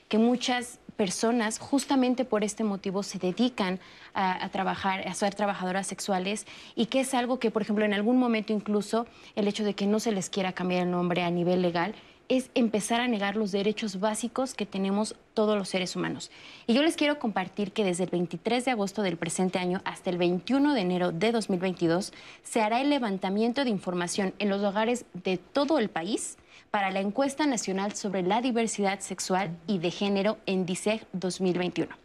Que 0.10 0.18
muchas 0.18 0.80
personas 0.98 1.60
justamente 1.60 2.26
por 2.26 2.44
este 2.44 2.64
motivo 2.64 3.04
se 3.04 3.20
dedican 3.20 3.80
a, 4.14 4.48
trabajar, 4.50 5.08
a 5.08 5.14
ser 5.14 5.36
trabajadoras 5.36 5.88
sexuales 5.88 6.46
y 6.76 6.86
que 6.86 7.02
es 7.02 7.14
algo 7.14 7.40
que, 7.40 7.52
por 7.52 7.62
ejemplo, 7.62 7.86
en 7.86 7.94
algún 7.94 8.18
momento 8.18 8.54
incluso 8.54 9.06
el 9.36 9.48
hecho 9.48 9.64
de 9.64 9.74
que 9.74 9.88
no 9.88 10.00
se 10.00 10.12
les 10.12 10.30
quiera 10.30 10.54
cambiar 10.54 10.84
el 10.84 10.92
nombre 10.92 11.24
a 11.24 11.32
nivel 11.32 11.62
legal 11.62 11.96
es 12.30 12.50
empezar 12.56 13.02
a 13.02 13.08
negar 13.08 13.36
los 13.36 13.52
derechos 13.52 14.00
básicos 14.00 14.54
que 14.54 14.66
tenemos 14.66 15.16
todos 15.34 15.58
los 15.58 15.70
seres 15.70 15.96
humanos. 15.96 16.32
Y 16.68 16.74
yo 16.74 16.82
les 16.82 16.96
quiero 16.96 17.20
compartir 17.20 17.72
que 17.72 17.84
desde 17.84 18.06
el 18.06 18.10
23 18.10 18.66
de 18.66 18.72
agosto 18.72 19.02
del 19.02 19.18
presente 19.18 19.60
año 19.60 19.82
hasta 19.86 20.10
el 20.10 20.18
21 20.18 20.74
de 20.74 20.82
enero 20.82 21.12
de 21.12 21.32
2022 21.32 22.14
se 22.44 22.62
hará 22.62 22.82
el 22.82 22.90
levantamiento 22.90 23.64
de 23.64 23.70
información 23.70 24.34
en 24.40 24.50
los 24.50 24.64
hogares 24.64 25.06
de 25.14 25.38
todo 25.38 25.80
el 25.80 25.90
país 25.90 26.38
para 26.72 26.92
la 26.92 27.00
encuesta 27.00 27.46
nacional 27.46 27.96
sobre 27.96 28.24
la 28.24 28.42
diversidad 28.42 29.00
sexual 29.00 29.56
y 29.68 29.80
de 29.80 29.92
género 29.92 30.38
en 30.46 30.66
DICEG 30.66 31.06
2021. 31.14 31.96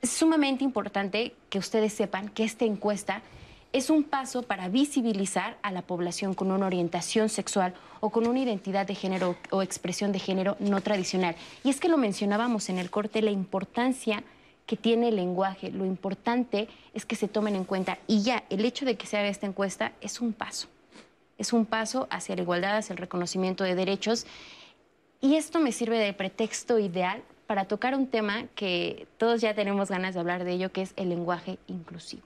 Es 0.00 0.10
sumamente 0.10 0.64
importante 0.64 1.34
que 1.50 1.58
ustedes 1.58 1.92
sepan 1.92 2.28
que 2.28 2.44
esta 2.44 2.64
encuesta 2.64 3.22
es 3.76 3.90
un 3.90 4.04
paso 4.04 4.42
para 4.42 4.70
visibilizar 4.70 5.58
a 5.60 5.70
la 5.70 5.82
población 5.82 6.32
con 6.32 6.50
una 6.50 6.64
orientación 6.64 7.28
sexual 7.28 7.74
o 8.00 8.08
con 8.08 8.26
una 8.26 8.40
identidad 8.40 8.86
de 8.86 8.94
género 8.94 9.36
o 9.50 9.60
expresión 9.60 10.12
de 10.12 10.18
género 10.18 10.56
no 10.60 10.80
tradicional. 10.80 11.36
Y 11.62 11.68
es 11.68 11.78
que 11.78 11.90
lo 11.90 11.98
mencionábamos 11.98 12.70
en 12.70 12.78
el 12.78 12.88
corte, 12.88 13.20
la 13.20 13.32
importancia 13.32 14.24
que 14.64 14.78
tiene 14.78 15.08
el 15.08 15.16
lenguaje, 15.16 15.70
lo 15.70 15.84
importante 15.84 16.68
es 16.94 17.04
que 17.04 17.16
se 17.16 17.28
tomen 17.28 17.54
en 17.54 17.64
cuenta. 17.64 17.98
Y 18.06 18.22
ya, 18.22 18.44
el 18.48 18.64
hecho 18.64 18.86
de 18.86 18.96
que 18.96 19.06
se 19.06 19.18
haga 19.18 19.28
esta 19.28 19.46
encuesta 19.46 19.92
es 20.00 20.22
un 20.22 20.32
paso. 20.32 20.68
Es 21.36 21.52
un 21.52 21.66
paso 21.66 22.08
hacia 22.10 22.34
la 22.34 22.40
igualdad, 22.40 22.78
hacia 22.78 22.94
el 22.94 22.98
reconocimiento 22.98 23.62
de 23.62 23.74
derechos. 23.74 24.26
Y 25.20 25.34
esto 25.34 25.60
me 25.60 25.70
sirve 25.70 25.98
de 25.98 26.14
pretexto 26.14 26.78
ideal 26.78 27.22
para 27.46 27.66
tocar 27.66 27.94
un 27.94 28.06
tema 28.06 28.46
que 28.54 29.06
todos 29.18 29.42
ya 29.42 29.52
tenemos 29.52 29.90
ganas 29.90 30.14
de 30.14 30.20
hablar 30.20 30.44
de 30.44 30.52
ello, 30.52 30.72
que 30.72 30.80
es 30.80 30.94
el 30.96 31.10
lenguaje 31.10 31.58
inclusivo. 31.66 32.22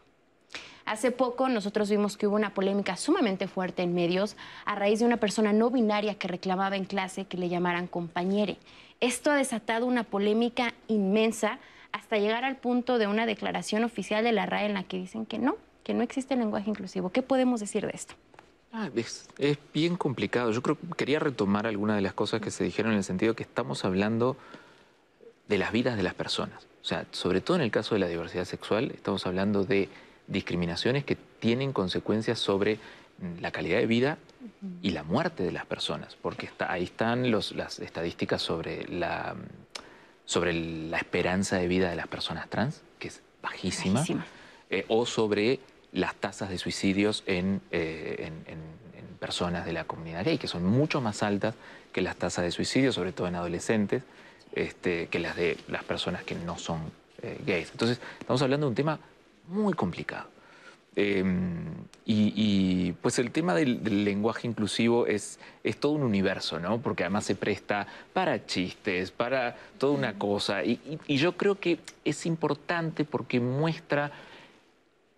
Hace 0.90 1.12
poco 1.12 1.48
nosotros 1.48 1.88
vimos 1.88 2.16
que 2.16 2.26
hubo 2.26 2.34
una 2.34 2.52
polémica 2.52 2.96
sumamente 2.96 3.46
fuerte 3.46 3.82
en 3.82 3.94
medios 3.94 4.34
a 4.64 4.74
raíz 4.74 4.98
de 4.98 5.04
una 5.04 5.18
persona 5.18 5.52
no 5.52 5.70
binaria 5.70 6.16
que 6.16 6.26
reclamaba 6.26 6.74
en 6.74 6.84
clase 6.84 7.26
que 7.26 7.36
le 7.36 7.48
llamaran 7.48 7.86
compañere. 7.86 8.56
Esto 8.98 9.30
ha 9.30 9.36
desatado 9.36 9.86
una 9.86 10.02
polémica 10.02 10.74
inmensa 10.88 11.60
hasta 11.92 12.18
llegar 12.18 12.44
al 12.44 12.56
punto 12.56 12.98
de 12.98 13.06
una 13.06 13.24
declaración 13.24 13.84
oficial 13.84 14.24
de 14.24 14.32
la 14.32 14.46
RAE 14.46 14.66
en 14.66 14.74
la 14.74 14.82
que 14.82 14.96
dicen 14.96 15.26
que 15.26 15.38
no, 15.38 15.58
que 15.84 15.94
no 15.94 16.02
existe 16.02 16.34
lenguaje 16.34 16.70
inclusivo. 16.70 17.10
¿Qué 17.10 17.22
podemos 17.22 17.60
decir 17.60 17.86
de 17.86 17.92
esto? 17.94 18.14
Ah, 18.72 18.90
es, 18.96 19.28
bien 19.72 19.96
complicado. 19.96 20.50
Yo 20.50 20.60
creo 20.60 20.76
que 20.76 20.88
quería 20.96 21.20
retomar 21.20 21.68
algunas 21.68 21.94
de 21.94 22.02
las 22.02 22.14
cosas 22.14 22.40
que 22.40 22.50
se 22.50 22.64
dijeron 22.64 22.90
en 22.90 22.98
el 22.98 23.04
sentido 23.04 23.36
que 23.36 23.44
estamos 23.44 23.84
hablando 23.84 24.36
de 25.46 25.56
las 25.56 25.70
vidas 25.70 25.96
de 25.96 26.02
las 26.02 26.14
personas. 26.14 26.66
O 26.82 26.84
sea, 26.84 27.06
sobre 27.12 27.40
todo 27.40 27.58
en 27.58 27.62
el 27.62 27.70
caso 27.70 27.94
de 27.94 28.00
la 28.00 28.08
diversidad 28.08 28.44
sexual, 28.44 28.90
estamos 28.90 29.24
hablando 29.24 29.62
de 29.62 29.88
discriminaciones 30.30 31.04
que 31.04 31.16
tienen 31.16 31.72
consecuencias 31.72 32.38
sobre 32.38 32.78
la 33.40 33.50
calidad 33.50 33.78
de 33.78 33.86
vida 33.86 34.18
y 34.80 34.90
la 34.90 35.02
muerte 35.02 35.42
de 35.42 35.52
las 35.52 35.66
personas, 35.66 36.16
porque 36.20 36.46
está, 36.46 36.72
ahí 36.72 36.84
están 36.84 37.30
las 37.30 37.78
estadísticas 37.78 38.40
sobre 38.40 38.86
la, 38.88 39.36
sobre 40.24 40.54
la 40.54 40.96
esperanza 40.96 41.56
de 41.56 41.68
vida 41.68 41.90
de 41.90 41.96
las 41.96 42.08
personas 42.08 42.48
trans, 42.48 42.80
que 42.98 43.08
es 43.08 43.20
bajísima, 43.42 44.04
eh, 44.70 44.86
o 44.88 45.04
sobre 45.04 45.60
las 45.92 46.14
tasas 46.14 46.48
de 46.48 46.58
suicidios 46.58 47.24
eh, 47.26 47.38
en, 47.38 47.60
en, 48.46 48.80
personas 49.20 49.66
de 49.66 49.74
la 49.74 49.84
comunidad 49.84 50.24
gay, 50.24 50.38
que 50.38 50.48
son 50.48 50.64
mucho 50.64 51.02
más 51.02 51.22
altas 51.22 51.54
que 51.92 52.00
las 52.00 52.16
tasas 52.16 52.42
de 52.42 52.50
suicidio, 52.50 52.90
sobre 52.90 53.12
todo 53.12 53.26
en 53.26 53.34
adolescentes, 53.34 54.02
este, 54.54 55.08
que 55.08 55.18
las 55.18 55.36
de 55.36 55.58
las 55.68 55.84
personas 55.84 56.24
que 56.24 56.34
no 56.34 56.56
son 56.56 56.90
eh, 57.20 57.38
gays. 57.44 57.70
Entonces, 57.70 58.00
estamos 58.18 58.40
hablando 58.40 58.66
de 58.66 58.70
un 58.70 58.74
tema 58.74 58.98
muy 59.50 59.74
complicado. 59.74 60.26
Em, 60.96 61.66
y, 62.04 62.92
pues 63.00 63.20
el 63.20 63.30
tema 63.30 63.54
del, 63.54 64.04
lenguaje 64.04 64.48
inclusivo 64.48 65.06
es, 65.06 65.38
es, 65.62 65.78
todo 65.78 65.92
un 65.92 66.02
universo, 66.02 66.58
¿no? 66.58 66.80
Porque 66.80 67.04
además 67.04 67.24
se 67.24 67.36
presta 67.36 67.86
para 68.12 68.44
chistes, 68.46 69.12
para 69.12 69.56
toda 69.78 69.92
una 69.92 70.18
cosa. 70.18 70.64
Y, 70.64 70.80
yo 71.06 71.36
creo 71.36 71.60
que 71.60 71.78
es 72.04 72.26
importante 72.26 73.04
porque 73.04 73.38
muestra 73.38 74.10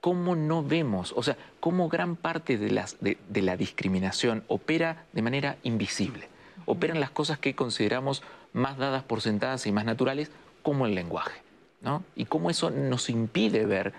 cómo 0.01 0.37
no 0.37 0.63
vemos, 0.63 1.15
o 1.17 1.23
sea, 1.23 1.39
cómo 1.61 1.89
gran 1.89 2.17
parte 2.17 2.59
de, 2.59 2.71
las, 2.71 2.99
de, 3.01 3.17
la 3.35 3.57
discriminación 3.57 4.45
opera 4.49 5.07
de 5.13 5.23
manera 5.23 5.57
invisible. 5.63 6.29
Operan 6.67 7.01
las 7.01 7.11
cosas 7.11 7.39
que 7.39 7.55
consideramos 7.55 8.23
más 8.53 8.77
dadas 8.77 9.05
por 9.05 9.23
sentadas 9.23 9.67
y 9.67 9.73
más 9.73 9.85
naturales, 9.85 10.31
como 10.63 10.87
el 10.87 10.95
lenguaje, 10.95 11.41
¿no? 11.81 12.05
Y 12.15 12.27
cómo 12.27 12.51
eso 12.51 12.71
nos 12.71 13.09
impide 13.09 13.65
ver 13.65 13.95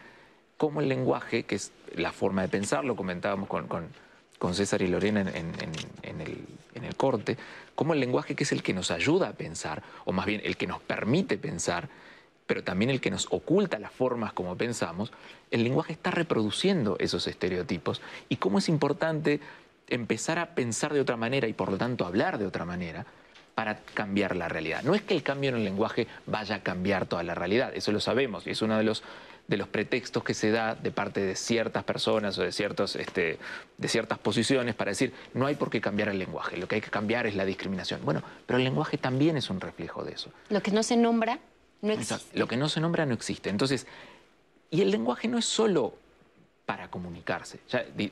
cómo 0.63 0.79
el 0.79 0.87
lenguaje, 0.87 1.43
que 1.43 1.55
es 1.55 1.73
la 1.93 2.13
forma 2.13 2.41
de 2.41 2.47
pensar, 2.47 2.85
lo 2.85 2.95
comentábamos 2.95 3.49
con, 3.49 4.53
César 4.53 4.81
y 4.81 4.87
Lorena 4.87 5.19
en, 5.19 6.21
el, 6.21 6.95
corte, 6.95 7.35
cómo 7.75 7.93
el 7.93 7.99
lenguaje, 7.99 8.33
que 8.33 8.45
es 8.45 8.53
el 8.53 8.63
que 8.63 8.73
nos 8.73 8.89
ayuda 8.89 9.27
a 9.27 9.33
pensar, 9.33 9.83
o 10.05 10.13
más 10.13 10.25
bien 10.25 10.39
el 10.45 10.55
que 10.55 10.65
nos 10.65 10.81
permite 10.81 11.37
pensar, 11.37 11.89
pero 12.47 12.63
también 12.63 12.89
el 12.91 13.01
que 13.01 13.11
nos 13.11 13.27
oculta 13.29 13.77
las 13.77 13.91
formas 13.91 14.31
como 14.31 14.55
pensamos, 14.55 15.11
el 15.51 15.65
lenguaje 15.65 15.91
está 15.91 16.11
reproduciendo 16.11 16.95
esos 16.97 17.27
estereotipos 17.27 18.01
y 18.29 18.37
cómo 18.37 18.59
es 18.59 18.69
importante 18.69 19.41
empezar 19.89 20.39
a 20.39 20.55
pensar 20.55 20.93
de 20.93 21.01
otra 21.01 21.17
manera 21.17 21.45
y 21.49 21.53
por 21.53 21.69
lo 21.69 21.77
tanto 21.77 22.05
hablar 22.05 22.37
de 22.37 22.45
otra 22.45 22.63
manera 22.63 23.05
para 23.53 23.79
cambiar 23.93 24.37
la 24.37 24.47
realidad. 24.47 24.81
No 24.83 24.95
es 24.95 25.01
que 25.01 25.13
el 25.13 25.23
cambio 25.23 25.49
en 25.49 25.57
el 25.57 25.65
lenguaje 25.65 26.07
vaya 26.25 26.55
a 26.55 26.63
cambiar 26.63 27.05
toda 27.05 27.21
la 27.23 27.35
realidad, 27.35 27.73
eso 27.75 27.91
lo 27.91 27.99
sabemos 27.99 28.47
y 28.47 28.51
es 28.51 28.61
uno 28.61 28.77
de 28.77 28.83
los 28.83 29.03
de 29.47 29.57
los 29.57 29.67
pretextos 29.67 30.23
que 30.23 30.33
se 30.33 30.51
da 30.51 30.75
de 30.75 30.91
parte 30.91 31.21
de 31.21 31.35
ciertas 31.35 31.83
personas 31.83 32.37
o 32.37 32.43
de, 32.43 32.51
ciertos, 32.51 32.95
este, 32.95 33.37
de 33.77 33.87
ciertas 33.87 34.17
posiciones 34.17 34.73
para 34.75 34.91
decir 34.91 35.13
no 35.33 35.45
hay 35.45 35.55
por 35.55 35.69
qué 35.69 35.81
cambiar 35.81 36.09
el 36.09 36.17
lenguaje, 36.17 36.57
lo 36.57 36.67
que 36.67 36.75
hay 36.75 36.81
que 36.81 36.89
cambiar 36.89 37.27
es 37.27 37.35
la 37.35 37.45
discriminación. 37.45 38.01
Bueno, 38.05 38.23
pero 38.45 38.57
el 38.57 38.63
lenguaje 38.63 38.97
también 38.97 39.37
es 39.37 39.49
un 39.49 39.59
reflejo 39.59 40.03
de 40.03 40.13
eso. 40.13 40.31
Lo 40.49 40.61
que 40.61 40.71
no 40.71 40.81
se 40.83 40.95
nombra 40.95 41.39
no 41.81 41.91
existe. 41.91 42.39
Lo 42.39 42.47
que 42.47 42.57
no 42.57 42.69
se 42.69 42.79
nombra 42.79 43.05
no 43.05 43.13
existe. 43.13 43.49
Entonces, 43.49 43.85
y 44.71 44.81
el 44.81 44.91
lenguaje 44.91 45.27
no 45.27 45.37
es 45.37 45.45
solo 45.45 45.93
para 46.65 46.89
comunicarse, 46.89 47.59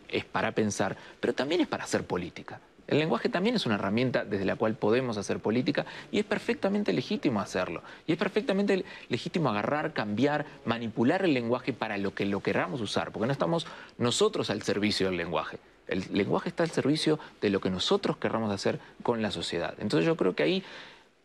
es 0.10 0.26
para 0.26 0.52
pensar, 0.52 0.98
pero 1.22 1.34
también 1.34 1.62
es 1.62 1.68
para 1.68 1.86
hacer 1.86 2.06
política. 2.06 2.60
El 2.92 3.00
lenguaje 3.00 3.30
también 3.30 3.56
es 3.56 3.66
una 3.66 3.76
herramienta 3.76 4.26
desde 4.26 4.44
la 4.44 4.58
cual 4.58 4.76
podemos 4.76 5.16
hacer 5.16 5.40
política 5.40 5.86
y 6.12 6.20
es 6.20 6.26
perfectamente 6.26 6.92
legítimo 6.92 7.40
hacerlo. 7.40 7.84
Y 8.06 8.12
es 8.12 8.18
perfectamente 8.18 8.84
legítimo 9.08 9.50
agarrar, 9.50 9.94
cambiar, 9.94 10.46
manipular 10.66 11.24
el 11.24 11.34
lenguaje 11.34 11.72
para 11.72 11.98
lo 11.98 12.14
que 12.14 12.26
lo 12.26 12.42
queramos 12.42 12.82
usar, 12.82 13.14
porque 13.14 13.28
no 13.28 13.32
estamos 13.32 13.66
nosotros 13.98 14.50
al 14.50 14.62
servicio 14.64 15.08
del 15.08 15.16
lenguaje. 15.16 15.58
El 15.88 16.04
lenguaje 16.12 16.50
está 16.50 16.64
al 16.64 16.72
servicio 16.72 17.18
de 17.40 17.50
lo 17.50 17.62
que 17.62 17.70
nosotros 17.70 18.18
querramos 18.18 18.52
hacer 18.52 18.80
con 19.04 19.22
la 19.22 19.32
sociedad. 19.32 19.74
Entonces 19.80 20.06
yo 20.06 20.18
creo 20.18 20.36
que 20.36 20.44
ahí 20.44 20.64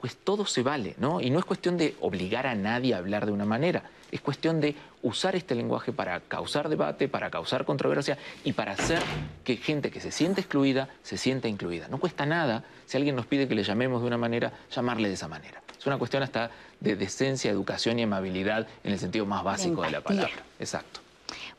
pues 0.07 0.19
todo 0.19 0.47
se 0.47 0.63
vale, 0.63 0.95
¿no? 0.99 1.21
Y 1.21 1.31
no 1.31 1.41
es 1.41 1.45
cuestión 1.45 1.77
de 1.77 1.97
obligar 2.01 2.47
a 2.47 2.55
nadie 2.55 2.95
a 2.95 2.99
hablar 2.99 3.27
de 3.27 3.33
una 3.33 3.45
manera, 3.45 3.83
es 4.13 4.21
cuestión 4.21 4.61
de 4.61 4.77
usar 5.03 5.35
este 5.35 5.57
lenguaje 5.57 5.93
para 5.93 6.21
causar 6.21 6.69
debate, 6.69 7.09
para 7.09 7.29
causar 7.29 7.65
controversia 7.65 8.17
y 8.45 8.53
para 8.53 8.71
hacer 8.71 9.03
que 9.43 9.57
gente 9.57 9.91
que 9.91 10.01
se 10.01 10.13
siente 10.13 10.43
excluida 10.43 10.89
se 11.03 11.19
sienta 11.19 11.49
incluida. 11.49 11.89
No 11.89 11.99
cuesta 11.99 12.25
nada, 12.25 12.63
si 12.87 12.97
alguien 12.97 13.17
nos 13.17 13.27
pide 13.27 13.49
que 13.49 13.57
le 13.57 13.65
llamemos 13.65 14.01
de 14.01 14.07
una 14.07 14.17
manera, 14.17 14.53
llamarle 14.71 15.09
de 15.09 15.15
esa 15.15 15.27
manera. 15.27 15.61
Es 15.77 15.85
una 15.89 15.99
cuestión 15.99 16.23
hasta 16.23 16.53
de 16.79 16.95
decencia, 16.95 17.51
educación 17.51 17.99
y 17.99 18.05
amabilidad 18.05 18.69
en 18.85 18.93
el 18.93 19.01
sentido 19.01 19.27
más 19.27 19.43
básico 19.43 19.83
de 19.83 19.91
la 19.91 20.03
palabra. 20.03 20.45
Exacto. 20.61 21.01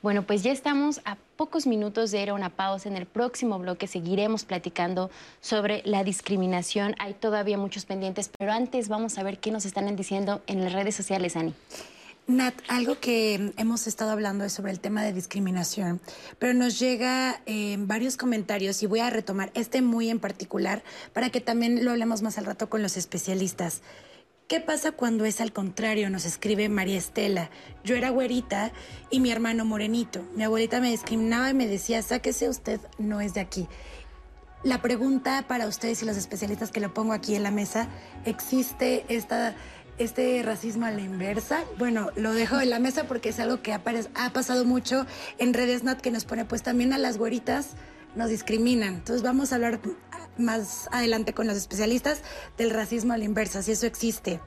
Bueno, 0.03 0.23
pues 0.27 0.43
ya 0.43 0.51
estamos 0.51 1.01
a 1.05 1.17
pocos 1.37 1.65
minutos 1.65 2.11
de 2.11 2.21
ir 2.21 2.29
a 2.29 2.33
una 2.35 2.49
pausa. 2.49 2.87
En 2.87 2.95
el 2.95 3.07
próximo 3.07 3.57
bloque 3.57 3.87
seguiremos 3.87 4.45
platicando 4.45 5.09
sobre 5.41 5.81
la 5.85 6.03
discriminación. 6.03 6.95
Hay 6.99 7.15
todavía 7.15 7.57
muchos 7.57 7.85
pendientes, 7.85 8.29
pero 8.37 8.51
antes 8.51 8.89
vamos 8.89 9.17
a 9.17 9.23
ver 9.23 9.39
qué 9.39 9.49
nos 9.51 9.65
están 9.65 9.93
diciendo 9.95 10.41
en 10.45 10.63
las 10.63 10.73
redes 10.73 10.95
sociales, 10.95 11.35
Ani. 11.35 11.53
Nat, 12.27 12.53
algo 12.67 12.99
que 12.99 13.53
hemos 13.55 13.87
estado 13.87 14.11
hablando 14.11 14.43
es 14.43 14.51
sobre 14.51 14.73
el 14.73 14.81
tema 14.81 15.01
de 15.01 15.13
discriminación, 15.13 16.01
pero 16.39 16.53
nos 16.53 16.77
llega 16.77 17.41
eh, 17.45 17.77
varios 17.79 18.17
comentarios 18.17 18.83
y 18.83 18.85
voy 18.85 18.99
a 18.99 19.09
retomar 19.09 19.49
este 19.53 19.81
muy 19.81 20.09
en 20.09 20.19
particular 20.19 20.83
para 21.13 21.29
que 21.29 21.39
también 21.39 21.85
lo 21.85 21.91
hablemos 21.91 22.21
más 22.21 22.37
al 22.37 22.45
rato 22.45 22.69
con 22.69 22.81
los 22.81 22.97
especialistas. 22.97 23.81
¿Qué 24.47 24.61
pasa 24.61 24.93
cuando 24.93 25.25
es 25.25 25.41
al 25.41 25.51
contrario? 25.51 26.09
Nos 26.09 26.23
escribe 26.23 26.69
María 26.69 26.97
Estela. 26.97 27.49
Yo 27.83 27.95
era 27.95 28.11
güerita 28.11 28.71
y 29.09 29.19
mi 29.19 29.29
hermano 29.29 29.65
morenito. 29.65 30.23
Mi 30.37 30.43
abuelita 30.45 30.79
me 30.79 30.89
discriminaba 30.89 31.49
y 31.49 31.53
me 31.53 31.67
decía, 31.67 32.01
sáquese 32.01 32.47
usted, 32.47 32.79
no 32.97 33.19
es 33.19 33.33
de 33.33 33.41
aquí. 33.41 33.67
La 34.63 34.81
pregunta 34.81 35.43
para 35.49 35.67
ustedes 35.67 36.01
y 36.01 36.05
los 36.05 36.15
especialistas 36.15 36.71
que 36.71 36.79
lo 36.79 36.93
pongo 36.93 37.11
aquí 37.11 37.35
en 37.35 37.43
la 37.43 37.51
mesa, 37.51 37.89
¿existe 38.23 39.03
esta, 39.09 39.53
este 39.97 40.41
racismo 40.43 40.85
a 40.85 40.91
la 40.91 41.01
inversa? 41.01 41.65
Bueno, 41.77 42.11
lo 42.15 42.31
dejo 42.31 42.61
en 42.61 42.69
la 42.69 42.79
mesa 42.79 43.03
porque 43.03 43.29
es 43.29 43.41
algo 43.41 43.61
que 43.61 43.73
ha, 43.73 43.81
ha 44.15 44.29
pasado 44.31 44.63
mucho 44.63 45.05
en 45.39 45.53
redes 45.53 45.83
NAT 45.83 45.99
que 45.99 46.09
nos 46.09 46.23
pone 46.23 46.45
pues 46.45 46.63
también 46.63 46.93
a 46.93 46.97
las 46.97 47.17
güeritas 47.17 47.71
nos 48.15 48.29
discriminan. 48.29 48.95
Entonces 48.95 49.23
vamos 49.23 49.51
a 49.51 49.55
hablar 49.55 49.81
más 50.39 50.87
adelante 50.91 51.33
con 51.33 51.47
los 51.47 51.57
especialistas 51.57 52.21
del 52.57 52.71
racismo 52.71 53.13
a 53.13 53.17
la 53.17 53.25
inversa, 53.25 53.61
si 53.61 53.71
eso 53.71 53.85
existe. 53.85 54.39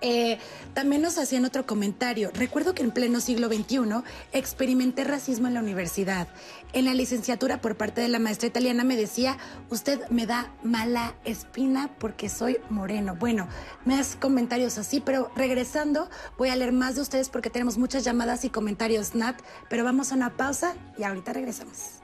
Eh, 0.00 0.38
también 0.72 1.02
nos 1.02 1.18
hacían 1.18 1.44
otro 1.44 1.66
comentario. 1.66 2.30
Recuerdo 2.32 2.74
que 2.74 2.82
en 2.82 2.90
pleno 2.90 3.20
siglo 3.20 3.48
XXI 3.48 4.02
experimenté 4.32 5.04
racismo 5.04 5.48
en 5.48 5.54
la 5.54 5.60
universidad. 5.60 6.28
En 6.72 6.84
la 6.84 6.94
licenciatura 6.94 7.60
por 7.60 7.76
parte 7.76 8.00
de 8.00 8.08
la 8.08 8.18
maestra 8.18 8.48
italiana 8.48 8.84
me 8.84 8.96
decía, 8.96 9.36
usted 9.68 10.00
me 10.08 10.26
da 10.26 10.52
mala 10.62 11.14
espina 11.24 11.90
porque 11.98 12.28
soy 12.28 12.58
moreno. 12.70 13.16
Bueno, 13.16 13.48
me 13.84 14.00
comentarios 14.18 14.78
así, 14.78 15.00
pero 15.00 15.30
regresando 15.36 16.08
voy 16.38 16.48
a 16.48 16.56
leer 16.56 16.72
más 16.72 16.94
de 16.94 17.02
ustedes 17.02 17.28
porque 17.28 17.50
tenemos 17.50 17.76
muchas 17.76 18.02
llamadas 18.02 18.44
y 18.44 18.50
comentarios, 18.50 19.14
Nat, 19.14 19.38
pero 19.68 19.84
vamos 19.84 20.12
a 20.12 20.14
una 20.14 20.36
pausa 20.36 20.74
y 20.96 21.02
ahorita 21.02 21.34
regresamos. 21.34 21.99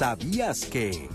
¿Sabías 0.00 0.64
que 0.64 1.10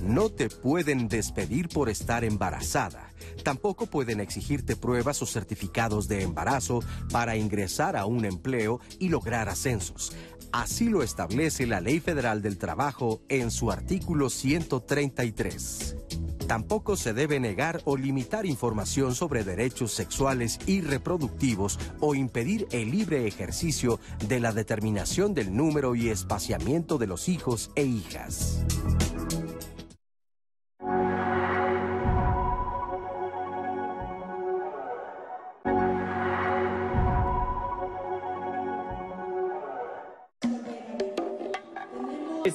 no 0.00 0.30
te 0.30 0.48
pueden 0.48 1.08
despedir 1.08 1.68
por 1.68 1.88
estar 1.88 2.22
embarazada? 2.22 3.12
Tampoco 3.42 3.86
pueden 3.86 4.20
exigirte 4.20 4.76
pruebas 4.76 5.20
o 5.22 5.26
certificados 5.26 6.06
de 6.06 6.22
embarazo 6.22 6.84
para 7.10 7.36
ingresar 7.36 7.96
a 7.96 8.06
un 8.06 8.24
empleo 8.24 8.78
y 9.00 9.08
lograr 9.08 9.48
ascensos. 9.48 10.12
Así 10.52 10.88
lo 10.88 11.02
establece 11.02 11.66
la 11.66 11.80
Ley 11.80 11.98
Federal 11.98 12.40
del 12.40 12.58
Trabajo 12.58 13.22
en 13.28 13.50
su 13.50 13.72
artículo 13.72 14.30
133. 14.30 15.96
Tampoco 16.48 16.96
se 16.96 17.12
debe 17.12 17.38
negar 17.40 17.82
o 17.84 17.98
limitar 17.98 18.46
información 18.46 19.14
sobre 19.14 19.44
derechos 19.44 19.92
sexuales 19.92 20.58
y 20.66 20.80
reproductivos 20.80 21.78
o 22.00 22.14
impedir 22.14 22.66
el 22.72 22.90
libre 22.90 23.26
ejercicio 23.26 24.00
de 24.26 24.40
la 24.40 24.52
determinación 24.52 25.34
del 25.34 25.54
número 25.54 25.94
y 25.94 26.08
espaciamiento 26.08 26.96
de 26.96 27.06
los 27.06 27.28
hijos 27.28 27.70
e 27.76 27.84
hijas. 27.84 28.64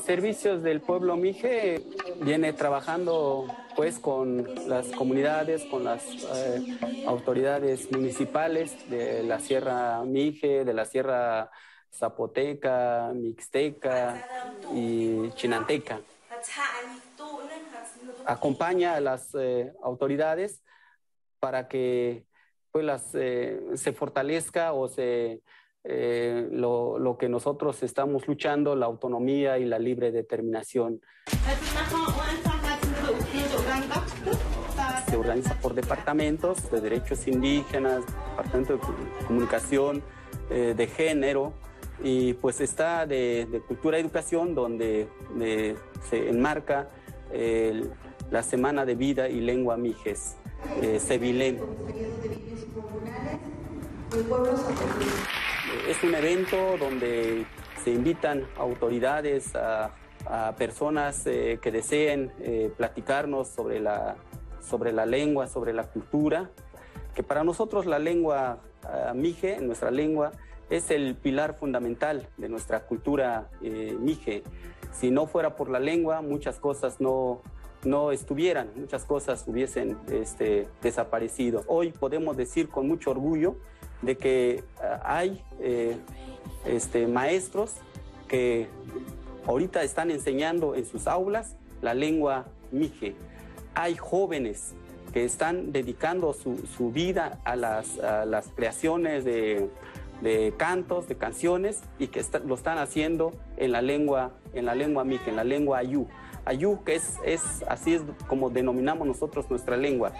Servicios 0.03 0.61
del 0.63 0.81
Pueblo 0.81 1.15
Mije 1.15 1.81
viene 2.21 2.51
trabajando 2.51 3.47
pues 3.75 3.99
con 3.99 4.49
las 4.67 4.91
comunidades, 4.91 5.65
con 5.65 5.83
las 5.83 6.05
eh, 6.35 6.61
autoridades 7.05 7.91
municipales 7.91 8.89
de 8.89 9.23
la 9.23 9.39
Sierra 9.39 10.03
Mije, 10.03 10.63
de 10.63 10.73
la 10.73 10.85
Sierra 10.85 11.49
zapoteca, 11.91 13.11
mixteca 13.13 14.25
y 14.73 15.29
chinanteca. 15.31 16.01
Acompaña 18.25 18.95
a 18.95 18.99
las 18.99 19.33
eh, 19.35 19.73
autoridades 19.81 20.63
para 21.39 21.67
que 21.67 22.25
pues, 22.71 22.85
las, 22.85 23.13
eh, 23.15 23.59
se 23.75 23.93
fortalezca 23.93 24.73
o 24.73 24.87
se, 24.87 25.41
lo, 25.83 26.97
lo, 26.97 27.17
que 27.17 27.27
nosotros 27.27 27.83
estamos 27.83 28.27
luchando, 28.27 28.75
la 28.75 28.85
autonomía 28.85 29.57
y 29.57 29.65
la 29.65 29.79
libre 29.79 30.11
determinación. 30.11 31.01
Se 35.13 35.17
organiza 35.19 35.53
por 35.61 35.75
departamentos 35.75 36.71
de 36.71 36.81
derechos 36.81 37.27
indígenas, 37.27 38.01
departamento 38.31 38.73
de 38.73 38.79
comunicación, 39.27 40.01
eh, 40.49 40.73
de 40.75 40.87
género, 40.87 41.53
y 42.03 42.33
pues 42.33 42.59
está 42.61 43.05
de, 43.05 43.61
cultura 43.67 43.99
y 43.99 44.01
educación 44.01 44.55
donde 44.55 45.07
se 46.09 46.29
enmarca 46.29 46.89
la 48.31 48.41
Semana 48.41 48.87
de 48.87 48.95
Vida 48.95 49.29
y 49.29 49.39
Lengua 49.39 49.77
Mijes, 49.77 50.35
eh, 50.81 50.99
Es 55.87 56.03
un 56.03 56.15
evento 56.15 56.75
donde 56.79 57.45
se 57.83 57.91
invitan 57.91 58.47
autoridades, 58.57 59.55
a, 59.55 59.91
personas 60.57 61.27
eh, 61.27 61.59
que 61.61 61.69
deseen 61.69 62.31
eh, 62.39 62.71
platicarnos 62.77 63.49
sobre 63.49 63.81
la, 63.81 64.15
sobre 64.63 64.91
la 64.91 65.05
lengua, 65.05 65.47
sobre 65.47 65.73
la 65.73 65.83
cultura, 65.83 66.49
que 67.13 67.23
para 67.23 67.43
nosotros 67.43 67.85
la 67.85 67.99
lengua 67.99 68.59
uh, 68.83 69.15
mije, 69.15 69.59
nuestra 69.61 69.91
lengua, 69.91 70.31
es 70.69 70.89
el 70.89 71.15
pilar 71.15 71.53
fundamental 71.53 72.27
de 72.37 72.49
nuestra 72.49 72.85
cultura 72.85 73.49
eh, 73.61 73.95
mije. 73.99 74.43
Si 74.91 75.11
no 75.11 75.27
fuera 75.27 75.55
por 75.55 75.69
la 75.69 75.79
lengua, 75.79 76.21
muchas 76.21 76.57
cosas 76.57 76.99
no, 76.99 77.41
no 77.83 78.11
estuvieran, 78.11 78.69
muchas 78.75 79.05
cosas 79.05 79.43
hubiesen 79.45 79.97
este, 80.11 80.67
desaparecido. 80.81 81.63
Hoy 81.67 81.91
podemos 81.91 82.37
decir 82.37 82.69
con 82.69 82.87
mucho 82.87 83.11
orgullo 83.11 83.55
de 84.01 84.17
que 84.17 84.63
uh, 84.77 84.99
hay 85.03 85.43
eh, 85.59 85.97
este, 86.65 87.07
maestros 87.07 87.75
que 88.27 88.67
ahorita 89.45 89.83
están 89.83 90.09
enseñando 90.09 90.75
en 90.75 90.85
sus 90.85 91.07
aulas 91.07 91.55
la 91.81 91.93
lengua 91.93 92.45
mije. 92.71 93.15
Hay 93.75 93.95
jóvenes 93.95 94.73
que 95.13 95.25
están 95.25 95.71
dedicando 95.71 96.33
su, 96.33 96.91
vida 96.91 97.39
a 97.45 97.55
las, 97.55 98.47
creaciones 98.55 99.23
de, 99.23 99.69
cantos, 100.57 101.07
de 101.07 101.15
canciones 101.15 101.83
y 101.99 102.07
que 102.07 102.23
lo 102.45 102.55
están 102.55 102.79
haciendo 102.79 103.33
en 103.57 103.71
la 103.71 103.81
lengua, 103.81 104.31
en 104.53 104.65
la 104.65 104.75
lengua 104.75 105.03
mije, 105.03 105.29
en 105.29 105.35
la 105.35 105.43
lengua 105.43 105.77
ayú. 105.77 106.07
Ayú, 106.45 106.83
que 106.83 106.95
es, 106.95 107.63
así 107.69 107.93
es 107.93 108.01
como 108.27 108.49
denominamos 108.49 109.07
nosotros 109.07 109.49
nuestra 109.49 109.77
lengua. 109.77 110.11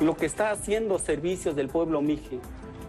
Lo 0.00 0.16
que 0.16 0.26
está 0.26 0.50
haciendo 0.50 0.98
Servicios 0.98 1.56
del 1.56 1.68
Pueblo 1.68 2.02
Mije 2.02 2.40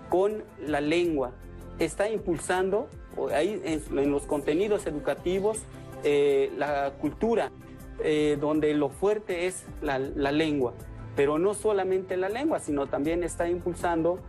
con 0.09 0.43
la 0.59 0.81
lengua 0.81 1.31
está 1.79 2.09
impulsando 2.09 2.89
ahí 3.33 3.61
en 3.63 4.11
los 4.11 4.23
contenidos 4.23 4.85
educativos 4.87 5.59
eh, 6.07 6.51
la 6.55 6.93
cultura, 7.01 7.51
eh, 8.03 8.37
donde 8.39 8.75
lo 8.75 8.89
fuerte 8.89 9.47
es 9.47 9.65
la, 9.81 9.97
lengua, 9.97 10.73
pero 11.15 11.39
no 11.39 11.55
solamente 11.55 12.15
la 12.15 12.29
lengua, 12.29 12.59
sino 12.59 12.85
también 12.85 13.23
está 13.23 13.49
impulsando 13.49 14.19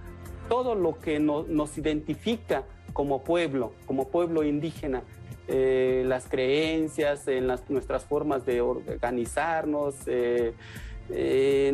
todo 0.49 0.75
lo 0.75 0.99
que 0.99 1.21
no, 1.21 1.43
nos 1.43 1.77
identifica 1.77 2.65
como 2.95 3.25
pueblo, 3.25 3.73
como 3.85 4.09
pueblo 4.09 4.43
indígena, 4.43 5.03
eh, 5.49 6.03
las 6.07 6.29
creencias, 6.29 7.29
en 7.29 7.47
las, 7.47 7.69
nuestras 7.69 8.05
formas 8.05 8.47
de 8.47 8.63
organizarnos, 8.63 9.97
eh, 10.07 10.55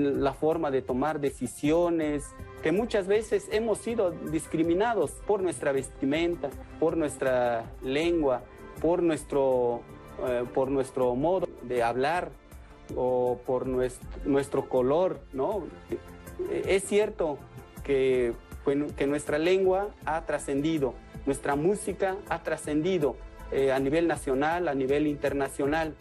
la 0.00 0.32
forma 0.34 0.72
de 0.72 0.82
tomar 0.82 1.20
decisiones, 1.20 2.24
que 2.62 2.72
muchas 2.72 3.06
veces 3.06 3.48
hemos 3.52 3.78
sido 3.78 4.10
discriminados 4.10 5.12
por 5.26 5.42
nuestra 5.42 5.70
vestimenta, 5.70 6.50
por 6.80 6.96
nuestra 6.96 7.70
lengua, 7.82 8.42
por 8.81 9.03
nuestro, 9.03 9.82
eh, 10.27 10.44
por 10.55 10.70
nuestro 10.70 11.15
modo 11.15 11.49
de 11.62 11.82
hablar 11.82 12.31
o 12.97 13.39
por 13.47 13.66
nuestro, 13.66 14.09
nuestro 14.24 14.69
color, 14.69 15.20
¿no? 15.32 15.65
Es 16.51 16.85
cierto 16.85 17.39
que, 17.85 18.32
que 18.97 19.07
nuestra 19.07 19.39
lengua 19.39 19.89
ha 20.05 20.24
trascendido, 20.27 20.94
nuestra 21.27 21.57
música 21.57 22.16
ha 22.28 22.43
trascendido 22.43 23.16
eh, 23.51 23.73
a 23.73 23.78
nivel 23.78 24.09
nacional, 24.09 24.69
a 24.69 24.74
nivel 24.74 25.07
internacional, 25.07 25.94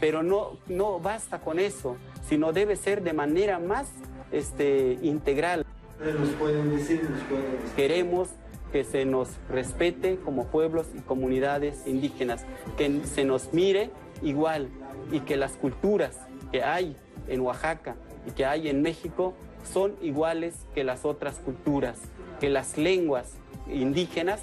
pero 0.00 0.22
no, 0.22 0.58
no 0.66 0.98
basta 0.98 1.40
con 1.40 1.58
eso 1.58 1.96
sino 2.28 2.52
debe 2.52 2.76
ser 2.76 3.02
de 3.02 3.12
manera 3.12 3.58
más 3.58 3.88
este, 4.32 4.98
integral. 5.02 5.64
Nos 6.00 6.28
pueden 6.30 6.76
decir, 6.76 7.08
nos 7.08 7.22
pueden 7.24 7.52
decir. 7.52 7.70
Queremos 7.76 8.28
que 8.74 8.82
se 8.82 9.04
nos 9.04 9.28
respete 9.48 10.16
como 10.16 10.46
pueblos 10.48 10.88
y 10.98 11.00
comunidades 11.00 11.86
indígenas, 11.86 12.44
que 12.76 13.02
se 13.04 13.24
nos 13.24 13.52
mire 13.52 13.90
igual 14.20 14.68
y 15.12 15.20
que 15.20 15.36
las 15.36 15.52
culturas 15.52 16.18
que 16.50 16.64
hay 16.64 16.96
en 17.28 17.42
Oaxaca 17.42 17.94
y 18.26 18.32
que 18.32 18.44
hay 18.44 18.68
en 18.68 18.82
México 18.82 19.32
son 19.62 19.94
iguales 20.02 20.56
que 20.74 20.82
las 20.82 21.04
otras 21.04 21.36
culturas, 21.36 22.00
que 22.40 22.50
las 22.50 22.76
lenguas 22.76 23.34
indígenas 23.72 24.40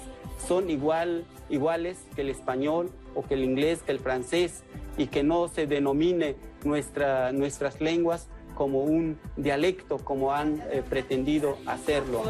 son 0.48 0.70
igual, 0.70 1.26
iguales 1.50 1.98
que 2.16 2.22
el 2.22 2.30
español 2.30 2.90
o 3.14 3.22
que 3.24 3.34
el 3.34 3.44
inglés, 3.44 3.82
que 3.82 3.92
el 3.92 3.98
francés, 3.98 4.62
y 4.96 5.08
que 5.08 5.22
no 5.22 5.48
se 5.48 5.66
denomine 5.66 6.36
nuestra, 6.64 7.32
nuestras 7.32 7.82
lenguas 7.82 8.28
como 8.54 8.80
un 8.80 9.18
dialecto, 9.36 9.98
como 9.98 10.32
han 10.32 10.62
eh, 10.70 10.82
pretendido 10.88 11.58
hacerlo. 11.66 12.22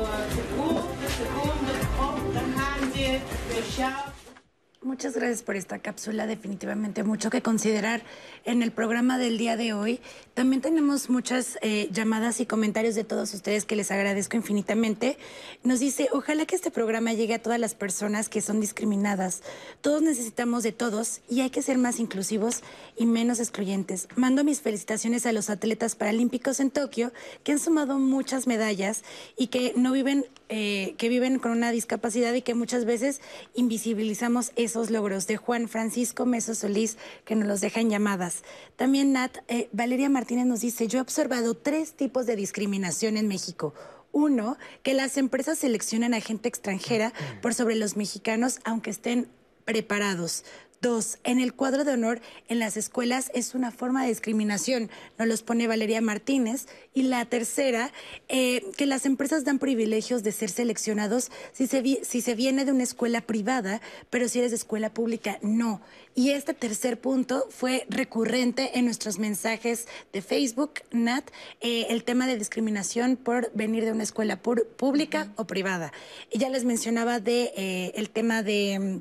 Muchas 4.84 5.14
gracias 5.14 5.44
por 5.44 5.54
esta 5.54 5.78
cápsula, 5.78 6.26
definitivamente 6.26 7.04
mucho 7.04 7.30
que 7.30 7.40
considerar 7.40 8.02
en 8.44 8.62
el 8.62 8.72
programa 8.72 9.16
del 9.16 9.38
día 9.38 9.56
de 9.56 9.74
hoy. 9.74 10.00
También 10.34 10.60
tenemos 10.60 11.08
muchas 11.08 11.56
eh, 11.62 11.88
llamadas 11.92 12.40
y 12.40 12.46
comentarios 12.46 12.96
de 12.96 13.04
todos 13.04 13.32
ustedes 13.32 13.64
que 13.64 13.76
les 13.76 13.92
agradezco 13.92 14.36
infinitamente. 14.36 15.18
Nos 15.62 15.78
dice, 15.78 16.08
ojalá 16.10 16.46
que 16.46 16.56
este 16.56 16.72
programa 16.72 17.12
llegue 17.12 17.34
a 17.34 17.38
todas 17.40 17.60
las 17.60 17.76
personas 17.76 18.28
que 18.28 18.40
son 18.40 18.60
discriminadas. 18.60 19.42
Todos 19.82 20.02
necesitamos 20.02 20.64
de 20.64 20.72
todos 20.72 21.20
y 21.30 21.42
hay 21.42 21.50
que 21.50 21.62
ser 21.62 21.78
más 21.78 22.00
inclusivos 22.00 22.62
y 22.96 23.06
menos 23.06 23.38
excluyentes. 23.38 24.08
Mando 24.16 24.42
mis 24.42 24.62
felicitaciones 24.62 25.26
a 25.26 25.32
los 25.32 25.48
atletas 25.48 25.94
paralímpicos 25.94 26.58
en 26.58 26.72
Tokio 26.72 27.12
que 27.44 27.52
han 27.52 27.60
sumado 27.60 28.00
muchas 28.00 28.48
medallas 28.48 29.04
y 29.36 29.46
que 29.46 29.74
no 29.76 29.92
viven, 29.92 30.26
eh, 30.48 30.96
que 30.98 31.08
viven 31.08 31.38
con 31.38 31.52
una 31.52 31.70
discapacidad 31.70 32.34
y 32.34 32.42
que 32.42 32.54
muchas 32.54 32.84
veces 32.84 33.20
invisibilizamos 33.54 34.50
esos 34.72 34.90
logros 34.90 35.26
de 35.26 35.36
Juan 35.36 35.68
Francisco 35.68 36.24
Meso 36.24 36.54
Solís, 36.54 36.96
que 37.26 37.36
nos 37.36 37.46
los 37.46 37.60
deja 37.60 37.80
en 37.80 37.90
llamadas. 37.90 38.42
También 38.76 39.12
Nat, 39.12 39.36
eh, 39.48 39.68
Valeria 39.72 40.08
Martínez 40.08 40.46
nos 40.46 40.62
dice, 40.62 40.88
yo 40.88 40.98
he 40.98 41.02
observado 41.02 41.54
tres 41.54 41.92
tipos 41.92 42.24
de 42.24 42.36
discriminación 42.36 43.18
en 43.18 43.28
México. 43.28 43.74
Uno, 44.12 44.56
que 44.82 44.94
las 44.94 45.18
empresas 45.18 45.58
seleccionan 45.58 46.14
a 46.14 46.20
gente 46.20 46.48
extranjera 46.48 47.12
por 47.42 47.52
sobre 47.52 47.76
los 47.76 47.98
mexicanos, 47.98 48.60
aunque 48.64 48.88
estén 48.88 49.28
preparados. 49.66 50.44
Dos, 50.82 51.18
en 51.22 51.38
el 51.38 51.54
cuadro 51.54 51.84
de 51.84 51.92
honor 51.92 52.20
en 52.48 52.58
las 52.58 52.76
escuelas 52.76 53.30
es 53.34 53.54
una 53.54 53.70
forma 53.70 54.02
de 54.02 54.08
discriminación, 54.08 54.90
nos 55.16 55.28
los 55.28 55.44
pone 55.44 55.68
Valeria 55.68 56.00
Martínez. 56.00 56.66
Y 56.92 57.04
la 57.04 57.24
tercera, 57.24 57.92
eh, 58.28 58.64
que 58.76 58.86
las 58.86 59.06
empresas 59.06 59.44
dan 59.44 59.60
privilegios 59.60 60.24
de 60.24 60.32
ser 60.32 60.50
seleccionados 60.50 61.30
si 61.52 61.68
se, 61.68 62.00
si 62.04 62.20
se 62.20 62.34
viene 62.34 62.64
de 62.64 62.72
una 62.72 62.82
escuela 62.82 63.20
privada, 63.20 63.80
pero 64.10 64.28
si 64.28 64.40
eres 64.40 64.50
de 64.50 64.56
escuela 64.56 64.92
pública, 64.92 65.38
no. 65.40 65.80
Y 66.16 66.30
este 66.30 66.52
tercer 66.52 67.00
punto 67.00 67.46
fue 67.48 67.86
recurrente 67.88 68.76
en 68.76 68.84
nuestros 68.84 69.20
mensajes 69.20 69.86
de 70.12 70.20
Facebook, 70.20 70.80
Nat, 70.90 71.30
eh, 71.60 71.86
el 71.90 72.02
tema 72.02 72.26
de 72.26 72.36
discriminación 72.36 73.16
por 73.16 73.52
venir 73.54 73.84
de 73.84 73.92
una 73.92 74.02
escuela 74.02 74.42
pública 74.42 75.32
o 75.36 75.46
privada. 75.46 75.92
Y 76.28 76.40
ya 76.40 76.48
les 76.48 76.64
mencionaba 76.64 77.20
de 77.20 77.52
eh, 77.56 77.92
el 77.94 78.10
tema 78.10 78.42
de 78.42 79.00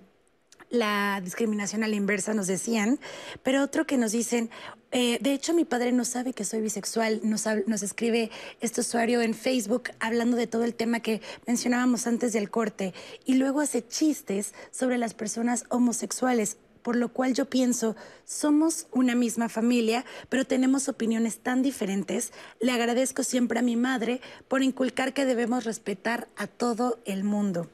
la 0.72 1.22
discriminación 1.24 1.84
a 1.84 1.88
la 1.88 1.96
inversa, 1.96 2.34
nos 2.34 2.48
decían, 2.48 3.00
pero 3.44 3.62
otro 3.62 3.86
que 3.86 3.98
nos 3.98 4.14
dicen, 4.14 4.50
eh, 4.92 5.20
de 5.22 5.34
hecho 5.34 5.54
mi 5.54 5.66
padre 5.66 5.92
no 5.92 6.06
sabe 6.06 6.34
que 6.34 6.46
soy 6.46 6.62
bisexual, 6.62 7.22
nos, 7.24 7.46
nos 7.68 7.84
escribe 7.84 8.32
este 8.62 8.82
usuario 8.82 9.22
en 9.22 9.34
Facebook 9.34 9.92
hablando 10.00 10.38
de 10.38 10.48
todo 10.48 10.64
el 10.64 10.74
tema 10.74 11.02
que 11.02 11.22
mencionábamos 11.46 12.08
antes 12.08 12.34
del 12.34 12.50
corte 12.50 12.94
y 13.26 13.36
luego 13.36 13.60
hace 13.62 13.86
chistes 13.86 14.54
sobre 14.72 14.98
las 14.98 15.14
personas 15.14 15.66
homosexuales 15.70 16.58
por 16.82 16.96
lo 16.96 17.10
cual 17.10 17.34
yo 17.34 17.46
pienso, 17.46 17.96
somos 18.26 18.88
una 18.92 19.14
misma 19.14 19.50
familia, 19.50 20.04
pero 20.30 20.46
tenemos 20.46 20.90
opiniones 20.90 21.38
tan 21.38 21.62
diferentes. 21.62 22.34
Le 22.60 22.72
agradezco 22.72 23.24
siempre 23.24 23.60
a 23.60 23.62
mi 23.62 23.76
madre 23.76 24.20
por 24.48 24.64
inculcar 24.64 25.14
que 25.14 25.26
debemos 25.26 25.64
respetar 25.64 26.28
a 26.38 26.48
todo 26.48 27.00
el 27.06 27.24
mundo. 27.24 27.70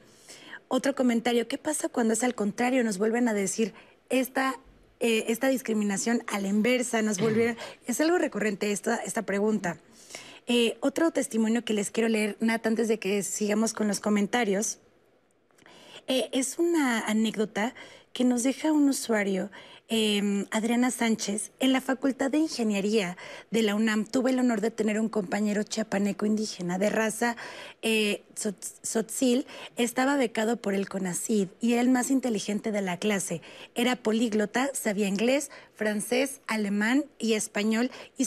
Otro 0.68 0.94
comentario, 0.94 1.48
¿qué 1.48 1.56
pasa 1.56 1.88
cuando 1.88 2.12
es 2.12 2.22
al 2.22 2.34
contrario? 2.34 2.84
Nos 2.84 2.98
vuelven 2.98 3.26
a 3.26 3.34
decir, 3.34 3.72
esta, 4.10 4.54
eh, 5.00 5.24
esta 5.28 5.48
discriminación 5.48 6.22
a 6.26 6.38
la 6.40 6.48
inversa, 6.48 7.00
nos 7.00 7.18
volvieron... 7.18 7.56
Es 7.86 8.00
algo 8.02 8.18
recurrente 8.18 8.70
esta, 8.70 8.96
esta 8.96 9.22
pregunta. 9.22 9.78
Eh, 10.46 10.76
otro 10.80 11.10
testimonio 11.10 11.64
que 11.64 11.72
les 11.72 11.90
quiero 11.90 12.10
leer, 12.10 12.36
Nat, 12.40 12.66
antes 12.66 12.88
de 12.88 12.98
que 12.98 13.22
sigamos 13.22 13.72
con 13.72 13.88
los 13.88 14.00
comentarios, 14.00 14.78
eh, 16.06 16.28
es 16.32 16.58
una 16.58 17.00
anécdota 17.00 17.74
que 18.12 18.24
nos 18.24 18.42
deja 18.42 18.72
un 18.72 18.88
usuario, 18.88 19.50
em, 19.88 20.46
Adriana 20.50 20.90
Sánchez, 20.90 21.50
en 21.60 21.72
la 21.72 21.80
Facultad 21.80 22.30
de 22.30 22.38
Ingeniería 22.38 23.16
de 23.50 23.62
la 23.62 23.74
UNAM. 23.74 24.04
Tuve 24.04 24.30
el 24.30 24.38
honor 24.38 24.60
de 24.60 24.70
tener 24.70 25.00
un 25.00 25.08
compañero 25.08 25.62
chiapaneco 25.62 26.26
indígena 26.26 26.78
de 26.78 26.90
raza 26.90 27.36
eh, 27.82 28.22
Sotzil. 28.82 29.46
Estaba 29.76 30.16
becado 30.16 30.56
por 30.56 30.74
el 30.74 30.88
CONACID 30.88 31.48
y 31.60 31.72
era 31.72 31.82
el 31.82 31.88
más 31.88 32.10
inteligente 32.10 32.72
de 32.72 32.82
la 32.82 32.98
clase. 32.98 33.42
Era 33.74 33.96
políglota, 33.96 34.70
sabía 34.74 35.08
inglés, 35.08 35.50
francés, 35.74 36.40
alemán 36.46 37.04
y 37.18 37.34
español 37.34 37.90
y 38.16 38.24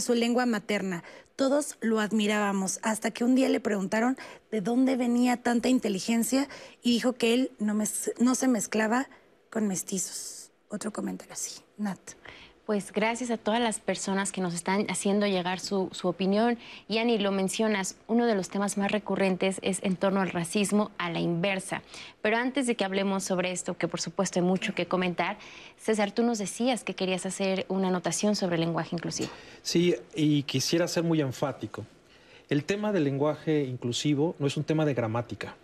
su 0.00 0.14
lengua 0.14 0.46
materna. 0.46 1.04
Todos 1.36 1.76
lo 1.82 2.00
admirábamos 2.00 2.80
hasta 2.82 3.10
que 3.10 3.22
un 3.22 3.34
día 3.34 3.50
le 3.50 3.60
preguntaron 3.60 4.16
de 4.50 4.62
dónde 4.62 4.96
venía 4.96 5.36
tanta 5.36 5.68
inteligencia 5.68 6.48
y 6.82 6.92
dijo 6.92 7.12
que 7.12 7.34
él 7.34 7.52
no, 7.58 7.74
no 8.18 8.34
se 8.34 8.48
mezclaba 8.48 9.10
con 9.50 9.68
mestizos. 9.68 10.35
Otro 10.68 10.92
comentario 10.92 11.32
así. 11.32 11.60
Nat. 11.78 11.98
Pues 12.66 12.90
gracias 12.90 13.30
a 13.30 13.36
todas 13.36 13.60
las 13.60 13.78
personas 13.78 14.32
que 14.32 14.40
nos 14.40 14.52
están 14.52 14.86
haciendo 14.90 15.24
llegar 15.28 15.60
su, 15.60 15.88
su, 15.92 16.08
opinión. 16.08 16.58
Yani, 16.88 17.16
lo 17.18 17.30
mencionas, 17.30 17.96
uno 18.08 18.26
de 18.26 18.34
los 18.34 18.48
temas 18.48 18.76
más 18.76 18.90
recurrentes 18.90 19.60
es 19.62 19.78
en 19.84 19.94
torno 19.94 20.20
al 20.20 20.30
racismo 20.30 20.90
a 20.98 21.08
la 21.08 21.20
inversa. 21.20 21.82
Pero 22.22 22.38
antes 22.38 22.66
de 22.66 22.74
que 22.74 22.84
hablemos 22.84 23.22
sobre 23.22 23.52
esto, 23.52 23.78
que 23.78 23.86
por 23.86 24.00
supuesto 24.00 24.40
hay 24.40 24.44
mucho 24.44 24.74
que 24.74 24.86
comentar, 24.86 25.38
César, 25.78 26.10
tú 26.10 26.24
nos 26.24 26.38
decías 26.38 26.82
que 26.82 26.94
querías 26.94 27.24
hacer 27.24 27.66
una 27.68 27.86
anotación 27.86 28.34
sobre 28.34 28.56
el 28.56 28.62
lenguaje 28.62 28.96
inclusivo. 28.96 29.30
Sí, 29.62 29.94
y 30.16 30.42
quisiera 30.42 30.88
ser 30.88 31.04
muy 31.04 31.20
enfático. 31.20 31.86
El 32.48 32.64
tema 32.64 32.90
del 32.90 33.04
lenguaje 33.04 33.62
inclusivo 33.62 34.34
no 34.40 34.46
es 34.48 34.56
un 34.56 34.64
tema 34.64 34.84
de 34.84 34.94
gramática, 34.94 35.54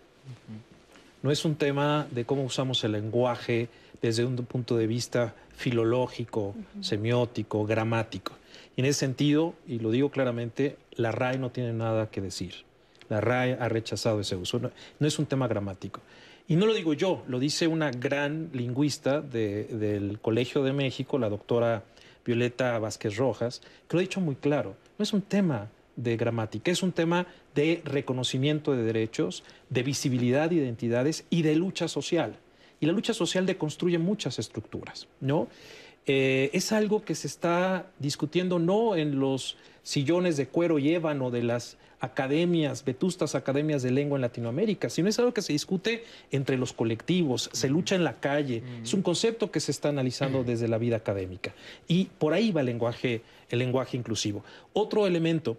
no 1.21 1.31
es 1.31 1.43
un 1.43 1.55
tema 1.55 2.07
de 2.11 2.23
cómo 2.23 2.43
usamos 2.43 2.81
el 2.85 2.93
lenguaje 2.93 3.67
desde 4.03 4.25
un 4.25 4.35
punto 4.35 4.75
de 4.75 4.85
vista 4.85 5.33
filológico, 5.55 6.53
semiótico, 6.81 7.65
gramático. 7.65 8.33
Y 8.75 8.81
en 8.81 8.87
ese 8.87 8.99
sentido, 8.99 9.53
y 9.65 9.79
lo 9.79 9.91
digo 9.91 10.11
claramente, 10.11 10.75
la 10.91 11.13
RAE 11.13 11.37
no 11.37 11.51
tiene 11.51 11.71
nada 11.71 12.11
que 12.11 12.19
decir. 12.19 12.53
La 13.07 13.21
RAE 13.21 13.57
ha 13.59 13.69
rechazado 13.69 14.19
ese 14.19 14.35
uso. 14.35 14.59
No, 14.59 15.07
es 15.07 15.19
un 15.19 15.25
tema 15.25 15.47
gramático. 15.47 16.01
Y 16.49 16.57
no 16.57 16.65
lo 16.65 16.73
digo 16.73 16.93
yo, 16.93 17.23
lo 17.29 17.39
dice 17.39 17.67
una 17.67 17.91
gran 17.91 18.49
lingüista 18.51 19.21
del 19.21 20.19
Colegio 20.21 20.63
de 20.63 20.73
México, 20.73 21.17
la 21.17 21.29
doctora 21.29 21.85
Violeta 22.25 22.77
Vázquez 22.79 23.15
Rojas, 23.15 23.61
que 23.87 23.95
lo 23.95 23.99
ha 23.99 24.01
dicho 24.01 24.19
muy 24.19 24.35
claro. 24.35 24.75
No 24.97 25.03
es 25.03 25.13
un 25.13 25.21
tema 25.21 25.69
de 25.95 26.17
gramática, 26.17 26.71
es 26.71 26.83
un 26.83 26.91
tema 26.91 27.25
de 27.55 27.81
reconocimiento 27.85 28.75
de 28.75 28.83
derechos, 28.83 29.45
de 29.69 29.83
visibilidad 29.83 30.49
de 30.49 30.57
identidades 30.57 31.23
y 31.29 31.43
de 31.43 31.55
lucha 31.55 31.87
social. 31.87 32.35
Y 32.83 32.85
la 32.85 32.91
lucha 32.91 33.13
social 33.13 33.45
deconstruye 33.45 33.97
muchas 33.97 34.39
estructuras, 34.39 35.07
¿no? 35.21 35.47
Eh, 36.05 36.49
es 36.51 36.73
algo 36.73 37.05
que 37.05 37.15
se 37.15 37.27
está 37.27 37.87
discutiendo 37.97 38.59
no 38.59 38.97
en 38.97 39.21
los 39.21 39.55
sillones 39.83 40.35
de 40.35 40.47
cuero 40.49 40.79
y 40.79 40.93
ébano 40.93 41.31
de 41.31 41.43
las 41.43 41.77
academias, 42.01 42.83
vetustas 42.83 43.35
academias 43.35 43.83
de 43.83 43.91
lengua 43.91 44.17
en 44.17 44.21
Latinoamérica, 44.23 44.89
sino 44.89 45.07
es 45.07 45.17
algo 45.17 45.33
que 45.33 45.41
se 45.41 45.53
discute 45.53 46.03
entre 46.29 46.57
los 46.57 46.73
colectivos, 46.73 47.49
se 47.53 47.69
lucha 47.69 47.95
en 47.95 48.03
la 48.03 48.19
calle, 48.19 48.61
es 48.83 48.93
un 48.93 49.01
concepto 49.01 49.49
que 49.49 49.61
se 49.61 49.71
está 49.71 49.87
analizando 49.87 50.43
desde 50.43 50.67
la 50.67 50.77
vida 50.77 50.97
académica. 50.97 51.53
Y 51.87 52.09
por 52.17 52.33
ahí 52.33 52.51
va 52.51 52.59
el 52.59 52.67
lenguaje, 52.67 53.21
el 53.47 53.59
lenguaje 53.59 53.95
inclusivo. 53.95 54.43
Otro 54.73 55.07
elemento, 55.07 55.55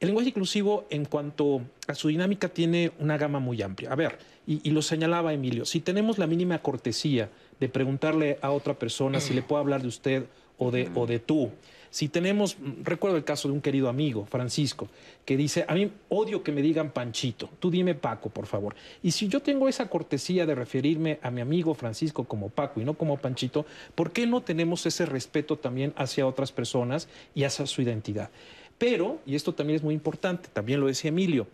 el 0.00 0.08
lenguaje 0.08 0.28
inclusivo 0.28 0.86
en 0.90 1.04
cuanto 1.06 1.62
a 1.86 1.94
su 1.94 2.08
dinámica 2.08 2.48
tiene 2.48 2.92
una 2.98 3.16
gama 3.16 3.40
muy 3.40 3.62
amplia. 3.62 3.92
A 3.92 3.94
ver, 3.94 4.18
y, 4.46 4.70
lo 4.70 4.82
señalaba 4.82 5.32
Emilio, 5.32 5.64
si 5.64 5.80
tenemos 5.80 6.18
la 6.18 6.26
mínima 6.26 6.58
cortesía 6.60 7.30
de 7.58 7.68
preguntarle 7.68 8.38
a 8.42 8.50
otra 8.50 8.74
persona 8.74 9.20
si 9.20 9.34
le 9.34 9.42
puedo 9.42 9.60
hablar 9.60 9.82
de 9.82 9.88
usted 9.88 10.26
o 10.58 10.70
de, 10.70 10.90
o 10.94 11.06
de 11.06 11.18
tú, 11.18 11.50
si 11.90 12.08
tenemos, 12.08 12.58
recuerdo 12.82 13.16
el 13.16 13.24
caso 13.24 13.48
de 13.48 13.54
un 13.54 13.62
querido 13.62 13.88
amigo, 13.88 14.26
Francisco, 14.26 14.88
que 15.24 15.36
dice, 15.36 15.64
a 15.66 15.74
mí 15.74 15.90
odio 16.10 16.42
que 16.42 16.52
me 16.52 16.60
digan 16.60 16.90
Panchito, 16.90 17.48
tú 17.58 17.70
dime 17.70 17.94
Paco, 17.94 18.28
por 18.28 18.44
favor. 18.44 18.76
Y 19.02 19.12
si 19.12 19.28
yo 19.28 19.40
tengo 19.40 19.66
esa 19.66 19.88
cortesía 19.88 20.44
de 20.44 20.54
referirme 20.54 21.18
a 21.22 21.30
mi 21.30 21.40
amigo 21.40 21.74
Francisco 21.74 22.24
como 22.24 22.50
Paco 22.50 22.82
y 22.82 22.84
no 22.84 22.94
como 22.94 23.16
Panchito, 23.16 23.64
¿por 23.94 24.12
qué 24.12 24.26
no 24.26 24.42
tenemos 24.42 24.84
ese 24.84 25.06
respeto 25.06 25.56
también 25.56 25.94
hacia 25.96 26.26
otras 26.26 26.52
personas 26.52 27.08
y 27.34 27.44
hacia 27.44 27.64
su 27.64 27.80
identidad? 27.80 28.30
Pero, 28.78 29.18
y 29.26 29.34
esto 29.34 29.54
también 29.54 29.76
es 29.76 29.82
muy 29.82 29.94
importante, 29.94 30.48
también 30.52 30.80
lo 30.80 30.86
decía 30.86 31.08
Emilio, 31.08 31.46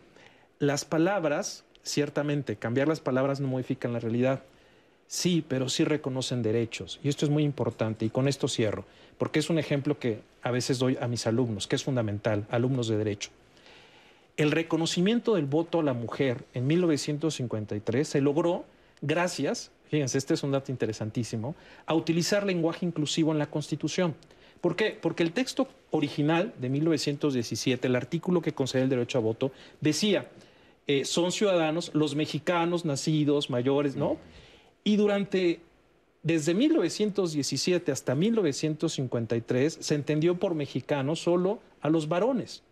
las 0.59 0.85
palabras, 0.85 1.65
ciertamente, 1.83 2.57
cambiar 2.57 2.89
las 2.89 3.01
palabras 3.01 3.41
no 3.41 3.49
modifican 3.49 3.93
la 3.93 4.01
realidad. 4.01 4.43
Sí, 5.07 5.45
pero 5.47 5.69
sí 5.69 5.85
reconocen 5.85 6.43
derechos. 6.43 6.99
Y 7.03 7.09
esto 7.09 7.27
es 7.27 7.31
muy 7.31 7.43
importante. 7.43 8.05
Y 8.05 8.11
con 8.11 8.29
esto 8.29 8.49
cierro, 8.49 8.87
porque 9.19 9.41
es 9.41 9.51
un 9.51 9.59
ejemplo 9.59 9.99
que 9.99 10.21
a 10.43 10.51
veces 10.51 10.79
doy 10.79 10.97
a 11.01 11.07
mis 11.07 11.27
alumnos, 11.27 11.67
que 11.67 11.77
es 11.77 11.85
fundamental, 11.85 12.47
alumnos 12.51 12.89
de 12.89 12.97
derecho. 12.97 13.31
El 14.37 14.51
reconocimiento 14.51 15.35
del 15.35 15.45
voto 15.45 15.81
a 15.81 15.83
la 15.83 15.93
mujer 15.93 16.45
en 16.55 16.67
1953 16.67 18.09
se 18.09 18.21
logró 18.23 18.65
gracias, 19.03 19.71
fíjense, 19.91 20.17
este 20.17 20.35
es 20.35 20.43
un 20.43 20.53
dato 20.53 20.73
interesantísimo, 20.73 21.55
a 21.85 21.95
utilizar 21.95 22.47
lenguaje 22.47 22.87
inclusivo 22.87 23.33
en 23.33 23.39
la 23.39 23.51
Constitución. 23.51 24.15
¿Por 24.63 24.77
qué? 24.77 24.97
Porque 24.99 25.25
el 25.25 25.33
texto 25.33 25.67
original 25.91 26.55
de 26.59 26.69
1917, 26.69 27.89
el 27.89 27.97
artículo 27.97 28.41
que 28.41 28.55
concede 28.55 28.85
el 28.85 28.89
derecho 28.89 29.19
a 29.19 29.21
voto, 29.21 29.51
decía, 29.81 30.31
eh, 30.87 31.05
son 31.05 31.33
ciudadanos 31.33 31.91
los 31.95 32.15
mexicanos 32.15 32.85
nacidos, 32.85 33.51
mayores, 33.51 33.97
¿no? 33.97 34.19
Y 34.85 34.95
durante, 34.95 35.61
desde 36.23 36.55
1917 36.55 37.91
hasta 37.91 38.15
1953, 38.15 39.79
se 39.81 39.95
entendió 39.97 40.39
por 40.39 40.55
mexicanos 40.55 41.21
solo 41.21 41.59
a 41.81 41.91
los 41.91 42.07
varones. 42.07 42.63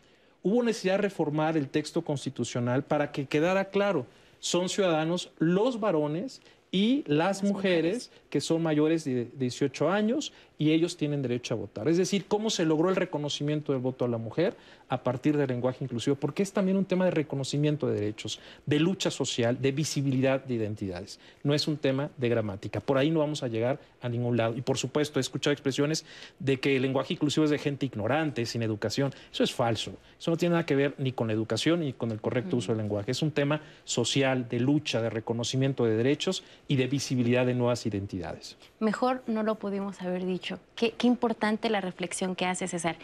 Hubo 0.44 0.62
necesidad 0.62 0.94
de 0.94 1.02
reformar 1.02 1.56
el 1.56 1.68
texto 1.68 2.02
constitucional 2.02 2.84
para 2.84 3.10
que 3.10 3.26
quedara 3.26 3.70
claro, 3.70 4.06
son 4.38 4.68
ciudadanos 4.68 5.32
los 5.38 5.80
varones 5.80 6.40
y 6.72 7.02
las, 7.06 7.42
mujeres, 7.42 8.10
que 8.28 8.40
son 8.40 8.62
mayores 8.62 9.04
de 9.04 9.28
18 9.36 9.90
años 9.90 10.32
y 10.56 10.72
ellos 10.72 10.96
tienen 10.96 11.22
derecho 11.22 11.54
a 11.54 11.56
votar. 11.56 11.88
Es 11.88 11.96
decir, 11.96 12.26
cómo 12.28 12.50
se 12.50 12.66
logró 12.66 12.90
el 12.90 12.96
reconocimiento 12.96 13.72
del 13.72 13.80
voto 13.80 14.04
a 14.04 14.08
la 14.08 14.18
mujer 14.18 14.56
a 14.90 15.02
partir 15.02 15.36
del 15.36 15.48
lenguaje 15.48 15.82
inclusivo, 15.82 16.16
porque 16.16 16.42
es 16.42 16.52
también 16.52 16.76
un 16.76 16.84
tema 16.84 17.06
de 17.06 17.12
reconocimiento 17.12 17.86
de 17.86 17.94
derechos, 17.94 18.40
de 18.66 18.78
lucha 18.78 19.10
social, 19.10 19.60
de 19.60 19.72
visibilidad 19.72 20.44
de 20.44 20.54
identidades. 20.54 21.18
No 21.42 21.54
es 21.54 21.66
un 21.66 21.78
tema 21.78 22.10
de 22.18 22.28
gramática. 22.28 22.80
Por 22.80 22.98
ahí 22.98 23.10
no 23.10 23.20
vamos 23.20 23.42
a 23.42 23.48
llegar 23.48 23.80
a 24.02 24.08
ningún 24.08 24.36
lado. 24.36 24.54
Y 24.56 24.60
por 24.60 24.76
supuesto, 24.76 25.18
he 25.18 25.22
escuchado 25.22 25.52
expresiones 25.52 26.04
de 26.38 26.60
que 26.60 26.76
el 26.76 26.82
lenguaje 26.82 27.14
inclusivo 27.14 27.44
es 27.44 27.50
de 27.50 27.58
gente 27.58 27.86
ignorante, 27.86 28.44
sin 28.44 28.62
educación. 28.62 29.12
Eso 29.32 29.44
es 29.44 29.52
falso. 29.52 29.94
Eso 30.18 30.30
no 30.30 30.36
tiene 30.36 30.52
nada 30.52 30.66
que 30.66 30.76
ver 30.76 30.94
ni 30.98 31.12
con 31.12 31.28
la 31.28 31.32
educación 31.32 31.80
ni 31.80 31.94
con 31.94 32.10
el 32.10 32.20
correcto 32.20 32.58
uso 32.58 32.72
del 32.72 32.82
lenguaje. 32.82 33.12
Es 33.12 33.22
un 33.22 33.30
tema 33.30 33.62
social, 33.84 34.46
de 34.48 34.60
lucha, 34.60 35.00
de 35.00 35.08
reconocimiento 35.08 35.86
de 35.86 35.96
derechos 35.96 36.44
y 36.70 36.76
de 36.76 36.86
visibilidad 36.86 37.46
de 37.46 37.54
nuevas 37.54 37.84
identidades. 37.84 38.56
Mejor 38.78 39.24
no 39.26 39.42
lo 39.42 39.56
pudimos 39.56 40.00
haber 40.02 40.24
dicho. 40.24 40.60
Qué, 40.76 40.94
importante 41.02 41.68
la 41.68 41.80
reflexión 41.80 42.36
que 42.36 42.46
hace 42.46 42.68
César. 42.68 42.94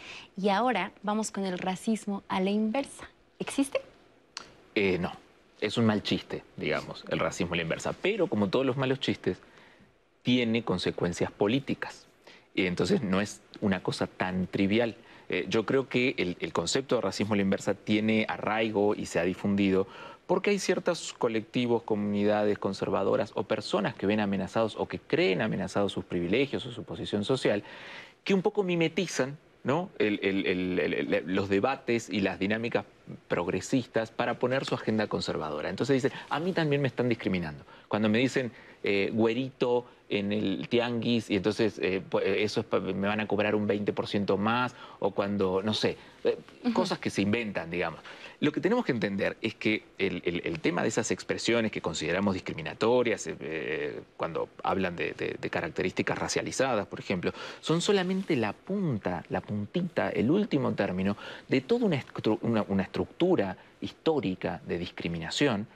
Y 0.41 0.47
ahora 0.47 0.93
vamos 1.03 1.31
con 1.31 1.43
el 1.43 1.59
racismo 1.59 2.23
a 2.29 2.39
la 2.39 2.49
inversa. 2.49 3.09
¿Existe? 3.39 3.81
Eh, 4.73 4.97
no, 4.99 5.11
es 5.59 5.77
un 5.77 5.85
mal 5.85 6.01
chiste, 6.01 6.45
digamos, 6.55 7.03
el 7.09 7.19
racismo 7.19 7.55
a 7.55 7.57
la 7.57 7.63
inversa. 7.63 7.91
Pero 7.91 8.27
como 8.27 8.47
todos 8.47 8.65
los 8.65 8.77
malos 8.77 9.01
chistes, 9.01 9.37
tiene 10.23 10.63
consecuencias 10.63 11.29
políticas. 11.29 12.07
Y 12.55 12.67
entonces 12.67 13.03
no 13.03 13.19
es 13.19 13.41
una 13.59 13.83
cosa 13.83 14.07
tan 14.07 14.47
trivial. 14.47 14.95
Eh, 15.27 15.45
yo 15.49 15.65
creo 15.65 15.89
que 15.89 16.15
el, 16.17 16.37
el, 16.39 16.53
concepto 16.53 16.95
de 16.95 17.01
racismo 17.01 17.33
a 17.33 17.35
la 17.35 17.43
inversa 17.43 17.73
tiene 17.73 18.25
arraigo 18.29 18.95
y 18.95 19.07
se 19.07 19.19
ha 19.19 19.23
difundido 19.23 19.87
porque 20.27 20.49
hay 20.49 20.59
ciertos 20.59 21.13
colectivos, 21.13 21.83
comunidades 21.83 22.59
conservadoras 22.59 23.31
o 23.33 23.43
personas 23.43 23.95
que 23.95 24.05
ven 24.05 24.19
amenazados 24.19 24.75
o 24.77 24.87
que 24.87 24.99
creen 24.99 25.41
amenazados 25.41 25.93
sus 25.93 26.03
privilegios 26.05 26.65
o 26.65 26.71
su 26.71 26.83
posición 26.83 27.23
social, 27.23 27.63
que 28.23 28.33
un 28.33 28.41
poco 28.41 28.61
mimetizan 28.61 29.37
¿no? 29.63 29.89
los 29.99 31.49
debates 31.49 32.09
y 32.09 32.21
las 32.21 32.39
dinámicas 32.39 32.85
progresistas 33.27 34.11
para 34.11 34.37
poner 34.37 34.65
su 34.65 34.75
agenda 34.75 35.07
conservadora. 35.07 35.69
Entonces 35.69 36.01
dicen, 36.01 36.17
a 36.29 36.39
mí 36.39 36.51
también 36.53 36.81
me 36.81 36.89
están 36.89 37.09
discriminando. 37.09 37.65
Cuando 37.87 38.09
me 38.09 38.19
dicen 38.19 38.51
eh, 38.83 39.09
güerito 39.13 39.85
en 40.09 40.31
el 40.31 40.67
tianguis 40.69 41.29
y 41.29 41.35
entonces 41.35 41.79
eh, 41.79 42.01
eso 42.37 42.65
me 42.71 43.07
van 43.07 43.19
a 43.19 43.27
cobrar 43.27 43.55
un 43.55 43.67
20% 43.67 44.37
más 44.37 44.75
o 44.99 45.11
cuando, 45.11 45.61
no 45.63 45.73
sé, 45.73 45.97
eh, 46.23 46.37
cosas 46.73 46.99
que 46.99 47.09
se 47.09 47.21
inventan, 47.21 47.69
digamos. 47.69 47.99
Lo 48.39 48.51
que 48.51 48.61
tenemos 48.61 48.85
que 48.85 48.91
entender 48.91 49.35
es 49.41 49.55
que 49.55 49.83
el, 49.97 50.59
tema 50.59 50.83
de 50.83 50.89
esas 50.89 51.09
expresiones 51.09 51.71
que 51.71 51.81
consideramos 51.81 52.35
discriminatorias, 52.35 53.27
cuando 54.15 54.49
hablan 54.63 54.95
de, 54.95 55.37
características 55.49 56.17
racializadas, 56.19 56.85
por 56.85 56.99
ejemplo, 56.99 57.31
son 57.61 57.81
solamente 57.81 58.35
la 58.35 58.53
punta, 58.53 59.23
la 59.29 59.41
puntita, 59.41 60.09
el 60.09 60.29
último 60.29 60.71
término 60.73 61.17
de 61.47 61.61
toda 61.61 61.85
una, 61.85 62.83
estructura 62.83 63.57
histórica 63.81 64.61
de 64.67 64.77
discriminación 64.77 65.67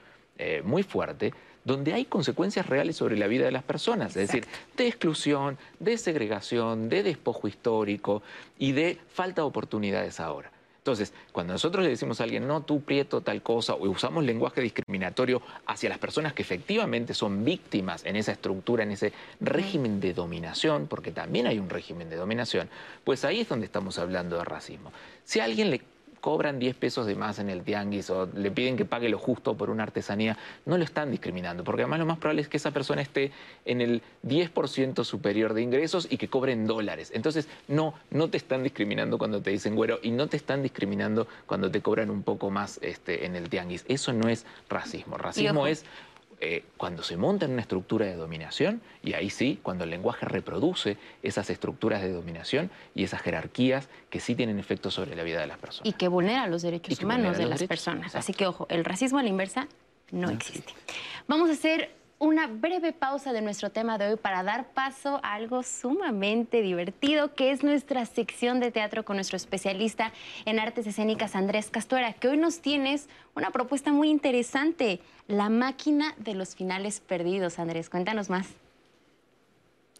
muy 0.63 0.83
fuerte 0.83 1.33
donde 1.63 1.93
hay 1.93 2.05
consecuencias 2.05 2.65
reales 2.65 2.95
sobre 2.95 3.17
la 3.17 3.27
vida 3.27 3.45
de 3.45 3.51
las 3.51 3.63
personas, 3.63 4.15
es 4.15 4.27
decir, 4.27 4.45
de 4.75 4.87
exclusión, 4.87 5.57
de 5.79 5.97
segregación, 5.97 6.89
de 6.89 7.03
despojo 7.03 7.47
histórico 7.47 8.23
y 8.57 8.71
de 8.71 8.97
falta 9.13 9.41
de 9.41 9.47
oportunidades 9.47 10.19
ahora. 10.19 10.51
Entonces, 10.81 11.13
cuando 11.31 11.53
nosotros 11.53 11.83
le 11.83 11.91
decimos 11.91 12.19
a 12.19 12.23
alguien, 12.23 12.47
no, 12.47 12.63
tú 12.63 12.81
prieto 12.81 13.21
tal 13.21 13.43
cosa, 13.43 13.75
o 13.75 13.87
usamos 13.87 14.23
lenguaje 14.23 14.61
discriminatorio 14.61 15.39
hacia 15.67 15.89
las 15.89 15.99
personas 15.99 16.33
que 16.33 16.41
efectivamente 16.41 17.13
son 17.13 17.45
víctimas 17.45 18.03
en 18.03 18.15
esa 18.15 18.31
estructura, 18.31 18.81
en 18.81 18.89
ese 18.89 19.13
régimen 19.39 19.99
de 19.99 20.15
dominación, 20.15 20.87
porque 20.87 21.11
también 21.11 21.45
hay 21.45 21.59
un 21.59 21.69
régimen 21.69 22.09
de 22.09 22.15
dominación, 22.15 22.67
pues 23.03 23.23
ahí 23.25 23.41
es 23.41 23.49
donde 23.49 23.67
estamos 23.67 23.99
hablando 23.99 24.37
de 24.37 24.43
racismo. 24.43 24.91
Si 25.23 25.39
alguien 25.39 25.69
le 25.69 25.81
cobran 26.21 26.59
10 26.59 26.75
pesos 26.75 27.05
de 27.05 27.15
más 27.15 27.39
en 27.39 27.49
el 27.49 27.63
tianguis 27.63 28.09
o 28.09 28.27
le 28.27 28.51
piden 28.51 28.77
que 28.77 28.85
pague 28.85 29.09
lo 29.09 29.17
justo 29.17 29.57
por 29.57 29.69
una 29.69 29.83
artesanía, 29.83 30.37
no 30.65 30.77
lo 30.77 30.83
están 30.83 31.11
discriminando, 31.11 31.63
porque 31.63 31.81
además 31.81 31.99
lo 31.99 32.05
más 32.05 32.19
probable 32.19 32.43
es 32.43 32.47
que 32.47 32.57
esa 32.57 32.71
persona 32.71 33.01
esté 33.01 33.31
en 33.65 33.81
el 33.81 34.01
10% 34.25 35.03
superior 35.03 35.53
de 35.53 35.63
ingresos 35.63 36.07
y 36.09 36.17
que 36.17 36.29
cobren 36.29 36.67
dólares. 36.67 37.11
Entonces, 37.13 37.47
no, 37.67 37.95
no 38.11 38.29
te 38.29 38.37
están 38.37 38.63
discriminando 38.63 39.17
cuando 39.17 39.41
te 39.41 39.49
dicen 39.49 39.75
güero 39.75 39.99
y 40.01 40.11
no 40.11 40.27
te 40.27 40.37
están 40.37 40.61
discriminando 40.61 41.27
cuando 41.47 41.71
te 41.71 41.81
cobran 41.81 42.09
un 42.09 42.23
poco 42.23 42.51
más 42.51 42.79
este, 42.83 43.25
en 43.25 43.35
el 43.35 43.49
tianguis. 43.49 43.83
Eso 43.87 44.13
no 44.13 44.29
es 44.29 44.45
racismo. 44.69 45.17
Racismo 45.17 45.65
es 45.65 45.85
eh, 46.43 46.63
cuando 46.75 47.03
se 47.03 47.17
monta 47.17 47.45
en 47.45 47.51
una 47.51 47.61
estructura 47.61 48.07
de 48.07 48.15
dominación, 48.15 48.81
y 49.03 49.13
ahí 49.13 49.29
sí, 49.29 49.59
cuando 49.61 49.83
el 49.83 49.91
lenguaje 49.91 50.25
reproduce 50.25 50.97
esas 51.21 51.51
estructuras 51.51 52.01
de 52.01 52.11
dominación 52.11 52.71
y 52.95 53.03
esas 53.03 53.21
jerarquías 53.21 53.89
que 54.09 54.19
sí 54.19 54.33
tienen 54.33 54.57
efecto 54.57 54.89
sobre 54.89 55.15
la 55.15 55.21
vida 55.21 55.39
de 55.39 55.45
las 55.45 55.59
personas. 55.59 55.87
Y 55.87 55.93
que 55.93 56.07
vulnera 56.07 56.47
los 56.47 56.63
derechos 56.63 56.99
humanos 57.01 57.37
de 57.37 57.45
las 57.45 57.63
personas. 57.63 58.15
Así 58.15 58.33
que, 58.33 58.47
ojo, 58.47 58.65
el 58.69 58.83
racismo 58.83 59.19
a 59.19 59.23
la 59.23 59.29
inversa 59.29 59.67
no, 60.11 60.31
existe. 60.31 60.73
Vamos 61.27 61.49
a 61.49 61.53
hacer 61.53 62.00
una 62.21 62.45
breve 62.45 62.93
pausa 62.93 63.33
de 63.33 63.41
nuestro 63.41 63.71
tema 63.71 63.97
de 63.97 64.09
hoy 64.09 64.15
para 64.15 64.43
dar 64.43 64.73
paso 64.75 65.19
a 65.23 65.33
algo 65.33 65.63
sumamente 65.63 66.61
divertido, 66.61 67.33
que 67.33 67.49
es 67.49 67.63
nuestra 67.63 68.05
sección 68.05 68.59
de 68.59 68.69
teatro 68.69 69.03
con 69.03 69.17
nuestro 69.17 69.37
especialista 69.37 70.13
en 70.45 70.59
artes 70.59 70.85
escénicas, 70.85 71.35
Andrés 71.35 71.71
Castuera, 71.71 72.13
que 72.13 72.27
hoy 72.27 72.37
nos 72.37 72.61
tienes 72.61 73.09
una 73.35 73.49
propuesta 73.49 73.91
muy 73.91 74.11
interesante, 74.11 74.99
la 75.27 75.49
máquina 75.49 76.13
de 76.19 76.35
los 76.35 76.55
finales 76.55 76.99
perdidos. 76.99 77.57
Andrés, 77.57 77.89
cuéntanos 77.89 78.29
más. 78.29 78.49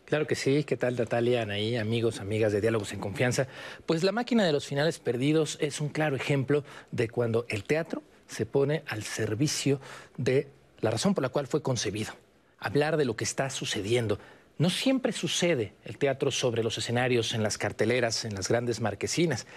Claro 0.06 0.28
que 0.28 0.36
sí. 0.36 0.64
¿Qué 0.64 0.78
tal, 0.78 0.98
Natalia, 0.98 1.42
Anaí, 1.42 1.76
amigos, 1.76 2.20
amigas 2.20 2.52
de 2.52 2.62
Diálogos 2.62 2.94
en 2.94 3.00
Confianza? 3.00 3.48
Pues 3.88 4.04
la 4.04 4.12
máquina 4.12 4.46
de 4.46 4.52
los 4.52 4.68
finales 4.68 5.00
perdidos 5.00 5.58
es 5.60 5.82
un 5.82 5.90
claro 5.90 6.16
ejemplo 6.16 6.64
de 6.92 7.10
cuando 7.10 7.48
el 7.50 7.64
teatro 7.64 8.04
se 8.28 8.46
pone 8.46 8.84
al 8.88 9.02
servicio 9.02 9.82
de 10.18 10.61
la 10.82 10.92
razón 10.92 11.14
por 11.14 11.22
la 11.22 11.30
cual 11.30 11.48
fue 11.48 11.62
concebido. 11.62 12.14
Hablar 12.60 12.98
de 12.98 13.06
lo 13.06 13.16
que 13.16 13.24
está 13.24 13.50
sucediendo. 13.50 14.20
No 14.58 14.70
siempre 14.70 15.12
sucede 15.12 15.74
el 15.86 15.98
teatro 15.98 16.30
sobre 16.30 16.64
los 16.64 16.78
escenarios, 16.78 17.34
en 17.34 17.42
las 17.42 17.58
carteleras, 17.58 18.26
en 18.26 18.36
las 18.36 18.50
grandes 18.50 18.82
marquesinas. 18.82 19.48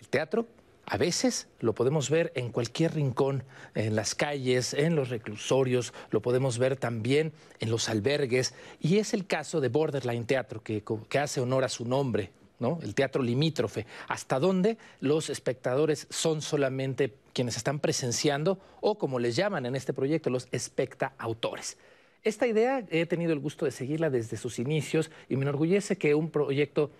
El 0.00 0.08
teatro 0.08 0.46
a 0.86 0.96
veces 0.96 1.48
lo 1.60 1.74
podemos 1.74 2.10
ver 2.10 2.32
en 2.34 2.50
cualquier 2.50 2.94
rincón, 2.94 3.44
en 3.74 3.96
las 3.96 4.14
calles, 4.14 4.74
en 4.74 4.96
los 4.96 5.08
reclusorios, 5.08 5.94
lo 6.10 6.20
podemos 6.20 6.58
ver 6.58 6.76
también 6.76 7.32
en 7.58 7.70
los 7.70 7.88
albergues. 7.88 8.54
Y 8.80 8.98
es 8.98 9.14
el 9.14 9.26
caso 9.26 9.60
de 9.60 9.68
Borderline 9.68 10.26
Teatro, 10.26 10.62
que, 10.62 10.82
que 11.08 11.18
hace 11.18 11.40
honor 11.40 11.64
a 11.64 11.68
su 11.68 11.86
nombre, 11.86 12.30
el 12.60 12.94
teatro 12.94 13.22
limítrofe, 13.22 13.86
hasta 14.08 14.38
dónde 14.38 14.78
los 15.00 15.28
espectadores 15.28 16.06
son 16.10 16.40
solamente 16.40 17.14
quienes 17.32 17.56
están 17.56 17.78
presenciando 17.78 18.58
o 18.80 18.96
como 18.96 19.18
les 19.18 19.36
llaman 19.36 19.66
en 19.66 19.76
este 19.76 19.92
proyecto, 19.92 20.30
los 20.30 20.48
espectautores. 20.50 21.76
Esta 22.22 22.46
idea 22.46 22.84
he 22.90 23.04
tenido 23.06 23.32
el 23.32 23.38
gusto 23.38 23.66
de 23.66 23.70
seguirla 23.70 24.08
desde 24.08 24.36
sus 24.36 24.58
inicios 24.58 25.10
y 25.28 25.36
me 25.36 25.42
enorgullece 25.42 25.96
que 25.96 26.14
un 26.14 26.30
proyecto 26.30 26.90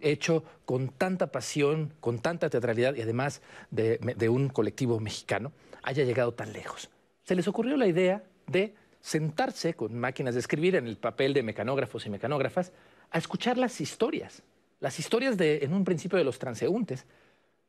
hecho 0.00 0.42
con 0.64 0.88
tanta 0.88 1.28
pasión, 1.28 1.92
con 2.00 2.18
tanta 2.18 2.50
teatralidad 2.50 2.94
y 2.96 3.02
además 3.02 3.40
de, 3.70 3.98
de 3.98 4.28
un 4.28 4.48
colectivo 4.48 4.98
mexicano 4.98 5.52
haya 5.82 6.04
llegado 6.04 6.34
tan 6.34 6.52
lejos. 6.52 6.90
Se 7.22 7.36
les 7.36 7.46
ocurrió 7.46 7.76
la 7.76 7.86
idea 7.86 8.24
de 8.48 8.74
sentarse 9.00 9.74
con 9.74 9.96
máquinas 9.96 10.34
de 10.34 10.40
escribir 10.40 10.74
en 10.74 10.88
el 10.88 10.96
papel 10.96 11.34
de 11.34 11.42
mecanógrafos 11.42 12.04
y 12.06 12.10
mecanógrafas 12.10 12.72
a 13.10 13.18
escuchar 13.18 13.58
las 13.58 13.80
historias 13.80 14.42
las 14.84 14.98
historias 14.98 15.38
de, 15.38 15.64
en 15.64 15.72
un 15.72 15.82
principio 15.82 16.18
de 16.18 16.24
los 16.24 16.38
transeúntes, 16.38 17.06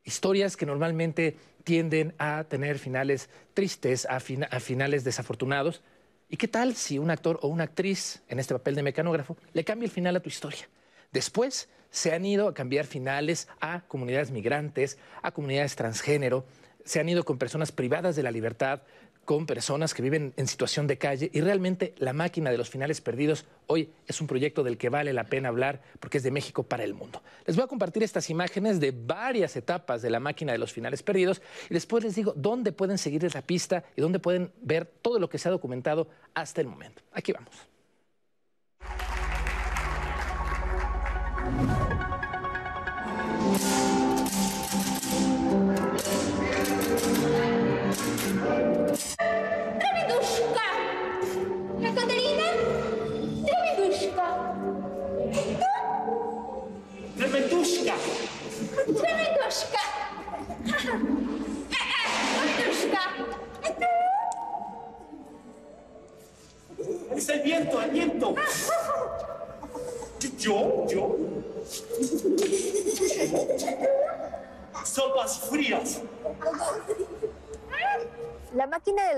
historias 0.04 0.54
que 0.54 0.66
normalmente 0.66 1.38
tienden 1.64 2.14
a 2.18 2.44
tener 2.44 2.78
finales 2.78 3.30
tristes, 3.54 4.06
a, 4.10 4.20
finales 4.20 5.02
desafortunados. 5.02 5.80
¿Y 6.28 6.36
qué 6.36 6.46
tal 6.46 6.74
si 6.74 6.98
un 6.98 7.10
actor 7.10 7.38
o 7.40 7.48
una 7.48 7.64
actriz 7.64 8.22
en 8.28 8.38
este 8.38 8.52
papel 8.52 8.74
de 8.74 8.82
mecanógrafo 8.82 9.38
le 9.54 9.64
cambia 9.64 9.86
el 9.86 9.90
final 9.90 10.14
a 10.14 10.20
tu 10.20 10.28
historia? 10.28 10.68
Después 11.10 11.70
se 11.88 12.12
han 12.12 12.26
ido 12.26 12.48
a 12.48 12.52
cambiar 12.52 12.84
finales 12.84 13.48
a 13.60 13.80
comunidades 13.88 14.30
migrantes, 14.30 14.98
a 15.22 15.30
comunidades 15.30 15.74
transgénero, 15.74 16.44
se 16.84 17.00
han 17.00 17.08
ido 17.08 17.24
con 17.24 17.38
personas 17.38 17.72
privadas 17.72 18.14
de 18.14 18.24
la 18.24 18.30
libertad, 18.30 18.82
con 19.26 19.44
personas 19.44 19.92
que 19.92 20.02
viven 20.02 20.32
en 20.36 20.46
situación 20.46 20.86
de 20.86 20.98
calle 20.98 21.30
y 21.34 21.40
realmente 21.40 21.94
la 21.98 22.12
máquina 22.12 22.50
de 22.50 22.56
los 22.56 22.70
finales 22.70 23.00
perdidos 23.00 23.44
hoy 23.66 23.90
es 24.06 24.20
un 24.20 24.28
proyecto 24.28 24.62
del 24.62 24.78
que 24.78 24.88
vale 24.88 25.12
la 25.12 25.24
pena 25.24 25.48
hablar 25.48 25.82
porque 25.98 26.18
es 26.18 26.24
de 26.24 26.30
México 26.30 26.62
para 26.62 26.84
el 26.84 26.94
mundo. 26.94 27.20
Les 27.44 27.56
voy 27.56 27.64
a 27.64 27.66
compartir 27.66 28.04
estas 28.04 28.30
imágenes 28.30 28.78
de 28.78 28.92
varias 28.92 29.56
etapas 29.56 30.00
de 30.00 30.10
la 30.10 30.20
máquina 30.20 30.52
de 30.52 30.58
los 30.58 30.72
finales 30.72 31.02
perdidos 31.02 31.42
y 31.68 31.74
después 31.74 32.04
les 32.04 32.14
digo 32.14 32.32
dónde 32.36 32.70
pueden 32.70 32.98
seguir 32.98 33.24
esa 33.24 33.42
pista 33.42 33.84
y 33.96 34.00
dónde 34.00 34.20
pueden 34.20 34.52
ver 34.62 34.86
todo 34.86 35.18
lo 35.18 35.28
que 35.28 35.38
se 35.38 35.48
ha 35.48 35.50
documentado 35.50 36.08
hasta 36.32 36.60
el 36.60 36.68
momento. 36.68 37.02
Aquí 37.12 37.32
vamos. 37.32 37.66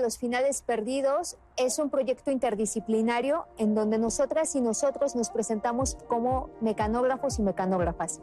Los 0.09 0.17
finales 0.17 0.63
perdidos 0.63 1.37
es 1.55 1.77
un 1.77 1.91
proyecto 1.91 2.31
interdisciplinario 2.31 3.45
en 3.59 3.75
donde 3.75 3.99
nosotras 3.99 4.55
y 4.55 4.59
nosotros 4.59 5.15
nos 5.15 5.29
presentamos 5.29 5.99
como 6.07 6.49
mecanógrafos 6.61 7.37
y 7.37 7.43
mecanógrafas 7.43 8.19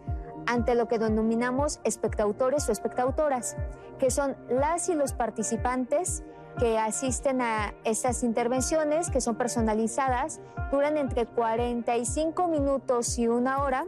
ante 0.47 0.75
lo 0.75 0.89
que 0.89 0.99
denominamos 0.99 1.79
espectautores 1.85 2.69
o 2.69 2.73
espectautoras, 2.73 3.57
que 4.01 4.11
son 4.11 4.37
las 4.49 4.89
y 4.89 4.97
los 4.97 5.13
participantes 5.13 6.25
que 6.59 6.77
asisten 6.77 7.41
a 7.41 7.73
estas 7.85 8.25
intervenciones, 8.25 9.09
que 9.09 9.21
son 9.21 9.37
personalizadas, 9.37 10.41
duran 10.73 10.97
entre 10.97 11.27
45 11.27 12.49
minutos 12.49 13.17
y 13.17 13.29
una 13.29 13.63
hora, 13.63 13.87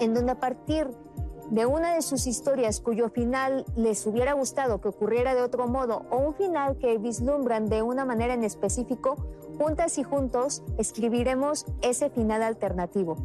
en 0.00 0.14
donde 0.14 0.32
a 0.32 0.40
partir 0.40 0.88
de 0.88 1.05
una 1.50 1.94
de 1.94 2.02
sus 2.02 2.26
historias 2.26 2.80
cuyo 2.80 3.08
final 3.08 3.64
les 3.76 4.06
hubiera 4.06 4.32
gustado 4.32 4.80
que 4.80 4.88
ocurriera 4.88 5.34
de 5.34 5.42
otro 5.42 5.66
modo 5.68 6.04
o 6.10 6.18
un 6.18 6.34
final 6.34 6.78
que 6.78 6.98
vislumbran 6.98 7.68
de 7.68 7.82
una 7.82 8.04
manera 8.04 8.34
en 8.34 8.44
específico, 8.44 9.16
juntas 9.58 9.98
y 9.98 10.02
juntos 10.02 10.62
escribiremos 10.76 11.66
ese 11.82 12.10
final 12.10 12.42
alternativo. 12.42 13.16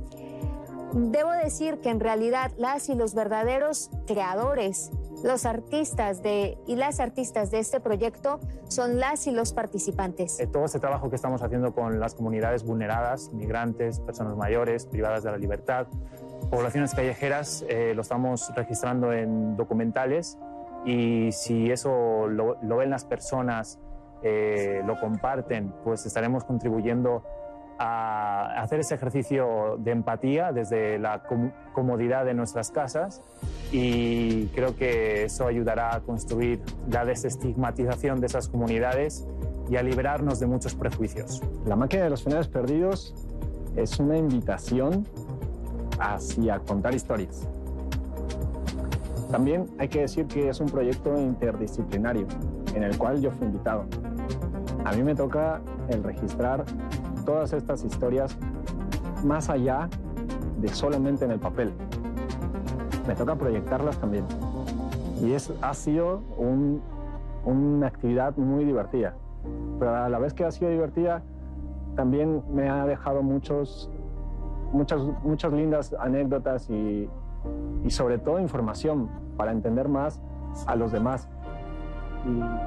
Debo 0.93 1.31
decir 1.31 1.79
que 1.79 1.89
en 1.89 2.01
realidad 2.01 2.51
las 2.57 2.89
y 2.89 2.95
los 2.95 3.15
verdaderos 3.15 3.89
creadores, 4.07 4.91
los 5.23 5.45
artistas 5.45 6.21
de, 6.21 6.57
y 6.67 6.75
las 6.75 6.99
artistas 6.99 7.49
de 7.49 7.59
este 7.59 7.79
proyecto 7.79 8.41
son 8.67 8.99
las 8.99 9.25
y 9.25 9.31
los 9.31 9.53
participantes. 9.53 10.39
Eh, 10.41 10.47
todo 10.47 10.65
este 10.65 10.79
trabajo 10.79 11.09
que 11.09 11.15
estamos 11.15 11.41
haciendo 11.41 11.73
con 11.73 12.01
las 12.01 12.13
comunidades 12.13 12.63
vulneradas, 12.63 13.31
migrantes, 13.31 14.01
personas 14.01 14.35
mayores, 14.35 14.85
privadas 14.85 15.23
de 15.23 15.31
la 15.31 15.37
libertad, 15.37 15.87
poblaciones 16.51 16.93
callejeras, 16.93 17.65
eh, 17.69 17.93
lo 17.95 18.01
estamos 18.01 18.51
registrando 18.53 19.13
en 19.13 19.55
documentales 19.55 20.37
y 20.85 21.31
si 21.31 21.71
eso 21.71 22.27
lo, 22.27 22.57
ven 22.77 22.89
las 22.89 23.05
personas, 23.05 23.79
eh, 24.21 24.81
lo 24.85 24.99
comparten, 24.99 25.73
pues 25.83 26.05
estaremos 26.05 26.43
contribuyendo 26.43 27.23
a 27.79 28.61
hacer 28.61 28.81
ese 28.81 28.93
ejercicio 28.93 29.77
de 29.79 29.91
empatía 29.91 30.51
desde 30.51 30.99
la 30.99 31.23
comodidad 31.73 32.25
de 32.25 32.33
nuestras 32.33 32.69
casas 32.69 33.23
y 33.71 34.47
creo 34.47 34.75
que 34.75 35.23
eso 35.23 35.47
ayudará 35.47 35.95
a 35.95 36.01
construir 36.01 36.61
la 36.89 37.05
desestigmatización 37.05 38.19
de 38.19 38.27
esas 38.27 38.49
comunidades 38.49 39.25
y 39.69 39.77
a 39.77 39.83
liberarnos 39.83 40.39
de 40.39 40.47
muchos 40.47 40.75
prejuicios. 40.75 41.41
La 41.65 41.77
máquina 41.77 42.03
de 42.03 42.09
los 42.09 42.23
finales 42.23 42.49
perdidos 42.49 43.15
es 43.75 43.99
una 43.99 44.17
invitación 44.17 45.07
hacia 46.01 46.59
contar 46.59 46.93
historias. 46.93 47.47
También 49.31 49.67
hay 49.79 49.87
que 49.87 50.01
decir 50.01 50.27
que 50.27 50.49
es 50.49 50.59
un 50.59 50.67
proyecto 50.67 51.17
interdisciplinario 51.17 52.27
en 52.75 52.83
el 52.83 52.97
cual 52.97 53.21
yo 53.21 53.31
fui 53.31 53.47
invitado. 53.47 53.85
A 54.83 54.91
mí 54.93 55.03
me 55.03 55.15
toca 55.15 55.61
el 55.87 56.03
registrar 56.03 56.65
todas 57.25 57.53
estas 57.53 57.83
historias 57.83 58.35
más 59.23 59.49
allá 59.49 59.87
de 60.59 60.67
solamente 60.69 61.25
en 61.25 61.31
el 61.31 61.39
papel. 61.39 61.71
Me 63.07 63.15
toca 63.15 63.35
proyectarlas 63.35 63.97
también. 63.97 64.25
Y 65.21 65.33
es, 65.33 65.53
ha 65.61 65.73
sido 65.73 66.21
una 67.45 67.87
actividad 67.87 68.35
muy 68.37 68.65
divertida. 68.65 69.15
Pero 69.79 69.95
a 69.95 70.09
la 70.09 70.19
vez 70.19 70.33
que 70.33 70.45
ha 70.45 70.51
sido 70.51 70.71
divertida, 70.71 71.23
también 71.95 72.43
me 72.51 72.69
ha 72.69 72.85
dejado 72.85 73.21
muchos, 73.21 73.89
muchas, 74.71 75.01
muchas 75.23 75.53
lindas 75.53 75.95
anécdotas 75.99 76.69
y, 76.69 77.09
y 77.83 77.89
sobre 77.89 78.17
todo 78.17 78.39
información 78.39 79.09
para 79.37 79.51
entender 79.51 79.87
más 79.87 80.21
a 80.67 80.75
los 80.75 80.91
demás. 80.91 81.27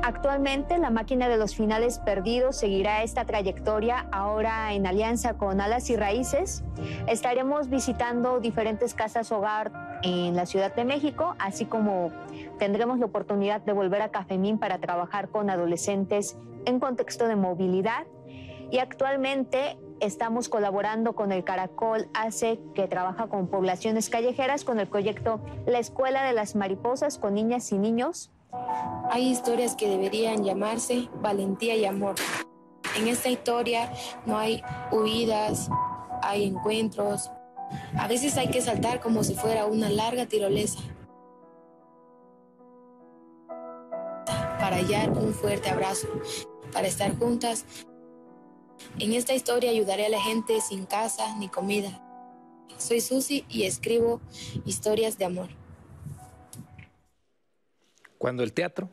Actualmente 0.03 0.79
la 0.79 0.91
máquina 0.91 1.29
de 1.29 1.37
los 1.37 1.55
finales 1.55 2.01
perdidos 2.01 2.57
seguirá 2.57 3.05
esta 3.05 3.25
trayectoria 3.25 4.09
ahora 4.11 4.73
en 4.73 4.87
alianza 4.87 5.35
con 5.35 5.61
Alas 5.61 5.91
y 5.91 5.97
Raíces. 5.97 6.65
Estaremos 7.07 7.69
visitando 7.69 8.41
diferentes 8.41 8.95
casas 8.95 9.31
hogar 9.31 10.01
en 10.03 10.35
la 10.35 10.47
Ciudad 10.47 10.75
de 10.75 10.85
México, 10.85 11.37
así 11.39 11.67
como 11.67 12.11
tendremos 12.59 12.99
la 12.99 13.07
oportunidad 13.07 13.61
de 13.61 13.73
volver 13.73 14.03
a 14.03 14.09
Cafemín 14.09 14.59
para 14.59 14.79
trabajar 14.79 15.29
con 15.29 15.49
adolescentes 15.49 16.37
en 16.65 16.81
contexto 16.81 17.29
de 17.29 17.37
movilidad. 17.37 18.07
Y 18.71 18.79
actualmente 18.79 19.79
estamos 20.05 20.49
colaborando 20.49 21.15
con 21.15 21.33
el 21.33 21.45
Caracol 21.45 22.09
ACE, 22.15 22.61
que 22.75 22.87
trabaja 22.89 23.29
con 23.29 23.49
poblaciones 23.49 24.11
callejeras, 24.11 24.65
con 24.65 24.79
el 24.81 24.87
proyecto 24.87 25.41
La 25.67 25.79
Escuela 25.79 26.25
de 26.25 26.33
las 26.33 26.55
Mariposas 26.55 27.19
con 27.19 27.35
niñas 27.35 27.73
y 27.73 27.79
niños 27.79 28.31
hay 29.11 29.31
historias 29.31 29.75
que 29.77 29.89
deberían 29.89 30.45
llamarse 30.45 31.09
valentía 31.21 31.77
y 31.77 31.85
amor. 31.85 32.15
En 32.97 33.09
esta 33.09 33.29
historia 33.29 33.93
no 34.27 34.39
hay 34.39 34.63
huidas, 34.91 35.69
hay 36.23 36.45
encuentros. 36.45 37.31
A 37.97 38.09
veces 38.09 38.37
hay 38.37 38.49
que 38.49 38.61
saltar 38.61 39.01
como 39.01 39.25
si 39.25 39.35
fuera 39.35 39.67
una 39.67 39.89
larga 39.89 40.27
tirolesa. 40.27 40.81
Para 44.59 44.77
hallar 44.77 45.11
un 45.11 45.35
fuerte 45.35 45.71
abrazo, 45.71 46.09
para 46.73 46.87
estar 46.87 47.17
juntas. 47.19 47.65
En 48.99 49.13
esta 49.13 49.35
historia 49.35 49.71
ayudaré 49.71 50.07
a 50.07 50.09
la 50.09 50.21
gente 50.21 50.61
sin 50.61 50.87
casa 50.87 51.37
ni 51.39 51.49
comida. 51.49 52.01
Soy 52.79 53.01
Susi 53.01 53.45
y 53.49 53.65
escribo 53.65 54.21
historias 54.65 55.19
de 55.19 55.25
amor. 55.25 55.49
Cuando 58.19 58.43
el 58.43 58.53
teatro 58.53 58.91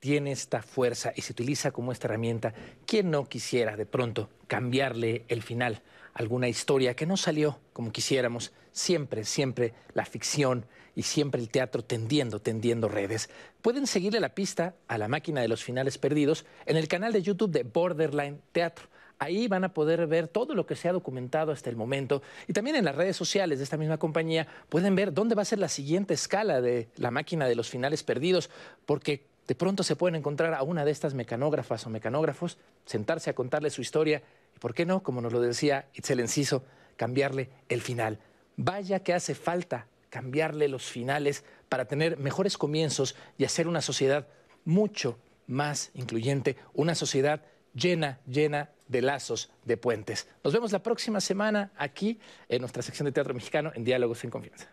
tiene 0.00 0.32
esta 0.32 0.62
fuerza 0.62 1.12
y 1.16 1.22
se 1.22 1.32
utiliza 1.32 1.70
como 1.70 1.92
esta 1.92 2.06
herramienta, 2.06 2.54
¿quién 2.86 3.10
no 3.10 3.28
quisiera 3.28 3.76
de 3.76 3.86
pronto 3.86 4.28
cambiarle 4.46 5.24
el 5.28 5.42
final? 5.42 5.82
Alguna 6.14 6.48
historia 6.48 6.94
que 6.94 7.06
no 7.06 7.16
salió 7.16 7.58
como 7.72 7.92
quisiéramos, 7.92 8.52
siempre, 8.72 9.24
siempre 9.24 9.74
la 9.94 10.04
ficción 10.04 10.66
y 10.94 11.02
siempre 11.02 11.40
el 11.40 11.50
teatro 11.50 11.84
tendiendo, 11.84 12.40
tendiendo 12.40 12.88
redes. 12.88 13.28
Pueden 13.62 13.86
seguirle 13.86 14.20
la 14.20 14.34
pista 14.34 14.74
a 14.88 14.98
la 14.98 15.08
máquina 15.08 15.40
de 15.40 15.48
los 15.48 15.62
finales 15.62 15.98
perdidos 15.98 16.46
en 16.64 16.76
el 16.76 16.88
canal 16.88 17.12
de 17.12 17.22
YouTube 17.22 17.50
de 17.50 17.64
Borderline 17.64 18.40
Teatro. 18.52 18.88
Ahí 19.18 19.48
van 19.48 19.64
a 19.64 19.72
poder 19.72 20.06
ver 20.06 20.28
todo 20.28 20.54
lo 20.54 20.66
que 20.66 20.76
se 20.76 20.88
ha 20.88 20.92
documentado 20.92 21.52
hasta 21.52 21.70
el 21.70 21.76
momento. 21.76 22.22
Y 22.46 22.52
también 22.52 22.76
en 22.76 22.84
las 22.84 22.96
redes 22.96 23.16
sociales 23.16 23.58
de 23.58 23.64
esta 23.64 23.78
misma 23.78 23.98
compañía 23.98 24.46
pueden 24.68 24.94
ver 24.94 25.12
dónde 25.14 25.34
va 25.34 25.42
a 25.42 25.46
ser 25.46 25.58
la 25.58 25.68
siguiente 25.68 26.14
escala 26.14 26.60
de 26.60 26.88
la 26.96 27.10
máquina 27.10 27.48
de 27.48 27.54
los 27.54 27.70
finales 27.70 28.02
perdidos, 28.02 28.50
porque 28.84 29.24
de 29.46 29.54
pronto 29.54 29.82
se 29.82 29.96
pueden 29.96 30.16
encontrar 30.16 30.54
a 30.54 30.62
una 30.62 30.84
de 30.84 30.90
estas 30.90 31.14
mecanógrafas 31.14 31.86
o 31.86 31.90
mecanógrafos, 31.90 32.58
sentarse 32.84 33.30
a 33.30 33.34
contarle 33.34 33.70
su 33.70 33.80
historia 33.80 34.22
y, 34.54 34.58
¿por 34.58 34.74
qué 34.74 34.84
no? 34.84 35.02
Como 35.02 35.20
nos 35.20 35.32
lo 35.32 35.40
decía 35.40 35.86
Itzel 35.94 36.20
Enciso, 36.20 36.64
cambiarle 36.96 37.50
el 37.68 37.80
final. 37.80 38.18
Vaya 38.56 39.00
que 39.00 39.14
hace 39.14 39.34
falta 39.34 39.86
cambiarle 40.10 40.68
los 40.68 40.84
finales 40.84 41.44
para 41.68 41.84
tener 41.84 42.18
mejores 42.18 42.58
comienzos 42.58 43.16
y 43.38 43.44
hacer 43.44 43.68
una 43.68 43.82
sociedad 43.82 44.26
mucho 44.64 45.18
más 45.46 45.90
incluyente, 45.94 46.56
una 46.74 46.94
sociedad 46.94 47.42
llena, 47.74 48.18
llena 48.26 48.70
de 48.88 49.02
lazos, 49.02 49.50
de 49.64 49.76
puentes. 49.76 50.28
Nos 50.44 50.52
vemos 50.52 50.72
la 50.72 50.82
próxima 50.82 51.20
semana 51.20 51.70
aquí 51.76 52.18
en 52.48 52.60
nuestra 52.60 52.82
sección 52.82 53.06
de 53.06 53.12
Teatro 53.12 53.34
Mexicano 53.34 53.72
en 53.74 53.84
Diálogos 53.84 54.24
en 54.24 54.30
Confianza. 54.30 54.68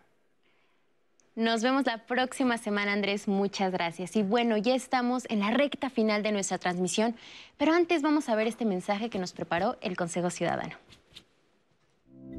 Nos 1.36 1.64
vemos 1.64 1.88
la 1.88 2.06
próxima 2.06 2.60
semana, 2.60 2.94
Andrés. 2.94 3.28
Muchas 3.28 3.72
gracias. 3.72 4.16
Y 4.16 4.22
bueno, 4.22 4.56
ya 4.58 4.76
estamos 4.76 5.24
en 5.30 5.40
la 5.40 5.50
recta 5.50 5.90
final 5.90 6.22
de 6.22 6.32
nuestra 6.32 6.60
transmisión, 6.60 7.16
pero 7.58 7.74
antes 7.74 8.04
vamos 8.04 8.30
a 8.30 8.36
ver 8.36 8.46
este 8.46 8.66
mensaje 8.66 9.10
que 9.10 9.18
nos 9.18 9.34
preparó 9.34 9.78
el 9.82 9.98
Consejo 9.98 10.30
Ciudadano. 10.30 10.76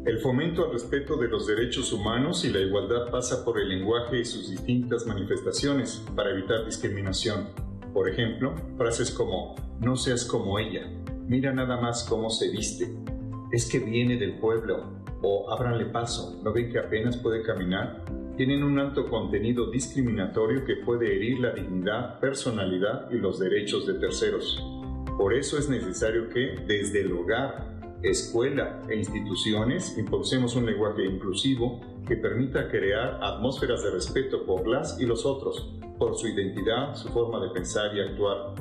El 0.06 0.20
fomento 0.20 0.66
al 0.66 0.72
respeto 0.72 1.16
de 1.16 1.28
los 1.28 1.46
derechos 1.46 1.92
humanos 1.92 2.44
y 2.44 2.50
la 2.50 2.60
igualdad 2.60 3.10
pasa 3.10 3.44
por 3.44 3.58
el 3.58 3.68
lenguaje 3.68 4.20
y 4.20 4.24
sus 4.24 4.50
distintas 4.50 5.06
manifestaciones 5.06 6.04
para 6.14 6.30
evitar 6.30 6.64
discriminación. 6.64 7.48
Por 7.92 8.08
ejemplo, 8.08 8.54
frases 8.76 9.10
como 9.10 9.56
no 9.80 9.96
seas 9.96 10.24
como 10.24 10.58
ella, 10.58 10.88
Mira 11.26 11.54
nada 11.54 11.80
más 11.80 12.04
cómo 12.04 12.28
se 12.28 12.50
viste. 12.50 12.94
Es 13.50 13.70
que 13.70 13.78
viene 13.78 14.16
del 14.16 14.38
pueblo. 14.38 15.02
O 15.22 15.50
ábranle 15.50 15.86
paso. 15.86 16.38
¿No 16.44 16.52
ven 16.52 16.70
que 16.70 16.78
apenas 16.78 17.16
puede 17.16 17.42
caminar? 17.42 18.04
Tienen 18.36 18.62
un 18.62 18.78
alto 18.78 19.08
contenido 19.08 19.70
discriminatorio 19.70 20.66
que 20.66 20.76
puede 20.76 21.16
herir 21.16 21.40
la 21.40 21.52
dignidad, 21.52 22.20
personalidad 22.20 23.10
y 23.10 23.14
los 23.14 23.38
derechos 23.38 23.86
de 23.86 23.94
terceros. 23.94 24.62
Por 25.16 25.32
eso 25.32 25.56
es 25.56 25.70
necesario 25.70 26.28
que, 26.28 26.56
desde 26.66 27.00
el 27.00 27.12
hogar, 27.12 27.74
escuela 28.02 28.82
e 28.88 28.96
instituciones, 28.96 29.96
impulsemos 29.96 30.56
un 30.56 30.66
lenguaje 30.66 31.06
inclusivo 31.06 31.80
que 32.06 32.16
permita 32.16 32.68
crear 32.68 33.18
atmósferas 33.22 33.82
de 33.82 33.92
respeto 33.92 34.44
por 34.44 34.66
las 34.66 35.00
y 35.00 35.06
los 35.06 35.24
otros, 35.24 35.72
por 35.98 36.16
su 36.18 36.28
identidad, 36.28 36.94
su 36.96 37.08
forma 37.08 37.40
de 37.40 37.50
pensar 37.50 37.96
y 37.96 38.00
actuar, 38.00 38.54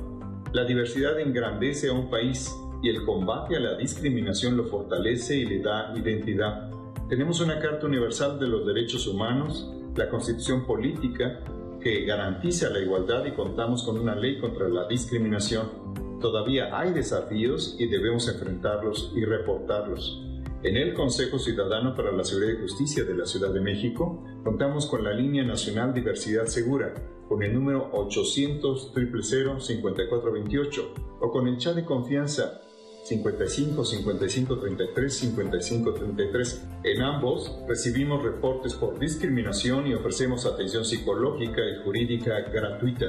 la 0.54 0.64
diversidad 0.66 1.20
engrandece 1.20 1.90
a 1.90 1.94
un 1.94 2.12
país 2.12 2.56
y 2.84 2.90
el 2.90 3.04
combate 3.06 3.56
a 3.56 3.60
la 3.60 3.76
discriminación 3.76 4.56
lo 4.56 4.66
fortalece 4.66 5.36
y 5.36 5.46
le 5.46 5.60
da 5.60 5.92
identidad. 5.98 6.70
Tenemos 7.10 7.42
una 7.42 7.60
Carta 7.60 7.88
Universal 7.88 8.40
de 8.40 8.48
los 8.48 8.66
Derechos 8.66 9.08
Humanos, 9.08 9.68
la 9.96 10.10
Constitución 10.10 10.66
Política, 10.66 11.40
que 11.82 12.06
garantiza 12.06 12.70
la 12.70 12.80
igualdad 12.80 13.26
y 13.26 13.32
contamos 13.32 13.84
con 13.84 13.98
una 14.00 14.16
ley 14.16 14.38
contra 14.38 14.70
la 14.70 14.88
discriminación. 14.88 16.20
Todavía 16.22 16.78
hay 16.78 16.94
desafíos 16.94 17.76
y 17.80 17.88
debemos 17.88 18.28
enfrentarlos 18.28 19.12
y 19.16 19.26
reportarlos. 19.26 20.22
En 20.64 20.78
el 20.78 20.94
Consejo 20.94 21.40
Ciudadano 21.40 21.94
para 21.94 22.14
la 22.14 22.24
Seguridad 22.24 22.54
y 22.54 22.62
Justicia 22.62 23.04
de 23.04 23.16
la 23.16 23.26
Ciudad 23.26 23.54
de 23.54 23.60
México 23.60 24.24
contamos 24.46 24.86
con 24.86 25.04
la 25.04 25.12
Línea 25.12 25.44
Nacional 25.44 25.94
Diversidad 25.94 26.46
Segura, 26.46 26.94
con 27.28 27.44
el 27.44 27.54
número 27.54 27.90
800 27.92 28.94
5428 28.94 30.94
o 31.20 31.32
con 31.32 31.50
el 31.50 31.58
chat 31.58 31.76
de 31.76 31.84
confianza 31.84 32.62
55 33.04 33.84
55 33.84 34.60
33 34.60 35.14
55 35.14 35.94
33. 35.96 36.64
En 36.86 37.02
ambos 37.02 37.60
recibimos 37.68 38.24
reportes 38.24 38.74
por 38.74 38.98
discriminación 38.98 39.88
y 39.88 39.96
ofrecemos 39.96 40.46
atención 40.46 40.86
psicológica 40.86 41.62
y 41.62 41.84
jurídica 41.84 42.40
gratuita 42.40 43.08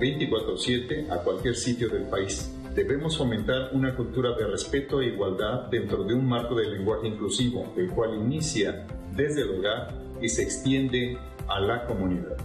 24/7 0.00 1.08
a 1.08 1.22
cualquier 1.22 1.54
sitio 1.54 1.88
del 1.88 2.08
país. 2.08 2.52
Debemos 2.76 3.16
fomentar 3.16 3.70
una 3.72 3.96
cultura 3.96 4.36
de 4.36 4.48
respeto 4.48 5.00
e 5.00 5.06
igualdad 5.06 5.70
dentro 5.70 6.04
de 6.04 6.12
un 6.12 6.28
marco 6.28 6.54
de 6.54 6.68
lenguaje 6.68 7.08
inclusivo, 7.08 7.72
el 7.74 7.88
cual 7.88 8.16
inicia 8.16 8.86
desde 9.12 9.44
el 9.44 9.58
hogar 9.58 9.94
y 10.20 10.28
se 10.28 10.42
extiende 10.42 11.18
a 11.48 11.58
la 11.58 11.86
comunidad. 11.86 12.36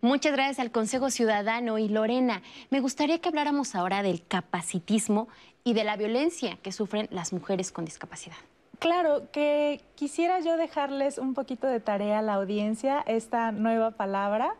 Muchas 0.00 0.32
gracias 0.32 0.58
al 0.58 0.72
Consejo 0.72 1.08
Ciudadano 1.08 1.78
y 1.78 1.88
Lorena. 1.88 2.42
Me 2.70 2.80
gustaría 2.80 3.20
que 3.20 3.28
habláramos 3.28 3.76
ahora 3.76 4.02
del 4.02 4.26
capacitismo 4.26 5.28
y 5.62 5.74
de 5.74 5.84
la 5.84 5.96
violencia 5.96 6.58
que 6.60 6.72
sufren 6.72 7.06
las 7.12 7.32
mujeres 7.32 7.70
con 7.70 7.84
discapacidad. 7.84 8.38
Claro, 8.80 9.30
que 9.30 9.82
quisiera 9.94 10.40
yo 10.40 10.56
dejarles 10.56 11.18
un 11.18 11.34
poquito 11.34 11.68
de 11.68 11.78
tarea 11.78 12.18
a 12.18 12.22
la 12.22 12.34
audiencia 12.34 13.04
esta 13.06 13.52
nueva 13.52 13.92
palabra, 13.92 14.56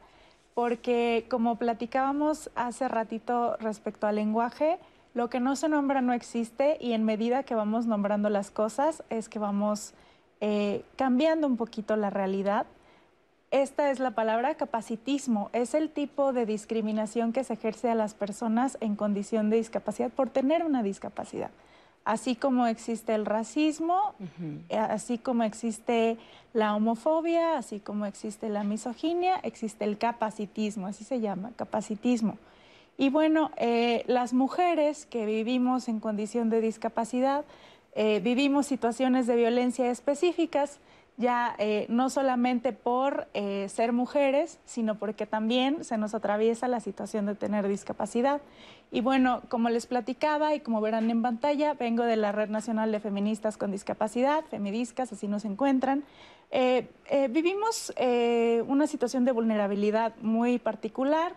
porque 0.60 1.24
como 1.30 1.56
platicábamos 1.56 2.50
hace 2.54 2.86
ratito 2.86 3.56
respecto 3.60 4.06
al 4.06 4.16
lenguaje, 4.16 4.78
lo 5.14 5.30
que 5.30 5.40
no 5.40 5.56
se 5.56 5.70
nombra 5.70 6.02
no 6.02 6.12
existe 6.12 6.76
y 6.78 6.92
en 6.92 7.02
medida 7.02 7.44
que 7.44 7.54
vamos 7.54 7.86
nombrando 7.86 8.28
las 8.28 8.50
cosas 8.50 9.02
es 9.08 9.30
que 9.30 9.38
vamos 9.38 9.94
eh, 10.42 10.84
cambiando 10.96 11.46
un 11.46 11.56
poquito 11.56 11.96
la 11.96 12.10
realidad. 12.10 12.66
Esta 13.50 13.90
es 13.90 14.00
la 14.00 14.10
palabra 14.10 14.54
capacitismo, 14.56 15.48
es 15.54 15.72
el 15.72 15.88
tipo 15.88 16.34
de 16.34 16.44
discriminación 16.44 17.32
que 17.32 17.42
se 17.42 17.54
ejerce 17.54 17.88
a 17.88 17.94
las 17.94 18.12
personas 18.12 18.76
en 18.82 18.96
condición 18.96 19.48
de 19.48 19.56
discapacidad 19.56 20.10
por 20.10 20.28
tener 20.28 20.62
una 20.62 20.82
discapacidad 20.82 21.52
así 22.10 22.34
como 22.34 22.66
existe 22.66 23.14
el 23.14 23.24
racismo, 23.24 24.14
eh, 24.68 24.76
así 24.76 25.16
como 25.16 25.44
existe 25.44 26.18
la 26.52 26.74
homofobia, 26.74 27.56
así 27.56 27.78
como 27.78 28.04
existe 28.04 28.48
la 28.48 28.64
misoginia, 28.64 29.36
existe 29.44 29.84
el 29.84 29.96
capacitismo, 29.96 30.88
así 30.88 31.04
se 31.04 31.20
llama, 31.20 31.52
capacitismo. 31.54 32.36
Y 32.98 33.10
bueno, 33.10 33.52
eh, 33.58 34.02
las 34.08 34.32
mujeres 34.32 35.06
que 35.06 35.24
vivimos 35.24 35.86
en 35.86 36.00
condición 36.00 36.50
de 36.50 36.60
discapacidad, 36.60 37.44
eh, 37.94 38.18
vivimos 38.18 38.66
situaciones 38.66 39.28
de 39.28 39.36
violencia 39.36 39.88
específicas 39.88 40.80
ya 41.20 41.54
eh, 41.58 41.86
no 41.88 42.10
solamente 42.10 42.72
por 42.72 43.28
eh, 43.34 43.68
ser 43.68 43.92
mujeres, 43.92 44.58
sino 44.64 44.96
porque 44.96 45.26
también 45.26 45.84
se 45.84 45.98
nos 45.98 46.14
atraviesa 46.14 46.66
la 46.66 46.80
situación 46.80 47.26
de 47.26 47.34
tener 47.34 47.68
discapacidad. 47.68 48.40
Y 48.90 49.02
bueno, 49.02 49.42
como 49.48 49.68
les 49.68 49.86
platicaba 49.86 50.54
y 50.54 50.60
como 50.60 50.80
verán 50.80 51.10
en 51.10 51.22
pantalla, 51.22 51.74
vengo 51.74 52.02
de 52.04 52.16
la 52.16 52.32
Red 52.32 52.48
Nacional 52.48 52.90
de 52.90 52.98
Feministas 52.98 53.56
con 53.56 53.70
Discapacidad, 53.70 54.44
Femidiscas, 54.46 55.12
así 55.12 55.28
nos 55.28 55.44
encuentran. 55.44 56.02
Eh, 56.50 56.88
vivimos 57.30 57.92
una 58.66 58.88
situación 58.88 59.24
de 59.24 59.30
vulnerabilidad 59.30 60.16
muy 60.22 60.58
particular, 60.58 61.34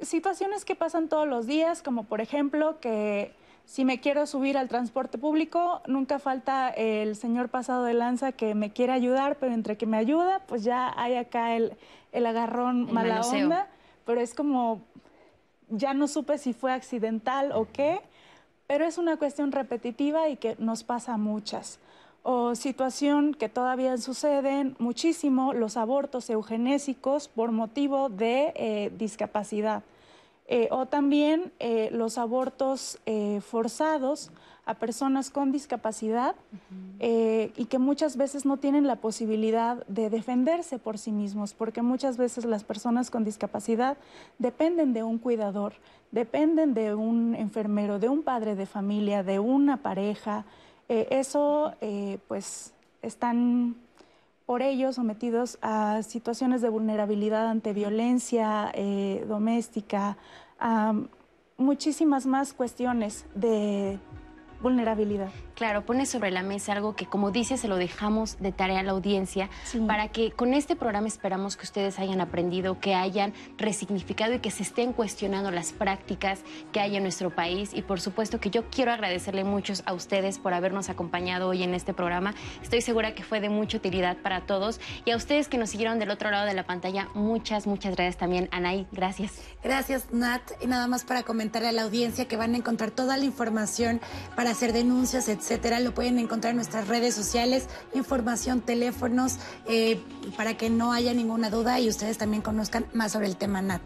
situaciones 0.00 0.64
que 0.64 0.74
pasan 0.74 1.08
todos 1.08 1.28
los 1.28 1.46
días, 1.46 1.82
como 1.82 2.04
por 2.04 2.22
ejemplo 2.22 2.80
que 2.80 3.34
si 3.64 3.84
me 3.84 4.00
quiero 4.00 4.26
subir 4.26 4.58
al 4.58 4.68
transporte 4.68 5.18
público, 5.18 5.82
nunca 5.86 6.18
falta 6.18 6.68
el 6.70 7.16
señor 7.16 7.48
pasado 7.48 7.84
de 7.84 7.94
lanza 7.94 8.32
que 8.32 8.54
me 8.54 8.72
quiere 8.72 8.92
ayudar, 8.92 9.36
pero 9.38 9.52
entre 9.52 9.76
que 9.76 9.86
me 9.86 9.96
ayuda, 9.96 10.40
pues 10.46 10.64
ya 10.64 10.92
hay 10.96 11.16
acá 11.16 11.56
el, 11.56 11.76
agarrón 12.12 12.92
mala 12.92 13.22
onda, 13.22 13.68
pero 14.04 14.20
es 14.20 14.34
como, 14.34 14.82
ya 15.70 15.94
no 15.94 16.08
supe 16.08 16.38
si 16.38 16.52
fue 16.52 16.72
accidental 16.72 17.52
o 17.52 17.66
qué, 17.72 18.00
pero 18.66 18.84
es 18.84 18.98
una 18.98 19.16
cuestión 19.16 19.52
repetitiva 19.52 20.28
y 20.28 20.36
que 20.36 20.56
nos 20.58 20.84
pasa 20.84 21.14
a 21.14 21.18
muchas. 21.18 21.78
O 22.22 22.54
situación 22.54 23.34
que 23.34 23.48
todavía 23.48 23.96
suceden 23.98 24.76
muchísimo, 24.78 25.52
los 25.52 25.76
abortos 25.76 26.30
eugenésicos 26.30 27.28
por 27.28 27.50
motivo 27.50 28.08
de 28.08 28.52
eh, 28.54 28.92
discapacidad. 28.96 29.82
Eh, 30.48 30.68
o 30.70 30.86
también 30.86 31.52
eh, 31.60 31.88
los 31.92 32.18
abortos 32.18 32.98
eh, 33.06 33.40
forzados 33.40 34.32
a 34.66 34.74
personas 34.74 35.30
con 35.30 35.50
discapacidad 35.50 36.36
y 37.00 37.64
que 37.64 37.78
muchas 37.80 38.16
veces 38.16 38.46
no 38.46 38.58
tienen 38.58 38.86
la 38.86 38.94
posibilidad 38.94 39.84
de 39.88 40.08
defenderse 40.08 40.78
por 40.78 40.98
sí 40.98 41.10
mismos, 41.10 41.52
porque 41.52 41.82
muchas 41.82 42.16
veces 42.16 42.44
las 42.44 42.62
personas 42.62 43.10
con 43.10 43.24
discapacidad 43.24 43.96
dependen 44.38 44.92
de 44.92 45.02
un 45.02 45.18
cuidador, 45.18 45.74
dependen 46.12 46.74
de 46.74 46.94
un 46.94 47.34
enfermero, 47.34 47.98
de 47.98 48.08
un 48.08 48.22
padre 48.22 48.54
de 48.54 48.66
familia, 48.66 49.24
de 49.24 49.40
una 49.40 49.78
pareja. 49.78 50.44
eso, 50.88 51.74
pues, 52.28 52.72
están 53.02 53.74
por 54.46 54.62
ello 54.62 54.92
sometidos 54.92 55.58
a 55.62 56.02
situaciones 56.02 56.62
de 56.62 56.68
vulnerabilidad 56.68 57.48
ante 57.48 57.72
violencia 57.72 58.72
doméstica, 59.28 60.16
muchísimas 61.56 62.26
más 62.26 62.52
cuestiones 62.52 63.24
de 63.34 63.98
vulnerabilidad. 64.62 65.30
Claro, 65.54 65.84
pone 65.84 66.06
sobre 66.06 66.30
la 66.30 66.42
mesa 66.42 66.72
algo 66.72 66.96
que, 66.96 67.06
como 67.06 67.30
dice, 67.30 67.56
se 67.56 67.68
lo 67.68 67.76
dejamos 67.76 68.38
de 68.40 68.52
tarea 68.52 68.80
a 68.80 68.82
la 68.82 68.92
audiencia 68.92 69.50
para 69.86 70.08
que 70.08 70.30
con 70.32 70.54
este 70.54 70.76
programa 70.76 71.08
esperamos 71.08 71.56
que 71.56 71.64
ustedes 71.64 71.98
hayan 71.98 72.20
aprendido, 72.20 72.80
que 72.80 72.94
hayan 72.94 73.34
resignificado 73.58 74.34
y 74.34 74.38
que 74.38 74.50
se 74.50 74.62
estén 74.62 74.92
cuestionando 74.92 75.50
las 75.50 75.72
prácticas 75.72 76.40
que 76.72 76.80
hay 76.80 76.96
en 76.96 77.02
nuestro 77.02 77.30
país. 77.30 77.72
Y 77.74 77.82
por 77.82 78.00
supuesto 78.00 78.40
que 78.40 78.50
yo 78.50 78.64
quiero 78.70 78.92
agradecerle 78.92 79.44
mucho 79.44 79.72
a 79.84 79.92
ustedes 79.92 80.38
por 80.38 80.54
habernos 80.54 80.88
acompañado 80.88 81.48
hoy 81.48 81.62
en 81.62 81.74
este 81.74 81.92
programa. 81.94 82.34
Estoy 82.62 82.80
segura 82.80 83.14
que 83.14 83.22
fue 83.22 83.40
de 83.40 83.48
mucha 83.48 83.76
utilidad 83.76 84.16
para 84.16 84.42
todos. 84.42 84.80
Y 85.04 85.10
a 85.10 85.16
ustedes 85.16 85.48
que 85.48 85.58
nos 85.58 85.70
siguieron 85.70 85.98
del 85.98 86.10
otro 86.10 86.30
lado 86.30 86.46
de 86.46 86.54
la 86.54 86.64
pantalla, 86.64 87.08
muchas, 87.14 87.66
muchas 87.66 87.94
gracias 87.96 88.16
también. 88.16 88.48
Anaí, 88.52 88.86
gracias. 88.92 89.40
Gracias, 89.62 90.12
Nat. 90.12 90.42
Y 90.60 90.66
nada 90.66 90.86
más 90.86 91.04
para 91.04 91.22
comentarle 91.22 91.68
a 91.68 91.72
la 91.72 91.82
audiencia 91.82 92.26
que 92.26 92.36
van 92.36 92.54
a 92.54 92.56
encontrar 92.56 92.90
toda 92.90 93.16
la 93.16 93.24
información 93.24 94.00
para 94.36 94.51
hacer 94.52 94.72
denuncias, 94.72 95.28
etc 95.28 95.42
etcétera. 95.42 95.80
Lo 95.80 95.92
pueden 95.92 96.18
encontrar 96.18 96.52
en 96.52 96.56
nuestras 96.56 96.88
redes 96.88 97.14
sociales, 97.14 97.68
información, 97.94 98.60
teléfonos, 98.60 99.38
eh, 99.66 100.00
para 100.36 100.56
que 100.56 100.70
no 100.70 100.92
haya 100.92 101.12
ninguna 101.12 101.50
duda 101.50 101.78
y 101.80 101.88
ustedes 101.88 102.16
también 102.16 102.42
conozcan 102.42 102.86
más 102.94 103.12
sobre 103.12 103.26
el 103.26 103.36
tema 103.36 103.60
NAT. 103.60 103.82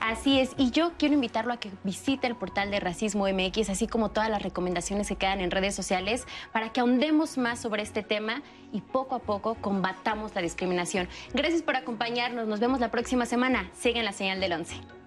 Así 0.00 0.40
es, 0.40 0.50
y 0.58 0.70
yo 0.72 0.92
quiero 0.98 1.14
invitarlo 1.14 1.52
a 1.52 1.56
que 1.58 1.70
visite 1.84 2.26
el 2.26 2.34
portal 2.34 2.70
de 2.70 2.80
Racismo 2.80 3.26
MX, 3.28 3.70
así 3.70 3.86
como 3.86 4.10
todas 4.10 4.28
las 4.28 4.42
recomendaciones 4.42 5.08
que 5.08 5.16
quedan 5.16 5.40
en 5.40 5.50
redes 5.50 5.74
sociales, 5.74 6.26
para 6.52 6.70
que 6.72 6.80
ahondemos 6.80 7.38
más 7.38 7.60
sobre 7.60 7.82
este 7.82 8.02
tema 8.02 8.42
y 8.72 8.80
poco 8.80 9.14
a 9.14 9.20
poco 9.20 9.54
combatamos 9.54 10.34
la 10.34 10.42
discriminación. 10.42 11.08
Gracias 11.32 11.62
por 11.62 11.76
acompañarnos, 11.76 12.46
nos 12.46 12.60
vemos 12.60 12.80
la 12.80 12.90
próxima 12.90 13.26
semana. 13.26 13.70
Sigan 13.78 14.04
la 14.04 14.12
señal 14.12 14.40
del 14.40 14.52
11. 14.52 15.05